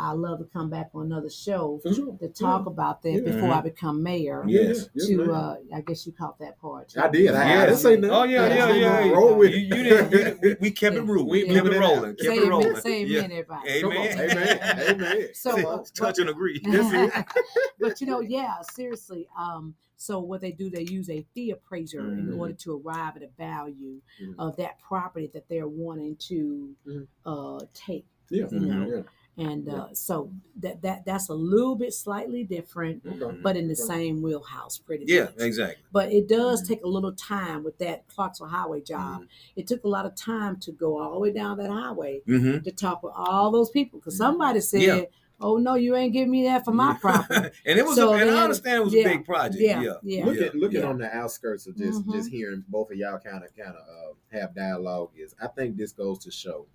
I 0.01 0.13
love 0.13 0.39
to 0.39 0.45
come 0.45 0.69
back 0.69 0.91
on 0.95 1.07
another 1.07 1.29
show 1.29 1.79
For 1.83 1.93
sure. 1.93 2.17
to 2.19 2.29
talk 2.29 2.65
about 2.67 3.01
that 3.03 3.11
Yeah. 3.11 3.19
before. 3.33 3.51
I 3.51 3.59
become 3.61 4.01
mayor. 4.01 4.43
Yes. 4.47 4.87
Yes, 4.93 5.07
to 5.07 5.17
ma'am. 5.17 5.29
uh, 5.31 5.55
I 5.75 5.81
guess 5.81 6.05
you 6.07 6.13
caught 6.13 6.39
that 6.39 6.57
part. 6.61 6.87
too. 6.89 7.01
I 7.01 7.09
did. 7.09 7.35
I, 7.35 7.43
I 7.43 7.47
Yes. 7.49 7.65
didn't 7.65 7.77
say 7.79 7.95
nothing. 7.97 8.15
Oh 8.15 8.23
yeah, 8.23 8.43
I 8.43 8.47
yeah, 8.47 8.55
just 8.67 8.79
yeah. 8.79 9.03
didn't 9.03 9.17
Roll 9.17 9.35
with 9.35 9.51
you, 9.51 9.57
it. 9.57 9.61
you 9.61 9.83
didn't. 9.83 10.11
You 10.11 10.17
didn't 10.17 10.41
we, 10.41 10.55
we 10.61 10.71
kept 10.81 10.95
it 10.95 11.03
Yeah. 11.05 11.11
real. 11.11 11.25
We 11.27 11.43
We 11.43 11.47
kept 11.47 11.57
it 11.57 11.63
moving 11.63 11.73
it 11.73 11.79
rolling. 11.79 11.97
out. 12.11 12.17
Kept 12.17 12.21
Same, 12.35 12.43
it 12.43 12.49
rolling. 12.49 12.75
same 12.77 13.07
yeah. 13.07 13.19
in 13.25 13.31
everybody. 13.31 13.69
Amen. 13.69 14.19
Amen. 14.31 14.59
Amen. 14.89 15.27
So, 15.33 15.55
See, 15.55 15.65
uh, 15.65 15.77
but- 15.77 15.91
touch 15.93 16.19
and 16.19 16.29
agree. 16.29 16.59
but 17.79 17.99
you 18.01 18.07
know, 18.07 18.21
yeah, 18.21 18.55
seriously. 18.73 19.27
Um, 19.37 19.75
so 19.97 20.19
what 20.19 20.39
they 20.39 20.51
do, 20.53 20.69
they 20.69 20.83
use 20.83 21.09
a 21.09 21.25
fee 21.33 21.51
appraiser 21.51 21.99
in 21.99 22.27
Mhm. 22.27 22.39
order 22.39 22.53
to 22.53 22.77
arrive 22.81 23.17
at 23.17 23.23
a 23.23 23.27
value 23.37 23.99
Mhm. 24.23 24.35
of 24.39 24.55
that 24.55 24.79
property 24.79 25.29
that 25.33 25.49
they're 25.49 25.67
wanting 25.67 26.15
to 26.29 26.75
Mhm. 26.87 27.07
uh, 27.25 27.65
take. 27.73 28.05
Yeah. 28.29 28.47
You 28.51 28.59
know, 28.59 28.87
yeah. 28.87 29.01
And 29.39 29.65
Yeah. 29.65 29.73
uh, 29.73 29.93
so 29.93 30.29
that 30.57 30.81
that 30.81 31.05
that's 31.05 31.29
a 31.29 31.33
little 31.33 31.75
bit 31.75 31.93
slightly 31.93 32.43
different, 32.43 33.01
Okay. 33.05 33.39
but 33.41 33.55
in 33.57 33.67
the 33.67 33.73
Okay. 33.73 33.81
same 33.93 34.21
wheelhouse, 34.21 34.77
pretty 34.77 35.05
Yeah, 35.07 35.23
much. 35.25 35.33
Yeah, 35.37 35.45
exactly. 35.45 35.83
But 35.91 36.11
it 36.11 36.27
does 36.27 36.61
Mhm. 36.63 36.67
take 36.67 36.83
a 36.83 36.87
little 36.87 37.13
time 37.13 37.63
with 37.63 37.77
that 37.79 38.07
Clarksville 38.07 38.47
Highway 38.49 38.81
job. 38.81 39.21
Mhm. 39.21 39.27
It 39.55 39.65
took 39.67 39.83
a 39.85 39.87
lot 39.87 40.05
of 40.05 40.13
time 40.15 40.57
to 40.57 40.71
go 40.71 40.99
all 40.99 41.13
the 41.13 41.19
way 41.19 41.31
down 41.31 41.57
that 41.57 41.71
highway 41.71 42.21
Mm-hmm. 42.27 42.63
to 42.63 42.71
talk 42.71 43.01
with 43.01 43.13
all 43.15 43.49
those 43.49 43.69
people 43.71 43.99
because 43.99 44.17
somebody 44.17 44.59
said, 44.59 44.81
Yeah. 44.81 45.01
"Oh 45.39 45.55
no, 45.57 45.75
you 45.75 45.95
ain't 45.95 46.11
giving 46.11 46.31
me 46.31 46.43
that 46.43 46.65
for 46.65 46.71
my 46.73 46.93
property." 47.01 47.49
and 47.65 47.79
it 47.79 47.85
was, 47.85 47.95
So 47.95 48.09
a, 48.13 48.17
and 48.17 48.29
they 48.29 48.33
I 48.37 48.43
understand 48.43 48.81
it 48.81 48.83
was 48.85 48.93
yeah, 48.93 49.01
a 49.07 49.17
big 49.17 49.25
project. 49.25 49.61
yeah, 49.61 49.81
Yeah, 49.81 49.93
yeah. 50.03 50.25
Look 50.25 50.37
at 50.41 50.53
looking 50.55 50.81
Yeah. 50.81 50.87
on 50.89 50.97
the 50.97 51.15
outskirts 51.15 51.65
of 51.65 51.77
just 51.77 52.05
just 52.09 52.29
hearing 52.29 52.65
both 52.67 52.91
of 52.91 52.97
y'all 52.97 53.19
kind 53.19 53.43
of 53.45 53.55
kind 53.55 53.73
of 53.75 53.87
uh, 53.87 54.13
have 54.37 54.53
dialogue 54.53 55.11
is. 55.15 55.33
I 55.41 55.47
think 55.47 55.77
this 55.77 55.93
goes 55.93 56.19
to 56.19 56.31
show 56.31 56.65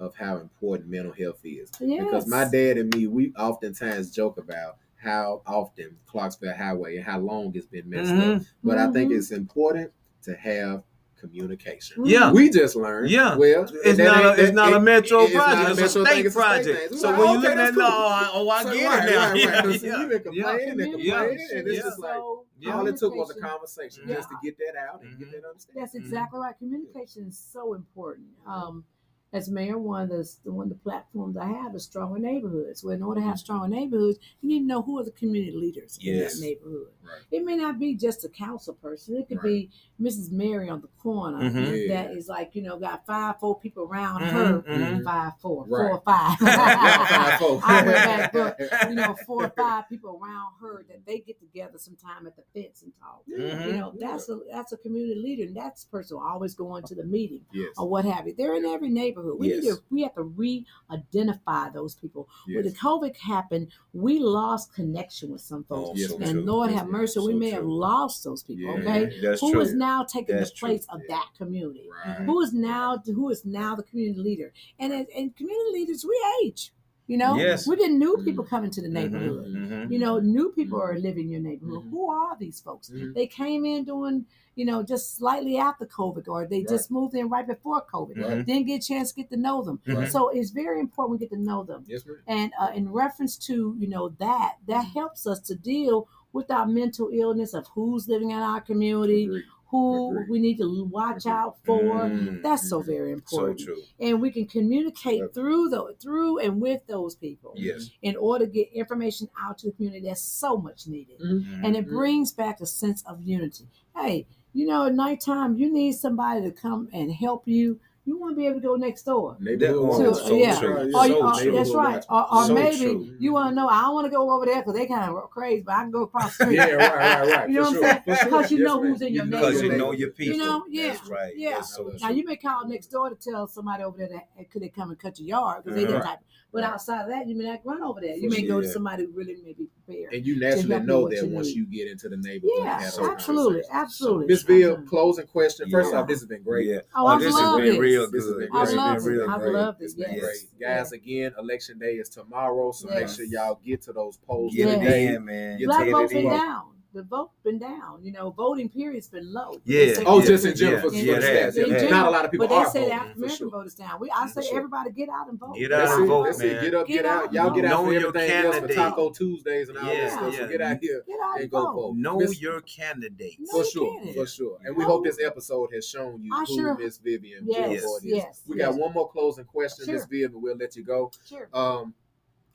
of 0.00 0.16
how 0.16 0.38
important 0.38 0.90
mental 0.90 1.12
health 1.12 1.38
is. 1.44 1.70
Because 1.78 2.26
my 2.26 2.44
dad 2.50 2.78
and 2.78 2.92
me, 2.96 3.06
we 3.06 3.32
oftentimes 3.38 4.10
joke 4.10 4.38
about 4.38 4.78
how 4.96 5.42
often 5.46 5.96
Clarksville 6.06 6.54
Highway 6.54 6.96
and 6.96 7.04
how 7.04 7.18
long 7.20 7.52
it's 7.54 7.66
been 7.66 7.88
messed 7.88 8.10
up. 8.12 8.18
Mhm. 8.40 8.46
But 8.64 8.78
I 8.78 8.90
think 8.90 9.12
Mhm. 9.12 9.18
it's 9.18 9.30
important 9.30 9.92
to 10.22 10.34
have 10.34 10.82
communication. 11.18 12.06
Yeah. 12.06 12.32
we 12.32 12.48
just 12.48 12.74
learned. 12.76 13.10
Yeah. 13.10 13.36
well, 13.36 13.64
It's 13.84 13.98
not 13.98 14.24
a, 14.38 14.42
it's 14.42 14.52
not 14.52 14.72
a 14.72 14.76
it- 14.76 14.80
metro 14.80 15.24
it's 15.24 15.34
not 15.34 15.44
project. 15.44 15.70
It's 15.80 15.94
a 15.94 15.98
metro 15.98 16.04
state 16.14 16.26
it's 16.26 16.34
project. 16.34 16.94
So 16.94 17.10
when 17.10 17.28
you 17.34 17.40
look 17.42 17.56
at 17.58 17.74
cool. 17.74 17.82
law, 17.82 18.30
oh, 18.32 18.48
I 18.48 18.62
So, 18.62 18.72
get 18.72 18.86
right, 18.88 19.08
it 19.08 19.10
now. 19.12 19.18
right, 19.18 19.30
right. 19.32 19.36
Yeah, 19.44 19.62
So 19.78 19.86
yeah, 19.86 20.00
you 20.00 20.08
been 20.08 20.22
complaining 20.22 20.78
yeah. 20.78 20.94
and 20.94 21.02
Yeah. 21.02 21.22
and 21.58 21.68
it's 21.68 21.76
Yeah. 21.76 21.82
just 21.82 21.98
like 21.98 22.14
So, 22.14 22.46
all 22.72 22.86
it 22.86 22.96
took 22.96 23.14
was 23.14 23.30
a 23.36 23.38
conversation 23.38 24.04
Yeah. 24.06 24.14
just 24.16 24.30
to 24.30 24.34
get 24.42 24.56
that 24.58 24.76
out 24.76 25.02
and 25.02 25.18
get 25.18 25.30
that 25.32 25.44
understanding. 25.46 25.82
That's 25.82 25.94
exactly 25.94 26.40
right. 26.40 26.56
Communication 26.58 27.26
is 27.28 27.38
so 27.38 27.74
important. 27.74 28.28
Um, 28.46 28.84
as 29.32 29.48
mayor, 29.48 29.78
one 29.78 30.02
of 30.02 30.08
the, 30.08 30.50
one 30.50 30.64
of 30.64 30.70
the 30.70 30.74
platforms 30.82 31.36
I 31.36 31.46
have 31.46 31.74
is 31.76 31.84
stronger 31.84 32.18
neighborhoods. 32.18 32.82
Well, 32.82 32.94
in 32.94 33.02
order 33.02 33.20
to 33.20 33.26
have 33.28 33.38
stronger 33.38 33.68
neighborhoods, 33.68 34.18
you 34.42 34.48
need 34.48 34.60
to 34.60 34.66
know 34.66 34.82
who 34.82 34.98
are 34.98 35.04
the 35.04 35.12
community 35.12 35.56
leaders 35.56 35.98
in 36.02 36.18
that 36.18 36.36
neighborhood. 36.40 36.88
Right. 37.04 37.22
It 37.30 37.44
may 37.44 37.54
not 37.56 37.78
be 37.78 37.94
just 37.94 38.24
a 38.24 38.28
council 38.28 38.74
person. 38.74 39.16
It 39.16 39.28
could 39.28 39.40
be 39.40 39.70
Mrs. 40.00 40.32
Mary 40.32 40.68
on 40.68 40.80
the 40.80 40.88
corner 40.98 41.38
Mhm. 41.50 41.88
that 41.88 42.10
is 42.12 42.26
like 42.28 42.54
you 42.54 42.62
know 42.62 42.76
got 42.78 43.06
five, 43.06 43.38
four 43.38 43.58
people 43.58 43.84
around 43.84 44.22
Mhm, 44.22 44.30
her. 44.30 44.62
mhm. 44.66 45.04
Five, 45.04 45.32
four, 45.40 45.64
Right. 45.68 45.90
four 45.90 46.02
five. 46.04 46.38
Five, 46.40 47.38
four. 47.38 47.60
I 47.64 47.82
went 47.84 47.96
back, 47.96 48.32
but 48.32 48.58
you 48.88 48.96
know, 48.96 49.14
four 49.26 49.44
or 49.44 49.50
five 49.50 49.88
people 49.88 50.18
around 50.22 50.54
her 50.60 50.84
that 50.88 51.06
they 51.06 51.20
get 51.20 51.38
together 51.38 51.78
sometime 51.78 52.26
at 52.26 52.34
the 52.36 52.42
fence 52.54 52.82
and 52.82 52.92
talk. 52.98 53.22
You 53.26 53.72
know, 53.74 53.92
that's 53.98 54.28
a 54.28 54.40
that's 54.50 54.72
a 54.72 54.76
community 54.76 55.14
leader, 55.20 55.44
and 55.44 55.56
that's 55.56 55.84
person 55.84 56.18
always 56.20 56.54
going 56.54 56.82
to 56.84 56.94
the 56.94 57.04
meeting 57.04 57.44
Yes. 57.52 57.74
or 57.78 57.88
what 57.88 58.04
have 58.04 58.26
you. 58.26 58.34
They're 58.36 58.56
in 58.56 58.64
every 58.64 58.88
neighborhood. 58.88 59.19
We 59.38 59.48
need 59.48 59.62
to 59.62 59.76
we 59.90 60.02
have 60.02 60.14
to 60.14 60.22
re-identify 60.22 61.70
those 61.70 61.94
people. 61.94 62.28
When 62.46 62.62
the 62.64 62.72
COVID 62.72 63.16
happened, 63.16 63.68
we 63.92 64.18
lost 64.18 64.74
connection 64.74 65.30
with 65.30 65.40
some 65.40 65.64
folks. 65.64 65.90
Oh, 65.90 65.94
Yes, 65.96 66.10
so 66.10 66.18
and 66.18 66.30
true. 66.32 66.42
Lord 66.42 66.70
Yes, 66.70 66.78
have 66.80 66.88
mercy, 66.88 67.20
we 67.20 67.32
So 67.32 67.38
may 67.38 67.50
have 67.50 67.64
lost 67.64 68.24
those 68.24 68.42
people. 68.42 68.78
Yeah, 68.78 68.92
okay, 68.94 69.36
who 69.40 69.52
true. 69.52 69.60
is 69.60 69.74
now 69.74 70.04
taking 70.04 70.36
That's 70.36 70.50
the 70.50 70.56
true. 70.56 70.68
place 70.68 70.86
of 70.88 71.00
Yeah. 71.00 71.16
that 71.16 71.28
community? 71.38 71.88
Right. 72.06 72.20
Who 72.26 72.40
is 72.40 72.52
now 72.52 72.98
who 73.04 73.30
is 73.30 73.44
now 73.44 73.74
the 73.74 73.82
community 73.82 74.20
leader? 74.20 74.52
And 74.78 74.92
and 74.92 75.36
community 75.36 75.70
leaders, 75.72 76.04
we 76.04 76.16
age. 76.44 76.72
You 77.10 77.18
know, 77.22 77.32
Yes. 77.36 77.66
we 77.68 77.74
get 77.76 77.90
new 77.90 78.14
people 78.26 78.44
Mhm. 78.44 78.48
coming 78.54 78.70
to 78.76 78.80
the 78.86 78.88
neighborhood. 78.98 79.44
Mhm. 79.52 79.90
You 79.92 79.98
know, 80.04 80.14
new 80.20 80.46
people 80.58 80.78
are 80.80 80.96
living 81.06 81.24
in 81.26 81.30
your 81.36 81.40
neighborhood. 81.50 81.82
Mhm. 81.84 81.90
Who 81.90 82.02
are 82.08 82.36
these 82.44 82.58
folks? 82.66 82.86
They 83.18 83.26
came 83.26 83.62
in 83.72 83.82
doing, 83.94 84.16
you 84.58 84.64
know, 84.68 84.78
just 84.92 85.04
slightly 85.18 85.56
after 85.68 85.86
COVID, 85.86 86.28
or 86.28 86.46
they 86.46 86.58
Right. 86.60 86.68
just 86.74 86.86
moved 86.98 87.14
in 87.20 87.28
right 87.28 87.48
before 87.54 87.80
COVID. 87.94 88.14
Didn't 88.46 88.66
get 88.70 88.84
a 88.84 88.86
chance 88.90 89.06
to 89.10 89.16
get 89.20 89.28
to 89.30 89.36
know 89.46 89.58
them. 89.66 89.76
So 90.16 90.28
it's 90.36 90.50
very 90.62 90.78
important 90.86 91.10
we 91.14 91.18
get 91.26 91.30
to 91.36 91.42
know 91.50 91.62
them. 91.70 91.80
Yes, 91.88 92.06
ma'am. 92.06 92.18
And 92.38 92.48
uh, 92.62 92.70
in 92.78 92.84
reference 92.92 93.34
to 93.48 93.56
you 93.82 93.88
know 93.94 94.04
that, 94.26 94.52
that 94.72 94.84
helps 94.98 95.26
us 95.32 95.40
to 95.48 95.54
deal 95.72 96.06
with 96.32 96.48
our 96.56 96.66
mental 96.80 97.08
illness 97.22 97.54
of 97.54 97.66
who's 97.74 98.08
living 98.08 98.30
in 98.30 98.38
our 98.38 98.60
community, 98.60 99.24
Agreed. 99.24 99.44
Who 99.70 100.24
we 100.28 100.40
need 100.40 100.58
to 100.58 100.84
watch 100.90 101.26
out 101.26 101.56
for. 101.64 101.78
Mm. 102.06 102.42
That's 102.42 102.68
so 102.68 102.80
very 102.82 103.10
So 103.10 103.14
important. 103.14 103.60
true. 103.60 103.82
And 104.00 104.20
we 104.20 104.30
can 104.30 104.46
communicate 104.46 105.32
through 105.32 105.68
the 105.68 105.94
through 106.00 106.38
and 106.40 106.60
with 106.60 106.86
those 106.88 107.14
people 107.14 107.52
Yes. 107.56 107.90
in 108.02 108.16
order 108.16 108.46
to 108.46 108.50
get 108.52 108.68
information 108.72 109.28
out 109.40 109.58
to 109.58 109.68
the 109.68 109.72
community 109.72 110.06
that's 110.06 110.22
so 110.22 110.56
much 110.56 110.86
needed. 110.88 111.20
Mhm. 111.20 111.64
And 111.64 111.76
it 111.76 111.88
brings 111.88 112.32
back 112.32 112.60
a 112.60 112.66
sense 112.66 113.02
of 113.06 113.22
unity. 113.22 113.68
Hey, 113.96 114.26
you 114.52 114.66
know, 114.66 114.86
at 114.86 114.94
nighttime, 114.94 115.56
you 115.56 115.72
need 115.72 115.92
somebody 115.92 116.42
to 116.42 116.50
come 116.50 116.88
and 116.92 117.12
help 117.12 117.46
you. 117.46 117.78
You 118.06 118.18
want 118.18 118.32
to 118.32 118.36
be 118.36 118.46
able 118.46 118.60
to 118.60 118.66
go 118.66 118.76
next 118.76 119.02
door. 119.02 119.36
Neighborhood 119.38 119.76
That- 119.76 119.82
watch. 119.82 119.98
To, 119.98 120.14
so 120.28 120.34
yeah, 120.34 120.58
true. 120.58 120.74
or, 120.74 120.90
So 121.06 121.26
or- 121.28 121.34
true. 121.42 121.52
that's 121.52 121.74
right. 121.74 122.04
Or, 122.08 122.34
or 122.34 122.44
So 122.46 122.54
maybe 122.54 122.76
true. 122.78 123.16
you 123.18 123.32
want 123.34 123.50
to 123.50 123.54
know. 123.54 123.68
I 123.68 123.82
don't 123.82 123.94
want 123.94 124.06
to 124.06 124.10
go 124.10 124.30
over 124.30 124.46
there 124.46 124.56
because 124.62 124.74
they 124.74 124.86
kind 124.86 125.10
of 125.10 125.30
crazy, 125.30 125.62
but 125.62 125.74
I 125.74 125.82
can 125.82 125.90
go 125.90 126.02
across 126.04 126.36
the 126.38 126.44
street. 126.46 126.56
Yeah, 126.56 126.64
right, 126.72 126.94
right, 126.96 127.28
right. 127.36 127.48
You 127.50 127.56
know 127.56 127.72
For 127.74 127.80
what 127.80 127.84
I'm 127.84 127.90
sure, 127.90 127.90
saying? 127.90 128.02
for 128.06 128.14
sure. 128.16 128.24
Because 128.24 128.50
you 128.50 128.58
Yes, 128.58 128.66
know 128.66 128.80
ma'am. 128.80 128.92
who's 128.92 129.02
in 129.02 129.12
your 129.14 129.26
Because 129.26 129.54
you 129.54 129.62
neighborhood. 129.68 129.78
know 129.78 129.92
your 129.92 130.10
people. 130.10 130.38
You 130.38 130.44
know, 130.44 130.64
yeah, 130.70 130.88
That's 130.94 131.08
right. 131.08 131.32
yeah. 131.36 131.50
That's 131.50 131.74
so 131.76 131.82
Now 132.00 132.08
true. 132.08 132.16
you 132.16 132.24
may 132.24 132.36
call 132.36 132.66
next 132.66 132.86
door 132.86 133.10
to 133.10 133.16
tell 133.16 133.46
somebody 133.46 133.84
over 133.84 133.98
there 133.98 134.08
that 134.08 134.50
could 134.50 134.62
they 134.62 134.68
come 134.70 134.88
and 134.90 134.98
cut 134.98 135.18
your 135.20 135.28
yard 135.28 135.64
because 135.64 135.76
they 135.78 135.84
Uh-huh. 135.84 135.92
didn't 135.98 136.06
type. 136.06 136.18
But 136.52 136.64
outside 136.64 137.02
of 137.02 137.08
that, 137.10 137.28
you 137.28 137.36
may 137.36 137.44
not 137.44 137.60
run 137.64 137.80
over 137.82 138.00
there. 138.00 138.16
You 138.16 138.28
For 138.28 138.36
may 138.40 138.46
go 138.46 138.60
to 138.60 138.68
somebody 138.68 139.04
who 139.04 139.12
really 139.12 139.36
may 139.44 139.52
be 139.52 139.66
prepared. 139.86 140.12
And 140.12 140.26
you 140.26 140.40
naturally 140.40 140.80
know 140.80 141.08
that 141.08 141.16
you 141.16 141.28
once 141.28 141.46
need. 141.48 141.56
you 141.56 141.66
get 141.66 141.88
into 141.88 142.08
the 142.08 142.16
neighborhood. 142.16 142.50
and 142.56 142.64
Yeah, 142.64 142.80
have 142.80 142.84
absolutely, 142.86 143.14
conversations. 143.62 143.66
absolutely. 143.70 144.26
Miss 144.26 144.42
Bill, 144.42 144.56
Absolutely. 144.70 144.86
closing 144.88 145.26
question. 145.28 145.70
First 145.70 145.92
Yeah. 145.92 146.00
off, 146.00 146.08
this 146.08 146.18
has 146.20 146.28
been 146.28 146.42
great. 146.42 146.66
Yeah. 146.66 146.80
Oh, 146.96 147.06
I 147.06 147.18
this 147.20 147.32
love 147.34 147.42
has 147.42 147.56
been 147.56 147.64
this. 147.72 147.78
real 147.78 148.10
This 148.10 148.24
good. 148.24 148.48
I 148.52 148.60
This 148.60 148.68
has 148.70 148.74
love 148.74 148.96
been 149.04 149.12
it. 149.12 149.16
real 149.16 149.30
I 149.30 149.38
great. 149.38 149.52
love 149.52 149.76
it. 149.80 149.84
It's 149.84 149.94
been 149.94 150.12
Yes. 150.14 150.20
great. 150.24 150.60
Guys, 150.60 150.92
again, 150.92 151.32
election 151.38 151.78
day 151.78 151.94
is 151.94 152.08
tomorrow, 152.08 152.72
so 152.72 152.88
make 152.88 153.08
sure 153.08 153.24
y'all 153.26 153.60
get 153.64 153.82
to 153.82 153.92
those 153.92 154.16
polls 154.16 154.52
Get 154.54 154.68
it 154.68 154.78
today. 154.80 155.06
in, 155.14 155.24
man. 155.24 155.58
Get 155.58 155.66
Black 155.66 155.84
to 155.86 155.98
it 156.00 156.12
in. 156.12 156.24
down. 156.30 156.72
The 156.92 157.04
vote 157.04 157.30
has 157.32 157.42
been 157.44 157.58
down. 157.60 158.02
You 158.02 158.10
know, 158.10 158.30
voting 158.30 158.68
period's 158.68 159.06
been 159.08 159.32
low. 159.32 159.52
Yeah. 159.64 159.84
They 159.86 159.94
say 159.94 160.04
Oh, 160.06 160.18
Yeah. 160.18 160.26
just 160.26 160.44
in 160.44 160.56
general 160.56 160.76
Yeah. 160.76 160.82
for, 160.82 160.88
for 160.90 160.96
Yeah, 160.96 161.20
the 161.20 161.36
it 161.38 161.42
has. 161.44 161.56
Yeah. 161.56 161.66
has. 161.78 161.90
Not 161.90 162.08
a 162.08 162.10
lot 162.10 162.24
of 162.24 162.30
people 162.32 162.48
but 162.48 162.54
they 162.54 162.60
are 162.60 162.66
say 162.70 162.80
the 162.80 162.86
voting. 162.86 162.92
African 162.98 163.12
For 163.14 163.18
American 163.26 163.36
sure. 163.38 163.50
vote 163.50 163.66
is 163.66 163.74
down. 163.76 164.00
We, 164.00 164.10
I 164.10 164.26
say 164.26 164.42
sure. 164.42 164.56
everybody 164.58 164.90
get 164.90 165.08
out 165.08 165.28
and 165.28 165.38
vote. 165.38 165.54
Get 165.56 165.70
out 165.72 165.78
That's 165.78 165.92
and 165.92 166.04
it. 166.04 166.06
vote, 166.08 166.24
That's 166.24 166.40
it. 166.40 166.52
man. 166.52 166.64
Get 166.64 166.74
up, 166.74 166.86
Get 166.88 166.94
get 166.94 167.06
out 167.06 167.24
out. 167.26 167.32
Y'all 167.32 167.50
get 167.50 167.62
vote. 167.62 167.66
out 167.66 167.70
Know 167.70 167.84
for 167.84 167.92
your 167.92 168.08
everything 168.08 168.30
else 168.44 168.56
for. 168.58 168.68
Taco 168.68 169.10
Tuesdays 169.10 169.68
and 169.68 169.78
all 169.78 169.86
Yeah, 169.86 170.00
that 170.00 170.10
stuff. 170.12 170.34
So 170.34 170.48
get 170.48 170.60
out 170.60 170.78
here 170.80 171.04
Get 171.06 171.16
out 171.24 171.32
and 171.34 171.42
and 171.42 171.50
go 171.52 171.62
vote. 171.62 171.74
vote. 171.74 171.96
Know 171.96 172.16
Miss- 172.18 172.40
your 172.42 172.60
candidates. 172.62 173.36
No, 173.38 173.62
For 173.62 173.64
sure, 173.70 174.00
can't. 174.02 174.16
for 174.16 174.26
sure. 174.26 174.58
And 174.64 174.76
we 174.76 174.82
hope 174.82 175.04
this 175.04 175.18
episode 175.24 175.70
has 175.72 175.86
shown 175.86 176.20
you 176.24 176.30
I 176.34 176.44
who 176.48 176.76
Miss 176.76 176.98
Vivian 176.98 177.44
Yes, 177.46 177.82
is. 177.84 178.00
yes, 178.02 178.42
We 178.48 178.56
got 178.56 178.74
one 178.74 178.92
more 178.92 179.08
closing 179.08 179.44
question, 179.44 179.86
Miss 179.92 180.06
Vivian, 180.06 180.40
we'll 180.42 180.56
let 180.56 180.74
you 180.74 180.82
go. 180.82 181.12
Sure. 181.24 181.48
Um, 181.54 181.94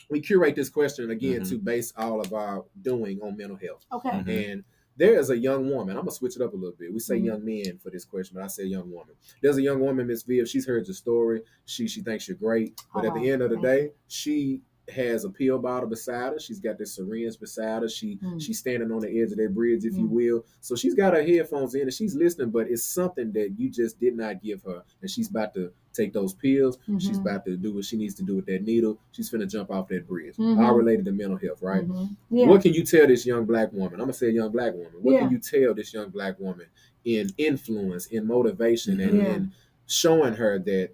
We 0.09 0.21
curate 0.21 0.55
this 0.55 0.69
question 0.69 1.09
again 1.09 1.41
Mhm. 1.41 1.49
to 1.49 1.57
base 1.57 1.93
all 1.97 2.21
of 2.21 2.33
our 2.33 2.65
doing 2.81 3.21
on 3.21 3.35
mental 3.37 3.57
health. 3.57 3.85
Okay. 3.91 4.09
Mhm. 4.09 4.27
And 4.51 4.63
there 4.97 5.19
is 5.19 5.29
a 5.29 5.37
young 5.37 5.69
woman. 5.69 5.97
I'm 5.97 6.03
gonna 6.03 6.11
switch 6.11 6.35
it 6.35 6.41
up 6.41 6.53
a 6.53 6.55
little 6.55 6.75
bit. 6.77 6.93
We 6.93 6.99
say 6.99 7.19
Mhm. 7.19 7.25
young 7.25 7.45
men 7.45 7.77
for 7.79 7.89
this 7.89 8.05
question, 8.05 8.35
but 8.35 8.43
I 8.43 8.47
say 8.47 8.65
young 8.65 8.91
woman. 8.91 9.15
There's 9.41 9.57
a 9.57 9.61
young 9.61 9.79
woman, 9.79 10.07
Miss 10.07 10.23
Viv. 10.23 10.47
She's 10.47 10.65
heard 10.65 10.87
your 10.87 10.93
story. 10.93 11.41
She 11.65 11.87
she 11.87 12.01
thinks 12.01 12.27
you're 12.27 12.37
great, 12.37 12.79
but 12.93 13.03
at 13.05 13.13
the 13.13 13.19
Oh, 13.29 13.33
end 13.33 13.41
of 13.41 13.49
the 13.49 13.55
thank 13.55 13.65
day, 13.65 13.91
she 14.07 14.61
has 14.93 15.25
a 15.25 15.29
pill 15.29 15.57
bottle 15.57 15.89
beside 15.89 16.33
her. 16.33 16.39
She's 16.39 16.59
got 16.59 16.77
this 16.77 16.93
syringe 16.93 17.39
beside 17.39 17.81
her. 17.81 17.89
She 17.89 18.17
Mm. 18.17 18.39
she's 18.41 18.59
standing 18.59 18.91
on 18.91 18.99
the 19.01 19.09
edge 19.09 19.31
of 19.31 19.37
that 19.37 19.53
bridge, 19.53 19.83
if 19.85 19.95
you 19.95 20.05
Mm. 20.07 20.09
will. 20.09 20.45
So 20.61 20.75
she's 20.75 20.93
got 20.93 21.13
her 21.15 21.23
headphones 21.23 21.73
in 21.75 21.81
and 21.81 21.93
she's 21.93 22.15
listening, 22.15 22.51
but 22.51 22.69
it's 22.69 22.83
something 22.83 23.31
that 23.33 23.59
you 23.59 23.69
just 23.69 23.99
did 23.99 24.15
not 24.15 24.43
give 24.43 24.61
her, 24.63 24.83
and 25.01 25.09
she's 25.09 25.29
about 25.29 25.53
to 25.55 25.71
take 25.93 26.13
those 26.13 26.33
pills. 26.33 26.77
She's 26.99 27.17
Mhm. 27.17 27.21
about 27.21 27.45
to 27.45 27.55
do 27.57 27.73
what 27.73 27.85
she 27.85 27.97
needs 27.97 28.13
to 28.15 28.23
do 28.23 28.35
with 28.35 28.45
that 28.47 28.63
needle. 28.63 28.99
She's 29.11 29.31
finna 29.31 29.49
jump 29.49 29.71
off 29.71 29.87
that 29.87 30.05
bridge. 30.07 30.35
Mhm. 30.35 30.59
All 30.63 30.75
related 30.75 31.05
to 31.05 31.11
mental 31.13 31.37
health, 31.37 31.61
right? 31.61 31.87
Mhm. 31.87 32.15
Yeah. 32.29 32.47
What 32.47 32.61
can 32.61 32.73
you 32.73 32.83
tell 32.83 33.07
this 33.07 33.25
young 33.25 33.45
black 33.45 33.71
woman? 33.71 33.93
I'm 33.93 33.99
gonna 33.99 34.13
say 34.13 34.29
young 34.29 34.51
black 34.51 34.73
woman. 34.73 34.91
What 35.01 35.13
Yeah. 35.13 35.19
can 35.21 35.31
you 35.31 35.39
tell 35.39 35.73
this 35.73 35.93
young 35.93 36.09
black 36.09 36.39
woman 36.39 36.65
in 37.05 37.29
influence, 37.37 38.07
in 38.07 38.27
motivation, 38.27 38.99
and 38.99 39.17
Yeah. 39.17 39.35
in 39.35 39.51
showing 39.87 40.33
her 40.33 40.59
that 40.59 40.89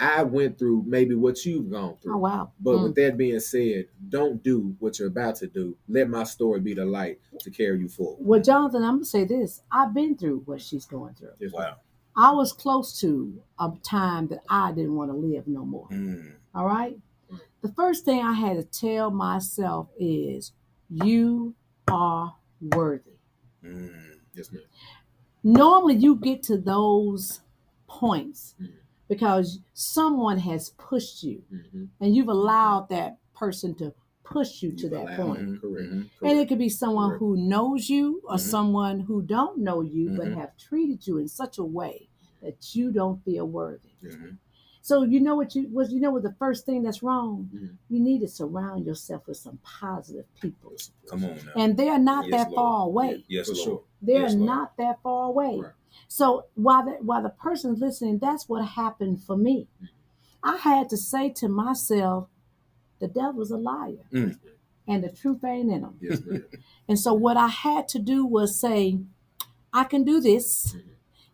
I 0.00 0.22
went 0.22 0.58
through 0.58 0.84
maybe 0.86 1.14
what 1.14 1.44
you've 1.44 1.70
gone 1.70 1.96
through. 2.02 2.14
Oh 2.14 2.18
wow. 2.18 2.52
But 2.58 2.76
Mm. 2.76 2.82
with 2.84 2.94
that 2.96 3.16
being 3.18 3.38
said, 3.40 3.86
don't 4.08 4.42
do 4.42 4.74
what 4.78 4.98
you're 4.98 5.08
about 5.08 5.36
to 5.36 5.46
do. 5.46 5.76
Let 5.88 6.08
my 6.08 6.24
story 6.24 6.60
be 6.60 6.72
the 6.74 6.86
light 6.86 7.20
to 7.40 7.50
carry 7.50 7.78
you 7.80 7.88
forward. 7.88 8.24
Well, 8.24 8.40
Jonathan, 8.40 8.82
I'm 8.82 8.96
gonna 8.96 9.04
say 9.04 9.24
this. 9.24 9.62
I've 9.70 9.92
been 9.94 10.16
through 10.16 10.40
what 10.46 10.62
she's 10.62 10.86
going 10.86 11.14
through. 11.14 11.32
Yes, 11.38 11.52
Wow. 11.52 11.76
I 12.16 12.32
was 12.32 12.52
close 12.52 12.98
to 13.00 13.40
a 13.58 13.70
time 13.82 14.26
that 14.28 14.40
I 14.48 14.72
didn't 14.72 14.96
want 14.96 15.10
to 15.10 15.16
live 15.16 15.46
no 15.46 15.64
more. 15.64 15.88
Mm. 15.90 16.32
All 16.54 16.66
right. 16.66 16.98
The 17.60 17.68
first 17.68 18.04
thing 18.06 18.20
I 18.20 18.32
had 18.32 18.56
to 18.56 18.62
tell 18.64 19.10
myself 19.10 19.88
is, 19.98 20.52
you 20.88 21.54
are 21.88 22.36
worthy. 22.60 23.12
Mm. 23.62 24.20
Yes, 24.34 24.50
ma'am. 24.50 24.62
Normally, 25.44 25.94
you 25.96 26.16
get 26.16 26.42
to 26.44 26.56
those 26.56 27.40
points 27.86 28.54
Mhm. 28.60 28.72
Because 29.10 29.58
someone 29.74 30.38
has 30.38 30.70
pushed 30.70 31.22
you 31.22 31.42
Mm-hmm. 31.52 31.84
and 32.00 32.14
you've 32.14 32.28
allowed 32.28 32.88
that 32.90 33.18
person 33.34 33.74
to 33.74 33.92
push 34.24 34.62
you 34.62 34.70
to 34.72 34.82
You've 34.82 34.90
that 34.92 35.02
allowed 35.02 35.16
point. 35.26 35.38
him. 35.40 35.58
Correct. 35.60 35.92
And 36.22 36.38
it 36.38 36.48
could 36.48 36.58
be 36.58 36.68
someone 36.68 37.08
Correct. 37.10 37.18
who 37.20 37.36
knows 37.36 37.90
you 37.90 38.22
or 38.24 38.36
Mhm. 38.36 38.40
someone 38.54 39.00
who 39.00 39.22
don't 39.22 39.58
know 39.58 39.80
you 39.82 40.10
but 40.16 40.28
Mhm. 40.28 40.34
have 40.36 40.56
treated 40.56 41.06
you 41.06 41.18
in 41.18 41.26
such 41.28 41.58
a 41.58 41.64
way 41.64 42.08
that 42.40 42.74
you 42.76 42.92
don't 42.92 43.22
feel 43.24 43.46
worthy. 43.48 43.90
Yes, 44.00 44.14
ma'am. 44.16 44.38
So 44.82 45.02
you 45.02 45.18
know 45.20 45.34
what 45.34 45.54
you 45.56 45.68
was 45.72 45.92
you 45.92 46.00
know 46.00 46.12
what 46.12 46.22
the 46.22 46.32
first 46.44 46.64
thing 46.64 46.82
that's 46.84 47.02
wrong? 47.02 47.50
Mhm. 47.52 47.76
You 47.88 48.00
need 48.00 48.20
to 48.20 48.28
surround 48.28 48.86
yourself 48.86 49.26
with 49.26 49.36
some 49.36 49.58
positive 49.64 50.26
people. 50.40 50.72
Come 51.08 51.24
on 51.24 51.36
now. 51.44 51.52
And 51.56 51.76
they're 51.76 51.98
not 51.98 52.28
Yes, 52.28 52.30
that 52.44 52.50
Lord. 52.52 52.54
far 52.54 52.86
away. 52.86 53.24
Yes, 53.28 53.48
For 53.48 53.54
Lord. 53.54 53.64
sure. 53.64 53.82
They're 54.02 54.22
Yes, 54.22 54.34
not 54.34 54.76
that 54.78 55.02
far 55.02 55.26
away. 55.28 55.60
Right. 55.62 55.72
So 56.08 56.46
while 56.54 56.84
the, 56.84 56.92
while 57.02 57.22
the 57.22 57.30
person's 57.30 57.80
listening, 57.80 58.18
that's 58.18 58.48
what 58.48 58.64
happened 58.64 59.22
for 59.22 59.36
me. 59.36 59.68
I 60.42 60.56
had 60.56 60.88
to 60.90 60.96
say 60.96 61.30
to 61.30 61.48
myself, 61.48 62.28
the 62.98 63.08
devil's 63.08 63.50
a 63.50 63.56
liar. 63.56 64.04
Mm. 64.12 64.38
And 64.88 65.04
the 65.04 65.10
truth 65.10 65.44
ain't 65.44 65.70
in 65.70 65.82
him. 65.82 65.96
Yes. 66.00 66.20
And 66.88 66.98
so 66.98 67.14
what 67.14 67.36
I 67.36 67.46
had 67.46 67.86
to 67.88 67.98
do 68.00 68.26
was 68.26 68.58
say, 68.58 68.98
I 69.72 69.84
can 69.84 70.02
do 70.02 70.20
this. 70.20 70.74
Mhm. 70.74 70.82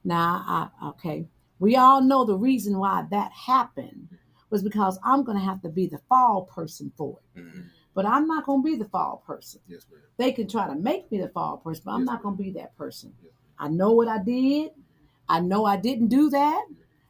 Now, 0.04 0.44
I, 0.46 0.88
okay, 0.90 1.26
we 1.58 1.76
all 1.76 2.02
know 2.02 2.24
the 2.26 2.36
reason 2.36 2.78
why 2.78 3.06
that 3.10 3.32
happened 3.32 4.08
was 4.50 4.62
because 4.62 4.98
I'm 5.02 5.24
going 5.24 5.38
to 5.38 5.44
have 5.44 5.62
to 5.62 5.70
be 5.70 5.86
the 5.86 6.00
fall 6.08 6.42
person 6.44 6.92
for 6.96 7.18
it. 7.34 7.40
Mhm. 7.40 7.64
But 7.96 8.04
I'm 8.04 8.28
not 8.28 8.44
going 8.44 8.62
to 8.62 8.64
be 8.64 8.76
the 8.76 8.84
fall 8.84 9.22
person. 9.26 9.58
Yes, 9.66 9.86
ma'am. 9.90 10.02
They 10.18 10.30
can 10.30 10.46
try 10.46 10.68
to 10.68 10.74
make 10.74 11.10
me 11.10 11.18
the 11.18 11.30
fall 11.30 11.56
person, 11.56 11.82
but 11.86 11.92
I'm 11.92 12.00
Yes, 12.00 12.06
not 12.06 12.22
going 12.22 12.36
to 12.36 12.42
be 12.42 12.50
that 12.52 12.76
person. 12.76 13.14
Yes, 13.24 13.32
I 13.58 13.68
know 13.68 13.92
what 13.92 14.06
I 14.06 14.22
did. 14.22 14.72
I 15.30 15.40
know 15.40 15.64
I 15.64 15.78
didn't 15.78 16.08
do 16.08 16.28
that. 16.28 16.66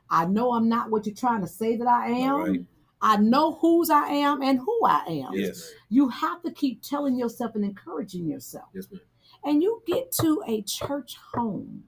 I 0.09 0.27
know 0.27 0.53
I'm 0.53 0.69
not 0.69 0.91
what 0.91 1.05
you're 1.05 1.15
trying 1.15 1.41
to 1.41 1.49
say 1.49 1.77
that 1.77 1.89
I 1.89 2.07
am. 2.11 2.37
Right. 2.37 2.65
I 3.03 3.17
know 3.17 3.55
whose 3.57 3.91
I 3.91 4.07
am 4.07 4.43
and 4.43 4.61
who 4.61 4.81
I 4.87 5.25
am. 5.27 5.35
Yes. 5.35 5.73
You 5.91 6.09
have 6.09 6.41
to 6.45 6.53
keep 6.53 6.83
telling 6.83 7.19
yourself 7.19 7.57
and 7.57 7.65
encouraging 7.65 8.29
yourself. 8.29 8.69
Yes, 8.73 8.87
ma'am. 8.91 9.01
And 9.45 9.63
you 9.65 9.83
get 9.87 10.13
to 10.23 10.41
a 10.47 10.63
church 10.63 11.17
home 11.35 11.83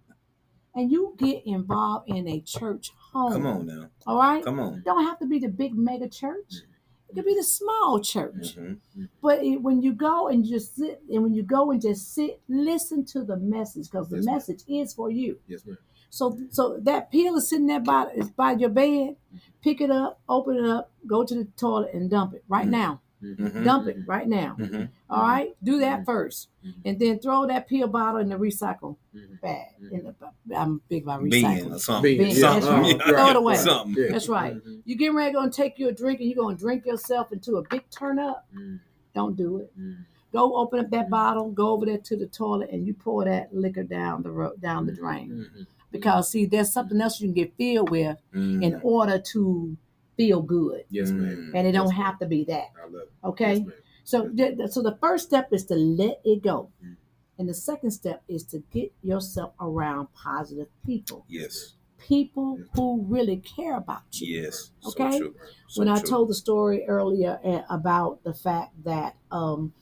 and 0.74 0.90
you 0.90 1.14
get 1.18 1.46
involved 1.46 2.10
in 2.10 2.26
a 2.26 2.40
church 2.40 2.90
home. 3.12 3.32
Come 3.32 3.46
on 3.46 3.66
now. 3.66 3.90
All 4.08 4.18
right? 4.18 4.44
Come 4.44 4.58
on. 4.58 4.82
Don't 4.84 5.04
have 5.04 5.20
to 5.20 5.26
be 5.26 5.38
the 5.38 5.48
big 5.48 5.74
mega 5.76 6.08
church. 6.08 6.50
Mm-hmm. 6.50 6.72
It 7.10 7.14
could 7.14 7.24
be 7.24 7.34
the 7.34 7.42
small 7.42 8.00
church. 8.00 8.56
Mhm. 8.56 8.78
But 9.22 9.42
it, 9.42 9.62
when 9.62 9.80
you 9.82 9.92
go 9.92 10.28
and 10.28 10.44
just 10.44 10.76
sit, 10.76 11.02
and 11.10 11.22
when 11.22 11.34
you 11.34 11.42
go 11.42 11.70
and 11.70 11.80
just 11.80 12.12
sit, 12.14 12.40
listen 12.48 13.04
to 13.06 13.24
the 13.24 13.36
message 13.36 13.90
because 13.90 14.08
the 14.08 14.16
Yes, 14.16 14.26
ma'am. 14.26 14.34
message 14.34 14.62
is 14.68 14.92
for 14.94 15.10
you. 15.10 15.38
Yes, 15.48 15.64
ma'am. 15.64 15.78
So, 16.10 16.38
so 16.50 16.78
that 16.82 17.10
pill 17.10 17.36
is 17.36 17.48
sitting 17.48 17.66
there 17.66 17.80
by 17.80 18.06
is 18.14 18.30
by 18.30 18.52
your 18.52 18.70
bed. 18.70 19.16
Pick 19.62 19.80
it 19.80 19.90
up, 19.90 20.20
open 20.28 20.56
it 20.56 20.64
up, 20.64 20.90
go 21.06 21.24
to 21.24 21.34
the 21.34 21.44
toilet 21.56 21.92
and 21.94 22.08
dump 22.10 22.34
it 22.34 22.44
right 22.48 22.66
Mhm. 22.66 22.70
now. 22.70 23.00
Mhm. 23.22 23.64
Dump 23.64 23.88
it 23.88 23.96
right 24.06 24.28
now. 24.28 24.54
Mhm. 24.58 24.88
All 25.10 25.22
right, 25.22 25.56
do 25.64 25.80
that 25.80 26.00
Mhm. 26.02 26.04
1st 26.06 26.48
Mhm. 26.64 26.72
and 26.84 26.98
then 27.00 27.18
throw 27.18 27.46
that 27.46 27.66
pill 27.68 27.88
bottle 27.88 28.20
in 28.20 28.28
the 28.28 28.36
recycle 28.36 28.96
bag. 29.42 29.66
In 29.90 30.04
the, 30.04 30.56
I'm 30.56 30.80
big 30.88 31.02
about 31.02 31.24
Being 31.28 31.44
or 31.44 31.48
recycling. 31.48 31.80
something. 31.80 32.02
Being, 32.02 32.18
Being, 32.18 32.36
yeah, 32.36 32.52
that's 32.60 32.66
uh-huh. 32.66 32.98
Throw 33.08 33.30
it 33.30 33.36
away. 33.36 33.56
Something. 33.56 33.94
Yeah. 34.04 34.12
That's 34.12 34.28
right. 34.28 34.54
Mhm. 34.54 34.82
You 34.84 34.96
getting 34.96 35.16
ready 35.16 35.32
to 35.32 35.38
go 35.38 35.42
and 35.42 35.52
take 35.52 35.78
you 35.78 35.88
a 35.88 35.92
drink 35.92 36.20
and 36.20 36.28
you're 36.28 36.36
going 36.42 36.56
to 36.56 36.60
drink 36.60 36.86
yourself 36.86 37.32
into 37.32 37.56
a 37.56 37.62
big 37.68 37.88
turn 37.90 38.18
up. 38.20 38.46
Mhm. 38.54 38.78
Don't 39.14 39.36
do 39.36 39.58
it. 39.58 39.72
Mhm. 39.78 39.96
Go 40.32 40.54
open 40.56 40.78
up 40.80 40.90
that 40.90 41.08
bottle, 41.10 41.50
go 41.50 41.70
over 41.70 41.86
there 41.86 41.98
to 41.98 42.16
the 42.16 42.26
toilet, 42.26 42.68
and 42.70 42.86
you 42.86 42.94
pour 42.94 43.24
that 43.24 43.52
liquor 43.54 43.82
down 43.82 44.22
the 44.22 44.30
road, 44.30 44.60
down 44.60 44.86
the 44.86 44.92
drain. 44.92 45.46
Because 45.90 46.28
see, 46.28 46.44
there's 46.44 46.70
something 46.70 47.00
else 47.00 47.18
you 47.20 47.28
can 47.28 47.34
get 47.34 47.54
filled 47.56 47.88
with 47.90 48.18
Mhm. 48.34 48.62
in 48.62 48.78
order 48.82 49.18
to 49.18 49.74
feel 50.18 50.42
good, 50.42 50.84
Yes, 50.90 51.10
Mm. 51.10 51.16
ma'am. 51.20 51.52
and 51.54 51.66
it 51.66 51.72
don't 51.72 51.86
ma'am. 51.88 51.96
have 52.04 52.18
to 52.18 52.26
be 52.26 52.44
that. 52.44 52.66
I 52.78 52.84
love 52.84 53.02
it. 53.04 53.12
Okay. 53.24 53.54
Yes, 53.54 53.66
ma'am. 53.66 53.76
So, 54.04 54.28
th- 54.28 54.70
so 54.70 54.82
the 54.82 54.96
first 55.00 55.26
step 55.26 55.52
is 55.52 55.64
to 55.66 55.74
let 55.76 56.20
it 56.24 56.42
go, 56.42 56.70
Mhm. 56.84 56.96
and 57.38 57.48
the 57.48 57.54
second 57.54 57.92
step 57.92 58.22
is 58.28 58.44
to 58.44 58.58
get 58.70 58.92
yourself 59.02 59.52
around 59.60 60.12
positive 60.14 60.68
people, 60.84 61.24
Yes. 61.28 61.74
people 61.98 62.58
who 62.74 63.02
really 63.02 63.36
care 63.38 63.76
about 63.76 64.20
you. 64.20 64.42
Yes. 64.42 64.70
So 64.80 64.90
Okay. 64.90 65.18
true. 65.18 65.34
So 65.68 65.80
when 65.80 65.88
I 65.88 65.98
true. 66.00 66.08
told 66.10 66.28
the 66.30 66.34
story 66.34 66.84
earlier 66.86 67.38
uh, 67.44 67.62
about 67.70 68.22
the 68.24 68.34
fact 68.34 68.82
that 68.84 69.16
um, 69.30 69.72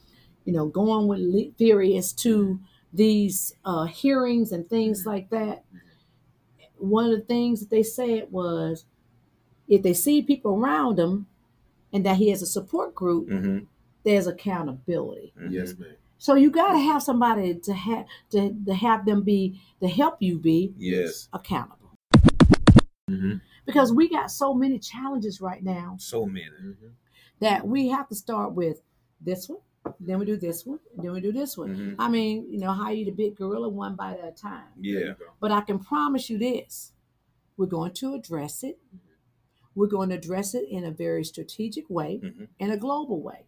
you 0.44 0.52
know 0.52 0.66
going 0.66 1.06
with 1.08 1.20
Le- 1.20 1.52
Furious 1.56 2.12
to 2.24 2.58
these 2.92 3.54
uh, 3.64 3.84
hearings 3.86 4.52
and 4.52 4.68
things 4.68 5.04
like 5.06 5.30
that, 5.30 5.64
one 6.78 7.04
of 7.06 7.10
the 7.18 7.24
things 7.24 7.60
that 7.60 7.70
they 7.70 7.82
said 7.82 8.30
was 8.30 8.84
if 9.68 9.82
they 9.82 9.92
see 9.94 10.22
people 10.22 10.54
around 10.54 10.98
him 10.98 11.26
and 11.92 12.04
that 12.06 12.16
he 12.16 12.30
has 12.30 12.42
a 12.42 12.46
support 12.46 12.94
group, 12.94 13.28
Mhm. 13.28 13.66
there's 14.04 14.26
accountability. 14.26 15.32
Mhm. 15.38 15.50
Yes, 15.52 15.76
ma'am. 15.78 15.94
So 16.18 16.34
you 16.34 16.50
got 16.50 16.72
to 16.72 16.78
have 16.78 17.02
somebody 17.02 17.54
to 17.54 17.74
have 17.74 18.06
to, 18.30 18.54
to 18.66 18.74
have 18.74 19.04
them 19.04 19.22
be 19.22 19.60
to 19.80 19.88
help 19.88 20.22
you 20.22 20.38
be 20.38 20.72
Yes. 20.78 21.28
accountable 21.32 21.90
Mhm. 23.10 23.40
because 23.66 23.92
we 23.92 24.08
got 24.08 24.30
so 24.30 24.54
many 24.54 24.78
challenges 24.78 25.40
right 25.40 25.62
now 25.62 25.96
So 25.98 26.24
many. 26.24 26.50
Mhm. 26.62 26.92
that 27.40 27.66
we 27.68 27.88
have 27.88 28.08
to 28.08 28.14
start 28.14 28.54
with 28.54 28.80
this 29.20 29.48
one, 29.48 29.60
then 30.00 30.18
we 30.18 30.24
do 30.24 30.36
this 30.36 30.64
one, 30.64 30.80
then 30.96 31.12
we 31.12 31.20
do 31.20 31.32
this 31.32 31.56
one. 31.58 31.76
Mhm. 31.76 31.94
I 31.98 32.08
mean, 32.08 32.50
you 32.50 32.58
know, 32.58 32.72
how 32.72 32.90
you 32.90 33.02
eat 33.02 33.08
a 33.08 33.12
big 33.12 33.36
gorilla 33.36 33.68
one 33.68 33.94
bite 33.94 34.18
at 34.18 34.28
a 34.28 34.32
time. 34.32 34.68
Yeah. 34.80 35.14
But 35.38 35.52
I 35.52 35.60
can 35.60 35.78
promise 35.78 36.30
you 36.30 36.38
this 36.38 36.92
we're 37.58 37.66
going 37.66 37.92
to 37.92 38.14
address 38.14 38.62
it. 38.64 38.78
We're 39.76 39.86
going 39.86 40.08
to 40.08 40.16
address 40.16 40.54
it 40.54 40.66
in 40.68 40.84
a 40.84 40.90
very 40.90 41.22
strategic 41.24 41.88
way, 41.88 42.20
Mhm. 42.24 42.48
in 42.58 42.70
a 42.72 42.76
global 42.76 43.20
way. 43.20 43.46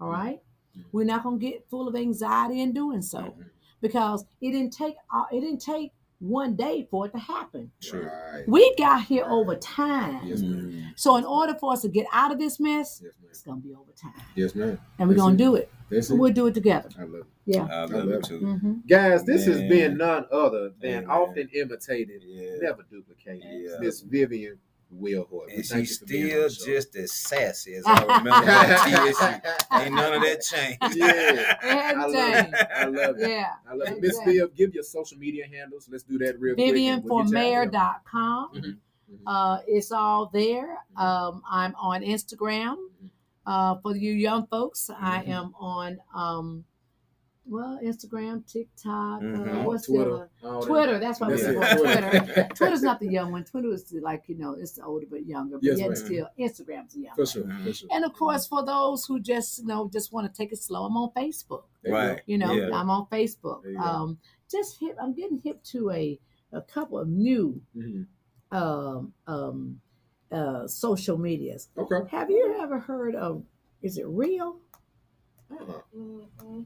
All 0.00 0.10
right? 0.10 0.40
Mhm. 0.76 0.84
We're 0.92 1.04
not 1.06 1.22
going 1.22 1.38
to 1.40 1.46
get 1.46 1.66
full 1.70 1.88
of 1.88 1.94
anxiety 1.96 2.60
in 2.60 2.72
doing 2.72 3.00
so 3.02 3.34
because 3.80 4.24
it 4.42 4.50
didn't 4.50 4.72
take 4.72 4.96
uh, 5.14 5.24
it 5.32 5.40
didn't 5.40 5.60
take 5.62 5.92
one 6.20 6.54
day 6.56 6.86
for 6.90 7.06
it 7.06 7.12
to 7.12 7.18
happen. 7.18 7.70
Right. 7.92 8.44
We 8.48 8.74
got 8.76 9.04
here 9.04 9.24
over 9.26 9.56
time. 9.56 10.26
Yes, 10.26 10.40
ma'am. 10.40 10.92
So 10.96 11.16
in 11.16 11.24
order 11.24 11.54
for 11.54 11.72
us 11.72 11.82
to 11.82 11.88
get 11.88 12.06
out 12.12 12.32
of 12.32 12.38
this 12.38 12.58
mess, 12.58 13.00
Yes, 13.04 13.12
it's 13.28 13.42
going 13.42 13.60
to 13.60 13.68
be 13.68 13.74
over 13.74 13.92
time. 13.92 14.12
Yes, 14.34 14.54
ma'am. 14.54 14.78
And 14.98 15.08
we're 15.08 15.14
That's 15.14 15.22
going 15.22 15.34
it. 15.34 15.38
to 15.38 15.44
do 15.44 15.54
it. 15.56 15.70
That's 15.90 16.10
we'll 16.10 16.32
do 16.32 16.46
it 16.46 16.54
together. 16.54 16.88
I 16.98 17.02
love 17.04 17.14
it. 17.20 17.26
Yeah. 17.46 17.66
I 17.66 17.74
I 17.74 17.80
love 17.82 17.90
love 17.92 18.08
it 18.08 18.14
it. 18.14 18.24
too. 18.24 18.38
hmm 18.38 18.72
Guys, 18.88 19.24
this 19.24 19.44
has 19.46 19.58
Man. 19.58 19.68
been 19.68 19.96
none 19.98 20.24
other 20.32 20.70
than 20.80 21.04
Amen. 21.04 21.10
often 21.10 21.48
imitated, 21.52 22.22
Yeah. 22.24 22.56
never 22.62 22.84
duplicated. 22.90 23.42
Yeah. 23.44 23.76
Miss 23.80 24.00
Vivian 24.00 24.58
Wilhoite. 25.00 25.46
We 25.48 25.54
And 25.56 25.64
she's 25.64 25.90
you 25.92 25.96
for 25.98 26.04
being 26.06 26.42
on 26.44 26.50
still 26.50 26.74
just 26.74 26.96
as 26.96 27.12
sassy 27.12 27.74
as 27.74 27.84
I 27.86 28.02
remember 28.02 28.30
her 28.30 29.12
TSU. 29.12 29.50
Ain't 29.78 29.94
none 29.94 30.12
of 30.14 30.22
that 30.22 30.42
changed. 30.42 30.78
Yeah. 30.96 31.10
It 31.12 31.56
hadn't 31.62 32.00
I 32.00 32.06
love 32.06 32.14
it. 32.14 32.66
I 32.76 32.84
love 32.86 33.18
it. 33.18 33.30
Yeah. 33.30 33.52
I 33.70 33.74
love 33.74 33.88
it. 33.88 34.00
Miss 34.00 34.10
Exactly. 34.12 34.38
Viv, 34.38 34.54
give 34.54 34.74
your 34.74 34.84
social 34.84 35.18
media 35.18 35.46
handles. 35.50 35.88
Let's 35.90 36.04
do 36.04 36.18
that 36.18 36.38
real 36.40 36.54
quick. 36.54 36.66
and 36.76 37.04
we'll 37.04 37.24
get 37.24 37.30
you 37.32 37.38
out 37.38 37.66
of 37.66 37.72
here. 37.72 37.72
VivianForMayor.com. 37.72 38.50
Mhm. 38.54 38.62
Mhm. 38.64 38.76
Uh, 39.26 39.58
it's 39.66 39.92
all 39.92 40.30
there. 40.32 40.78
Um, 40.96 41.42
I'm 41.50 41.74
on 41.76 42.02
Instagram. 42.02 42.76
Uh, 43.46 43.76
for 43.82 43.94
you 43.94 44.12
young 44.12 44.46
folks, 44.46 44.88
I 44.90 45.22
Mhm. 45.22 45.28
am 45.28 45.54
on 45.58 45.98
um, 46.14 46.64
well, 47.46 47.78
Instagram, 47.82 48.46
TikTok, 48.50 49.20
Mhm. 49.20 49.60
uh, 49.60 49.64
what's 49.64 49.86
Twitter. 49.86 50.30
the 50.42 50.48
other? 50.48 50.66
Twitter. 50.66 50.98
That's 50.98 51.20
what 51.20 51.30
That's 51.30 51.42
we're 51.42 51.62
it. 51.62 52.04
on 52.04 52.10
Twitter. 52.26 52.48
Twitter's 52.54 52.82
not 52.82 53.00
the 53.00 53.08
young 53.08 53.32
one. 53.32 53.44
Twitter 53.44 53.72
is 53.72 53.84
the, 53.84 54.00
like 54.00 54.24
you 54.28 54.36
know, 54.36 54.52
it's 54.54 54.72
the 54.72 54.84
older 54.84 55.06
but 55.10 55.26
younger. 55.26 55.56
But 55.58 55.64
Yes, 55.64 55.78
yet 55.78 55.86
ma'am. 55.88 55.96
still, 55.96 56.28
Instagram's 56.38 56.94
the 56.94 57.00
young. 57.00 57.14
For 57.14 57.20
one. 57.22 57.26
sure. 57.26 57.58
For 57.64 57.72
sure. 57.72 57.88
And 57.92 58.04
of 58.04 58.12
course, 58.14 58.46
for 58.46 58.64
those 58.64 59.04
who 59.04 59.20
just 59.20 59.58
you 59.60 59.66
know 59.66 59.88
just 59.92 60.12
want 60.12 60.32
to 60.32 60.36
take 60.36 60.52
it 60.52 60.58
slow, 60.58 60.84
I'm 60.84 60.96
on 60.96 61.10
Facebook. 61.16 61.64
Right. 61.86 62.22
You 62.26 62.38
know, 62.38 62.52
Yeah. 62.52 62.70
I'm 62.74 62.88
on 62.90 63.06
Facebook. 63.06 63.62
There 63.62 63.72
you 63.72 63.78
go. 63.78 63.84
Um, 63.84 64.18
just 64.50 64.78
hip. 64.80 64.96
I'm 65.00 65.12
getting 65.14 65.38
hip 65.38 65.62
to 65.64 65.90
a 65.90 66.18
a 66.52 66.62
couple 66.62 66.98
of 66.98 67.08
new 67.08 67.60
Mhm. 67.76 68.06
um, 68.52 69.12
um, 69.26 69.80
uh, 70.30 70.66
social 70.66 71.18
medias. 71.18 71.68
Okay. 71.76 72.08
Have 72.10 72.30
you 72.30 72.56
ever 72.60 72.78
heard 72.78 73.14
of? 73.14 73.44
Is 73.82 73.98
it 73.98 74.06
real? 74.06 74.56
Uh-uh. 75.50 75.80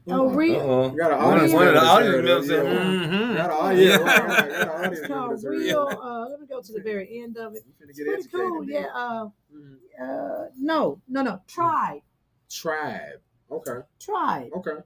Oh, 0.07 0.29
real. 0.29 0.59
Uh-oh. 0.59 0.91
You 0.91 0.97
got 0.97 1.11
an 1.11 1.17
One, 1.19 1.27
audience 1.35 1.53
one 1.53 1.67
of 1.67 1.73
the 1.75 1.79
audience 1.81 2.47
members 2.47 2.49
yeah. 2.49 2.55
mm-hmm. 2.63 3.35
Got 3.35 3.45
an 3.45 3.51
audience- 3.51 3.89
Yeah. 3.91 3.97
right, 3.97 4.27
right, 4.27 4.49
got 4.49 4.61
an 4.61 4.69
audience 4.69 4.99
It's 4.99 5.07
called 5.07 5.31
that 5.31 5.39
said, 5.39 5.49
real. 5.49 5.87
Uh, 6.01 6.29
let 6.29 6.39
me 6.39 6.47
go 6.47 6.61
to 6.61 6.73
the 6.73 6.81
very 6.81 7.21
end 7.21 7.37
of 7.37 7.55
it. 7.55 7.63
It's 7.81 8.27
pretty 8.27 8.47
cool. 8.49 8.59
then. 8.61 8.69
Yeah. 8.69 8.87
Uh, 8.93 9.29
Mhm. 9.53 9.77
uh, 10.01 10.45
no, 10.57 11.01
no, 11.07 11.21
no. 11.21 11.41
Try, 11.47 12.01
Tribe. 12.49 13.19
Okay. 13.51 13.79
try. 13.99 14.49
Okay. 14.55 14.77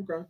Okay. 0.00 0.26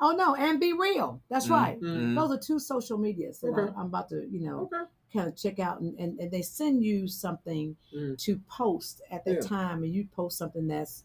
Oh 0.00 0.12
no, 0.12 0.34
and 0.36 0.60
BeReal. 0.62 1.20
That's 1.28 1.46
Mhm. 1.46 1.50
right. 1.50 1.80
Mhm. 1.80 2.14
Those 2.14 2.30
are 2.30 2.38
two 2.40 2.58
social 2.58 2.98
medias 2.98 3.40
that 3.40 3.48
Okay. 3.48 3.62
I'm, 3.62 3.74
I'm 3.76 3.86
about 3.86 4.08
to, 4.10 4.26
you 4.30 4.40
know, 4.40 4.60
Okay. 4.72 4.84
kind 5.12 5.28
of 5.28 5.36
check 5.36 5.58
out, 5.58 5.80
and, 5.80 5.98
and, 5.98 6.18
and 6.20 6.30
they 6.30 6.42
send 6.42 6.84
you 6.84 7.08
something 7.08 7.76
Mhm. 7.94 8.18
to 8.18 8.38
post 8.48 9.00
at 9.10 9.24
that 9.24 9.34
Yeah. 9.34 9.40
time, 9.40 9.82
and 9.82 9.92
you 9.92 10.06
post 10.14 10.38
something 10.38 10.66
that's 10.68 11.04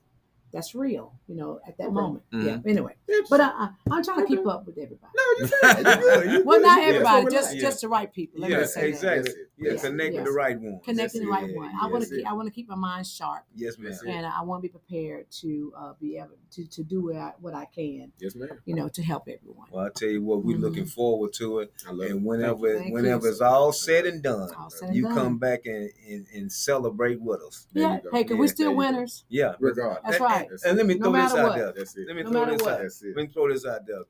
that's 0.53 0.75
real, 0.75 1.13
you 1.27 1.35
know, 1.35 1.59
at 1.67 1.75
that 1.77 1.85
Okay. 1.87 1.93
moment. 1.93 2.23
Mhm. 2.31 2.45
Yeah. 2.45 2.71
Anyway, 2.71 2.95
It's- 3.07 3.27
but 3.29 3.41
I, 3.41 3.47
I, 3.47 3.69
I'm 3.91 4.03
trying 4.03 4.19
to 4.21 4.25
keep 4.27 4.45
up 4.45 4.65
with 4.67 4.77
everybody. 4.77 5.11
no, 5.15 5.23
you 5.39 5.47
fine. 5.47 5.77
You 5.77 5.83
good. 5.83 6.31
You 6.31 6.43
Well, 6.45 6.59
good. 6.59 6.65
not 6.65 6.77
You 6.77 6.85
good. 6.85 6.95
everybody, 6.95 7.23
So 7.25 7.29
just 7.31 7.47
relax. 7.49 7.61
just 7.61 7.81
the 7.81 7.89
right 7.89 8.13
people. 8.13 8.41
Let 8.41 8.51
Yeah, 8.51 8.59
me 8.59 8.65
say 8.65 8.89
exactly. 8.89 9.23
That's 9.23 9.29
it. 9.35 9.49
Yeah, 9.57 9.71
Yes, 9.73 9.81
connect 9.81 10.09
with 10.09 10.13
yes. 10.15 10.25
the 10.27 10.31
right 10.33 10.59
one. 10.59 10.79
Connecting 10.83 11.21
the 11.21 11.27
right 11.27 11.49
Yeah, 11.49 11.55
one. 11.57 11.71
I 11.81 11.87
want 11.87 12.03
to 12.03 12.09
keep. 12.09 12.27
I 12.27 12.33
want 12.33 12.47
to 12.47 12.51
keep 12.53 12.67
my 12.69 12.75
mind 12.75 13.07
sharp, 13.07 13.43
Yes, 13.55 13.77
ma'am. 13.77 13.93
And 14.07 14.25
I 14.25 14.41
want 14.41 14.61
to 14.61 14.67
be 14.67 14.71
prepared 14.71 15.29
to 15.41 15.73
uh, 15.77 15.93
be 15.99 16.17
able 16.17 16.37
to 16.51 16.65
to 16.67 16.83
do 16.83 17.01
what 17.05 17.15
I, 17.15 17.33
what 17.39 17.53
I 17.53 17.65
can, 17.65 18.11
Yes, 18.19 18.35
ma'am. 18.35 18.49
you 18.65 18.75
know, 18.75 18.89
to 18.89 19.01
help 19.03 19.23
everyone. 19.27 19.67
Well, 19.71 19.85
I 19.85 19.89
tell 19.89 20.09
you 20.09 20.21
what, 20.23 20.43
we're 20.43 20.57
Mhm. 20.57 20.61
looking 20.61 20.85
forward 20.85 21.33
to 21.33 21.59
it. 21.59 21.71
I 21.87 21.91
love 21.91 22.09
And 22.09 22.19
it. 22.19 22.23
whenever 22.27 22.75
Thank 22.75 22.87
you. 22.89 22.93
whenever 22.93 23.27
it's 23.29 23.41
all 23.41 23.71
said 23.71 24.05
and 24.05 24.21
done, 24.21 24.53
All 24.55 24.69
said 24.69 24.87
and 24.89 24.95
you 24.95 25.03
done. 25.03 25.13
come 25.15 25.37
back 25.37 25.65
and, 25.65 25.89
and, 26.07 26.25
and 26.33 26.51
celebrate 26.51 27.21
with 27.21 27.41
us. 27.41 27.67
There 27.73 27.83
you 27.83 27.89
Yeah. 27.89 27.99
Hey, 28.11 28.23
cause 28.23 28.31
Yeah, 28.35 28.37
we 28.41 28.47
still 28.47 28.65
there 28.75 28.85
you 28.85 28.91
go. 28.91 28.95
winners. 28.95 29.25
Yeah. 29.29 29.53
Regardless. 29.59 30.01
That's 30.03 30.15
And- 30.17 30.23
right. 30.43 30.49
That's 30.51 30.63
And 30.65 30.73
it. 30.73 30.77
let 30.77 30.85
me 30.87 30.95
No 30.95 31.11
throw 31.11 31.21
this 31.23 31.33
out 31.33 31.43
what. 31.49 31.55
there. 31.57 31.73
That's 31.75 31.97
it. 31.97 32.07
Let 32.07 32.15
me 32.15 32.23
No 32.23 32.31
throw 32.31 32.45
this 32.45 32.61
what. 32.61 32.71
out. 32.73 32.79
That's 32.81 33.01
it. 33.03 33.15
Let 33.15 33.27
me 33.27 33.33
throw 33.33 33.51
this 33.51 33.65
out 33.65 33.85
there. 33.87 34.03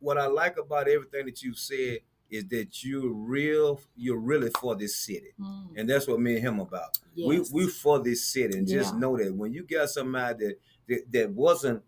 What 0.00 0.18
I 0.18 0.26
like 0.26 0.56
about 0.58 0.88
everything 0.88 1.26
that 1.26 1.42
you 1.42 1.54
said 1.54 1.98
is 2.30 2.44
that 2.48 2.84
you're 2.84 3.10
real. 3.10 3.80
You're 3.96 4.18
really 4.20 4.50
for 4.60 4.76
this 4.76 4.96
city, 4.96 5.32
Mm. 5.40 5.68
and 5.76 5.88
that's 5.88 6.06
what 6.06 6.20
me 6.20 6.34
and 6.36 6.42
him 6.46 6.60
about. 6.60 6.98
Yes. 7.14 7.50
We 7.52 7.64
we 7.64 7.70
for 7.70 7.98
this 7.98 8.24
city, 8.24 8.56
and 8.58 8.66
just 8.68 8.92
Yeah. 8.94 9.00
know 9.00 9.16
that 9.16 9.34
when 9.34 9.52
you 9.54 9.64
got 9.64 9.88
somebody 9.90 10.44
that 10.46 10.60
that, 10.88 11.12
that 11.12 11.30
wasn't 11.32 11.82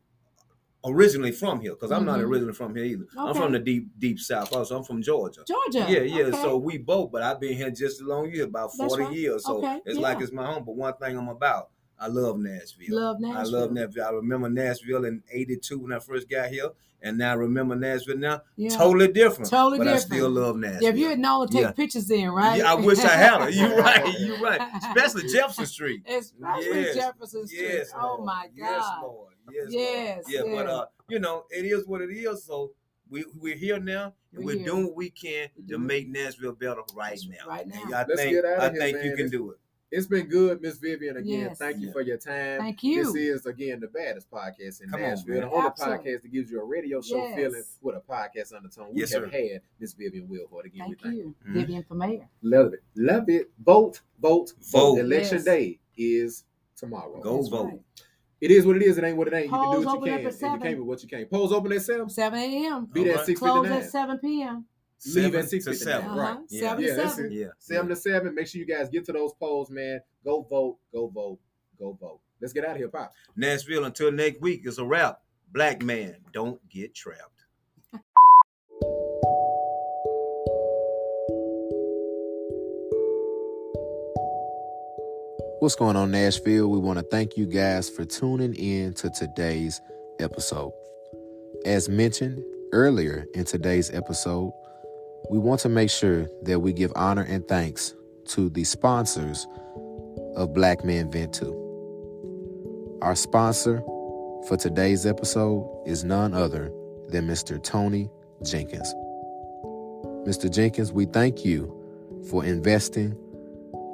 originally 0.85 1.33
from 1.33 1.61
here, 1.61 1.73
because 1.73 1.93
I'm 1.93 2.05
not 2.07 2.19
Mhm. 2.21 2.25
originally 2.25 2.55
from 2.55 2.75
here 2.75 2.85
either. 2.85 3.07
I'm 3.19 3.35
from 3.35 3.53
the 3.53 3.59
deep 3.59 3.89
deep 3.99 4.19
south. 4.19 4.53
Also, 4.55 4.79
I'm 4.79 4.85
from 4.85 5.03
Georgia. 5.03 5.43
Georgia. 5.47 5.87
Yeah, 5.91 6.01
yeah. 6.01 6.25
Okay. 6.27 6.41
So 6.43 6.57
we 6.57 6.79
both, 6.79 7.12
but 7.12 7.23
I've 7.23 7.39
been 7.39 7.55
here 7.55 7.71
just 7.71 8.01
as 8.01 8.03
long 8.07 8.29
as 8.31 8.35
you, 8.37 8.45
about 8.45 8.75
40 8.75 9.05
right. 9.05 9.12
years. 9.15 9.45
So 9.45 9.59
Okay, 9.59 9.81
it's 9.85 9.99
like 9.99 10.21
it's 10.23 10.33
my 10.33 10.47
home. 10.47 10.65
But 10.65 10.77
one 10.77 10.95
thing 10.97 11.19
I'm 11.19 11.29
about, 11.29 11.71
I 12.01 12.06
love 12.06 12.39
Nashville. 12.39 12.97
Love 12.97 13.20
Nashville. 13.20 13.56
I 13.56 13.60
love 13.60 13.72
Nashville. 13.72 14.05
I 14.06 14.10
remember 14.10 14.48
Nashville 14.48 15.05
in 15.05 15.22
'82 15.31 15.78
when 15.78 15.93
I 15.93 15.98
first 15.98 16.31
got 16.31 16.48
here, 16.48 16.70
and 17.02 17.18
now 17.18 17.32
I 17.32 17.35
remember 17.35 17.77
Nashville 17.77 18.16
now. 18.16 18.40
Yeah. 18.56 18.70
Totally 18.70 19.09
different. 19.12 19.51
Totally 19.51 19.78
but 19.78 19.85
different. 19.85 20.05
I 20.12 20.16
still 20.16 20.31
love 20.31 20.56
Nashville. 20.56 20.82
Yeah, 20.82 20.89
if 20.89 20.97
you 20.97 21.09
had 21.10 21.18
known 21.18 21.47
to 21.47 21.52
take 21.52 21.62
Yeah. 21.62 21.72
pictures 21.72 22.06
then, 22.06 22.31
right? 22.31 22.56
Yeah, 22.59 22.72
I 22.72 22.74
wish 22.74 22.98
I 23.01 23.09
had 23.09 23.40
her. 23.43 23.51
You're 23.51 23.77
right. 23.77 24.18
You're 24.20 24.40
right. 24.40 24.60
Especially 24.78 25.28
Jefferson 25.31 25.66
Street. 25.66 26.02
Especially 26.09 26.81
Yes. 26.81 26.94
Jefferson 26.97 27.47
Street. 27.47 27.60
Yes, 27.62 27.90
oh 27.94 28.24
my 28.24 28.47
God. 28.47 28.55
Yes, 28.56 28.85
Lord. 29.02 29.35
Yes, 29.52 29.66
Yes, 29.70 30.24
Lord. 30.27 30.47
Yeah, 30.48 30.55
but 30.64 30.66
uh, 30.70 30.86
you 31.10 31.18
know, 31.18 31.44
it 31.51 31.66
is 31.66 31.86
what 31.86 32.01
it 32.01 32.10
is. 32.10 32.44
So 32.44 32.72
we 33.10 33.24
we're 33.39 33.56
here 33.56 33.78
now, 33.78 34.14
and 34.32 34.44
We're 34.44 34.56
we're, 34.56 34.64
doing 34.64 34.86
what 34.86 34.97
we 34.97 35.10
can 35.10 35.48
to 35.68 35.78
make 35.78 36.09
Nashville 36.09 36.52
better 36.52 36.81
right 36.94 37.20
now. 37.28 37.47
Right 37.47 37.66
now. 37.66 37.82
And 37.85 37.94
I 37.94 38.05
Let's 38.09 38.20
think 38.22 38.32
get 38.36 38.44
outta 38.47 38.62
I 38.62 38.70
here, 38.70 38.81
think 38.81 38.97
man. 38.97 39.05
you 39.06 39.16
can 39.16 39.28
do 39.28 39.51
it. 39.51 39.59
It's 39.93 40.07
been 40.07 40.27
good, 40.27 40.62
Miss 40.62 40.79
Vivian. 40.79 41.17
Again, 41.17 41.41
Yes. 41.49 41.59
thank 41.59 41.79
you 41.81 41.89
Yeah. 41.89 41.93
for 41.93 42.01
your 42.03 42.17
time. 42.17 42.61
Thank 42.61 42.83
you. 42.85 43.05
This 43.05 43.15
is 43.17 43.47
again 43.47 43.81
the 43.81 43.89
baddest 43.89 44.31
podcast 44.31 44.83
in 44.83 44.89
Come 44.91 45.01
Nashville, 45.01 45.35
man. 45.41 45.49
the 45.49 45.51
only 45.51 45.67
Absolutely. 45.67 45.99
podcast 46.12 46.23
that 46.23 46.29
gives 46.33 46.51
you 46.51 46.61
a 46.61 46.65
radio 46.65 47.01
show 47.01 47.17
Yes. 47.17 47.35
feeling 47.37 47.62
with 47.83 47.97
a 47.97 48.01
podcast 48.01 48.55
undertone. 48.55 48.95
We 48.95 49.01
Yes, 49.01 49.12
have 49.15 49.25
sir. 49.25 49.29
had 49.31 49.62
Miss 49.81 49.93
Vivian 49.95 50.29
Wilhoite 50.29 50.67
again. 50.67 50.87
Thank 50.87 50.89
we 50.91 50.95
thank 51.03 51.17
you, 51.17 51.35
Mhm. 51.45 51.53
Vivian 51.55 51.83
for 51.85 51.95
mayor. 51.95 52.29
Love 52.43 52.73
it. 52.75 52.81
Love 52.95 53.29
it. 53.29 53.51
Vote, 53.59 54.01
vote, 54.21 54.53
vote. 54.61 54.97
Vote. 54.97 54.99
Election 55.01 55.39
Yes. 55.39 55.45
day 55.45 55.81
is 55.97 56.45
tomorrow. 56.77 57.21
Go 57.21 57.37
That's 57.39 57.49
vote. 57.49 57.65
right. 57.65 57.83
It 58.41 58.51
is 58.53 58.65
what 58.65 58.77
it 58.77 58.83
is. 58.83 58.97
It 58.97 59.05
ain't 59.05 59.19
what 59.19 59.27
it 59.29 59.35
ain't. 59.35 59.47
You 59.47 59.51
can 59.51 59.59
Polls 59.59 59.81
do 59.81 59.87
what 59.87 59.97
open 59.97 60.07
you 60.07 60.12
can. 60.12 60.21
at 60.21 60.25
And 60.25 60.33
you 60.33 60.39
seven. 60.39 60.61
came 60.62 60.79
with 60.79 60.87
what 60.87 61.03
you 61.03 61.09
can. 61.09 61.27
Polls 61.27 61.53
open 61.53 61.73
at 61.73 61.83
7. 61.83 62.09
7 62.09 62.39
a.m. 62.39 62.87
Be 62.87 63.03
there 63.05 63.15
All 63.15 63.21
at 63.21 63.29
right. 63.29 63.37
Close 63.37 63.67
6.59. 63.67 63.83
at 63.83 63.91
7 63.91 64.19
p.m. 64.19 64.67
Leave 65.06 65.32
Seven 65.32 65.48
to 65.48 65.56
6.59. 65.56 65.74
seven. 65.77 66.10
Uh-huh. 66.10 66.20
Right. 66.20 66.39
Yeah. 66.51 66.60
7 66.60 66.85
Yeah, 66.85 66.94
to 66.94 67.09
7. 67.10 67.32
Yeah. 67.32 67.47
7 67.59 67.89
yeah. 67.89 67.94
to 67.94 68.01
7. 68.01 68.35
Make 68.35 68.47
sure 68.47 68.59
you 68.59 68.66
guys 68.66 68.89
get 68.90 69.05
to 69.06 69.12
those 69.12 69.32
polls, 69.35 69.70
man. 69.70 70.01
Go 70.24 70.43
vote. 70.43 70.78
Go 70.93 71.09
vote. 71.09 71.39
Go 71.78 71.97
vote. 71.98 72.20
Let's 72.40 72.52
get 72.52 72.64
out 72.64 72.72
of 72.72 72.77
here, 72.77 72.89
Pop. 72.89 73.12
Nashville 73.36 73.85
until 73.85 74.12
next 74.12 74.40
week 74.40 74.66
is 74.66 74.78
a 74.78 74.85
wrap. 74.85 75.20
Black 75.52 75.82
man, 75.82 76.16
don't 76.32 76.60
get 76.68 76.94
trapped. 76.94 77.44
What's 85.60 85.74
going 85.74 85.97
on, 85.97 86.10
Nashville? 86.10 86.68
We 86.68 86.78
want 86.78 86.98
to 86.98 87.05
thank 87.10 87.36
you 87.36 87.44
guys 87.47 87.90
for 87.90 88.06
tuning 88.06 88.55
in 88.55 88.94
to 88.94 89.10
today's 89.10 89.81
episode. 90.18 90.72
As 91.66 91.86
mentioned 91.86 92.43
earlier 92.72 93.27
in 93.35 93.44
today's 93.44 93.90
episode, 93.90 94.52
we 95.28 95.38
want 95.38 95.60
to 95.60 95.68
make 95.68 95.90
sure 95.90 96.28
that 96.42 96.60
we 96.60 96.72
give 96.72 96.92
honor 96.97 97.22
and 97.22 97.47
thanks 97.47 97.94
to 98.26 98.48
the 98.51 98.64
sponsors 98.64 99.47
of 100.36 100.55
Black 100.55 100.84
Men 100.84 101.10
Vent 101.10 101.34
Too. 101.34 102.98
Our 103.02 103.14
sponsor 103.14 103.80
for 104.48 104.56
today's 104.59 105.06
episode 105.06 105.82
is 105.86 106.05
none 106.05 106.32
other 106.32 106.72
than 107.09 107.26
Mr. 107.26 107.62
Tony 107.62 108.10
Jenkins. 108.42 108.94
Mr. 110.26 110.51
Jenkins, 110.51 110.92
we 110.92 111.06
thank 111.06 111.44
you 111.44 111.76
for 112.28 112.44
investing 112.44 113.16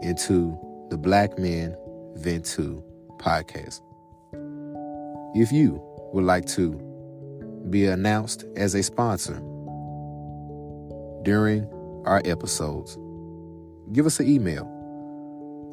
into 0.03 0.59
the 0.91 0.97
Black 0.97 1.39
Men 1.39 1.77
Vent 2.15 2.45
Too 2.45 2.83
podcast. 3.19 3.81
If 5.35 5.53
you 5.53 5.81
would 6.13 6.25
like 6.25 6.47
to 6.47 6.73
be 7.71 7.87
announced 7.87 8.45
as 8.57 8.75
a 8.75 8.83
sponsor 8.83 9.41
during 11.27 11.69
our 12.07 12.23
episodes, 12.25 12.97
give 13.93 14.07
us 14.07 14.19
an 14.21 14.29
email 14.29 14.63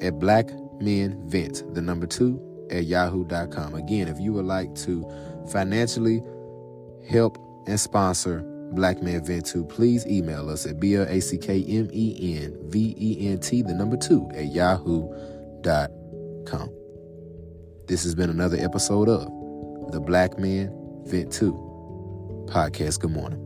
at 0.01 0.19
blackmenvent, 0.19 1.73
the 1.75 1.81
number 1.81 2.07
two, 2.07 2.41
at 2.71 2.85
yahoo.com. 2.85 3.75
Again, 3.75 4.07
if 4.07 4.19
you 4.19 4.33
would 4.33 4.45
like 4.45 4.73
to 4.75 5.05
financially 5.51 6.23
help 7.07 7.37
and 7.67 7.79
sponsor 7.79 8.41
Black 8.73 9.03
Men 9.03 9.23
Vent 9.23 9.45
Too, 9.45 9.63
please 9.63 10.07
email 10.07 10.49
us 10.49 10.65
at 10.65 10.79
B-L-A-C-K-M-E-N-V-E-N-T, 10.79 13.61
the 13.61 13.73
number 13.75 13.97
two, 13.97 14.27
at 14.33 14.47
yahoo.com. 14.47 16.69
This 17.85 18.03
has 18.03 18.15
been 18.15 18.31
another 18.31 18.57
episode 18.57 19.07
of 19.07 19.25
the 19.91 19.99
Black 19.99 20.39
Men 20.39 20.71
Vent 21.05 21.31
Too 21.31 21.53
podcast. 22.47 22.99
Good 22.99 23.11
morning. 23.11 23.42